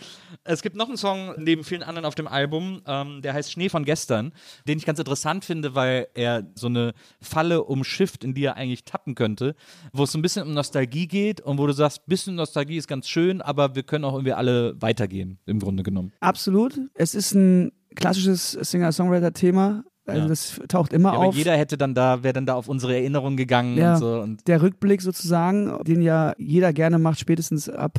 Es 0.45 0.63
gibt 0.63 0.77
noch 0.77 0.87
einen 0.87 0.97
Song 0.97 1.35
neben 1.39 1.65
vielen 1.65 1.83
anderen 1.83 2.05
auf 2.05 2.15
dem 2.15 2.29
Album, 2.29 2.83
ähm, 2.87 3.21
der 3.21 3.35
heißt 3.35 3.51
Schnee 3.51 3.69
von 3.69 3.85
gestern, 3.85 4.33
den 4.69 4.79
ich 4.79 4.87
ganz 4.87 5.01
interessant 5.01 5.45
finde, 5.45 5.75
weil 5.75 6.07
er 6.15 6.45
so 6.55 6.69
eine 6.69 6.95
Falle 7.21 7.65
umschifft, 7.65 8.23
in 8.23 8.33
die 8.33 8.45
er 8.45 8.57
eigentlich 8.57 8.85
tappen 8.85 9.17
könnte, 9.17 9.57
wo 9.93 10.05
es 10.05 10.13
so 10.13 10.19
ein 10.19 10.23
bisschen 10.23 10.47
um 10.47 10.55
Nostalgie 10.55 11.09
geht 11.09 11.41
und 11.41 11.59
wo 11.59 11.67
du 11.67 11.73
sagst, 11.73 12.07
bisschen 12.07 12.37
Nostalgie 12.37 12.77
ist 12.77 12.87
ganz 12.87 13.09
schön, 13.09 13.43
aber 13.43 13.75
wir 13.75 13.83
können 13.83 14.05
auch 14.05 14.15
irgendwie 14.15 14.35
alle 14.35 14.81
weitergehen, 14.81 15.41
im 15.47 15.59
Grunde 15.59 15.83
genommen. 15.83 16.13
Absolut. 16.21 16.79
Es 16.95 17.17
ist 17.17 17.35
ein 17.35 17.73
klassisches 17.97 18.53
Singer-Songwriter-Thema. 18.53 19.83
Also 20.07 20.23
Ja. 20.23 20.29
das 20.29 20.61
taucht 20.69 20.93
immer 20.93 21.11
Ja, 21.13 21.17
aber 21.19 21.27
auf. 21.29 21.35
jeder 21.35 21.57
hätte 21.57 21.77
dann 21.77 21.95
da, 21.95 22.23
wäre 22.23 22.33
dann 22.33 22.47
da 22.47 22.55
auf 22.55 22.69
unsere 22.69 22.95
Erinnerungen 22.95 23.37
gegangen 23.37 23.77
Ja. 23.77 23.95
und 23.95 23.99
so. 23.99 24.21
Und, 24.21 24.47
Der 24.49 24.63
Rückblick 24.63 25.03
sozusagen, 25.03 25.73
den 25.85 26.01
ja 26.03 26.33
jeder 26.39 26.73
gerne 26.73 26.99
macht, 26.99 27.19
spätestens 27.19 27.69
ab 27.69 27.99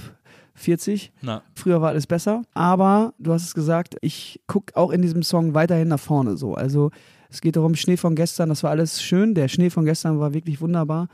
40. 0.55 1.12
na, 1.22 1.43
Früher 1.53 1.82
war 1.82 1.89
alles 1.89 2.08
besser. 2.08 2.41
Aber 2.53 3.14
du 3.20 3.32
hast 3.34 3.43
es 3.43 3.53
gesagt, 3.53 3.95
ich 4.01 4.39
gucke 4.47 4.76
auch 4.76 4.91
in 4.91 5.01
diesem 5.01 5.22
Song 5.24 5.53
weiterhin 5.53 5.88
nach 5.89 5.99
vorne 5.99 6.38
so. 6.38 6.55
Also 6.55 6.91
es 7.30 7.41
geht 7.41 7.55
darum, 7.58 7.76
Schnee 7.76 7.97
von 7.97 8.16
gestern, 8.16 8.49
das 8.49 8.64
war 8.64 8.72
alles 8.72 9.01
schön. 9.01 9.36
Der 9.36 9.49
Schnee 9.49 9.70
von 9.70 9.86
gestern 9.86 10.20
war 10.20 10.34
wirklich 10.34 10.62
wunderbar. 10.62 11.10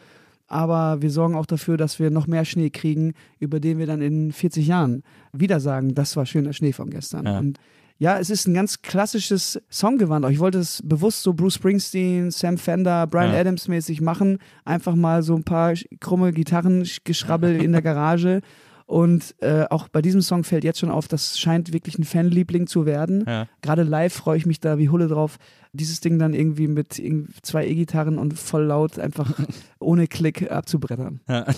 Aber 0.47 1.01
wir 1.01 1.09
sorgen 1.09 1.35
auch 1.35 1.45
dafür, 1.47 1.77
dass 1.77 1.99
wir 1.99 2.11
noch 2.11 2.27
mehr 2.27 2.45
Schnee 2.45 2.69
kriegen, 2.69 3.13
über 3.39 3.59
den 3.59 3.79
wir 3.79 3.87
dann 3.87 4.01
in 4.01 4.31
40 4.31 4.67
Jahren 4.67 5.01
wieder 5.31 5.59
sagen, 5.59 5.95
das 5.95 6.15
war 6.15 6.25
schöner 6.25 6.53
Schnee 6.53 6.73
von 6.73 6.89
gestern. 6.89 7.25
Ja. 7.25 7.39
Und 7.39 7.57
ja, 8.03 8.19
es 8.19 8.29
ist 8.29 8.49
ein 8.49 8.53
ganz 8.53 8.81
klassisches 8.81 9.61
Songgewand. 9.69 10.29
Ich 10.29 10.39
wollte 10.39 10.59
es 10.59 10.81
bewusst 10.83 11.23
so 11.23 11.31
Bruce 11.31 11.53
Springsteen, 11.53 12.31
Sam 12.31 12.57
Fender, 12.57 13.07
Brian 13.07 13.31
Ja. 13.31 13.39
Adams 13.39 13.69
mäßig 13.69 14.01
machen. 14.01 14.39
Einfach 14.65 14.93
mal 14.93 15.23
so 15.23 15.33
ein 15.35 15.45
paar 15.45 15.73
krumme 16.01 16.33
Gitarrengeschrabbel 16.33 17.63
in 17.63 17.71
der 17.71 17.81
Garage. 17.81 18.41
Und 18.85 19.35
äh, 19.39 19.65
auch 19.69 19.87
bei 19.87 20.01
diesem 20.01 20.21
Song 20.21 20.43
fällt 20.43 20.63
jetzt 20.63 20.79
schon 20.79 20.91
auf, 20.91 21.07
das 21.07 21.39
scheint 21.39 21.73
wirklich 21.73 21.97
ein 21.97 22.03
Fanliebling 22.03 22.67
zu 22.67 22.85
werden. 22.85 23.23
Ja. 23.27 23.47
Gerade 23.61 23.83
live 23.83 24.13
freue 24.13 24.37
ich 24.37 24.45
mich 24.45 24.59
da 24.59 24.77
wie 24.77 24.89
Hulle 24.89 25.07
drauf, 25.07 25.37
dieses 25.71 26.01
Ding 26.01 26.19
dann 26.19 26.33
irgendwie 26.33 26.67
mit 26.67 27.01
zwei 27.41 27.65
E-Gitarren 27.65 28.17
und 28.19 28.37
voll 28.37 28.63
laut 28.65 28.99
einfach 28.99 29.33
ohne 29.79 30.07
Klick 30.07 30.51
abzubrettern. 30.51 31.21
Ja. 31.27 31.45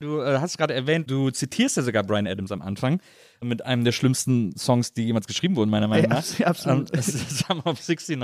Du 0.00 0.20
äh, 0.20 0.38
hast 0.38 0.58
gerade 0.58 0.74
erwähnt, 0.74 1.10
du 1.10 1.30
zitierst 1.30 1.76
ja 1.76 1.82
sogar 1.82 2.02
Brian 2.02 2.26
Adams 2.26 2.50
am 2.52 2.62
Anfang 2.62 3.00
mit 3.42 3.64
einem 3.64 3.84
der 3.84 3.92
schlimmsten 3.92 4.56
Songs, 4.56 4.92
die 4.92 5.04
jemals 5.04 5.26
geschrieben 5.26 5.56
wurden, 5.56 5.70
meiner 5.70 5.86
Meinung 5.88 6.10
Ja, 6.10 6.16
nach. 6.16 6.18
abs- 6.40 6.40
absolut. 6.42 6.94
Ähm, 6.94 7.02
Summer 7.02 7.66
of 7.66 7.78
69. 7.86 8.16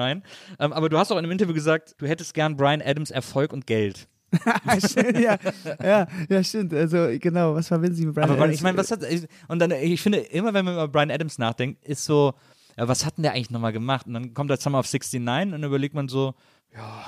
Ähm, 0.59 0.73
aber 0.73 0.89
du 0.89 0.99
hast 0.99 1.11
auch 1.13 1.17
in 1.17 1.25
einem 1.25 1.33
Interview 1.33 1.55
gesagt, 1.55 1.95
du 1.99 2.07
hättest 2.07 2.35
gern 2.35 2.57
Brian 2.57 2.83
Adams 2.83 3.11
Erfolg 3.11 3.53
und 3.53 3.67
Geld. 3.67 4.09
ja, 5.21 5.37
ja, 5.83 6.07
ja, 6.29 6.45
stimmt. 6.45 6.73
Also 6.73 7.09
genau, 7.19 7.55
was 7.55 7.69
verbinden 7.69 7.97
Sie 7.97 8.07
mit 8.07 8.15
Brian 8.15 8.31
Aber 8.31 8.41
Adams? 8.43 8.57
ich 8.57 8.63
meine, 8.63 8.79
was 8.79 8.91
hat. 8.91 9.01
Und 9.49 9.59
dann, 9.59 9.71
ich 9.73 10.01
finde, 10.01 10.19
immer 10.19 10.55
wenn 10.55 10.65
man 10.65 10.75
über 10.75 10.89
Brian 10.89 11.11
Adams 11.11 11.39
nachdenkt, 11.39 11.85
ist 11.85 12.05
so, 12.05 12.35
was 12.77 13.05
hat 13.05 13.17
denn 13.17 13.23
der 13.23 13.33
eigentlich 13.33 13.51
nochmal 13.51 13.73
gemacht? 13.73 14.07
Und 14.07 14.15
dann 14.15 14.35
kommt 14.35 14.51
der 14.51 14.59
Summer 14.59 14.79
of 14.79 14.87
69 14.87 15.47
und 15.47 15.53
dann 15.53 15.65
überlegt 15.65 15.95
man 15.95 16.09
so, 16.09 16.35
ja, 16.75 17.05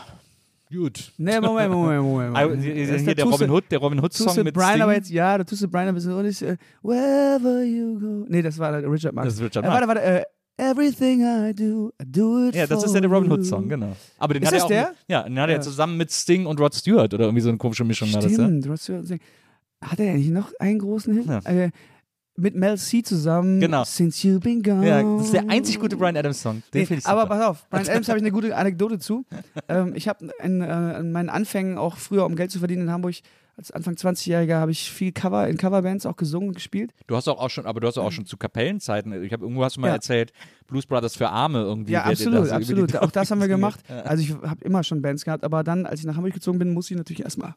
gut. 0.72 1.12
Nee, 1.16 1.40
Moment, 1.40 1.70
Moment, 1.70 2.02
Moment. 2.02 2.32
Moment. 2.32 2.62
hier 2.62 2.86
Das 2.86 3.02
ist 3.02 3.18
der 3.18 3.24
Robin 3.24 3.50
Hood, 3.50 3.64
der 3.70 3.78
Robin 3.78 4.00
Hood 4.00 4.12
Tust 4.16 4.34
Song 4.34 4.44
mit 4.44 4.54
Brian 4.54 4.70
Sting. 4.70 4.82
aber 4.82 4.94
jetzt, 4.94 5.10
ja, 5.10 5.38
da 5.38 5.44
tust 5.44 5.62
du 5.62 5.68
Brian 5.68 5.88
ein 5.88 5.94
bisschen 5.94 6.12
und 6.12 6.26
ich, 6.26 6.42
äh, 6.42 6.56
wherever 6.82 7.62
you 7.62 7.98
go. 8.00 8.26
Nee, 8.28 8.42
das 8.42 8.58
war 8.58 8.72
der 8.80 8.90
Richard 8.90 9.14
Marx. 9.14 9.28
Das 9.28 9.34
ist 9.34 9.42
Richard 9.42 9.64
äh, 9.64 9.68
Warte, 9.68 9.88
warte, 9.88 10.02
äh, 10.02 10.22
everything 10.70 11.20
I 11.22 11.52
do, 11.54 11.92
I 12.00 12.04
do 12.06 12.48
it 12.48 12.54
Ja, 12.54 12.66
das 12.66 12.78
for 12.80 12.86
ist 12.86 12.94
ja 12.94 13.00
der 13.00 13.10
Robin. 13.10 13.30
Hood 13.30 13.44
Song, 13.46 13.68
genau. 13.68 13.96
Aber 14.18 14.34
den 14.34 14.42
Ist 14.42 14.48
hat 14.48 14.54
das 14.54 14.60
er 14.62 14.64
auch, 14.64 14.68
der? 14.68 14.94
Ja, 15.08 15.22
den 15.24 15.38
hat 15.40 15.48
er 15.50 15.56
Ja. 15.56 15.60
zusammen 15.60 15.96
mit 15.96 16.10
Sting 16.12 16.46
und 16.46 16.60
Rod 16.60 16.74
Stewart 16.74 17.12
oder 17.12 17.24
irgendwie 17.24 17.42
so 17.42 17.48
eine 17.48 17.58
komische 17.58 17.84
Mischung 17.84 18.12
war 18.12 18.22
das, 18.22 18.32
ja? 18.32 18.44
Stimmt, 18.44 18.68
hast 18.68 18.88
ja 18.88 19.00
gesagt, 19.00 19.22
hat 19.82 19.98
er 20.00 20.12
eigentlich 20.12 20.30
noch 20.30 20.52
einen 20.58 20.78
großen 20.78 21.14
Hit? 21.14 21.26
Ja. 21.26 21.38
Äh, 21.40 21.70
mit 22.34 22.54
Mel 22.54 22.78
C 22.78 23.02
zusammen. 23.02 23.60
Genau. 23.60 23.84
Since 23.84 24.26
you've 24.26 24.40
been 24.40 24.62
gone. 24.62 24.88
Ja, 24.88 25.02
das 25.02 25.26
ist 25.26 25.34
der 25.34 25.50
einzig 25.50 25.78
gute 25.78 25.96
Brian 25.98 26.16
Adams 26.16 26.40
Song. 26.40 26.62
Den 26.72 26.86
finde 26.86 27.00
ich 27.00 27.06
aber 27.06 27.22
super. 27.22 27.34
pass 27.36 27.44
auf, 27.46 27.68
Brian 27.68 27.86
Adams 27.90 28.08
habe 28.08 28.18
ich 28.18 28.22
eine 28.24 28.32
gute 28.32 28.56
Anekdote 28.56 28.98
zu. 28.98 29.26
ähm, 29.68 29.92
ich 29.94 30.08
habe 30.08 30.30
in, 30.42 30.62
äh, 30.62 30.98
in 31.00 31.12
meinen 31.12 31.28
Anfängen 31.28 31.76
auch 31.76 31.96
früher, 31.98 32.24
um 32.24 32.34
Geld 32.34 32.50
zu 32.50 32.58
verdienen 32.60 32.82
in 32.84 32.90
Hamburg, 32.90 33.16
als 33.56 33.70
Anfang 33.70 33.94
20-Jähriger 33.94 34.56
habe 34.56 34.70
ich 34.70 34.90
viel 34.90 35.12
Cover 35.12 35.46
in 35.46 35.56
Coverbands 35.58 36.06
auch 36.06 36.16
gesungen 36.16 36.48
und 36.48 36.54
gespielt. 36.54 36.92
Du 37.06 37.16
hast 37.16 37.28
auch, 37.28 37.38
auch 37.38 37.50
schon, 37.50 37.66
aber 37.66 37.80
du 37.80 37.86
hast 37.86 37.98
auch 37.98 38.10
schon 38.12 38.24
zu 38.26 38.36
Kapellenzeiten, 38.36 39.12
ich 39.24 39.32
habe 39.32 39.44
irgendwo 39.44 39.62
hast 39.64 39.76
du 39.76 39.80
mal 39.80 39.88
Ja. 39.88 39.94
erzählt, 39.94 40.32
Blues 40.66 40.86
Brothers 40.86 41.16
für 41.16 41.28
Arme 41.28 41.60
irgendwie. 41.60 41.92
Ja, 41.92 42.04
absolut, 42.04 42.40
das 42.44 42.50
absolut. 42.50 42.96
Auch 42.96 43.10
das 43.10 43.30
haben 43.30 43.40
wir 43.40 43.48
gemacht. 43.48 43.80
Also 43.90 44.22
ich 44.22 44.32
habe 44.32 44.64
immer 44.64 44.82
schon 44.84 45.02
Bands 45.02 45.24
gehabt, 45.24 45.44
aber 45.44 45.62
dann, 45.64 45.86
als 45.86 46.00
ich 46.00 46.06
nach 46.06 46.16
Hamburg 46.16 46.32
gezogen 46.34 46.58
bin, 46.58 46.72
musste 46.72 46.94
ich 46.94 46.98
natürlich 46.98 47.22
erstmal 47.24 47.54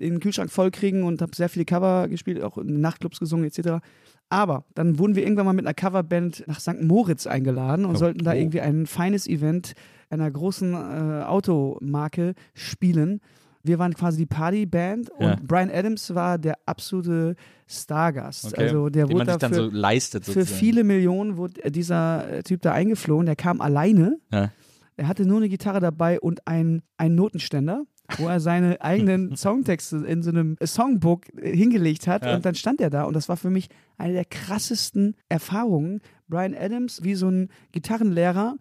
den 0.00 0.20
Kühlschrank 0.20 0.50
voll 0.50 0.70
kriegen 0.70 1.04
und 1.04 1.20
habe 1.22 1.34
sehr 1.36 1.48
viele 1.48 1.64
Cover 1.64 2.08
gespielt, 2.08 2.42
auch 2.42 2.56
in 2.58 2.80
Nachtclubs 2.80 3.18
gesungen 3.20 3.44
etc. 3.46 3.84
Aber 4.30 4.64
dann 4.74 4.98
wurden 4.98 5.14
wir 5.16 5.22
irgendwann 5.22 5.46
mal 5.46 5.52
mit 5.52 5.66
einer 5.66 5.74
Coverband 5.74 6.44
nach 6.46 6.60
St. 6.60 6.80
Moritz 6.82 7.26
eingeladen 7.26 7.84
und 7.84 7.96
Oh, 7.96 7.98
sollten 7.98 8.24
da 8.24 8.32
oh. 8.32 8.34
irgendwie 8.34 8.60
ein 8.62 8.86
feines 8.86 9.26
Event 9.26 9.74
einer 10.08 10.30
großen 10.30 10.72
äh, 10.74 11.24
Automarke 11.24 12.34
spielen. 12.54 13.20
Wir 13.64 13.78
waren 13.78 13.94
quasi 13.94 14.18
die 14.18 14.26
Partyband 14.26 15.10
und 15.10 15.22
Ja. 15.24 15.36
Brian 15.42 15.70
Adams 15.70 16.14
war 16.14 16.38
der 16.38 16.56
absolute 16.66 17.36
Stargast. 17.66 18.46
Okay. 18.46 18.62
Also 18.64 18.88
der 18.88 19.06
Den 19.06 19.12
wurde 19.14 19.24
man 19.24 19.34
sich 19.34 19.38
dann 19.38 19.50
dafür, 19.52 19.64
so 19.70 19.76
leistet 19.76 20.24
für 20.24 20.32
sozusagen. 20.32 20.58
viele 20.58 20.84
Millionen 20.84 21.36
wurde 21.36 21.70
dieser 21.70 22.28
äh, 22.30 22.42
Typ 22.42 22.62
da 22.62 22.72
eingeflogen. 22.72 23.26
Der 23.26 23.36
kam 23.36 23.60
alleine. 23.60 24.18
Ja. 24.32 24.50
Er 24.96 25.08
hatte 25.08 25.24
nur 25.24 25.38
eine 25.38 25.48
Gitarre 25.48 25.80
dabei 25.80 26.20
und 26.20 26.46
ein, 26.46 26.82
einen 26.98 27.14
Notenständer, 27.14 27.84
wo 28.18 28.28
er 28.28 28.40
seine 28.40 28.80
eigenen 28.82 29.36
Songtexte 29.36 29.98
in 29.98 30.22
so 30.22 30.30
einem 30.30 30.56
Songbook 30.64 31.26
äh, 31.40 31.56
hingelegt 31.56 32.06
hat. 32.06 32.24
Ja. 32.24 32.34
Und 32.34 32.44
dann 32.44 32.54
stand 32.54 32.80
er 32.80 32.90
da. 32.90 33.04
Und 33.04 33.14
das 33.14 33.28
war 33.28 33.36
für 33.36 33.50
mich 33.50 33.68
eine 33.96 34.12
der 34.12 34.24
krassesten 34.26 35.14
Erfahrungen, 35.28 36.00
Brian 36.28 36.54
Adams 36.54 37.02
wie 37.04 37.14
so 37.14 37.28
ein 37.28 37.48
Gitarrenlehrer 37.72 38.56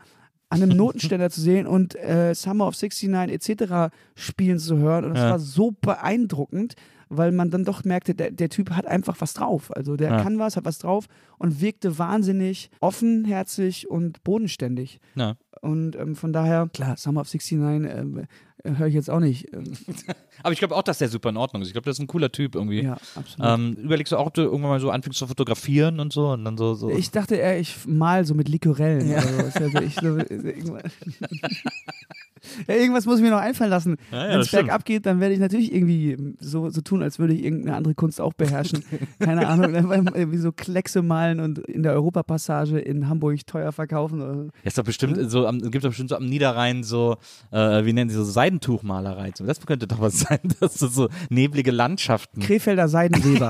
an 0.51 0.61
einem 0.61 0.75
Notenständer 0.77 1.29
zu 1.29 1.41
sehen 1.41 1.65
und 1.65 1.95
äh, 1.95 2.33
Summer 2.35 2.67
of 2.67 2.75
69 2.81 3.31
etc. 3.59 3.93
spielen 4.15 4.59
zu 4.59 4.77
hören. 4.77 5.05
Und 5.05 5.13
das 5.15 5.23
Ja. 5.23 5.29
war 5.31 5.39
so 5.39 5.71
beeindruckend, 5.81 6.75
weil 7.09 7.31
man 7.31 7.49
dann 7.49 7.65
doch 7.65 7.83
merkte, 7.83 8.15
der, 8.15 8.31
der 8.31 8.49
Typ 8.49 8.71
hat 8.71 8.85
einfach 8.85 9.15
was 9.19 9.33
drauf. 9.33 9.75
Also 9.75 9.95
der 9.95 10.09
Ja. 10.11 10.21
kann 10.23 10.39
was, 10.39 10.55
hat 10.57 10.65
was 10.65 10.77
drauf 10.79 11.07
und 11.37 11.59
wirkte 11.61 11.97
wahnsinnig 11.97 12.69
offenherzig 12.79 13.89
und 13.89 14.23
bodenständig. 14.23 14.99
Ja. 15.15 15.35
Und 15.61 15.95
ähm, 15.95 16.15
von 16.15 16.33
daher, 16.33 16.69
klar, 16.73 16.97
Summer 16.97 17.21
of 17.21 17.27
69 17.33 17.91
ähm, 17.91 18.17
äh, 18.19 18.25
höre 18.63 18.87
ich 18.87 18.93
jetzt 18.93 19.09
auch 19.09 19.19
nicht. 19.19 19.53
Ähm, 19.53 19.73
Aber 20.43 20.53
ich 20.53 20.59
glaube 20.59 20.75
auch, 20.75 20.83
dass 20.83 20.97
der 20.97 21.09
super 21.09 21.29
in 21.29 21.37
Ordnung 21.37 21.61
ist. 21.61 21.67
Ich 21.67 21.73
glaube, 21.73 21.85
das 21.85 21.97
ist 21.97 22.01
ein 22.01 22.07
cooler 22.07 22.31
Typ 22.31 22.55
irgendwie. 22.55 22.83
ja, 22.83 22.97
absolut. 23.15 23.39
Ähm, 23.39 23.73
überlegst 23.73 24.11
du 24.11 24.17
auch, 24.17 24.27
ob 24.27 24.33
du 24.33 24.41
irgendwann 24.41 24.71
mal 24.71 24.79
so 24.79 24.89
anfängst 24.89 25.19
zu 25.19 25.27
fotografieren 25.27 25.99
und 25.99 26.13
so 26.13 26.29
und 26.29 26.45
dann 26.45 26.57
so. 26.57 26.73
so. 26.73 26.89
Ich 26.89 27.11
dachte 27.11 27.35
eher, 27.35 27.59
ich 27.59 27.85
mal 27.85 28.25
so 28.25 28.33
mit 28.33 28.49
Likorellen. 28.49 29.09
oder 29.11 29.51
so. 29.51 29.63
Also 29.63 29.79
ich, 29.81 29.95
so, 29.95 30.17
irgendwas, 30.29 30.91
ja, 32.67 32.75
irgendwas 32.75 33.05
muss 33.05 33.17
ich 33.17 33.23
mir 33.23 33.29
noch 33.29 33.39
einfallen 33.39 33.69
lassen. 33.69 33.97
Ja, 34.11 34.25
ja, 34.25 34.33
Wenn 34.33 34.39
es 34.39 34.51
bergab 34.51 34.83
geht, 34.85 35.05
dann 35.05 35.19
werde 35.19 35.33
ich 35.33 35.39
natürlich 35.39 35.73
irgendwie 35.73 36.35
so, 36.39 36.69
so 36.69 36.81
tun, 36.81 37.03
als 37.03 37.19
würde 37.19 37.33
ich 37.33 37.43
irgendeine 37.43 37.77
andere 37.77 37.93
Kunst 37.93 38.19
auch 38.19 38.33
beherrschen. 38.33 38.83
Keine 39.19 39.47
Ahnung, 39.47 39.73
irgendwie 39.75 40.37
so 40.37 40.51
Kleckse 40.51 41.01
malen 41.01 41.39
und 41.39 41.59
in 41.59 41.83
der 41.83 41.93
Europapassage 41.93 42.79
in 42.79 43.07
Hamburg 43.07 43.45
teuer 43.45 43.71
verkaufen. 43.71 44.21
Oder 44.21 44.35
so. 44.35 44.43
Ja, 44.43 44.49
ist 44.63 44.77
doch 44.77 44.83
bestimmt 44.83 45.17
so, 45.29 45.45
am, 45.45 45.59
gibt 45.59 45.83
doch 45.83 45.89
bestimmt 45.89 46.09
so 46.09 46.15
am 46.15 46.25
Niederrhein 46.25 46.83
so, 46.83 47.17
äh, 47.51 47.85
wie 47.85 47.93
nennen 47.93 48.09
sie 48.09 48.15
so 48.15 48.23
Seidentuchmalerei. 48.51 49.31
Das 49.39 49.65
könnte 49.65 49.87
doch 49.87 49.99
was 50.01 50.19
sein, 50.21 50.39
dass 50.59 50.75
so, 50.75 50.87
so 50.87 51.09
neblige 51.29 51.71
Landschaften. 51.71 52.41
Krefelder 52.41 52.87
Seidenweber. 52.87 53.49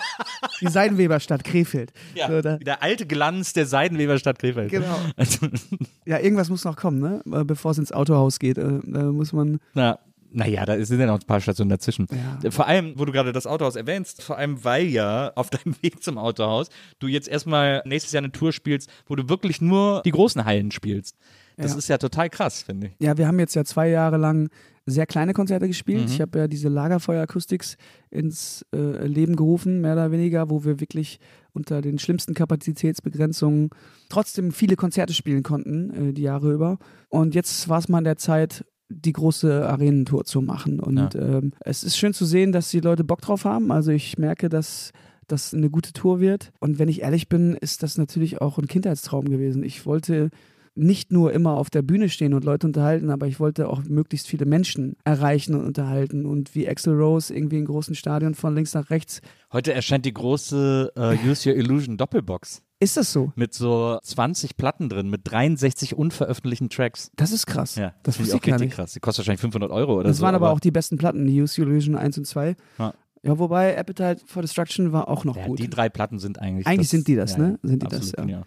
Die 0.60 0.68
Seidenweberstadt 0.68 1.44
Krefeld. 1.44 1.92
Ja, 2.14 2.28
So, 2.28 2.40
der 2.40 2.82
alte 2.82 3.06
Glanz 3.06 3.52
der 3.52 3.66
Seidenweberstadt 3.66 4.38
Krefeld. 4.38 4.70
Genau. 4.70 4.98
Also, 5.16 5.48
ja, 6.06 6.18
irgendwas 6.18 6.48
muss 6.48 6.64
noch 6.64 6.76
kommen, 6.76 6.98
ne? 7.00 7.20
Äh, 7.40 7.44
Bevor 7.44 7.72
es 7.72 7.78
ins 7.78 7.92
Autohaus 7.92 8.38
geht. 8.38 8.58
Äh, 8.58 8.80
Da 8.84 9.04
muss 9.04 9.32
man. 9.32 9.58
na, 9.74 9.98
naja, 10.32 10.64
da 10.66 10.82
sind 10.84 11.00
ja 11.00 11.06
noch 11.06 11.20
ein 11.20 11.26
paar 11.26 11.40
Stationen 11.40 11.70
dazwischen. 11.70 12.06
Ja. 12.42 12.50
Vor 12.50 12.66
allem, 12.66 12.94
wo 12.96 13.04
du 13.04 13.12
gerade 13.12 13.32
das 13.32 13.46
Autohaus 13.46 13.76
erwähnst, 13.76 14.22
vor 14.22 14.36
allem, 14.36 14.62
weil 14.64 14.86
ja 14.86 15.32
auf 15.34 15.50
deinem 15.50 15.74
Weg 15.82 16.02
zum 16.02 16.18
Autohaus 16.18 16.68
du 16.98 17.06
jetzt 17.06 17.28
erstmal 17.28 17.82
nächstes 17.86 18.12
Jahr 18.12 18.22
eine 18.22 18.32
Tour 18.32 18.52
spielst, 18.52 18.90
wo 19.06 19.14
du 19.14 19.28
wirklich 19.28 19.60
nur 19.60 20.02
die 20.04 20.10
großen 20.10 20.44
Hallen 20.44 20.70
spielst. 20.72 21.16
Das 21.56 21.72
Ja. 21.72 21.78
ist 21.78 21.88
ja 21.88 21.98
total 21.98 22.28
krass, 22.30 22.62
finde 22.62 22.88
ich. 22.88 22.92
Ja, 22.98 23.16
wir 23.16 23.26
haben 23.26 23.38
jetzt 23.38 23.54
ja 23.54 23.64
zwei 23.64 23.88
Jahre 23.88 24.16
lang 24.18 24.48
sehr 24.84 25.06
kleine 25.06 25.32
Konzerte 25.32 25.66
gespielt. 25.66 26.02
Mhm. 26.02 26.12
Ich 26.12 26.20
habe 26.20 26.38
ja 26.38 26.48
diese 26.48 26.68
Lagerfeuer-Acoustics 26.68 27.76
ins 28.10 28.64
äh, 28.74 29.06
Leben 29.06 29.34
gerufen, 29.34 29.80
mehr 29.80 29.94
oder 29.94 30.12
weniger, 30.12 30.48
wo 30.50 30.64
wir 30.64 30.78
wirklich 30.80 31.18
unter 31.52 31.80
den 31.82 31.98
schlimmsten 31.98 32.34
Kapazitätsbegrenzungen 32.34 33.70
trotzdem 34.08 34.52
viele 34.52 34.76
Konzerte 34.76 35.12
spielen 35.14 35.42
konnten, 35.42 36.10
äh, 36.10 36.12
die 36.12 36.22
Jahre 36.22 36.52
über. 36.52 36.78
Und 37.08 37.34
jetzt 37.34 37.68
war 37.68 37.78
es 37.78 37.88
mal 37.88 37.98
an 37.98 38.04
der 38.04 38.16
Zeit, 38.16 38.64
die 38.88 39.12
große 39.12 39.68
Arenentour 39.68 40.24
zu 40.24 40.40
machen. 40.40 40.78
Und 40.78 41.16
ähm, 41.16 41.52
es 41.60 41.82
ist 41.82 41.96
schön 41.96 42.12
zu 42.14 42.24
sehen, 42.24 42.52
dass 42.52 42.70
die 42.70 42.78
Leute 42.80 43.02
Bock 43.02 43.20
drauf 43.20 43.44
haben. 43.44 43.72
Also 43.72 43.90
ich 43.90 44.16
merke, 44.18 44.48
dass 44.48 44.92
das 45.26 45.52
eine 45.52 45.70
gute 45.70 45.92
Tour 45.92 46.20
wird. 46.20 46.52
Und 46.60 46.78
wenn 46.78 46.88
ich 46.88 47.02
ehrlich 47.02 47.28
bin, 47.28 47.56
ist 47.56 47.82
das 47.82 47.98
natürlich 47.98 48.40
auch 48.40 48.58
ein 48.58 48.68
Kindheitstraum 48.68 49.24
gewesen. 49.28 49.64
Ich 49.64 49.84
wollte 49.86 50.30
nicht 50.76 51.10
nur 51.10 51.32
immer 51.32 51.52
auf 51.52 51.70
der 51.70 51.82
Bühne 51.82 52.08
stehen 52.08 52.34
und 52.34 52.44
Leute 52.44 52.66
unterhalten, 52.66 53.10
aber 53.10 53.26
ich 53.26 53.40
wollte 53.40 53.68
auch 53.68 53.82
möglichst 53.84 54.26
viele 54.28 54.44
Menschen 54.46 54.96
erreichen 55.04 55.54
und 55.54 55.64
unterhalten 55.64 56.26
und 56.26 56.54
wie 56.54 56.68
Axel 56.68 56.94
Rose 56.94 57.34
irgendwie 57.34 57.58
in 57.58 57.64
großen 57.64 57.94
Stadion 57.94 58.34
von 58.34 58.54
links 58.54 58.74
nach 58.74 58.90
rechts. 58.90 59.20
Heute 59.52 59.72
erscheint 59.72 60.04
die 60.04 60.12
große 60.12 60.92
äh, 60.94 61.28
Use 61.28 61.48
Your 61.48 61.56
Illusion 61.56 61.96
Doppelbox 61.96 62.62
Ist 62.78 62.96
das 62.98 63.12
so? 63.12 63.32
mit 63.36 63.54
so 63.54 63.98
20 64.02 64.56
Platten 64.58 64.88
drin, 64.90 65.08
mit 65.08 65.22
63 65.24 65.96
unveröffentlichten 65.96 66.68
Tracks. 66.68 67.10
Das 67.16 67.32
ist 67.32 67.46
krass. 67.46 67.76
Ja, 67.76 67.94
das 68.02 68.20
wusste 68.20 68.36
ich 68.36 68.42
gar 68.42 68.58
nicht. 68.58 68.74
krass. 68.74 68.92
Die 68.92 69.00
kostet 69.00 69.22
wahrscheinlich 69.24 69.40
500 69.40 69.70
Euro 69.70 69.94
oder 69.94 70.08
Das 70.08 70.18
so. 70.18 70.22
waren 70.24 70.34
aber 70.34 70.50
auch 70.50 70.60
die 70.60 70.70
besten 70.70 70.98
Platten, 70.98 71.26
die 71.26 71.40
Use 71.40 71.60
Your 71.60 71.68
Illusion 71.68 71.96
1 71.96 72.18
und 72.18 72.26
2. 72.26 72.54
Ja. 72.78 72.92
Ja, 73.22 73.38
wobei 73.40 73.76
Appetite 73.76 74.20
for 74.24 74.42
Destruction 74.42 74.92
war 74.92 75.08
auch 75.08 75.24
noch 75.24 75.36
ja, 75.36 75.46
gut. 75.46 75.58
die 75.58 75.68
drei 75.68 75.88
Platten 75.88 76.20
sind 76.20 76.38
eigentlich. 76.40 76.64
Eigentlich 76.64 76.86
das, 76.86 76.90
sind 76.90 77.08
die 77.08 77.16
das, 77.16 77.32
ja, 77.32 77.38
ne? 77.38 77.58
Sind 77.62 77.82
die 77.82 77.88
das, 77.88 78.12
ja. 78.12 78.24
ja. 78.24 78.42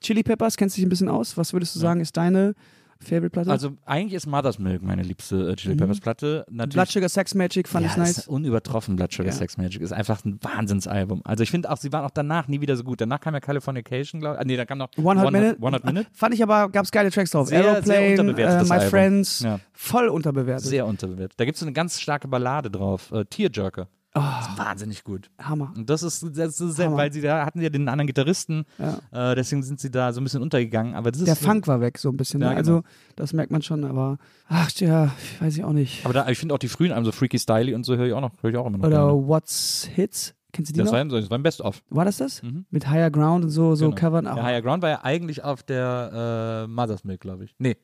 Chili 0.00 0.22
Peppers, 0.22 0.56
kennst 0.56 0.76
du 0.76 0.80
dich 0.80 0.86
ein 0.86 0.90
bisschen 0.90 1.08
aus? 1.08 1.36
Was 1.36 1.52
würdest 1.52 1.74
du 1.74 1.80
sagen, 1.80 2.00
ist 2.00 2.16
deine 2.16 2.54
Favorite-Platte? 3.00 3.48
Also 3.50 3.76
eigentlich 3.84 4.14
ist 4.14 4.26
Mother's 4.26 4.58
Milk 4.58 4.82
meine 4.82 5.02
liebste 5.02 5.50
äh, 5.52 5.54
Chili 5.56 5.74
Mhm. 5.74 5.78
Peppers 5.78 6.00
Platte. 6.00 6.44
Natürlich 6.50 6.74
Blood 6.74 6.88
Sugar 6.90 7.08
Sex 7.08 7.34
Magic 7.34 7.68
fand 7.68 7.84
ja, 7.84 7.90
ich 7.92 7.96
das 7.96 8.10
ist 8.10 8.16
nice. 8.18 8.28
unübertroffen, 8.28 8.96
Blood 8.96 9.12
Sugar 9.12 9.26
Ja. 9.26 9.32
Sex 9.32 9.56
Magic. 9.56 9.80
Ist 9.82 9.92
einfach 9.92 10.24
ein 10.24 10.38
Wahnsinnsalbum. 10.42 11.22
Also 11.24 11.44
ich 11.44 11.50
finde 11.52 11.70
auch, 11.70 11.76
sie 11.76 11.92
waren 11.92 12.04
auch 12.04 12.10
danach 12.10 12.48
nie 12.48 12.60
wieder 12.60 12.76
so 12.76 12.82
gut. 12.82 13.00
Danach 13.00 13.20
kam 13.20 13.34
ja 13.34 13.40
Californication, 13.40 14.20
glaube 14.20 14.36
ich. 14.36 14.40
Ah, 14.40 14.44
nee, 14.44 14.56
da 14.56 14.64
kam 14.64 14.78
noch 14.78 14.88
One 14.96 15.20
Hot 15.22 15.32
Minute. 15.32 15.56
One 15.60 15.76
Hot 15.76 15.84
Minute. 15.84 16.06
Fand 16.12 16.34
ich 16.34 16.42
aber, 16.42 16.68
gab 16.70 16.84
es 16.84 16.90
geile 16.90 17.10
Tracks 17.12 17.30
drauf. 17.30 17.46
Sehr, 17.48 17.62
sehr 17.62 17.72
Aeroplane, 17.72 18.06
äh, 18.06 18.10
unterbewertetes 18.20 18.68
My 18.68 18.74
Album. 18.76 18.90
Friends, 18.90 19.40
Ja. 19.40 19.60
voll 19.72 20.08
unterbewertet. 20.08 20.64
Sehr 20.66 20.84
unterbewertet. 20.86 21.34
Da 21.38 21.44
gibt 21.44 21.56
es 21.56 21.62
eine 21.62 21.72
ganz 21.72 22.00
starke 22.00 22.26
Ballade 22.26 22.68
drauf. 22.70 23.12
Äh, 23.12 23.24
Tearjerker. 23.26 23.86
Oh, 24.18 24.38
Das 24.40 24.48
ist 24.48 24.58
wahnsinnig 24.58 25.04
gut. 25.04 25.30
Hammer. 25.40 25.72
Und 25.76 25.88
das 25.88 26.02
ist, 26.02 26.22
das 26.36 26.60
ist 26.60 26.76
sehr, 26.76 26.86
Hammer. 26.86 26.96
weil 26.96 27.12
sie 27.12 27.20
da 27.20 27.44
hatten 27.46 27.60
ja 27.60 27.68
den 27.70 27.88
anderen 27.88 28.06
Gitarristen, 28.06 28.64
Ja. 28.78 29.32
äh, 29.32 29.34
deswegen 29.34 29.62
sind 29.62 29.80
sie 29.80 29.90
da 29.90 30.12
so 30.12 30.20
ein 30.20 30.24
bisschen 30.24 30.42
untergegangen. 30.42 30.94
Aber 30.94 31.10
Der 31.10 31.32
ist 31.32 31.44
Funk 31.44 31.66
war 31.66 31.80
weg, 31.80 31.98
so 31.98 32.08
ein 32.10 32.16
bisschen. 32.16 32.40
Ja, 32.40 32.50
ne? 32.50 32.56
genau. 32.62 32.76
Also, 32.76 32.82
das 33.16 33.32
merkt 33.32 33.50
man 33.50 33.62
schon, 33.62 33.84
aber 33.84 34.18
ach 34.48 34.70
ja, 34.76 35.10
weiß 35.40 35.56
ich 35.56 35.64
auch 35.64 35.72
nicht. 35.72 36.04
Aber 36.04 36.14
da, 36.14 36.28
ich 36.28 36.38
finde 36.38 36.54
auch 36.54 36.58
die 36.58 36.68
frühen, 36.68 36.92
also 36.92 37.12
Freaky 37.12 37.38
Styly 37.38 37.74
und 37.74 37.84
so 37.84 37.96
höre 37.96 38.06
ich 38.06 38.12
auch 38.12 38.20
noch, 38.20 38.32
höre 38.42 38.50
ich 38.50 38.56
auch 38.56 38.66
immer 38.66 38.78
noch. 38.78 38.86
Oder 38.86 39.06
gerne. 39.08 39.26
What's 39.28 39.88
Hits? 39.94 40.34
Kennst 40.50 40.70
du 40.70 40.72
die 40.72 40.78
das, 40.78 40.86
noch? 40.90 40.92
war, 40.98 41.04
das 41.04 41.30
war 41.30 41.38
ein 41.38 41.42
Best-of. 41.42 41.82
War 41.90 42.06
das 42.06 42.16
das? 42.16 42.42
Mhm. 42.42 42.64
Mit 42.70 42.88
Higher 42.88 43.10
Ground 43.10 43.44
und 43.44 43.50
so, 43.50 43.74
so 43.74 43.86
Genau. 43.90 43.96
covern. 44.00 44.24
Der 44.24 44.34
Oh. 44.36 44.42
Higher 44.42 44.62
Ground 44.62 44.82
war 44.82 44.88
ja 44.88 45.00
eigentlich 45.04 45.44
auf 45.44 45.62
der 45.62 46.64
äh, 46.64 46.66
Mother's 46.66 47.04
Milk, 47.04 47.20
glaube 47.20 47.44
ich. 47.44 47.54
Nee, 47.58 47.76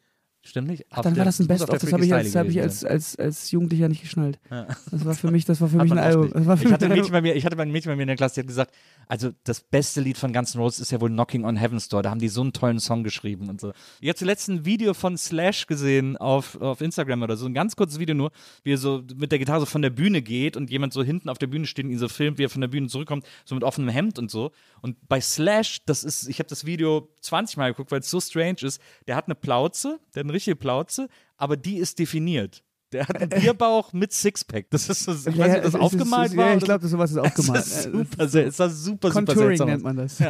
stimmt 0.45 0.69
nicht. 0.69 0.87
Ach, 0.91 1.03
dann 1.03 1.17
war 1.17 1.25
das 1.25 1.41
ein 1.41 1.47
Best-of, 1.47 1.79
das 1.79 1.93
habe 1.93 2.05
ich, 2.05 2.15
als, 2.15 2.35
hab 2.37 2.47
ich 2.47 2.61
als, 2.61 2.85
als, 2.85 3.17
als 3.17 3.51
Jugendlicher 3.51 3.89
nicht 3.89 4.03
geschnallt. 4.03 4.39
Ja. 4.51 4.67
Das 4.91 5.05
war 5.05 5.15
für 5.15 5.31
mich, 5.31 5.45
das 5.45 5.61
war 5.61 5.69
für 5.69 5.79
mich 5.79 5.91
ein 5.91 5.99
Album. 5.99 6.25
nicht. 6.25 6.37
Das 6.37 6.47
war 6.47 6.57
für 6.57 6.63
Ich 6.63 6.65
mich 6.67 6.73
hatte, 6.75 6.87
ein 6.87 6.93
Mädchen 6.93 7.13
bei 7.13 7.23
mir, 7.23 7.35
ich 7.35 7.45
hatte 7.45 7.59
ein 7.59 7.71
Mädchen 7.71 7.91
bei 7.91 7.97
mir 7.97 8.03
in 8.03 8.09
der 8.09 8.17
Klasse, 8.17 8.35
die 8.35 8.41
hat 8.41 8.47
gesagt, 8.47 8.75
also 9.09 9.31
das 9.45 9.61
beste 9.61 10.01
Lied 10.01 10.19
von 10.19 10.33
Guns 10.33 10.55
N' 10.55 10.61
Roses 10.61 10.81
ist 10.81 10.93
ja 10.93 11.01
wohl 11.01 11.11
Knocking 11.11 11.45
on 11.45 11.57
Heaven's 11.57 11.89
Door. 11.89 12.03
Da 12.03 12.11
haben 12.11 12.21
die 12.21 12.29
so 12.29 12.41
einen 12.41 12.53
tollen 12.53 12.81
Song 12.81 13.05
geschrieben 13.05 13.49
und 13.49 13.61
so. 13.61 13.73
Ich 14.01 14.09
habe 14.09 14.17
zuletzt 14.17 14.49
ein 14.49 14.65
Video 14.65 14.95
von 14.95 15.17
Slash 15.17 15.67
gesehen 15.67 16.17
auf, 16.17 16.61
auf 16.61 16.81
Instagram 16.81 17.23
oder 17.23 17.37
so, 17.37 17.47
ein 17.47 17.55
ganz 17.55 17.77
kurzes 17.77 17.99
Video 17.99 18.15
nur, 18.15 18.31
wie 18.63 18.73
er 18.73 18.79
so 18.79 19.03
mit 19.17 19.33
der 19.33 19.39
Gitarre 19.39 19.61
so 19.61 19.67
von 19.67 19.83
der 19.83 19.91
Bühne 19.91 20.23
geht 20.23 20.57
und 20.57 20.71
jemand 20.71 20.93
so 20.93 21.03
hinten 21.03 21.29
auf 21.29 21.39
der 21.39 21.47
Bühne 21.47 21.67
steht 21.67 21.85
und 21.85 21.91
ihn 21.91 21.99
so 21.99 22.09
filmt, 22.09 22.39
wie 22.39 22.45
er 22.45 22.51
von 22.51 22.61
der 22.61 22.69
Bühne 22.69 22.89
zurückkommt, 22.89 23.27
so 23.45 23.55
mit 23.55 23.65
offenem 23.65 23.89
Hemd 23.89 24.19
und 24.19 24.31
so. 24.31 24.53
Und 24.85 24.99
bei 25.09 25.19
Slash, 25.19 25.79
das 25.87 26.05
ist, 26.05 26.29
ich 26.29 26.39
habe 26.41 26.49
das 26.51 26.67
Video 26.67 27.09
20 27.23 27.57
Mal 27.57 27.71
geguckt, 27.71 27.91
weil 27.91 28.01
es 28.01 28.11
so 28.11 28.21
strange 28.21 28.59
ist, 28.61 28.83
der 29.07 29.17
hat 29.17 29.25
eine 29.29 29.35
Plauze, 29.35 29.99
der 30.15 30.21
hat 30.21 30.27
eine 30.27 30.35
richtige 30.35 30.57
Plauze, 30.57 31.09
aber 31.39 31.57
die 31.57 31.79
ist 31.79 31.99
definiert. 31.99 32.63
Der 32.93 33.09
hat 33.09 33.17
einen 33.17 33.31
Bierbauch 33.43 33.95
mit 33.95 34.13
Sixpack. 34.13 34.67
Das 34.69 34.91
ist 34.91 35.05
so, 35.05 35.13
ich 35.13 35.39
weiß 35.39 35.53
nicht, 35.53 35.57
ob 35.57 35.63
das 35.63 35.75
ist- 35.75 35.81
aufgemalt 35.81 36.33
ist, 36.33 36.37
war. 36.37 36.51
Ja, 36.51 36.57
ich 36.59 36.65
glaube, 36.65 36.87
sowas 36.87 37.11
ist 37.13 37.17
aufgemalt. 37.25 37.61
das 37.65 37.67
ist 37.87 37.93
super, 37.93 38.29
sehr, 38.29 38.47
es 38.49 38.57
sah 38.59 38.69
super, 38.69 39.09
super 39.11 39.25
Contouring 39.25 39.57
seltsam 39.57 39.69
nennt 39.69 39.83
man 39.85 39.97
das. 39.97 40.21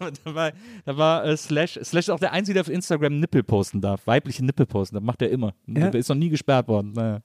Aber 0.00 0.10
da 0.10 0.34
war, 0.34 0.52
da 0.84 0.96
war 0.96 1.24
äh, 1.26 1.36
Slash, 1.36 1.78
Slash 1.84 2.06
ist 2.06 2.10
auch 2.10 2.18
der 2.18 2.32
Einzige, 2.32 2.54
der 2.54 2.62
auf 2.62 2.68
Instagram 2.68 3.20
Nippel 3.20 3.44
posten 3.44 3.80
darf. 3.80 4.04
Weibliche 4.06 4.44
Nippel 4.44 4.66
posten, 4.66 4.96
das 4.96 5.04
macht 5.04 5.22
er 5.22 5.30
immer. 5.30 5.54
Ja? 5.66 5.88
Ist 5.90 6.08
noch 6.08 6.16
nie 6.16 6.28
gesperrt 6.28 6.66
worden. 6.66 6.92
Naja. 6.92 7.20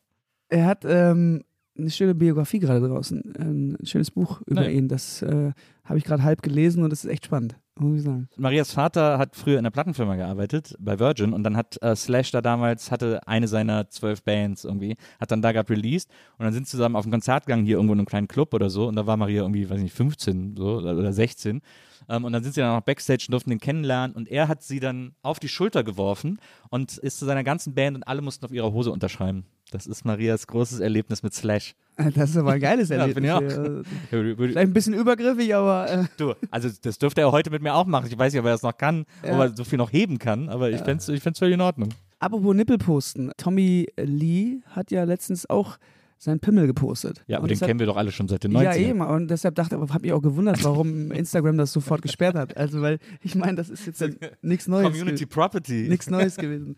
Er 0.50 0.66
hat 0.66 0.86
ähm, 0.86 1.44
eine 1.78 1.90
schöne 1.90 2.16
Biografie 2.16 2.60
gerade 2.60 2.88
draußen, 2.88 3.34
ein 3.38 3.78
schönes 3.84 4.12
Buch 4.12 4.42
über 4.46 4.62
Nein. 4.62 4.72
ihn. 4.72 4.88
Das 4.88 5.22
äh, 5.22 5.52
habe 5.84 5.98
ich 5.98 6.04
gerade 6.04 6.24
halb 6.24 6.42
gelesen 6.42 6.84
und 6.84 6.90
das 6.90 7.04
ist 7.04 7.12
echt 7.12 7.26
spannend, 7.26 7.56
muss 7.78 7.98
ich 7.98 8.04
sagen. 8.04 8.30
Marias 8.38 8.72
Vater 8.72 9.18
hat 9.18 9.36
früher 9.36 9.56
in 9.56 9.60
einer 9.60 9.72
Plattenfirma 9.72 10.16
gearbeitet, 10.16 10.76
bei 10.80 11.00
Virgin, 11.00 11.34
und 11.34 11.44
dann 11.44 11.58
hat 11.58 11.82
äh, 11.82 11.96
Slash 11.96 12.32
da 12.32 12.42
damals, 12.42 12.92
hatte 12.92 13.28
eine 13.28 13.48
seiner 13.48 13.90
zwölf 13.90 14.24
Bands 14.24 14.64
irgendwie, 14.64 14.96
hat 15.20 15.32
dann 15.32 15.42
da 15.42 15.52
gehabt 15.52 15.70
released 15.70 16.10
und 16.38 16.46
dann 16.46 16.54
sind 16.54 16.68
sie 16.68 16.72
zusammen 16.72 16.96
auf 16.96 17.06
ein 17.06 17.12
Konzert 17.12 17.46
gegangen, 17.46 17.66
hier 17.66 17.76
irgendwo 17.76 17.94
in 17.94 18.00
einem 18.00 18.08
kleinen 18.08 18.28
Club 18.28 18.54
oder 18.54 18.70
so, 18.70 18.88
und 18.88 18.96
da 18.96 19.06
war 19.06 19.18
Maria 19.18 19.42
irgendwie, 19.42 19.70
weiß 19.70 19.82
nicht, 19.82 19.94
15 19.94 20.56
so, 20.58 20.78
oder 20.78 21.12
16. 21.12 21.62
Ähm, 22.10 22.24
und 22.26 22.34
dann 22.34 22.44
sind 22.44 22.54
sie 22.54 22.62
dann 22.62 22.78
auch 22.78 22.82
Backstage 22.82 23.26
und 23.28 23.32
durften 23.32 23.50
den 23.50 23.60
kennenlernen 23.60 24.16
und 24.16 24.30
er 24.30 24.48
hat 24.48 24.64
sie 24.64 24.80
dann 24.80 25.14
auf 25.22 25.40
die 25.40 25.48
Schulter 25.50 25.84
geworfen 25.84 26.40
und 26.70 26.98
ist 26.98 27.20
zu 27.20 27.26
seiner 27.26 27.44
ganzen 27.44 27.74
Band 27.74 27.96
und 27.98 28.04
alle 28.04 28.22
mussten 28.22 28.46
auf 28.46 28.52
ihrer 28.52 28.72
Hose 28.72 28.92
unterschreiben. 28.92 29.46
Das 29.72 29.88
ist 29.88 30.06
Marias 30.06 30.46
großes 30.48 30.80
Erlebnis 30.80 31.24
mit 31.24 31.34
Slash. 31.34 31.74
Das 32.14 32.30
ist 32.32 32.38
aber 32.38 32.52
ein 32.54 32.60
geiles 32.60 32.90
Ja, 32.90 32.98
Erlebnis. 32.98 33.32
finde 33.32 33.48
ich 33.50 33.56
auch. 33.56 34.12
Ja, 34.12 34.22
Ja, 34.30 34.36
Vielleicht 34.36 34.58
ein 34.58 34.74
bisschen 34.74 34.94
übergriffig, 34.94 35.56
aber 35.56 35.90
äh, 35.90 36.04
Du, 36.18 36.34
also 36.52 36.70
das 36.82 37.00
dürfte 37.00 37.22
er 37.22 37.32
heute 37.32 37.50
mit 37.50 37.62
mir 37.64 37.74
auch 37.74 37.86
machen. 37.86 38.08
Ich 38.08 38.18
weiß 38.18 38.32
nicht, 38.34 38.40
ob 38.40 38.46
er 38.46 38.52
das 38.52 38.62
noch 38.64 38.78
kann, 38.78 39.06
ob 39.24 39.30
er 39.40 39.56
so 39.56 39.64
viel 39.64 39.78
noch 39.78 39.92
heben 39.92 40.20
kann, 40.20 40.50
aber 40.50 40.70
ich 40.70 40.78
fände 40.82 40.98
es 40.98 41.10
ich 41.10 41.24
völlig 41.24 41.54
in 41.56 41.62
Ordnung. 41.62 41.90
apropos 42.20 42.54
Nippel 42.56 42.78
posten. 42.78 43.32
Tommy 43.38 43.88
Lee 43.98 44.60
hat 44.70 44.92
ja 44.92 45.04
letztens 45.04 45.50
auch 45.50 45.78
seinen 46.18 46.40
Pimmel 46.40 46.66
gepostet. 46.68 47.24
Ja, 47.28 47.38
aber 47.38 47.44
Und 47.44 47.50
den 47.50 47.56
deshalb- 47.56 47.68
kennen 47.70 47.80
wir 47.80 47.88
doch 47.88 47.98
alle 47.98 48.12
schon 48.12 48.28
seit 48.28 48.44
den 48.44 48.54
90ern. 48.54 48.64
Ja, 48.64 48.76
eben. 48.76 49.02
Und 49.02 49.28
deshalb 49.30 49.56
dachte 49.56 49.76
ich, 49.76 49.90
habe 49.94 50.02
mich 50.02 50.14
auch 50.14 50.22
gewundert, 50.22 50.64
warum 50.64 51.12
Instagram 51.12 51.58
das 51.58 51.72
sofort 51.74 52.02
gesperrt 52.02 52.36
hat. 52.36 52.56
Also, 52.58 52.82
weil 52.82 53.00
ich 53.22 53.36
meine, 53.36 53.56
das 53.56 53.70
ist 53.70 53.86
jetzt 53.86 54.02
ja 54.02 54.08
nichts 54.42 54.68
Neues. 54.68 54.86
Community 54.88 55.26
Property. 55.26 55.88
Nichts 55.90 56.10
Neues 56.10 56.38
gewesen. 56.38 56.76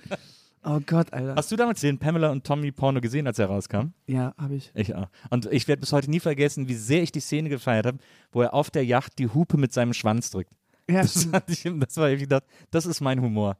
Oh 0.64 0.80
Gott, 0.86 1.14
Alter. 1.14 1.36
Hast 1.36 1.50
du 1.52 1.56
damals 1.56 1.80
den 1.80 1.98
Pamela 1.98 2.30
und 2.32 2.44
Tommy 2.44 2.72
Porno 2.74 3.00
gesehen, 3.00 3.26
als 3.26 3.40
er 3.40 3.46
rauskam? 3.46 3.94
Ja, 4.06 4.34
habe 4.38 4.56
ich. 4.56 4.72
Ich 4.74 4.94
auch. 4.96 5.08
Und 5.30 5.46
ich 5.52 5.68
werde 5.68 5.80
bis 5.80 5.94
heute 5.94 6.10
nie 6.10 6.20
vergessen, 6.20 6.68
wie 6.68 6.74
sehr 6.74 7.04
ich 7.04 7.12
die 7.14 7.22
Szene 7.22 7.48
gefeiert 7.48 7.86
habe, 7.86 8.00
wo 8.34 8.42
er 8.42 8.54
auf 8.54 8.70
der 8.70 8.84
Yacht 8.84 9.18
die 9.20 9.28
Hupe 9.30 9.56
mit 9.58 9.72
seinem 9.72 9.94
Schwanz 9.94 10.30
drückt. 10.32 10.52
Ja, 10.90 11.02
Das, 11.04 11.26
fand 11.26 11.50
ich, 11.50 11.64
das 11.64 11.98
war 11.98 12.10
ich 12.10 12.20
gedacht, 12.22 12.44
das 12.72 12.86
ist 12.86 13.02
mein 13.02 13.22
Humor. 13.22 13.58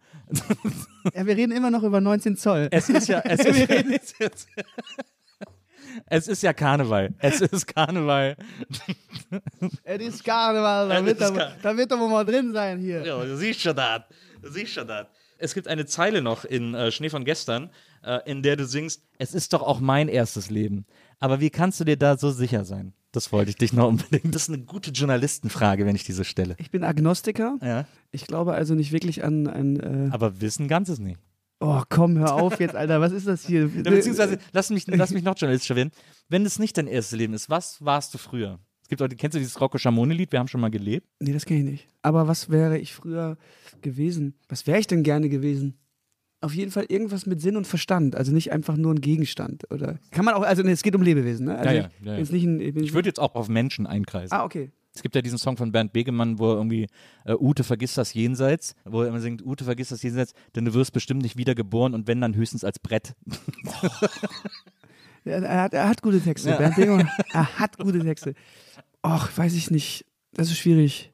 ja, 1.14 1.26
wir 1.26 1.36
reden 1.38 1.52
immer 1.52 1.72
noch 1.72 1.84
über 1.84 2.02
19 2.02 2.36
Zoll. 2.36 2.68
Es 2.72 2.90
ist 2.90 3.08
ja, 3.08 3.20
es 3.20 3.40
ist, 3.46 3.70
es 3.70 4.14
ist, 4.20 4.48
es 6.08 6.28
ist 6.28 6.44
ja 6.44 6.54
Karneval. 6.54 7.14
Es 7.20 7.42
ist 7.42 7.68
Karneval. 7.68 8.36
Es 9.84 10.02
ist 10.02 10.24
Karneval, 10.24 10.90
da 10.90 11.06
wird, 11.06 11.20
Kar- 11.20 11.52
da 11.62 11.78
wird 11.78 11.92
doch 11.92 12.00
wohl 12.00 12.10
mal 12.10 12.26
drin 12.26 12.54
sein 12.54 12.80
hier. 12.80 13.06
Ja, 13.06 13.24
du 13.24 13.38
siehst 13.38 13.62
schon 13.62 13.76
das. 13.76 14.02
Du 14.42 14.50
siehst 14.52 14.74
schon 14.74 14.88
das. 14.88 15.08
Es 15.40 15.54
gibt 15.54 15.68
eine 15.68 15.86
Zeile 15.86 16.22
noch 16.22 16.46
in 16.46 16.74
äh, 16.74 16.92
Schnee 16.92 17.10
von 17.10 17.24
gestern, 17.26 17.70
äh, 18.04 18.20
in 18.30 18.42
der 18.42 18.56
du 18.56 18.66
singst, 18.66 19.04
es 19.20 19.34
ist 19.36 19.54
doch 19.54 19.62
auch 19.62 19.80
mein 19.80 20.08
erstes 20.08 20.50
Leben. 20.50 20.86
Aber 21.20 21.40
wie 21.40 21.50
kannst 21.52 21.80
du 21.80 21.84
dir 21.84 21.98
da 21.98 22.18
so 22.18 22.32
sicher 22.32 22.66
sein? 22.66 22.94
Das 23.12 23.32
wollte 23.32 23.50
ich 23.52 23.56
dich 23.56 23.72
noch 23.74 23.88
unbedingt. 23.88 24.34
Das 24.34 24.44
ist 24.44 24.50
eine 24.50 24.64
gute 24.64 24.92
Journalistenfrage, 24.92 25.86
wenn 25.86 25.96
ich 25.96 26.04
diese 26.04 26.24
stelle. 26.26 26.56
Ich 26.60 26.72
bin 26.72 26.84
Agnostiker. 26.84 27.58
Ja. 27.62 27.86
Ich 28.12 28.26
glaube 28.26 28.54
also 28.54 28.74
nicht 28.76 28.92
wirklich 28.92 29.24
an 29.24 29.48
ein. 29.48 29.80
Äh 29.80 30.14
Aber 30.14 30.42
wissen 30.42 30.68
Ganzes 30.68 31.00
nicht. 31.00 31.20
Oh, 31.60 31.82
komm, 31.90 32.18
hör 32.18 32.36
auf 32.36 32.60
jetzt, 32.60 32.76
Alter. 32.76 33.02
Was 33.02 33.12
ist 33.12 33.28
das 33.28 33.46
hier? 33.46 33.70
Ja, 33.76 33.90
beziehungsweise, 33.90 34.38
lass 34.52 34.70
mich, 34.70 34.88
lass 34.88 35.12
mich 35.12 35.24
noch 35.24 35.38
journalistischer 35.38 35.76
werden. 35.76 35.92
Wenn 36.30 36.46
es 36.46 36.60
nicht 36.60 36.78
dein 36.78 36.88
erstes 36.88 37.18
Leben 37.18 37.34
ist, 37.34 37.50
was 37.50 37.84
warst 37.84 38.14
du 38.14 38.18
früher? 38.18 38.60
Es 38.82 38.90
gibt 38.90 39.02
auch, 39.02 39.10
kennst 39.18 39.36
du 39.36 39.40
dieses 39.40 39.60
Rocco 39.60 39.78
Schamoni-Lied? 39.78 40.32
Wir 40.32 40.40
haben 40.40 40.48
schon 40.48 40.62
mal 40.62 40.72
gelebt. 40.72 41.08
Nee, 41.20 41.34
das 41.34 41.46
kenne 41.46 41.60
ich 41.60 41.66
nicht. 41.66 41.88
Aber 42.04 42.28
was 42.28 42.50
wäre 42.50 42.78
ich 42.78 42.94
früher 42.94 43.38
gewesen? 43.82 44.36
Was 44.48 44.66
wäre 44.66 44.80
ich 44.80 44.88
denn 44.88 45.04
gerne 45.04 45.28
gewesen? 45.28 45.78
Auf 46.40 46.54
jeden 46.54 46.72
Fall 46.72 46.86
irgendwas 46.88 47.26
mit 47.26 47.42
Sinn 47.42 47.58
und 47.58 47.66
Verstand. 47.68 48.16
Also 48.16 48.32
nicht 48.32 48.52
einfach 48.54 48.78
nur 48.78 48.94
ein 48.94 49.02
Gegenstand. 49.02 49.70
Oder 49.72 50.00
kann 50.12 50.24
man 50.24 50.36
auch, 50.36 50.44
also 50.44 50.64
nee, 50.64 50.72
es 50.72 50.84
geht 50.84 50.96
um 50.96 51.02
Lebewesen, 51.02 51.48
ne? 51.48 51.58
Also 51.58 51.70
Ja, 51.70 51.76
ja, 51.76 51.90
ich 52.00 52.06
ja, 52.06 52.14
ja. 52.14 52.20
Nicht 52.20 52.44
ein, 52.46 52.60
ich 52.62 52.76
Ich 52.76 52.94
würde 52.94 53.10
jetzt 53.10 53.20
auch 53.20 53.36
auf 53.36 53.50
Menschen 53.50 53.88
einkreisen. 53.88 54.32
Ah, 54.32 54.46
okay. 54.46 54.72
Es 54.98 55.04
gibt 55.04 55.16
ja 55.16 55.22
diesen 55.22 55.38
Song 55.38 55.58
von 55.58 55.72
Bernd 55.72 55.94
Begemann, 55.94 56.40
wo 56.40 56.50
er 56.52 56.56
irgendwie 56.56 56.88
äh, 57.26 57.34
Ute 57.34 57.64
vergisst 57.64 57.98
das 58.00 58.16
Jenseits, 58.16 58.74
wo 58.84 59.04
er 59.04 59.10
immer 59.10 59.20
singt, 59.20 59.46
Ute 59.46 59.64
vergisst 59.64 59.92
das 59.92 60.02
Jenseits, 60.02 60.34
denn 60.56 60.66
du 60.66 60.74
wirst 60.74 60.92
bestimmt 60.92 61.22
nicht 61.22 61.38
wiedergeboren 61.38 61.94
und 61.94 62.08
wenn 62.08 62.20
dann 62.20 62.36
höchstens 62.36 62.64
als 62.64 62.80
Brett. 62.80 63.14
Er, 65.26 65.62
hat, 65.64 65.74
er 65.74 65.90
hat 65.90 66.02
gute 66.02 66.22
Texte. 66.22 66.56
Bernd 66.56 66.76
Begemann, 66.78 67.10
er 67.34 67.60
hat 67.60 67.78
gute 67.78 68.00
Texte. 68.00 68.34
Och, 69.06 69.28
weiß 69.36 69.56
ich 69.56 69.70
nicht. 69.72 70.06
Das 70.34 70.48
ist 70.50 70.58
schwierig. 70.58 71.12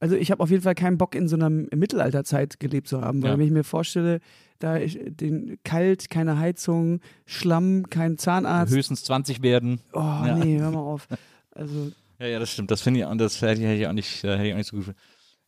Also 0.00 0.16
ich 0.16 0.32
habe 0.32 0.42
auf 0.42 0.50
jeden 0.50 0.62
Fall 0.64 0.74
keinen 0.74 0.98
Bock 0.98 1.14
in 1.14 1.28
so 1.28 1.36
einer 1.36 1.48
Mittelalterzeit 1.48 2.58
gelebt 2.58 2.88
zu 2.88 3.02
haben, 3.02 3.22
weil 3.22 3.30
Ja. 3.30 3.38
wenn 3.38 3.46
ich 3.46 3.52
mir 3.52 3.62
vorstelle, 3.62 4.18
da 4.58 4.78
ich 4.78 4.98
den 5.04 5.58
kalt, 5.62 6.10
keine 6.10 6.38
Heizung, 6.40 6.98
Schlamm, 7.24 7.88
kein 7.88 8.18
Zahnarzt. 8.18 8.74
höchstens 8.74 9.04
20 9.04 9.42
werden. 9.42 9.80
Oh 9.92 9.98
Ja. 10.00 10.34
nee, 10.36 10.58
hör 10.58 10.72
mal 10.72 10.80
auf. 10.80 11.06
Also 11.52 11.92
Ja, 12.22 12.28
ja, 12.28 12.38
das 12.38 12.52
stimmt. 12.52 12.70
Das 12.70 12.82
finde 12.82 13.00
ich, 13.00 13.06
und 13.06 13.18
das 13.18 13.42
hätte 13.42 13.60
ich, 13.60 13.66
hätte 13.66 13.80
ich 13.80 13.86
auch 13.88 13.92
nicht, 13.92 14.22
äh, 14.22 14.36
hätte 14.36 14.46
ich 14.46 14.52
auch 14.52 14.58
nicht 14.58 14.68
so 14.68 14.76
gut. 14.76 14.94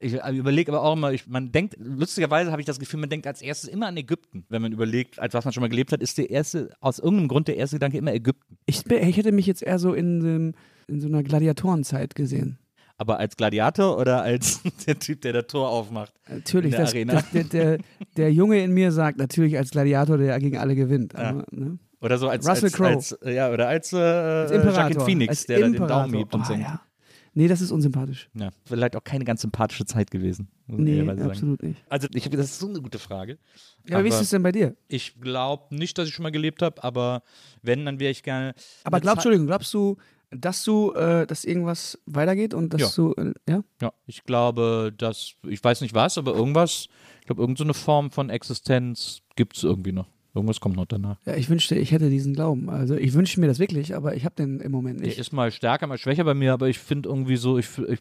Ich 0.01 0.13
überlege 0.13 0.73
aber 0.73 0.83
auch 0.83 0.95
immer, 0.95 1.13
ich, 1.13 1.29
man 1.29 1.53
denkt, 1.53 1.77
lustigerweise 1.79 2.51
habe 2.51 2.61
ich 2.61 2.67
das 2.67 2.81
Gefühl, 2.81 2.99
man 2.99 3.09
denkt 3.09 3.29
als 3.29 3.41
erstes 3.41 3.71
immer 3.71 3.87
an 3.87 3.97
Ägypten. 3.97 4.45
Wenn 4.49 4.61
man 4.61 4.73
überlegt, 4.73 5.21
als 5.21 5.35
was 5.35 5.45
man 5.45 5.55
schon 5.55 5.61
mal 5.61 5.69
gelebt 5.69 5.93
hat, 5.93 6.03
ist 6.03 6.19
der 6.19 6.31
erste, 6.31 6.75
aus 6.81 6.99
irgendeinem 6.99 7.29
Grund 7.29 7.47
der 7.47 7.57
erste 7.57 7.77
Gedanke 7.77 7.97
immer 7.97 8.13
Ägypten. 8.13 8.59
ich, 8.67 8.85
ich 8.91 9.17
hätte 9.17 9.31
mich 9.31 9.47
jetzt 9.47 9.63
eher 9.63 9.79
so 9.79 9.95
in, 9.95 10.19
dem, 10.19 10.55
in 10.89 11.01
so 11.01 11.07
einer 11.07 11.23
Gladiatorenzeit 11.23 12.17
gesehen. 12.17 12.59
Aber 12.99 13.19
als 13.19 13.37
Gladiator 13.37 13.97
oder 13.97 14.23
als 14.23 14.61
der 14.87 14.99
Typ, 14.99 15.21
der 15.23 15.33
das 15.33 15.47
Tor 15.47 15.71
aufmacht? 15.71 16.13
Natürlich, 16.29 16.73
der 16.73 16.81
das, 16.81 16.93
das, 16.93 17.31
der, 17.31 17.45
der, 17.45 17.79
der 18.17 18.33
Junge 18.33 18.63
in 18.65 18.73
mir 18.73 18.91
sagt 18.91 19.19
natürlich 19.19 19.57
als 19.57 19.71
Gladiator, 19.71 20.19
der 20.19 20.39
gegen 20.41 20.59
alle 20.59 20.75
gewinnt. 20.75 21.15
Aber, 21.15 21.47
ne? 21.53 21.79
Oder 22.05 22.19
so 22.19 22.29
als, 22.29 22.47
Russell 22.47 22.65
als, 22.65 22.73
Crowe. 22.75 22.89
als 22.89 23.13
äh, 23.13 23.35
ja, 23.35 23.51
oder 23.51 23.69
als, 23.69 23.93
äh, 23.93 23.97
Als 23.97 24.51
äh, 24.51 24.57
Imperator. 24.57 24.83
Joaquin 24.91 25.01
Phoenix, 25.01 25.29
als 25.31 25.47
der 25.47 25.59
da 25.61 25.65
den 25.67 25.75
Imperator. 25.75 26.03
Daumen 26.03 26.15
hebt 26.15 26.35
und 26.35 26.41
oh, 26.43 26.45
singt. 26.45 26.61
ja. 26.61 26.81
Nee, 27.37 27.49
das 27.49 27.61
ist 27.61 27.73
unsympathisch. 27.73 28.29
Ja, 28.35 28.51
vielleicht 28.65 28.95
auch 28.95 29.03
keine 29.03 29.25
ganz 29.25 29.41
sympathische 29.41 29.85
Zeit 29.87 30.11
gewesen. 30.11 30.49
Nee, 30.69 30.99
ehrlicherweise 30.99 31.19
sagen. 31.19 31.31
absolut 31.31 31.63
nicht. 31.65 31.85
Also, 31.89 32.07
ich, 32.15 32.31
das 32.31 32.47
ist 32.47 32.59
so 32.61 32.69
eine 32.69 32.81
gute 32.81 33.01
Frage. 33.01 33.39
Ja, 33.89 33.97
aber 33.97 34.05
wie 34.05 34.09
ist 34.11 34.21
es 34.21 34.31
denn 34.31 34.43
bei 34.43 34.53
dir? 34.53 34.77
Ich 34.87 35.21
glaube 35.21 35.75
nicht, 35.75 35.99
dass 35.99 36.07
ich 36.07 36.15
schon 36.15 36.23
mal 36.23 36.31
gelebt 36.31 36.63
habe, 36.63 36.85
aber 36.85 37.23
wenn, 37.63 37.85
dann 37.87 37.99
wäre 37.99 38.13
ich 38.13 38.23
gerne. 38.23 38.55
Aber 38.85 39.01
glaubst, 39.01 39.19
Entschuldigung, 39.19 39.47
glaubst 39.49 39.75
du, 39.75 39.97
dass 40.31 40.63
du, 40.63 40.93
äh, 40.93 41.27
dass 41.27 41.45
irgendwas 41.45 41.99
weitergeht 42.07 42.55
und 42.55 42.73
dass 42.73 42.81
Ja. 42.83 42.89
du, 42.95 43.15
äh, 43.15 43.33
ja? 43.49 43.65
Ja, 43.81 43.93
ich 44.07 44.23
glaube, 44.25 44.93
dass, 44.97 45.35
ich 45.49 45.63
weiß 45.63 45.81
nicht 45.81 45.95
was, 45.95 46.19
aber 46.19 46.35
irgendwas, 46.35 46.87
ich 47.21 47.27
glaube, 47.27 47.41
irgendeine 47.43 47.75
Form 47.75 48.11
von 48.13 48.31
Existenz 48.31 49.23
gibt 49.35 49.57
es 49.57 49.65
irgendwie 49.65 49.93
noch. 49.93 50.09
Irgendwas 50.35 50.61
kommt 50.61 50.77
noch 50.77 50.87
danach. 50.87 51.17
Ja, 51.27 51.37
ich 51.37 51.49
wünschte, 51.49 51.77
ich 51.77 51.93
hätte 51.93 52.11
diesen 52.11 52.35
Glauben. 52.35 52.69
Also 52.69 52.95
ich 52.97 53.13
wünsche 53.15 53.39
mir 53.41 53.47
das 53.47 53.59
wirklich, 53.61 53.95
aber 53.95 54.17
ich 54.17 54.25
habe 54.25 54.35
den 54.35 54.61
im 54.61 54.73
Moment 54.73 54.99
Der 55.01 55.07
nicht. 55.07 55.19
ist 55.19 55.33
mal 55.33 55.51
stärker, 55.53 55.87
mal 55.87 55.99
schwächer 55.99 56.25
bei 56.25 56.35
mir, 56.35 56.53
aber 56.53 56.69
ich 56.69 56.79
finde 56.79 57.09
irgendwie 57.09 57.37
so, 57.37 57.57
ich, 57.59 57.69
ich 57.89 58.01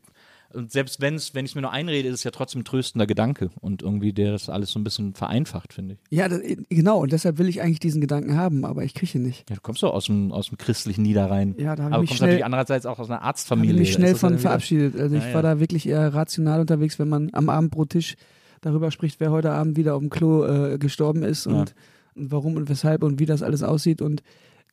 und 0.53 0.71
selbst 0.71 1.01
wenn's, 1.01 1.34
wenn 1.34 1.45
ich 1.45 1.51
es 1.51 1.55
mir 1.55 1.61
nur 1.61 1.71
einrede, 1.71 2.07
ist 2.09 2.15
es 2.15 2.23
ja 2.23 2.29
trotzdem 2.29 2.61
ein 2.61 2.65
tröstender 2.65 3.07
Gedanke 3.07 3.49
und 3.61 3.81
irgendwie 3.81 4.13
der 4.13 4.31
das 4.34 4.49
alles 4.49 4.69
so 4.71 4.79
ein 4.79 4.84
bisschen 4.84 5.15
vereinfacht, 5.15 5.73
finde 5.73 5.95
ich. 5.95 6.15
Ja, 6.15 6.27
das, 6.29 6.41
genau. 6.69 6.99
Und 7.01 7.11
deshalb 7.11 7.39
will 7.39 7.49
ich 7.49 7.61
eigentlich 7.61 7.79
diesen 7.79 8.01
Gedanken 8.01 8.36
haben, 8.38 8.63
aber 8.63 8.84
ich 8.84 8.93
kriege 8.93 9.17
ihn 9.17 9.23
nicht. 9.23 9.49
Ja, 9.49 9.55
du 9.55 9.61
kommst 9.61 9.81
doch 9.81 9.93
aus 9.93 10.05
dem, 10.05 10.31
aus 10.31 10.49
dem 10.49 10.59
christlichen 10.59 11.01
Niederrhein. 11.01 11.55
Ja, 11.57 11.75
da 11.75 11.84
habe 11.84 11.89
ich 11.89 11.93
aber 11.93 12.01
mich 12.01 12.09
kommst 12.09 12.17
schnell- 12.19 12.27
natürlich 12.29 12.45
andererseits 12.45 12.86
auch 12.86 12.99
aus 12.99 13.09
einer 13.09 13.23
Arztfamilie. 13.23 13.79
mich 13.79 13.91
Da 13.93 13.99
schnell 13.99 14.15
von 14.15 14.38
verabschiedet. 14.38 14.99
Also 14.99 15.15
ich 15.15 15.23
Ja, 15.23 15.29
war 15.34 15.43
ja. 15.43 15.53
da 15.55 15.59
wirklich 15.59 15.88
eher 15.89 16.13
rational 16.13 16.59
unterwegs, 16.61 16.99
wenn 16.99 17.09
man 17.09 17.29
am 17.34 17.49
Abendbrottisch 17.49 18.15
darüber 18.61 18.91
spricht, 18.91 19.19
wer 19.19 19.31
heute 19.31 19.51
Abend 19.51 19.75
wieder 19.75 19.95
auf 19.95 20.01
dem 20.01 20.11
Klo 20.11 20.45
äh, 20.45 20.77
gestorben 20.77 21.23
ist 21.23 21.47
und, 21.47 21.55
und 21.55 21.75
warum 22.16 22.55
und 22.57 22.70
weshalb 22.70 23.03
und 23.03 23.20
wie 23.20 23.26
das 23.26 23.43
alles 23.43 23.64
aussieht. 23.64 24.01
Und 24.01 24.24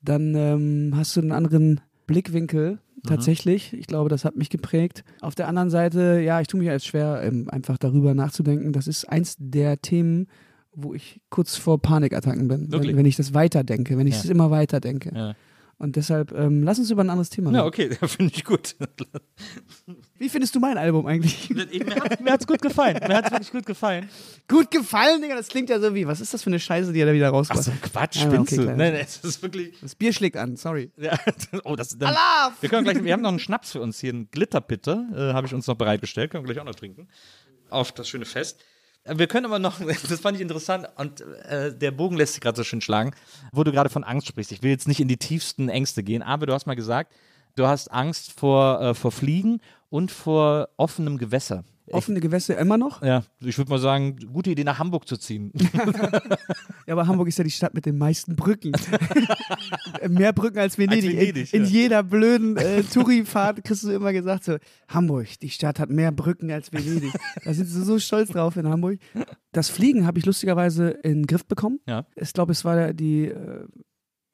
dann 0.03 0.35
ähm, 0.35 0.93
hast 0.97 1.17
du 1.17 1.21
einen 1.21 1.33
anderen 1.33 1.81
Blickwinkel 2.07 2.79
Mhm. 3.03 3.09
tatsächlich. 3.09 3.73
Ich 3.73 3.87
glaube, 3.87 4.11
das 4.11 4.27
hat 4.27 4.37
mich 4.37 4.51
geprägt. 4.51 5.05
Auf 5.23 5.35
der 5.35 5.49
anderen 5.49 5.71
Seite, 5.71 6.21
ja, 6.23 6.39
ich 6.43 6.49
tue 6.49 6.59
mich 6.61 6.69
jetzt 6.69 6.87
schwer, 6.87 7.23
ähm, 7.25 7.49
einfach 7.51 7.79
darüber 7.79 8.13
nachzudenken. 8.13 8.73
Das 8.75 8.87
ist 8.87 9.09
eins 9.09 9.37
der 9.39 9.81
Themen, 9.81 10.27
wo 10.75 10.93
ich 10.93 11.21
kurz 11.31 11.57
vor 11.57 11.81
Panikattacken 11.81 12.47
bin, 12.49 12.71
wenn, 12.71 12.97
wenn 12.97 13.07
ich 13.07 13.17
das 13.17 13.33
weiterdenke, 13.33 13.97
wenn 13.97 14.07
ich 14.07 14.15
Ja. 14.17 14.21
es 14.21 14.27
immer 14.29 14.51
weiterdenke. 14.51 15.13
Ja. 15.15 15.35
Und 15.81 15.97
deshalb, 15.97 16.31
ähm, 16.33 16.63
lass 16.63 16.79
uns 16.79 16.91
über 16.91 17.03
ein 17.03 17.09
anderes 17.09 17.31
Thema 17.31 17.51
Ja, 17.53 17.63
reden. 17.65 17.95
okay, 17.97 17.99
finde 18.09 18.35
ich 18.37 18.45
gut. 18.45 18.77
Wie 20.19 20.29
findest 20.29 20.55
du 20.55 20.61
mein 20.61 20.77
Album 20.77 21.07
eigentlich? 21.07 21.49
mir 22.21 22.33
hat 22.33 22.41
es 22.43 22.47
gut 22.47 22.61
gefallen. 22.61 22.99
Mir 23.09 23.17
hat 23.17 23.25
es 23.25 23.33
wirklich 23.33 23.51
gut 23.51 23.65
gefallen. 23.65 24.07
Gut 24.47 24.71
gefallen, 24.71 25.23
Digga. 25.23 25.37
Das 25.37 25.49
klingt 25.49 25.71
ja 25.71 25.81
so 25.81 25.95
wie, 25.95 26.07
was 26.07 26.21
ist 26.21 26.35
das 26.35 26.43
für 26.43 26.51
eine 26.51 26.61
Scheiße, 26.61 26.93
die 26.93 27.01
er 27.01 27.07
da 27.07 27.15
wieder 27.15 27.31
rauskommt? 27.31 27.61
Ach 27.61 27.65
so, 27.65 27.73
Quatsch, 27.81 28.19
Ah, 28.19 28.27
spinnst 28.27 28.53
okay, 28.53 28.57
du? 28.63 28.67
Nein, 28.67 28.93
nein, 28.93 28.95
es 28.97 29.17
ist 29.25 29.43
wirklich. 29.43 29.81
Das 29.81 29.95
Bier 29.95 30.13
schlägt 30.13 30.37
an, 30.37 30.57
sorry. 30.57 30.93
Ja, 30.99 31.19
oh, 31.65 31.75
das 31.77 31.97
dann, 31.97 32.15
Wir 32.61 32.69
können 32.69 32.85
gleich, 32.85 33.03
wir 33.03 33.13
haben 33.15 33.23
noch 33.23 33.31
einen 33.31 33.39
Schnaps 33.39 33.73
für 33.73 33.81
uns 33.81 33.99
hier, 34.01 34.13
einen 34.13 34.31
Glitterbitter, 34.31 35.07
äh, 35.15 35.33
habe 35.33 35.47
ich 35.47 35.55
uns 35.55 35.67
noch 35.67 35.77
bereitgestellt, 35.77 36.31
können 36.31 36.45
wir 36.47 36.53
gleich 36.53 36.61
auch 36.61 36.69
noch 36.69 36.75
trinken. 36.75 37.09
Auf 37.71 37.93
das 37.93 38.07
schöne 38.07 38.27
Fest. 38.27 38.61
Äh, 39.05 39.19
Wir 39.19 39.27
können 39.27 39.47
aber 39.47 39.59
noch, 39.59 39.81
das 40.09 40.21
fand 40.21 40.37
ich 40.37 40.43
interessant 40.43 40.89
und 40.97 41.21
äh, 41.21 41.77
der 41.77 41.91
Bogen 41.91 42.17
lässt 42.17 42.35
sich 42.35 42.41
gerade 42.41 42.57
so 42.57 42.65
schön 42.65 42.81
schlagen, 42.81 43.13
wo 43.53 43.65
du 43.65 43.73
gerade 43.73 43.91
von 43.91 44.05
Angst 44.05 44.27
sprichst. 44.27 44.53
Ich 44.53 44.63
will 44.63 44.71
jetzt 44.71 44.89
nicht 44.89 45.01
in 45.01 45.09
die 45.09 45.17
tiefsten 45.17 45.69
Ängste 45.69 46.03
gehen, 46.03 46.23
aber 46.23 46.47
du 46.47 46.53
hast 46.53 46.67
mal 46.67 46.77
gesagt, 46.77 47.13
du 47.57 47.67
hast 47.67 47.91
Angst 47.91 48.33
vor, 48.39 48.81
äh, 48.81 48.95
vor 48.95 49.13
Fliegen 49.13 49.61
und 49.89 50.11
vor 50.11 50.69
offenem 50.77 51.19
Gewässer. 51.19 51.65
Offene 51.93 52.21
Gewässer 52.21 52.59
immer 52.59 52.77
noch? 52.77 53.03
Ja, 53.03 53.25
ich 53.41 53.57
würde 53.59 53.71
mal 53.71 53.79
sagen, 53.79 54.17
gute 54.33 54.51
Idee 54.51 54.65
nach 54.65 54.79
Hamburg 54.79 55.07
zu 55.07 55.17
ziehen. 55.17 55.53
Ja, 56.87 56.95
aber 56.95 57.07
Hamburg 57.07 57.29
ist 57.29 57.39
ja 57.39 57.45
die 57.45 57.53
Stadt 57.53 57.73
mit 57.73 57.87
den 57.87 57.99
meisten 57.99 58.35
Brücken. 58.35 58.73
Mehr 60.09 60.33
Brücken 60.33 60.59
als 60.59 60.77
Venedig. 60.77 61.13
Venedig, 61.13 61.55
in, 61.55 61.61
in 61.61 61.67
ja. 61.67 61.71
jeder 61.71 62.03
blöden 62.03 62.57
äh, 62.57 62.83
Touri-Fahrt 62.83 63.63
kriegst 63.63 63.85
du 63.85 63.91
immer 63.91 64.13
gesagt 64.13 64.43
so, 64.43 64.57
Hamburg, 64.89 65.29
die 65.41 65.51
Stadt 65.51 65.79
hat 65.79 65.91
mehr 65.91 66.11
Brücken 66.11 66.51
als 66.51 66.73
Venedig. 66.73 67.13
da 67.45 67.55
sind 67.55 67.67
sie 67.67 67.85
so 67.85 68.01
stolz 68.01 68.31
drauf 68.31 68.57
in 68.57 68.67
Hamburg. 68.67 68.99
Das 69.53 69.69
Fliegen 69.69 70.05
habe 70.05 70.19
ich 70.19 70.27
lustigerweise 70.27 70.89
in 70.89 71.21
den 71.21 71.27
Griff 71.27 71.47
bekommen. 71.47 71.79
Ja. 71.87 72.07
Ich 72.17 72.33
glaube, 72.33 72.51
es 72.51 72.65
war 72.65 72.93
die 72.93 73.27
äh, 73.27 73.67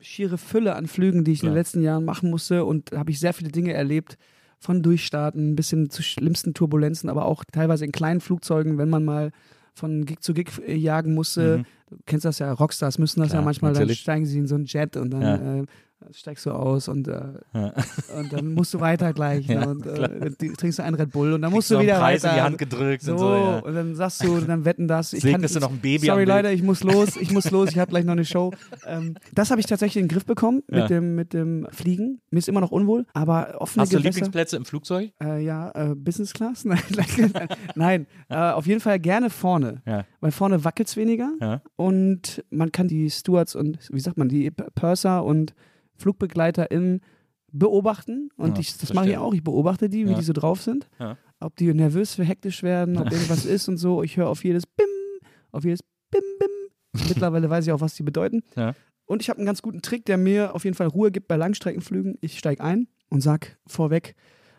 schiere 0.00 0.38
Fülle 0.38 0.76
an 0.76 0.86
Flügen, 0.86 1.24
die 1.24 1.32
ich 1.32 1.38
in 1.38 1.48
Klar. 1.48 1.52
den 1.52 1.58
letzten 1.58 1.82
Jahren 1.82 2.04
machen 2.04 2.30
musste 2.30 2.64
und 2.64 2.92
da 2.92 2.98
habe 2.98 3.10
ich 3.10 3.20
sehr 3.20 3.34
viele 3.34 3.50
Dinge 3.50 3.72
erlebt. 3.74 4.16
Von 4.58 4.82
Durchstarten 4.82 5.54
bis 5.54 5.70
hin 5.70 5.90
zu 5.90 6.02
schlimmsten 6.02 6.54
Turbulenzen, 6.54 7.08
aber 7.10 7.26
auch 7.26 7.44
teilweise 7.44 7.84
in 7.84 7.92
kleinen 7.92 8.20
Flugzeugen, 8.20 8.78
wenn 8.78 8.88
man 8.88 9.04
mal 9.04 9.30
von 9.74 10.06
Gig 10.06 10.20
zu 10.20 10.32
Gig 10.32 10.48
äh, 10.66 10.74
jagen 10.74 11.14
musste. 11.14 11.64
Du 11.90 11.96
kennst 12.06 12.24
das 12.24 12.38
ja, 12.38 12.50
Rockstars 12.52 12.98
müssen 12.98 13.20
das 13.20 13.28
Klar, 13.30 13.42
ja 13.42 13.44
manchmal, 13.44 13.72
natürlich. 13.72 13.98
dann 13.98 14.02
steigen 14.02 14.26
sie 14.26 14.38
in 14.38 14.46
so 14.46 14.54
einen 14.54 14.64
Jet 14.64 14.96
und 14.96 15.10
dann 15.10 15.20
Ja. 15.22 15.56
äh, 15.60 15.64
steigst 16.12 16.46
du 16.46 16.52
aus 16.52 16.88
und, 16.88 17.08
äh, 17.08 17.20
Ja. 17.54 17.72
und 18.18 18.32
dann 18.32 18.54
musst 18.54 18.74
du 18.74 18.80
weiter 18.80 19.12
gleich 19.12 19.46
Ja, 19.48 19.60
ne, 19.60 19.68
und 19.68 19.86
äh, 19.86 20.30
trinkst 20.30 20.78
du 20.78 20.82
einen 20.82 20.96
Red 20.96 21.12
Bull 21.12 21.32
und 21.32 21.42
dann 21.42 21.52
musst 21.52 21.70
du 21.70 21.78
wieder 21.80 21.98
Preis 21.98 22.22
weiter. 22.22 22.32
in 22.32 22.38
die 22.38 22.42
Hand 22.42 22.58
gedrückt 22.58 23.02
so, 23.02 23.12
und 23.12 23.18
so, 23.18 23.34
ja. 23.34 23.58
und 23.58 23.74
dann 23.74 23.94
sagst 23.94 24.22
du, 24.24 24.40
dann 24.40 24.64
wetten 24.64 24.88
das. 24.88 25.12
Ich 25.12 25.22
Segnest 25.22 25.54
kann, 25.54 25.62
du 25.62 25.66
noch 25.66 25.72
ein 25.74 25.80
Baby 25.80 26.06
Sorry? 26.06 26.24
Leute, 26.24 26.50
ich 26.50 26.62
muss 26.62 26.82
los, 26.84 27.16
ich 27.16 27.30
muss 27.32 27.50
los, 27.50 27.70
ich 27.70 27.78
habe 27.78 27.90
gleich 27.90 28.04
noch 28.04 28.12
eine 28.12 28.24
Show. 28.24 28.52
Ähm, 28.86 29.14
das 29.34 29.50
habe 29.50 29.60
ich 29.60 29.66
tatsächlich 29.66 30.02
in 30.02 30.08
den 30.08 30.14
Griff 30.14 30.24
bekommen 30.26 30.62
mit, 30.68 30.90
dem, 30.90 31.14
mit 31.14 31.32
dem 31.32 31.66
Fliegen. 31.70 32.20
Mir 32.30 32.38
ist 32.38 32.48
immer 32.48 32.60
noch 32.60 32.70
unwohl, 32.72 33.06
aber 33.14 33.56
offene 33.60 33.82
Hast 33.82 33.92
du 33.92 33.98
Gewässer. 33.98 34.10
Lieblingsplätze 34.10 34.56
im 34.56 34.64
Flugzeug? 34.64 35.10
Äh, 35.22 35.44
ja, 35.44 35.70
äh, 35.74 35.94
Business 35.94 36.32
Class? 36.32 36.64
Nein, 36.64 36.78
nein 37.74 38.06
äh, 38.28 38.36
auf 38.36 38.66
jeden 38.66 38.80
Fall 38.80 38.98
gerne 38.98 39.30
vorne. 39.30 39.82
Weil 40.20 40.30
vorne 40.30 40.64
wackelt 40.64 40.88
es 40.88 40.96
weniger 40.96 41.60
und 41.76 42.44
man 42.50 42.72
kann 42.72 42.88
die 42.88 43.10
Stewards 43.10 43.54
und, 43.54 43.78
wie 43.90 44.00
sagt 44.00 44.16
man, 44.18 44.28
die 44.28 44.50
Purser 44.50 45.24
und 45.24 45.54
FlugbegleiterInnen 45.98 47.00
beobachten. 47.52 48.28
Und 48.36 48.54
Ja, 48.54 48.60
ich, 48.60 48.76
das 48.78 48.92
mache 48.92 49.10
ich 49.10 49.16
auch. 49.18 49.32
Ich 49.34 49.42
beobachte 49.42 49.88
die, 49.88 50.06
wie 50.06 50.10
Ja. 50.12 50.18
die 50.18 50.24
so 50.24 50.32
drauf 50.32 50.60
sind. 50.62 50.88
Ja. 50.98 51.16
Ob 51.40 51.56
die 51.56 51.72
nervös, 51.74 52.16
hektisch 52.18 52.62
werden, 52.62 52.96
ob 52.98 53.10
irgendwas 53.12 53.44
ist 53.44 53.68
und 53.68 53.76
so. 53.76 54.02
Ich 54.02 54.16
höre 54.16 54.28
auf 54.28 54.44
jedes 54.44 54.66
Bim, 54.66 54.86
auf 55.52 55.64
jedes 55.64 55.82
Bim, 56.10 56.22
Bim. 56.38 56.50
Mittlerweile 57.08 57.48
weiß 57.50 57.66
ich 57.66 57.72
auch, 57.72 57.80
was 57.80 57.94
die 57.94 58.02
bedeuten. 58.02 58.42
Und 59.04 59.22
ich 59.22 59.28
habe 59.30 59.38
einen 59.38 59.46
ganz 59.46 59.62
guten 59.62 59.82
Trick, 59.82 60.04
der 60.06 60.16
mir 60.16 60.54
auf 60.54 60.64
jeden 60.64 60.76
Fall 60.76 60.88
Ruhe 60.88 61.10
gibt 61.12 61.28
bei 61.28 61.36
Langstreckenflügen. 61.36 62.16
Ich 62.20 62.38
steige 62.38 62.62
ein 62.64 62.88
und 63.08 63.20
sag 63.20 63.56
vorweg 63.66 64.16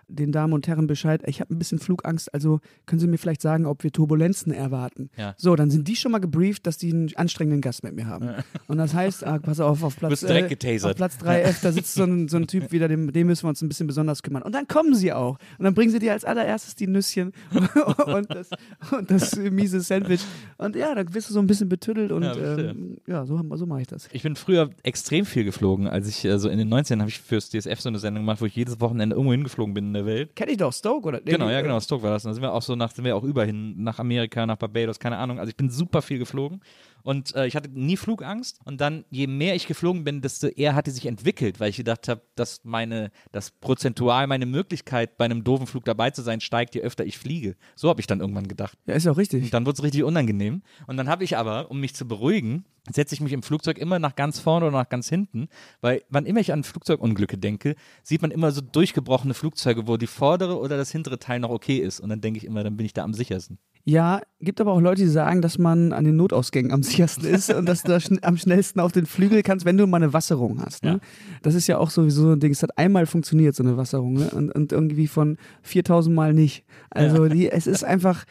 den 0.08 0.32
Damen 0.32 0.53
und 0.53 0.68
Herren 0.68 0.88
Bescheid, 0.88 1.22
ich 1.26 1.41
habe 1.41 1.53
ein 1.53 1.60
bisschen 1.60 1.80
Flugangst, 1.80 2.34
also 2.34 2.60
können 2.86 2.99
Sie 2.99 3.08
mir 3.08 3.18
vielleicht 3.18 3.41
sagen, 3.41 3.66
ob 3.66 3.84
wir 3.84 3.91
Turbulenzen 3.91 4.53
erwarten. 4.53 5.10
Ja. 5.18 5.34
So, 5.38 5.55
dann 5.55 5.70
sind 5.70 5.88
die 5.88 5.95
schon 5.95 6.12
mal 6.12 6.20
gebrieft, 6.20 6.66
dass 6.66 6.78
die 6.78 6.91
einen 6.91 7.16
anstrengenden 7.16 7.62
Gast 7.62 7.84
mit 7.84 7.95
mir 7.95 8.08
haben. 8.08 8.30
Und 8.68 8.78
das 8.78 8.93
heißt, 8.93 9.26
ah, 9.26 9.39
pass 9.39 9.60
auf, 9.60 9.84
auf 9.84 9.97
Platz, 9.97 10.22
getasert. 10.22 10.91
auf 10.91 10.95
Platz 10.95 11.18
3F, 11.22 11.62
da 11.62 11.72
sitzt 11.72 11.93
so 11.93 12.03
ein, 12.03 12.28
so 12.28 12.38
ein 12.38 12.47
Typ 12.47 12.72
wieder, 12.72 12.88
dem, 12.88 13.12
dem 13.12 13.28
müssen 13.28 13.43
wir 13.43 13.49
uns 13.49 13.62
ein 13.62 13.70
bisschen 13.70 13.88
besonders 13.88 14.24
kümmern. 14.24 14.43
Und 14.43 14.53
dann 14.53 14.68
kommen 14.68 14.95
sie 14.95 15.12
auch. 15.12 15.38
Und 15.58 15.66
dann 15.66 15.74
bringen 15.74 15.91
sie 15.91 15.99
dir 15.99 16.14
als 16.14 16.24
allererstes 16.24 16.76
die 16.76 16.88
Nüsschen 16.88 17.34
und 18.05 18.30
das, 18.30 18.49
und 18.97 19.12
das 19.12 19.36
miese 19.36 19.82
Sandwich. 19.82 20.22
Und 20.58 20.76
ja, 20.76 20.95
dann 20.95 21.14
wirst 21.14 21.30
du 21.30 21.34
so 21.34 21.39
ein 21.39 21.47
bisschen 21.47 21.70
betüdelt 21.70 22.12
und 22.12 22.24
Ja, 22.24 22.58
ähm, 22.58 22.97
ja, 23.08 23.26
so, 23.26 23.41
so 23.55 23.66
mache 23.66 23.82
ich 23.82 23.88
das. 23.88 24.08
Ich 24.12 24.24
bin 24.24 24.36
früher 24.36 24.70
extrem 24.84 25.26
viel 25.26 25.43
geflogen. 25.43 25.88
Als 25.88 26.08
ich 26.08 26.24
äh, 26.26 26.39
so 26.39 26.49
in 26.49 26.58
den 26.58 26.70
19 26.70 26.99
habe 26.99 27.10
ich 27.10 27.20
fürs 27.20 27.49
DSF 27.49 27.80
so 27.80 27.89
eine 27.89 27.99
Sendung 27.99 28.24
gemacht, 28.24 28.41
wo 28.41 28.45
ich 28.45 28.55
jedes 28.55 28.80
Wochenende 28.80 29.16
irgendwo 29.16 29.34
hingeflogen 29.34 29.74
bin 29.74 29.95
in 29.95 29.97
der 29.98 30.06
Welt. 30.06 30.36
Kenn 30.36 30.50
ich 30.50 30.58
doch, 30.58 30.74
Stoke, 30.74 31.08
oder? 31.08 31.22
Genau, 31.22 31.50
ja, 31.50 31.60
äh, 31.60 31.64
genau, 31.64 31.80
Stoke 31.80 32.04
war 32.04 32.12
das. 32.12 32.26
Und 32.26 32.30
da 32.30 32.34
sind 32.34 32.43
wir 32.43 32.54
auch 32.54 32.62
so 32.62 32.76
nach, 32.76 32.91
sind 32.91 33.06
wir 33.06 33.16
auch 33.16 33.24
überhin 33.24 33.82
nach 33.84 34.00
Amerika, 34.00 34.45
nach 34.45 34.58
Barbados, 34.58 35.00
keine 35.00 35.18
Ahnung. 35.18 35.39
Also 35.39 35.50
ich 35.50 35.56
bin 35.56 35.70
super 35.70 36.02
viel 36.02 36.20
geflogen 36.20 36.62
und 37.08 37.34
äh, 37.36 37.47
ich 37.47 37.55
hatte 37.55 37.70
nie 37.70 37.95
Flugangst. 37.95 38.60
Und 38.66 38.82
dann, 38.82 39.05
je 39.10 39.28
mehr 39.28 39.55
ich 39.55 39.66
geflogen 39.66 40.03
bin, 40.03 40.20
desto 40.20 40.47
eher 40.47 40.76
hat 40.76 40.88
die 40.88 40.91
sich 40.91 41.05
entwickelt, 41.05 41.58
weil 41.62 41.70
ich 41.70 41.78
gedacht 41.78 42.10
habe, 42.10 42.22
dass 42.36 42.66
meine, 42.66 43.12
dass 43.32 43.49
prozentual 43.49 44.28
meine 44.28 44.45
Möglichkeit, 44.45 45.18
bei 45.18 45.24
einem 45.24 45.45
doofen 45.45 45.68
Flug 45.68 45.86
dabei 45.86 46.12
zu 46.12 46.22
sein, 46.22 46.41
steigt, 46.41 46.76
je 46.76 46.82
öfter 46.82 47.05
ich 47.05 47.18
fliege. 47.18 47.55
So 47.78 47.88
habe 47.88 48.01
ich 48.01 48.08
dann 48.08 48.20
irgendwann 48.20 48.49
gedacht. 48.49 48.78
Ja, 48.88 48.93
ist 48.93 49.05
ja 49.05 49.14
auch 49.14 49.18
richtig. 49.18 49.41
Und 49.41 49.53
dann 49.53 49.66
wurde 49.66 49.78
es 49.78 49.84
richtig 49.84 50.03
unangenehm. 50.03 50.64
Und 50.86 50.97
dann 50.97 51.08
habe 51.08 51.24
ich 51.24 51.38
aber, 51.38 51.72
um 51.72 51.80
mich 51.80 51.95
zu 51.95 52.05
beruhigen, 52.05 52.66
setze 52.91 53.16
ich 53.16 53.22
mich 53.22 53.32
im 53.32 53.41
Flugzeug 53.41 53.78
immer 53.78 53.99
nach 53.99 54.18
ganz 54.18 54.39
vorne 54.39 54.66
oder 54.66 54.78
nach 54.78 54.89
ganz 54.89 55.08
hinten, 55.08 55.47
weil 55.80 56.03
wann 56.10 56.26
immer 56.26 56.41
ich 56.41 56.51
an 56.51 56.66
Flugzeugunglücke 56.66 57.38
denke, 57.38 57.78
sieht 58.03 58.22
man 58.22 58.32
immer 58.32 58.51
so 58.51 58.60
durchgebrochene 58.60 59.34
Flugzeuge, 59.34 59.88
wo 59.88 59.95
die 59.95 60.08
vordere 60.08 60.60
oder 60.60 60.76
das 60.76 60.91
hintere 60.91 61.20
Teil 61.20 61.39
noch 61.39 61.51
okay 61.51 61.78
ist. 61.78 62.01
Und 62.01 62.10
dann 62.10 62.20
denke 62.20 62.39
ich 62.39 62.43
immer, 62.43 62.66
dann 62.66 62.76
bin 62.76 62.86
ich 62.86 62.91
da 62.91 63.05
am 63.05 63.14
sichersten. 63.14 63.60
Ja, 63.89 64.19
gibt 64.41 64.59
aber 64.59 64.73
auch 64.73 64.81
Leute, 64.81 65.03
die 65.03 65.07
sagen, 65.07 65.41
dass 65.41 65.57
man 65.57 65.93
an 65.93 66.03
den 66.03 66.17
Notausgängen 66.17 66.73
am 66.73 66.83
sichersten 66.83 67.23
ist 67.23 67.49
und 67.53 67.65
dass 67.65 67.83
du 67.83 67.93
da 67.93 68.01
schn 68.01 68.19
am 68.21 68.35
schnellsten 68.35 68.81
auf 68.81 68.91
den 68.91 69.05
Flügel 69.05 69.43
kannst, 69.43 69.65
wenn 69.65 69.77
du 69.77 69.88
mal 69.88 69.95
eine 69.95 70.11
Wasserung 70.11 70.61
hast. 70.61 70.83
Ne? 70.83 70.89
Ja. 70.89 70.99
Das 71.41 71.55
ist 71.55 71.67
ja 71.67 71.77
auch 71.77 71.89
sowieso 71.89 72.23
so 72.23 72.31
ein 72.33 72.39
Ding. 72.41 72.51
Es 72.51 72.61
hat 72.61 72.77
einmal 72.77 73.05
funktioniert, 73.05 73.55
so 73.55 73.63
eine 73.63 73.77
Wasserung, 73.77 74.15
ne? 74.15 74.29
und, 74.31 74.53
und 74.53 74.73
irgendwie 74.73 75.07
von 75.07 75.38
4000 75.61 76.13
Mal 76.13 76.33
nicht. 76.33 76.65
Also 76.89 77.29
die, 77.29 77.49
es 77.49 77.65
ist 77.65 77.85
einfach, 77.85 78.25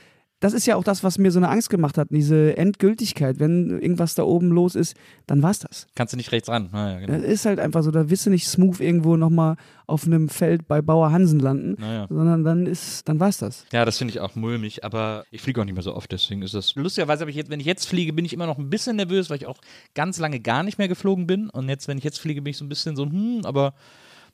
das 0.46 0.52
ist 0.52 0.64
ja 0.66 0.76
auch 0.76 0.84
das, 0.84 1.02
was 1.02 1.18
mir 1.18 1.32
so 1.32 1.40
eine 1.40 1.48
Angst 1.48 1.70
gemacht 1.70 1.98
hat, 1.98 2.08
diese 2.10 2.56
Endgültigkeit. 2.56 3.40
Wenn 3.40 3.70
irgendwas 3.80 4.14
da 4.14 4.22
oben 4.22 4.50
los 4.52 4.76
ist, 4.76 4.94
dann 5.26 5.42
war's 5.42 5.58
das. 5.58 5.88
Kannst 5.96 6.12
du 6.12 6.16
nicht 6.16 6.30
rechts 6.30 6.48
ran. 6.48 6.68
Naja, 6.72 7.00
genau. 7.00 7.12
Das 7.18 7.22
ist 7.28 7.44
halt 7.46 7.58
einfach 7.58 7.82
so, 7.82 7.90
da 7.90 8.08
wirst 8.08 8.26
du 8.26 8.30
nicht 8.30 8.46
smooth 8.46 8.78
irgendwo 8.80 9.16
nochmal 9.16 9.56
auf 9.88 10.06
einem 10.06 10.28
Feld 10.28 10.68
bei 10.68 10.80
Bauer 10.82 11.10
Hansen 11.10 11.40
landen, 11.40 11.74
Naja. 11.80 12.06
sondern 12.08 12.44
dann 12.44 12.66
ist, 12.66 13.08
dann 13.08 13.18
war's 13.18 13.38
das. 13.38 13.66
Ja, 13.72 13.84
das 13.84 13.98
finde 13.98 14.12
ich 14.12 14.20
auch 14.20 14.36
mulmig, 14.36 14.84
aber 14.84 15.24
ich 15.32 15.42
fliege 15.42 15.60
auch 15.60 15.64
nicht 15.64 15.74
mehr 15.74 15.82
so 15.82 15.94
oft, 15.94 16.10
deswegen 16.12 16.42
ist 16.42 16.54
das. 16.54 16.74
Lustigerweise 16.76 17.22
habe 17.22 17.30
ich 17.30 17.36
jetzt, 17.36 17.50
wenn 17.50 17.60
ich 17.60 17.66
jetzt 17.66 17.88
fliege, 17.88 18.12
bin 18.12 18.24
ich 18.24 18.32
immer 18.32 18.46
noch 18.46 18.58
ein 18.58 18.70
bisschen 18.70 18.94
nervös, 18.96 19.28
weil 19.30 19.38
ich 19.38 19.46
auch 19.46 19.58
ganz 19.94 20.18
lange 20.18 20.38
gar 20.40 20.62
nicht 20.62 20.78
mehr 20.78 20.88
geflogen 20.88 21.26
bin. 21.26 21.50
Und 21.50 21.68
jetzt, 21.68 21.88
wenn 21.88 21.98
ich 21.98 22.04
jetzt 22.04 22.20
fliege, 22.20 22.40
bin 22.42 22.52
ich 22.52 22.56
so 22.56 22.64
ein 22.64 22.68
bisschen 22.68 22.94
so, 22.94 23.04
hm, 23.04 23.40
aber 23.44 23.74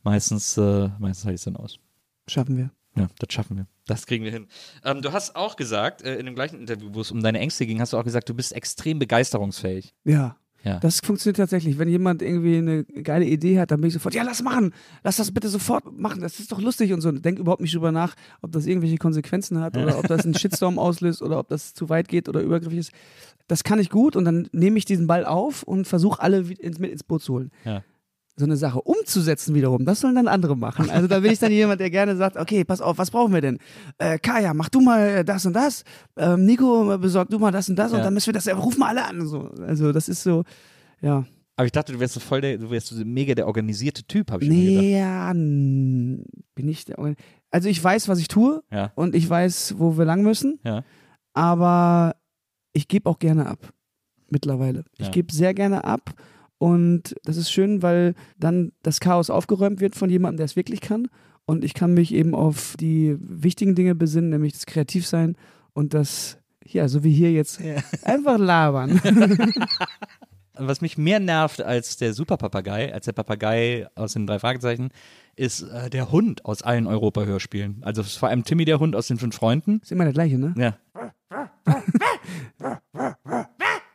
meistens, 0.03 0.57
äh, 0.59 0.89
meistens 0.99 1.25
halte 1.25 1.35
ich 1.35 1.41
es 1.41 1.45
dann 1.45 1.57
aus. 1.57 1.79
Schaffen 2.29 2.57
wir. 2.57 2.71
Ja, 2.95 3.09
das 3.19 3.33
schaffen 3.33 3.57
wir. 3.57 3.67
Das 3.87 4.07
kriegen 4.07 4.25
wir 4.25 4.31
hin. 4.31 4.49
Ähm, 4.85 5.03
du 5.03 5.13
hast 5.13 5.35
auch 5.35 5.57
gesagt, 5.57 6.03
äh, 6.03 6.17
in 6.17 6.27
dem 6.27 6.35
gleichen 6.35 6.59
Interview, 6.61 6.91
wo 6.93 7.01
es 7.01 7.11
um 7.11 7.23
deine 7.23 7.39
Ängste 7.39 7.67
ging, 7.67 7.81
hast 7.81 7.93
du 7.93 7.99
auch 7.99 8.05
gesagt, 8.05 8.29
du 8.29 8.35
bist 8.35 8.53
extrem 8.53 8.99
begeisterungsfähig. 8.99 9.95
Ja. 10.05 10.37
Ja. 10.65 10.79
Das 10.79 11.01
funktioniert 11.01 11.39
tatsächlich. 11.39 11.79
Wenn 11.79 11.89
jemand 11.89 12.23
irgendwie 12.23 12.57
eine 12.57 12.85
geile 12.85 13.25
Idee 13.25 13.59
hat, 13.59 13.71
dann 13.71 13.81
bin 13.81 13.89
ich 13.89 13.95
sofort, 13.95 14.15
ja, 14.15 14.23
lass 14.23 14.43
machen. 14.43 14.73
Lass 15.03 15.17
das 15.17 15.33
bitte 15.33 15.49
sofort 15.49 15.99
machen. 15.99 16.21
Das 16.21 16.39
ist 16.39 16.53
doch 16.53 16.61
lustig 16.61 16.93
und 16.93 17.01
so. 17.01 17.11
Denk 17.11 17.39
überhaupt 17.39 17.63
nicht 17.63 17.75
drüber 17.75 17.91
nach, 17.91 18.15
ob 18.43 18.53
das 18.53 18.67
irgendwelche 18.67 18.99
Konsequenzen 18.99 19.61
hat 19.61 19.77
oder 19.77 19.99
ob 19.99 20.07
das 20.07 20.25
einen 20.25 20.35
Shitstorm 20.35 20.79
auslöst 20.79 21.21
oder 21.21 21.39
ob 21.39 21.49
das 21.49 21.75
zu 21.75 21.89
weit 21.89 22.09
geht 22.09 22.29
oder 22.29 22.41
übergriffig 22.41 22.79
ist. 22.79 22.93
Das 23.49 23.65
kann 23.65 23.81
ich 23.81 23.91
gut 23.91 24.15
und 24.15 24.25
dann 24.25 24.49
nehme 24.53 24.79
ich 24.79 24.85
diesen 24.85 25.09
Ball 25.09 25.25
auf 25.25 25.65
und 25.65 25.87
versuche 25.87 26.23
alle 26.23 26.43
mit 26.45 26.61
ins 26.61 27.03
Boot 27.03 27.23
zu 27.23 27.35
holen. 27.35 27.51
Ja. 27.65 27.83
So 28.37 28.47
eine 28.47 28.57
Sache 28.57 28.81
umzusetzen 28.81 29.55
wiederum, 29.55 29.85
das 29.85 30.01
sollen 30.01 30.15
dann 30.15 30.27
andere 30.27 30.57
machen. 30.57 30.89
Also 30.89 31.07
da 31.07 31.21
bin 31.21 31.31
ich 31.33 31.39
dann 31.39 31.53
jemand, 31.53 31.81
der 31.83 31.91
gerne 31.91 32.17
sagt, 32.17 32.39
okay, 32.39 32.65
pass 32.65 32.81
auf, 32.81 32.97
was 32.97 33.11
brauchen 33.11 33.35
wir 33.35 33.43
denn? 33.43 33.59
Äh, 33.99 34.19
Kaya, 34.19 34.55
mach 34.55 34.71
du 34.71 34.81
mal 34.81 35.23
das 35.23 35.45
und 35.45 35.53
das. 35.53 35.85
Ähm, 36.17 36.47
Nico, 36.47 36.97
besorg 36.97 37.29
du 37.29 37.39
mal 37.39 37.51
das 37.53 37.69
und 37.69 37.77
das 37.77 37.93
und 37.93 37.99
Ja. 37.99 38.05
dann 38.05 38.15
müssen 38.15 38.29
wir 38.29 38.33
das, 38.33 38.47
ja, 38.47 38.55
ruf 38.57 38.79
mal 38.79 38.89
alle 38.89 39.05
an. 39.05 39.27
So. 39.27 39.51
Also 39.67 39.93
das 39.93 40.09
ist 40.09 40.23
so, 40.23 40.45
ja. 41.03 41.27
Aber 41.57 41.67
ich 41.67 41.73
dachte, 41.73 41.93
du 41.93 42.01
wärst 42.01 42.15
so 42.15 42.21
voll 42.21 42.41
der, 42.41 42.57
du 42.57 42.71
wärst 42.71 42.87
so 42.87 43.05
mega 43.05 43.35
der 43.35 43.47
organisierte 43.47 44.03
Typ, 44.05 44.31
habe 44.31 44.43
ich 44.45 44.49
mir 44.51 44.57
gedacht. 44.65 44.83
Nee, 44.83 44.99
ja, 44.99 45.33
bin 45.35 46.69
ich 46.69 46.87
der, 46.87 46.99
Organ- 46.99 47.17
Also 47.51 47.69
ich 47.69 47.85
weiß, 47.85 48.09
was 48.09 48.19
ich 48.19 48.29
tue 48.29 48.63
Ja. 48.73 48.93
und 48.95 49.15
ich 49.15 49.29
weiß, 49.29 49.75
wo 49.77 49.99
wir 49.99 50.07
lang 50.07 50.23
müssen, 50.23 50.59
Ja. 50.65 50.85
aber 51.35 52.17
ich 52.73 52.89
gebe 52.89 53.09
auch 53.11 53.19
gerne 53.19 53.47
ab. 53.47 53.59
Mittlerweile. 54.31 54.85
Ich 54.97 55.11
gebe 55.11 55.31
sehr 55.35 55.53
gerne 55.53 55.85
ab 55.85 56.15
und 56.63 57.17
das 57.25 57.37
ist 57.39 57.51
schön, 57.51 57.83
weil 57.83 58.15
dann 58.39 58.71
das 58.85 59.01
Chaos 59.01 59.31
aufgeräumt 59.31 59.81
wird 59.81 59.97
von 59.97 60.09
jemandem, 60.09 60.37
der 60.37 60.45
es 60.45 60.55
wirklich 60.55 60.81
kann 60.81 61.09
und 61.45 61.65
ich 61.65 61.75
kann 61.75 61.93
mich 61.93 62.15
eben 62.15 62.37
auf 62.37 62.77
die 62.79 63.17
wichtigen 63.19 63.75
Dinge 63.75 63.97
besinnen, 63.97 64.31
nämlich 64.31 64.53
das 64.53 64.67
Kreativsein 64.67 65.35
und 65.73 65.93
das, 65.93 66.39
ja, 66.65 66.87
so 66.87 67.03
wie 67.03 67.13
hier 67.13 67.33
jetzt, 67.33 67.61
einfach 68.05 68.39
labern. 68.39 69.01
Was 70.55 70.83
mich 70.83 70.97
mehr 70.97 71.19
nervt 71.19 71.61
als 71.61 71.97
der 71.97 72.15
Superpapagei, 72.15 72.95
als 72.95 73.07
der 73.07 73.13
Papagei 73.13 73.89
aus 73.97 74.13
den 74.13 74.29
drei 74.29 74.39
Fragezeichen, 74.39 74.91
ist 75.35 75.63
äh, 75.63 75.91
der 75.91 76.13
Hund 76.13 76.45
aus 76.45 76.63
allen 76.63 76.87
Europa-Hörspielen. 76.87 77.79
Also 77.83 78.05
vor 78.05 78.29
allem 78.29 78.45
Timmy 78.45 78.67
der 78.67 78.79
Hund 78.79 78.95
aus 78.95 79.09
den 79.09 79.19
fünf 79.19 79.35
Freunden. 79.35 79.81
ist 79.83 79.91
immer 79.91 80.05
der 80.05 80.13
gleiche, 80.13 80.39
ne? 80.39 80.55
Ja. 80.57 80.77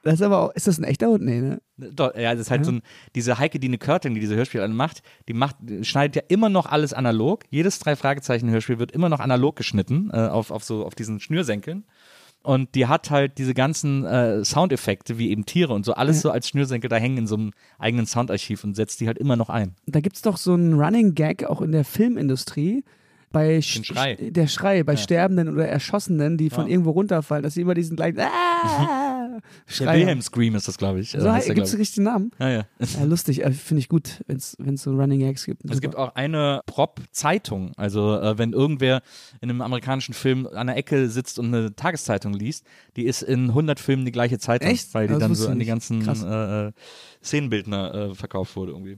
Das 0.07 0.15
ist 0.15 0.21
aber 0.25 0.41
auch, 0.41 0.51
ist 0.55 0.67
das 0.67 0.77
ein 0.79 0.83
echter 0.83 1.07
Hund? 1.07 1.23
Nee, 1.23 1.41
ne? 1.41 1.61
Doch, 1.77 2.15
ja, 2.15 2.31
das 2.33 2.41
ist 2.41 2.51
halt 2.51 2.65
so 2.65 2.71
ein, 2.71 2.81
diese 3.15 3.37
Heike 3.39 3.59
Dine 3.59 3.77
Körting, 3.77 4.13
die 4.13 4.19
diese 4.19 4.35
Hörspiele 4.35 4.63
alle 4.63 4.73
macht, 4.73 5.01
die 5.27 5.33
macht, 5.33 5.57
schneidet 5.81 6.15
ja 6.15 6.21
immer 6.29 6.49
noch 6.49 6.65
alles 6.65 6.93
analog. 6.93 7.43
Jedes 7.49 7.79
drei 7.79 7.95
Fragezeichen 7.95 8.49
Hörspiel 8.49 8.79
wird 8.79 8.91
immer 8.91 9.09
noch 9.09 9.19
analog 9.19 9.55
geschnitten, 9.55 10.09
äh, 10.13 10.17
auf, 10.17 10.49
auf 10.51 10.63
so, 10.63 10.85
auf 10.85 10.95
diesen 10.95 11.19
Schnürsenkeln. 11.19 11.85
Und 12.43 12.75
die 12.75 12.85
hat 12.87 13.09
halt 13.11 13.37
diese 13.39 13.53
ganzen 13.53 14.05
äh, 14.05 14.45
Soundeffekte, 14.45 15.17
wie 15.17 15.29
eben 15.31 15.45
Tiere 15.45 15.73
und 15.73 15.83
so, 15.85 15.93
alles 15.93 16.21
so 16.21 16.31
als 16.31 16.47
Schnürsenkel 16.47 16.89
da 16.89 16.95
hängen 16.95 17.17
in 17.17 17.27
so 17.27 17.35
einem 17.35 17.51
eigenen 17.77 18.05
Soundarchiv 18.05 18.63
und 18.63 18.75
setzt 18.75 19.01
die 19.01 19.07
halt 19.07 19.17
immer 19.17 19.35
noch 19.35 19.49
ein. 19.49 19.75
da 19.85 19.99
gibt 19.99 20.15
es 20.15 20.21
doch 20.21 20.37
so 20.37 20.53
einen 20.53 20.79
Running 20.79 21.13
Gag 21.13 21.43
auch 21.43 21.61
in 21.61 21.73
der 21.73 21.83
Filmindustrie. 21.83 22.85
Bei 23.29 23.57
Sch- 23.57 23.83
Schrei. 23.83 24.13
Sch- 24.13 24.31
Der 24.31 24.47
Schrei 24.47 24.83
bei 24.83 24.95
Sterbenden 24.95 25.49
oder 25.49 25.67
Erschossenen, 25.67 26.37
die 26.37 26.49
von 26.49 26.65
Ja. 26.67 26.71
irgendwo 26.71 26.91
runterfallen, 26.91 27.43
dass 27.43 27.55
sie 27.55 27.61
immer 27.61 27.73
diesen 27.73 27.97
gleichen 27.97 28.19
ah, 29.37 29.71
Der 29.79 29.93
Wilhelm 29.93 30.21
Scream 30.21 30.55
ist 30.55 30.67
das, 30.67 30.77
glaube 30.77 30.99
ich. 30.99 31.13
äh. 31.13 31.21
So 31.21 31.31
heißt 31.31 31.47
der, 31.47 31.55
gibt 31.55 31.67
es 31.67 31.73
einen 31.73 31.81
richtigen 31.81 32.03
Namen? 32.03 32.31
ja, 32.39 32.49
ja. 32.49 32.65
Ja, 32.79 33.03
lustig, 33.03 33.43
äh, 33.43 33.51
finde 33.51 33.79
ich 33.79 33.89
gut, 33.89 34.23
wenn 34.27 34.37
es 34.37 34.57
so 34.81 34.91
Running 34.91 35.19
Gags 35.19 35.45
gibt. 35.45 35.69
Es 35.69 35.81
gibt 35.81 35.95
auch 35.95 36.15
eine 36.15 36.61
Prop-Zeitung. 36.65 37.71
Also, 37.77 38.19
äh, 38.19 38.37
wenn 38.37 38.53
irgendwer 38.53 39.01
in 39.41 39.49
einem 39.49 39.61
amerikanischen 39.61 40.13
Film 40.13 40.47
an 40.47 40.67
der 40.67 40.77
Ecke 40.77 41.09
sitzt 41.09 41.39
und 41.39 41.53
eine 41.53 41.75
Tageszeitung 41.75 42.33
liest, 42.33 42.65
die 42.95 43.05
ist 43.05 43.21
in 43.21 43.49
100 43.49 43.79
Filmen 43.79 44.05
die 44.05 44.11
gleiche 44.11 44.39
Zeitung. 44.39 44.69
Echt? 44.69 44.93
Weil 44.93 45.07
die 45.07 45.13
Das 45.13 45.19
dann 45.19 45.35
so 45.35 45.49
an 45.49 45.59
die 45.59 45.65
ganzen 45.65 46.07
äh, 46.07 46.67
äh, 46.67 46.71
Szenenbildner 47.23 47.93
äh, 47.93 48.15
verkauft 48.15 48.55
wurde 48.55 48.71
irgendwie. 48.71 48.97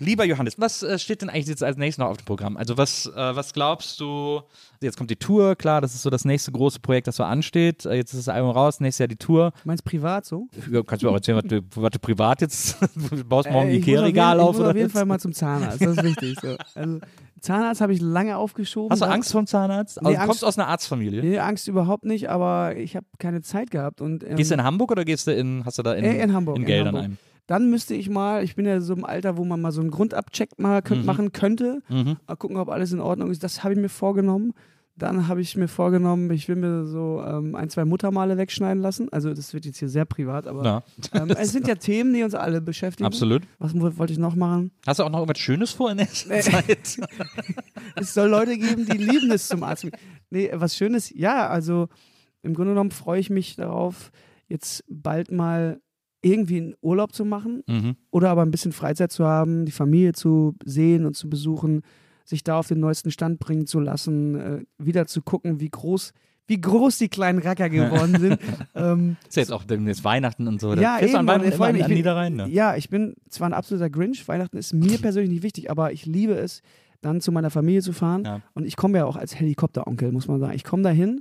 Lieber 0.00 0.24
Johannes, 0.24 0.58
was 0.58 0.82
äh, 0.82 0.98
steht 0.98 1.22
denn 1.22 1.30
eigentlich 1.30 1.46
jetzt 1.46 1.62
als 1.62 1.76
nächstes 1.76 1.98
noch 2.02 2.08
auf 2.10 2.16
dem 2.16 2.24
Programm? 2.24 2.56
Also 2.56 2.76
was, 2.76 3.06
äh, 3.06 3.12
was 3.36 3.52
glaubst 3.52 4.00
du, 4.00 4.40
jetzt 4.80 4.96
kommt 4.98 5.08
die 5.10 5.16
Tour, 5.16 5.54
klar, 5.54 5.80
das 5.80 5.94
ist 5.94 6.02
so 6.02 6.10
das 6.10 6.24
nächste 6.24 6.50
große 6.50 6.80
Projekt, 6.80 7.06
das 7.06 7.14
so 7.16 7.22
ansteht. 7.22 7.86
Äh, 7.86 7.94
jetzt 7.94 8.12
ist 8.12 8.26
das 8.26 8.34
Album 8.34 8.50
raus, 8.50 8.80
nächstes 8.80 8.98
Jahr 8.98 9.08
die 9.08 9.14
Tour. 9.16 9.52
Meinst 9.62 9.86
du 9.86 9.90
privat 9.90 10.24
so? 10.26 10.48
Ja, 10.68 10.82
Kannst 10.82 11.02
du 11.02 11.06
mir 11.06 11.12
auch 11.12 11.16
erzählen, 11.16 11.36
was 11.38 11.44
du, 11.48 11.60
was 11.76 11.90
du 11.90 11.98
privat 12.00 12.40
jetzt, 12.40 12.76
du 12.96 13.24
baust 13.28 13.48
morgen 13.48 13.68
Äh, 13.68 13.72
ein 13.74 13.80
auf 13.80 13.86
jeden- 13.86 13.88
Ikea-Regal 13.94 14.40
auf 14.40 14.46
Ich 14.48 14.52
muss 14.54 14.60
oder 14.60 14.70
auf 14.70 14.76
jeden? 14.76 14.90
Fall 14.90 15.04
mal 15.06 15.20
zum 15.20 15.32
Zahnarzt, 15.32 15.80
das 15.80 15.96
ist 15.96 16.02
wichtig. 16.02 16.38
So. 16.42 16.56
Also, 16.74 16.98
Zahnarzt 17.40 17.80
habe 17.80 17.92
ich 17.92 18.00
lange 18.00 18.36
aufgeschoben. 18.36 18.90
Hast 18.90 19.02
du 19.02 19.06
Angst 19.06 19.30
vor 19.30 19.42
dem 19.42 19.46
Zahnarzt? 19.46 20.02
Nee, 20.02 20.08
Also, 20.08 20.14
du 20.16 20.18
Angst- 20.22 20.26
kommst 20.28 20.44
aus 20.44 20.58
einer 20.58 20.66
Arztfamilie. 20.68 21.22
Nee, 21.22 21.38
Angst 21.38 21.68
überhaupt 21.68 22.04
nicht, 22.04 22.30
aber 22.30 22.74
ich 22.76 22.96
habe 22.96 23.06
keine 23.20 23.42
Zeit 23.42 23.70
gehabt. 23.70 24.00
Und, 24.00 24.24
ähm, 24.24 24.34
Gehst 24.34 24.50
du 24.50 24.54
in 24.54 24.64
Hamburg 24.64 24.90
oder 24.90 25.04
gehst 25.04 25.28
du 25.28 25.32
in, 25.32 25.62
hast 25.64 25.78
du 25.78 25.82
da 25.84 25.94
in, 25.94 26.04
Äh, 26.04 26.20
in 26.20 26.32
Hamburg, 26.32 26.56
in 26.56 26.62
in 26.62 26.66
Geldern 26.66 26.86
Hamburg. 26.88 27.04
einen? 27.04 27.18
Dann 27.46 27.68
müsste 27.70 27.94
ich 27.94 28.08
mal, 28.08 28.42
ich 28.42 28.56
bin 28.56 28.64
ja 28.66 28.80
so 28.80 28.94
im 28.94 29.04
Alter, 29.04 29.36
wo 29.36 29.44
man 29.44 29.60
mal 29.60 29.70
so 29.72 29.80
einen 29.82 29.90
Grundabcheck 29.90 30.58
mal 30.58 30.80
könnt, 30.82 31.04
machen 31.04 31.32
könnte, 31.32 31.82
Mhm. 31.90 32.16
mal 32.26 32.36
gucken, 32.36 32.56
ob 32.56 32.68
alles 32.70 32.92
in 32.92 33.00
Ordnung 33.00 33.30
ist. 33.30 33.42
Das 33.44 33.62
habe 33.62 33.74
ich 33.74 33.80
mir 33.80 33.88
vorgenommen. 33.90 34.52
Dann 34.96 35.26
habe 35.26 35.40
ich 35.40 35.56
mir 35.56 35.66
vorgenommen, 35.66 36.30
ich 36.30 36.46
will 36.48 36.54
mir 36.54 36.84
so 36.84 37.20
ähm, 37.26 37.56
ein, 37.56 37.68
zwei 37.68 37.84
Muttermale 37.84 38.36
wegschneiden 38.38 38.80
lassen. 38.80 39.08
Also 39.12 39.34
das 39.34 39.52
wird 39.52 39.66
jetzt 39.66 39.78
hier 39.80 39.88
sehr 39.88 40.04
privat, 40.04 40.46
aber 40.46 40.64
Ja, 40.64 40.82
ähm, 41.12 41.30
es 41.36 41.50
sind 41.50 41.66
ja 41.66 41.74
Themen, 41.74 42.14
die 42.14 42.22
uns 42.22 42.36
alle 42.36 42.60
beschäftigen. 42.60 43.04
absolut. 43.04 43.42
Was 43.58 43.74
wo- 43.74 43.98
wollte 43.98 44.12
ich 44.12 44.20
noch 44.20 44.36
machen? 44.36 44.70
Hast 44.86 45.00
du 45.00 45.02
auch 45.04 45.10
noch 45.10 45.18
irgendwas 45.18 45.40
Schönes 45.40 45.72
vor 45.72 45.90
in 45.90 45.96
der 45.98 46.06
Nee. 46.28 46.40
Zeit? 46.42 46.98
Es 47.96 48.14
soll 48.14 48.28
Leute 48.28 48.56
geben, 48.56 48.86
die 48.86 48.96
lieben 48.98 49.30
es 49.32 49.48
zum 49.48 49.62
Arzt. 49.62 49.86
Nee, 50.30 50.50
was 50.54 50.76
Schönes, 50.76 51.10
ja, 51.14 51.48
also 51.48 51.88
im 52.42 52.54
Grunde 52.54 52.72
genommen 52.72 52.90
freue 52.90 53.20
ich 53.20 53.30
mich 53.30 53.56
darauf, 53.56 54.10
jetzt 54.48 54.84
bald 54.88 55.30
mal 55.30 55.80
irgendwie 56.24 56.56
einen 56.58 56.74
Urlaub 56.80 57.12
zu 57.14 57.24
machen 57.24 57.62
mhm. 57.66 57.96
oder 58.10 58.30
aber 58.30 58.42
ein 58.42 58.50
bisschen 58.50 58.72
Freizeit 58.72 59.12
zu 59.12 59.24
haben, 59.24 59.64
die 59.66 59.72
Familie 59.72 60.12
zu 60.12 60.54
sehen 60.64 61.04
und 61.06 61.14
zu 61.16 61.28
besuchen, 61.28 61.82
sich 62.24 62.42
da 62.42 62.58
auf 62.58 62.68
den 62.68 62.80
neuesten 62.80 63.10
Stand 63.10 63.38
bringen 63.38 63.66
zu 63.66 63.80
lassen, 63.80 64.34
äh, 64.34 64.64
wieder 64.78 65.06
zu 65.06 65.20
gucken, 65.22 65.60
wie 65.60 65.68
groß, 65.68 66.12
wie 66.46 66.60
groß 66.60 66.98
die 66.98 67.08
kleinen 67.08 67.38
Racker 67.38 67.68
geworden 67.68 68.16
sind. 68.20 68.38
ähm, 68.74 69.16
Ist 69.28 69.36
ja 69.36 69.42
jetzt 69.42 69.52
auch 69.52 69.64
demnächst 69.64 70.04
Weihnachten 70.04 70.48
und 70.48 70.60
so. 70.60 70.72
ja, 70.74 70.98
du 70.98 71.04
an 71.04 71.08
eben, 71.08 71.26
Weihnachten 71.28 71.52
immer 71.52 71.66
an, 71.66 71.76
ich 71.76 71.82
an 71.82 71.88
bin- 71.88 71.96
Niederrhein? 71.98 72.34
Ne? 72.34 72.48
Ja, 72.48 72.76
ich 72.76 72.88
bin 72.88 73.14
zwar 73.28 73.48
ein 73.50 73.52
absoluter 73.54 73.90
Grinch, 73.90 74.26
Weihnachten 74.26 74.56
ist 74.56 74.72
mir 74.72 74.98
persönlich 74.98 75.30
nicht 75.30 75.42
wichtig, 75.42 75.70
aber 75.70 75.92
ich 75.92 76.06
liebe 76.06 76.34
es, 76.34 76.62
dann 77.02 77.20
zu 77.20 77.32
meiner 77.32 77.50
Familie 77.50 77.82
zu 77.82 77.92
fahren. 77.92 78.24
Ja. 78.24 78.40
Und 78.54 78.64
ich 78.64 78.76
komme 78.76 78.96
ja 78.98 79.04
auch 79.04 79.16
als 79.16 79.38
Helikopteronkel, 79.38 80.10
muss 80.10 80.26
man 80.26 80.40
sagen. 80.40 80.54
Ich 80.54 80.64
komme 80.64 80.82
dahin, 80.82 81.20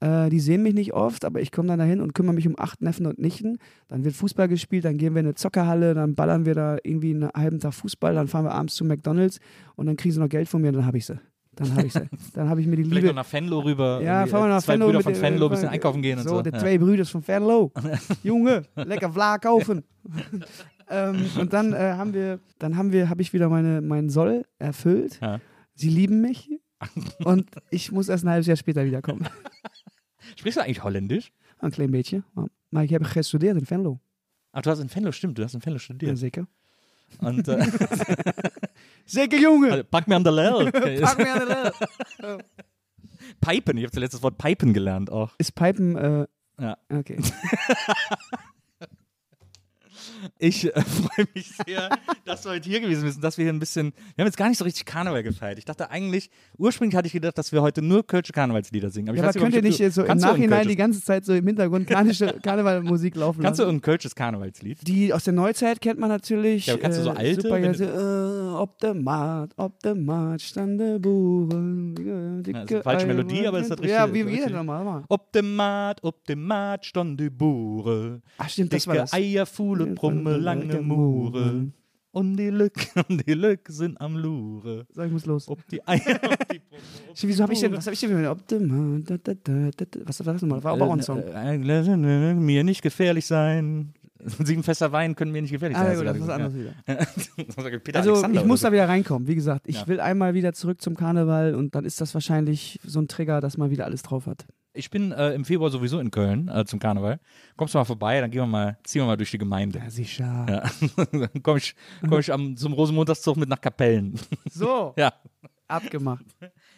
äh, 0.00 0.28
die 0.28 0.40
sehen 0.40 0.62
mich 0.62 0.74
nicht 0.74 0.92
oft, 0.92 1.24
aber 1.24 1.40
ich 1.40 1.52
komme 1.52 1.68
dann 1.68 1.78
dahin 1.78 2.00
und 2.00 2.14
kümmere 2.14 2.34
mich 2.34 2.46
um 2.46 2.54
acht 2.58 2.82
Neffen 2.82 3.06
und 3.06 3.18
Nichten. 3.18 3.58
Dann 3.88 4.04
wird 4.04 4.14
Fußball 4.14 4.48
gespielt, 4.48 4.84
dann 4.84 4.98
gehen 4.98 5.14
wir 5.14 5.20
in 5.20 5.26
eine 5.26 5.34
Zockerhalle, 5.34 5.94
dann 5.94 6.14
ballern 6.14 6.44
wir 6.44 6.54
da 6.54 6.76
irgendwie 6.82 7.14
einen 7.14 7.30
halben 7.34 7.60
Tag 7.60 7.74
Fußball, 7.74 8.14
dann 8.14 8.28
fahren 8.28 8.44
wir 8.44 8.52
abends 8.52 8.74
zu 8.74 8.84
McDonalds 8.84 9.38
und 9.74 9.86
dann 9.86 9.96
kriegen 9.96 10.12
sie 10.14 10.20
noch 10.20 10.28
Geld 10.28 10.48
von 10.48 10.60
mir 10.60 10.68
und 10.68 10.74
dann 10.74 10.86
habe 10.86 10.98
ich 10.98 11.06
sie. 11.06 11.18
Dann 11.56 11.74
habe 11.74 11.86
ich 11.86 11.92
sie. 11.94 12.06
Dann 12.34 12.50
habe 12.50 12.60
ich 12.60 12.66
mir 12.66 12.76
die 12.76 12.84
Vielleicht 12.84 12.96
Liebe. 12.96 13.06
noch 13.14 13.24
nach 13.24 13.32
Venlo 13.32 13.60
rüber. 13.60 14.02
Ja, 14.02 14.26
fahren 14.26 14.42
wir 14.42 14.46
äh, 14.48 14.50
nach 14.50 14.62
zwei 14.62 14.74
Venlo. 14.74 14.86
Brüder 14.88 15.00
von 15.00 15.12
den- 15.14 15.22
Venlo 15.22 15.46
ein 15.46 15.50
bisschen 15.50 15.68
einkaufen 15.70 16.02
gehen 16.02 16.18
und 16.18 16.24
so. 16.24 16.36
So, 16.36 16.42
de 16.42 16.52
ja. 16.52 16.58
twee 16.58 16.76
Brüders 16.76 17.08
von 17.08 17.26
Venlo. 17.26 17.72
Junge, 18.22 18.62
lecker 18.74 19.10
Vla 19.10 19.38
kaufen. 19.38 19.82
ähm, 20.90 21.24
und 21.40 21.54
dann 21.54 21.72
äh, 21.72 21.94
haben 21.96 22.12
wir, 22.12 22.40
dann 22.58 22.76
haben 22.76 22.92
wir, 22.92 23.08
habe 23.08 23.22
ich 23.22 23.32
wieder 23.32 23.48
meine, 23.48 23.80
meinen 23.80 24.10
Soll 24.10 24.44
erfüllt. 24.58 25.18
Ja. 25.22 25.40
Sie 25.74 25.88
lieben 25.88 26.20
mich. 26.20 26.50
und 27.24 27.48
ich 27.70 27.90
muss 27.90 28.10
erst 28.10 28.24
ein 28.26 28.30
halbes 28.30 28.46
Jahr 28.48 28.58
später 28.58 28.84
wiederkommen. 28.84 29.26
Sprichst 30.36 30.56
du 30.58 30.62
eigentlich 30.62 30.82
Holländisch? 30.84 31.32
Een 31.60 31.70
klein 31.70 31.90
beetje. 31.90 32.22
Maar, 32.34 32.46
maar 32.68 32.82
ik 32.82 32.90
heb 32.90 33.02
gestudeerd 33.02 33.56
in 33.56 33.66
Venlo. 33.66 33.98
Ach, 34.52 34.62
du 34.62 34.68
hast 34.70 34.80
in 34.82 34.88
Venlo, 34.88 35.10
stimmt, 35.10 35.36
du 35.36 35.42
hast 35.42 35.54
in 35.54 35.60
Venlo 35.62 35.78
Ja, 35.78 35.82
studiert. 35.82 36.18
zeker. 36.18 36.46
Und 37.20 37.48
äh, 37.48 37.64
Zeker, 39.06 39.38
jongen! 39.38 39.70
also, 39.70 39.84
pack 39.84 40.06
mir 40.08 40.16
an 40.16 40.24
der 40.24 40.32
Lel. 40.32 40.70
Pak 40.72 41.18
me 41.18 41.30
aan 41.30 41.38
de 41.38 41.72
lel. 42.22 42.38
Pipen, 43.40 43.76
ich 43.76 43.84
habe 43.84 43.92
zuletzt 43.92 44.14
das 44.14 44.22
Wort 44.22 44.38
Pipen 44.38 44.72
gelernt 44.72 45.10
auch. 45.10 45.34
Ist 45.38 45.54
Pipen, 45.54 45.96
äh, 45.96 46.26
Ja. 46.58 46.76
okay. 46.92 47.18
Ich 50.38 50.64
äh, 50.64 50.80
freue 50.80 51.26
mich 51.34 51.50
sehr, 51.66 51.90
dass 52.24 52.42
du 52.42 52.50
heute 52.50 52.68
hier 52.68 52.80
gewesen 52.80 53.02
bist 53.04 53.16
und 53.16 53.22
dass 53.22 53.38
wir 53.38 53.44
hier 53.44 53.52
ein 53.52 53.58
bisschen. 53.58 53.92
Wir 54.14 54.22
haben 54.22 54.26
jetzt 54.28 54.36
gar 54.36 54.48
nicht 54.48 54.58
so 54.58 54.64
richtig 54.64 54.84
Karneval 54.84 55.22
gefeiert. 55.22 55.58
Ich 55.58 55.64
dachte 55.64 55.90
eigentlich, 55.90 56.30
ursprünglich 56.58 56.96
hatte 56.96 57.06
ich 57.06 57.12
gedacht, 57.12 57.36
dass 57.38 57.52
wir 57.52 57.62
heute 57.62 57.82
nur 57.82 58.06
Kölsche 58.06 58.32
Karnevalslieder 58.32 58.90
singen. 58.90 59.08
Aber 59.10 59.18
Ja, 59.18 59.24
aber 59.28 59.32
könnt 59.38 59.54
ihr 59.54 59.62
nicht 59.62 59.78
so 59.92 60.02
im 60.02 60.06
kannst 60.06 60.24
du 60.24 60.28
Nachhinein 60.28 60.68
die 60.68 60.76
ganze 60.76 61.02
Zeit 61.02 61.24
so 61.24 61.34
im 61.34 61.46
Hintergrund 61.46 61.86
karnische 61.86 62.26
Karnevalmusik 62.42 63.14
laufen 63.16 63.42
Kannst 63.42 63.58
du 63.58 63.62
lassen? 63.62 63.68
irgendein 63.74 63.84
Kölsches 63.92 64.14
Karnevalslied? 64.14 64.78
Die 64.86 65.12
aus 65.12 65.24
der 65.24 65.32
Neuzeit 65.32 65.80
kennt 65.80 65.98
man 66.00 66.08
natürlich. 66.08 66.66
Ja, 66.66 66.74
aber 66.74 66.82
kannst 66.82 66.98
du 66.98 67.02
so 67.04 67.10
alte, 67.10 67.40
Super, 67.42 67.58
ja, 67.58 67.74
so, 67.74 67.84
äh, 67.84 68.56
ob 68.60 68.78
der 68.78 68.94
Maat, 68.94 69.52
ob 69.56 69.78
der 69.80 69.94
Maat 69.94 70.42
stand 70.42 70.80
der 70.80 70.98
Buren. 70.98 71.94
Ja, 72.46 72.62
ist 72.62 72.72
eine 72.72 72.82
falsche 72.82 73.06
Melodie, 73.06 73.46
aber 73.46 73.58
ist 73.60 73.70
das 73.70 73.78
Ja, 73.82 74.04
richtige- 74.04 74.14
wie 74.14 74.26
wie 74.26 74.34
richtig. 74.34 74.52
das 74.52 74.58
nochmal? 74.58 74.84
Mal. 74.84 75.04
Ob 75.08 75.32
dem 75.32 75.56
Maat, 75.56 75.98
ob 76.02 76.24
dem 76.26 76.44
Maat 76.44 76.84
stand 76.86 77.18
die 77.20 77.30
Bure. 77.30 78.20
Ach 78.38 78.48
stimmt, 78.48 78.72
das 78.72 78.86
war 78.86 78.94
das. 78.96 79.12
Eier, 79.12 79.46
Fuhle, 79.46 79.94
Brumme, 80.24 80.36
lange 80.38 80.80
Mure. 80.82 81.72
Und 82.12 82.36
die 82.38 82.48
Lück, 82.48 82.72
und 83.08 83.22
die 83.26 83.34
Lück 83.34 83.60
sind 83.68 84.00
am 84.00 84.16
Lure. 84.16 84.86
So, 84.90 85.02
ich 85.02 85.12
muss 85.12 85.26
los. 85.26 85.48
Ob 85.48 85.66
die 85.68 85.86
Eier, 85.86 86.00
ob 86.22 86.48
die 86.48 86.60
ob 87.10 87.16
Wieso 87.22 87.42
habe 87.42 87.52
ich 87.52 87.60
denn, 87.60 87.72
was 87.72 87.86
habe 87.86 87.92
ich 87.94 88.00
denn 88.00 88.26
Ob 88.26 88.46
da, 88.48 88.56
da, 88.58 89.34
da. 89.44 89.70
Was 90.04 90.24
war 90.24 90.32
das 90.32 90.40
nochmal? 90.42 90.64
War 90.64 90.72
aber 90.72 90.86
auch 90.86 90.92
ein 90.92 91.02
Song. 91.02 91.22
Mir 92.44 92.64
nicht 92.64 92.80
gefährlich 92.82 93.26
sein. 93.26 93.92
Sieben 94.42 94.62
Fester 94.62 94.90
Wein 94.92 95.14
können 95.14 95.30
mir 95.30 95.42
nicht 95.42 95.50
gefährlich 95.52 95.76
Ah, 95.76 95.84
sein. 95.84 95.92
ja, 95.92 95.98
gut, 95.98 96.06
das 96.06 96.16
ist 96.16 96.28
anderes 96.30 96.54
wieder. 96.54 96.74
Also 97.98 98.12
Alexander 98.14 98.40
ich 98.40 98.46
muss 98.46 98.62
oder 98.62 98.70
da 98.70 98.72
wieder 98.74 98.88
reinkommen. 98.88 99.28
Wie 99.28 99.34
gesagt, 99.34 99.68
ich 99.68 99.80
Ja. 99.82 99.86
will 99.86 100.00
einmal 100.00 100.34
wieder 100.34 100.52
zurück 100.52 100.80
zum 100.80 100.96
Karneval 100.96 101.54
und 101.54 101.74
dann 101.74 101.84
ist 101.84 102.00
das 102.00 102.14
wahrscheinlich 102.14 102.80
so 102.84 102.98
ein 103.00 103.08
Trigger, 103.08 103.40
dass 103.40 103.56
man 103.58 103.70
wieder 103.70 103.84
alles 103.84 104.02
drauf 104.02 104.26
hat. 104.26 104.46
Ich 104.76 104.90
bin 104.90 105.12
äh, 105.12 105.32
im 105.32 105.44
Februar 105.44 105.70
sowieso 105.70 105.98
in 105.98 106.10
Köln 106.10 106.48
äh, 106.48 106.64
zum 106.64 106.78
Karneval. 106.78 107.18
Kommst 107.56 107.74
du 107.74 107.78
mal 107.78 107.84
vorbei, 107.84 108.20
dann 108.20 108.30
gehen 108.30 108.42
wir 108.42 108.46
mal, 108.46 108.78
ziehen 108.84 109.02
wir 109.02 109.06
mal 109.06 109.16
durch 109.16 109.30
die 109.30 109.38
Gemeinde. 109.38 109.82
sicher. 109.88 110.46
Ja. 110.48 111.04
dann 111.12 111.42
komme 111.42 111.58
ich, 111.58 111.74
komm 112.08 112.20
ich 112.20 112.32
am, 112.32 112.56
zum 112.56 112.72
Rosenmontagszug 112.74 113.36
mit 113.36 113.48
nach 113.48 113.60
Kapellen. 113.60 114.18
So, 114.50 114.94
ja. 114.98 115.12
abgemacht. 115.66 116.24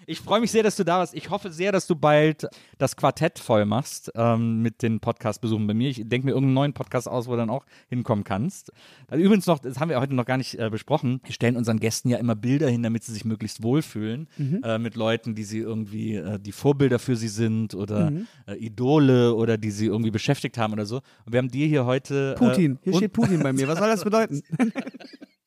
Ich 0.09 0.21
freue 0.21 0.41
mich 0.41 0.51
sehr, 0.51 0.63
dass 0.63 0.75
du 0.75 0.85
da 0.85 1.01
warst. 1.01 1.13
Ich 1.13 1.29
hoffe 1.29 1.53
sehr, 1.53 1.71
dass 1.71 1.87
du 1.87 1.95
bald 1.95 2.47
das 2.79 2.97
Quartett 2.97 3.39
voll 3.39 3.67
machst 3.67 4.11
ähm, 4.15 4.63
mit 4.63 4.83
den 4.83 5.01
Podcast-Besuchen 5.01 5.67
bei 5.67 5.75
mir. 5.75 5.91
Ich 5.91 6.01
denke 6.03 6.25
mir 6.25 6.33
irgendeinen 6.33 6.55
neuen 6.55 6.73
Podcast 6.73 7.07
aus, 7.07 7.27
wo 7.27 7.33
du 7.33 7.37
dann 7.37 7.51
auch 7.51 7.67
hinkommen 7.91 8.25
kannst. 8.25 8.73
Also 9.09 9.23
übrigens 9.23 9.47
noch, 9.47 9.59
das 9.59 9.79
haben 9.79 9.91
wir 9.91 10.01
heute 10.01 10.15
noch 10.15 10.25
gar 10.25 10.39
nicht 10.39 10.59
äh, 10.59 10.71
besprochen. 10.71 11.21
Wir 11.25 11.35
stellen 11.35 11.59
unseren 11.59 11.79
Gästen 11.79 12.09
ja 12.09 12.17
immer 12.17 12.35
Bilder 12.35 12.71
hin, 12.71 12.83
damit 12.83 13.05
sie 13.05 13.13
sich 13.13 13.27
möglichst 13.27 13.63
wohlfühlen. 13.63 14.29
Äh, 14.39 14.79
mit 14.79 14.97
Leuten, 14.97 15.35
die 15.35 15.45
sie 15.45 15.59
irgendwie, 15.59 16.15
äh, 16.15 16.39
die 16.39 16.53
Vorbilder 16.53 16.99
für 16.99 17.15
sie 17.15 17.29
sind 17.29 17.75
oder 17.75 18.11
äh, 18.47 18.55
Idole 18.55 19.35
oder 19.35 19.59
die 19.59 19.71
sie 19.71 19.87
irgendwie 19.87 20.11
beschäftigt 20.11 20.57
haben 20.57 20.73
oder 20.73 20.87
so. 20.87 21.03
Und 21.27 21.33
wir 21.33 21.39
haben 21.39 21.51
dir 21.51 21.67
hier 21.67 21.85
heute. 21.85 22.35
Putin. 22.39 22.79
Hier 22.83 22.95
steht 22.95 23.13
Putin 23.13 23.43
bei 23.43 23.53
mir. 23.53 23.69
Was 23.69 23.79
soll 23.79 23.89
das 23.89 24.05
bedeuten? 24.05 24.43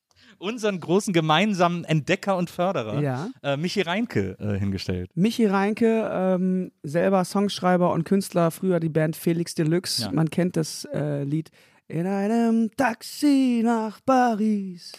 unseren 0.42 0.80
großen 0.80 1.12
gemeinsamen 1.12 1.84
Entdecker 1.84 2.36
und 2.36 2.50
Förderer, 2.50 3.00
Ja. 3.00 3.30
äh, 3.42 3.56
Michi 3.56 3.80
Reinke, 3.82 4.36
äh, 4.40 4.58
hingestellt. 4.58 5.10
Michi 5.14 5.46
Reinke, 5.46 6.10
ähm, 6.12 6.72
selber 6.82 7.24
Songschreiber 7.24 7.92
und 7.92 8.04
Künstler, 8.04 8.50
früher 8.50 8.80
die 8.80 8.88
Band 8.88 9.14
Felix 9.16 9.54
Deluxe. 9.54 10.02
Ja. 10.02 10.12
Man 10.12 10.28
kennt 10.30 10.56
das 10.56 10.84
äh, 10.92 11.22
Lied. 11.22 11.50
In 11.86 12.06
einem 12.06 12.70
Taxi 12.76 13.62
nach 13.64 14.00
Paris. 14.04 14.92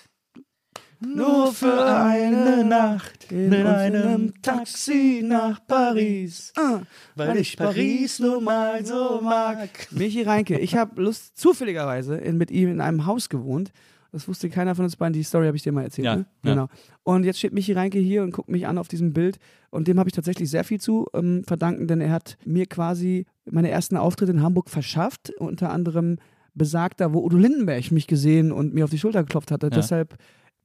Nur 1.06 1.52
für 1.52 1.86
eine 1.86 2.64
Nacht. 2.64 3.30
In, 3.30 3.54
einem 3.54 4.42
Taxi 4.42 5.22
nach 5.26 5.60
Paris. 5.68 6.54
Ah, 6.56 6.80
weil 7.16 7.36
ich 7.38 7.58
Paris 7.58 8.20
nun 8.20 8.46
mal 8.46 8.86
so 8.86 9.20
mag. 9.22 9.68
Michi 9.92 10.22
Reinke, 10.22 10.58
ich 10.58 10.78
habe 10.78 11.02
Lust, 11.02 11.38
zufälligerweise 11.38 12.16
in, 12.16 12.38
mit 12.38 12.52
ihm 12.52 12.70
in 12.70 12.80
einem 12.80 13.06
Haus 13.06 13.28
gewohnt. 13.28 13.74
Das 14.14 14.28
wusste 14.28 14.48
keiner 14.50 14.76
von 14.76 14.86
uns 14.86 14.96
beiden. 14.96 15.12
Die 15.14 15.24
Story 15.24 15.48
habe 15.48 15.58
ich 15.58 15.64
dir 15.64 15.72
mal 15.74 15.84
erzählt. 15.84 16.06
Ja, 16.06 16.16
ne? 16.16 16.26
ja. 16.44 16.54
Genau. 16.54 16.68
Und 17.04 17.24
jetzt 17.26 17.40
steht 17.40 17.52
Michi 17.52 17.74
Reinke 17.74 17.98
hier 18.00 18.24
und 18.24 18.32
guckt 18.32 18.48
mich 18.48 18.66
an 18.68 18.78
auf 18.78 18.88
diesem 18.88 19.12
Bild. 19.12 19.40
Und 19.72 19.88
dem 19.88 20.00
habe 20.00 20.08
ich 20.08 20.14
tatsächlich 20.14 20.50
sehr 20.50 20.64
viel 20.64 20.80
zu 20.80 21.08
ähm, 21.14 21.44
verdanken, 21.46 21.88
denn 21.88 22.00
er 22.00 22.12
hat 22.12 22.38
mir 22.46 22.68
quasi 22.68 23.26
meine 23.50 23.70
ersten 23.70 23.98
Auftritte 23.98 24.32
in 24.32 24.42
Hamburg 24.44 24.70
verschafft. 24.70 25.32
Unter 25.40 25.72
anderem 25.72 26.18
besagter, 26.54 27.12
wo 27.14 27.24
Udo 27.26 27.38
Lindenberg 27.38 27.92
mich 27.92 28.06
gesehen 28.08 28.52
und 28.52 28.74
mir 28.74 28.84
auf 28.86 28.92
die 28.92 29.00
Schulter 29.00 29.24
geklopft 29.24 29.50
hatte. 29.52 29.70
Deshalb 29.72 30.16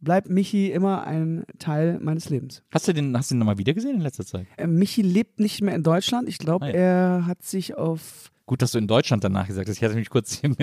bleibt 0.00 0.28
Michi 0.28 0.70
immer 0.70 1.06
ein 1.06 1.44
Teil 1.58 1.98
meines 2.00 2.28
Lebens. 2.28 2.62
Hast 2.70 2.86
du 2.86 2.92
den, 2.92 3.16
hast 3.16 3.30
du 3.30 3.34
den 3.34 3.38
nochmal 3.40 3.58
wieder 3.58 3.72
gesehen 3.74 3.96
in 3.96 4.00
letzter 4.02 4.26
Zeit? 4.26 4.46
Äh, 4.58 4.66
Michi 4.66 5.02
lebt 5.02 5.40
nicht 5.40 5.62
mehr 5.62 5.74
in 5.74 5.82
Deutschland. 5.82 6.28
Ich 6.28 6.38
glaube, 6.38 6.66
Ah, 6.66 6.68
ja. 6.68 6.74
er 6.74 7.26
hat 7.26 7.42
sich 7.42 7.76
auf. 7.76 8.30
Gut, 8.48 8.62
dass 8.62 8.72
du 8.72 8.78
in 8.78 8.86
Deutschland 8.88 9.22
danach 9.22 9.46
gesagt 9.46 9.68
hast. 9.68 9.76
Ich 9.76 9.84
hatte 9.84 9.94
mich 9.94 10.08
kurz 10.08 10.42
Nee, 10.42 10.54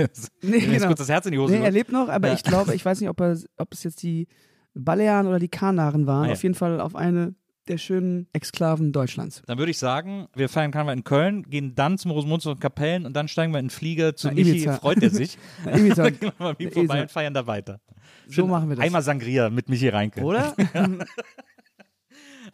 genau. 0.42 0.88
kurz 0.88 0.98
das 1.00 1.08
Herz 1.10 1.28
in 1.28 1.32
die 1.34 1.38
Hose 1.38 1.54
Nee, 1.54 1.64
er 1.64 1.70
lebt 1.72 1.92
noch, 1.92 2.10
aber 2.10 2.30
Ja. 2.30 2.34
ich 2.34 2.44
glaube, 2.44 2.74
ich 2.74 2.84
weiß 2.84 3.00
nicht, 3.00 3.10
ob, 3.10 3.22
er, 3.22 3.38
ob 3.58 3.72
es 3.74 3.84
jetzt 3.84 4.02
die 4.02 4.28
Balearen 4.74 5.28
oder 5.28 5.38
die 5.40 5.48
Kanaren 5.50 6.08
waren. 6.08 6.24
Ah, 6.24 6.28
ja. 6.28 6.34
Auf 6.34 6.42
jeden 6.44 6.56
Fall 6.56 6.82
auf 6.82 6.96
eine 6.96 7.36
der 7.68 7.78
schönen 7.78 8.28
Exklaven 8.34 8.92
Deutschlands. 8.92 9.42
Dann 9.46 9.58
würde 9.60 9.70
ich 9.72 9.78
sagen, 9.78 10.28
wir 10.36 10.50
feiern 10.50 10.72
Karneval 10.72 10.98
in 10.98 11.04
Köln, 11.04 11.44
gehen 11.44 11.74
dann 11.76 11.98
zum 11.98 12.12
Rosenmund 12.12 12.46
und 12.48 12.60
Kapellen 12.60 13.06
und 13.06 13.14
dann 13.16 13.28
steigen 13.28 13.54
wir 13.54 13.60
in 13.60 13.66
den 13.66 13.70
Flieger 13.72 14.16
zu 14.16 14.28
Na, 14.28 14.34
Michi. 14.34 14.50
Ibiza. 14.52 14.74
Freut 14.78 15.02
er 15.04 15.10
sich. 15.12 15.38
Na, 15.66 15.78
Ibiza. 15.78 16.04
dann 16.10 16.18
gehen 16.20 16.32
wir 16.38 16.46
mal 16.54 16.56
vorbei 16.72 17.02
und 17.04 17.12
feiern 17.12 17.34
da 17.34 17.48
weiter. 17.48 17.80
So 18.28 18.48
machen 18.48 18.70
wir 18.70 18.76
das. 18.78 18.86
Einmal 18.86 19.02
Sangria 19.04 19.50
mit 19.52 19.70
Michi 19.70 19.90
Reinke. 19.90 20.22
Oder? 20.22 20.56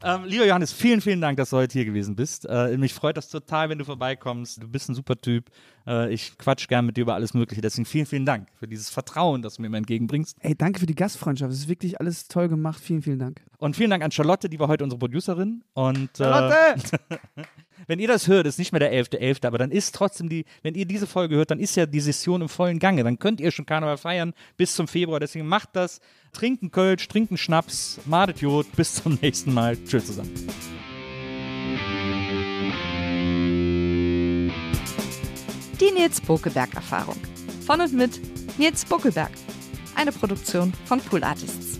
Ähm, 0.04 0.24
lieber 0.26 0.46
Johannes, 0.46 0.74
vielen, 0.74 1.02
vielen 1.02 1.22
Dank, 1.22 1.38
dass 1.38 1.52
du 1.52 1.58
heute 1.58 1.74
hier 1.74 1.86
gewesen 1.86 2.16
bist. 2.16 2.46
Äh, 2.50 2.78
mich 2.78 2.94
freut 2.94 3.18
das 3.18 3.30
total, 3.30 3.70
wenn 3.70 3.78
du 3.78 3.86
vorbeikommst. 3.86 4.62
Du 4.62 4.68
bist 4.68 4.90
ein 4.90 4.96
super 4.96 5.16
Typ. 5.16 5.50
Äh, 5.86 6.14
ich 6.14 6.38
quatsch 6.38 6.68
gern 6.68 6.86
mit 6.86 6.98
dir 6.98 7.02
über 7.02 7.14
alles 7.14 7.34
Mögliche. 7.34 7.62
Deswegen 7.62 7.86
vielen, 7.86 8.06
vielen 8.06 8.26
Dank 8.26 8.48
für 8.56 8.68
dieses 8.68 8.90
Vertrauen, 8.90 9.42
das 9.42 9.56
du 9.56 9.62
mir 9.62 9.68
immer 9.68 9.78
entgegenbringst. 9.78 10.38
Ey, 10.40 10.56
danke 10.56 10.80
für 10.80 10.86
die 10.86 10.96
Gastfreundschaft. 10.96 11.52
Es 11.52 11.60
ist 11.60 11.68
wirklich 11.70 12.00
alles 12.00 12.28
toll 12.28 12.48
gemacht. 12.48 12.82
Vielen, 12.82 13.02
vielen 13.02 13.20
Dank. 13.20 13.42
Und 13.58 13.76
vielen 13.76 13.92
Dank 13.92 14.04
an 14.04 14.12
Charlotte, 14.12 14.50
die 14.50 14.60
war 14.60 14.68
heute 14.68 14.84
unsere 14.84 15.00
Producerin. 15.00 15.64
Und, 15.74 16.20
äh, 16.20 16.24
Charlotte! 16.24 17.00
wenn 17.88 18.00
ihr 18.00 18.08
das 18.08 18.28
hört, 18.28 18.48
ist 18.48 18.60
nicht 18.60 18.72
mehr 18.72 18.80
der 18.80 18.94
11.11., 18.94 19.46
aber 19.46 19.58
dann 19.58 19.72
ist 19.72 19.96
trotzdem 19.96 20.30
die, 20.30 20.46
wenn 20.64 20.76
ihr 20.76 20.86
diese 20.86 21.08
Folge 21.08 21.36
hört, 21.36 21.52
dann 21.52 21.60
ist 21.60 21.76
ja 21.76 21.86
die 21.86 22.00
Session 22.00 22.42
im 22.42 22.50
vollen 22.50 22.80
Gange. 22.80 23.04
Dann 23.04 23.20
könnt 23.20 23.42
ihr 23.42 23.52
schon 23.52 23.66
Karneval 23.66 23.98
feiern 23.98 24.34
bis 24.58 24.76
zum 24.76 24.88
Februar. 24.88 25.20
Deswegen 25.20 25.48
macht 25.48 25.70
das. 25.74 26.00
Trinken 26.34 26.72
Kölsch, 26.72 27.08
trinken 27.08 27.38
Schnaps, 27.38 28.00
madet 28.06 28.42
Jod. 28.42 28.72
Bis 28.76 28.96
zum 28.96 29.18
nächsten 29.22 29.54
Mal. 29.54 29.78
Tschüss 29.84 30.08
zusammen. 30.08 30.32
Die 35.80 35.92
Nils 35.92 36.22
Bokeberg-Erfahrung. 36.22 37.18
Von 37.66 37.82
und 37.82 37.94
mit 37.94 38.22
Nils 38.58 38.86
Bokeberg. 38.86 39.32
Eine 39.96 40.12
Produktion 40.12 40.72
von 40.86 41.00
Pool 41.02 41.24
Artists. 41.24 41.80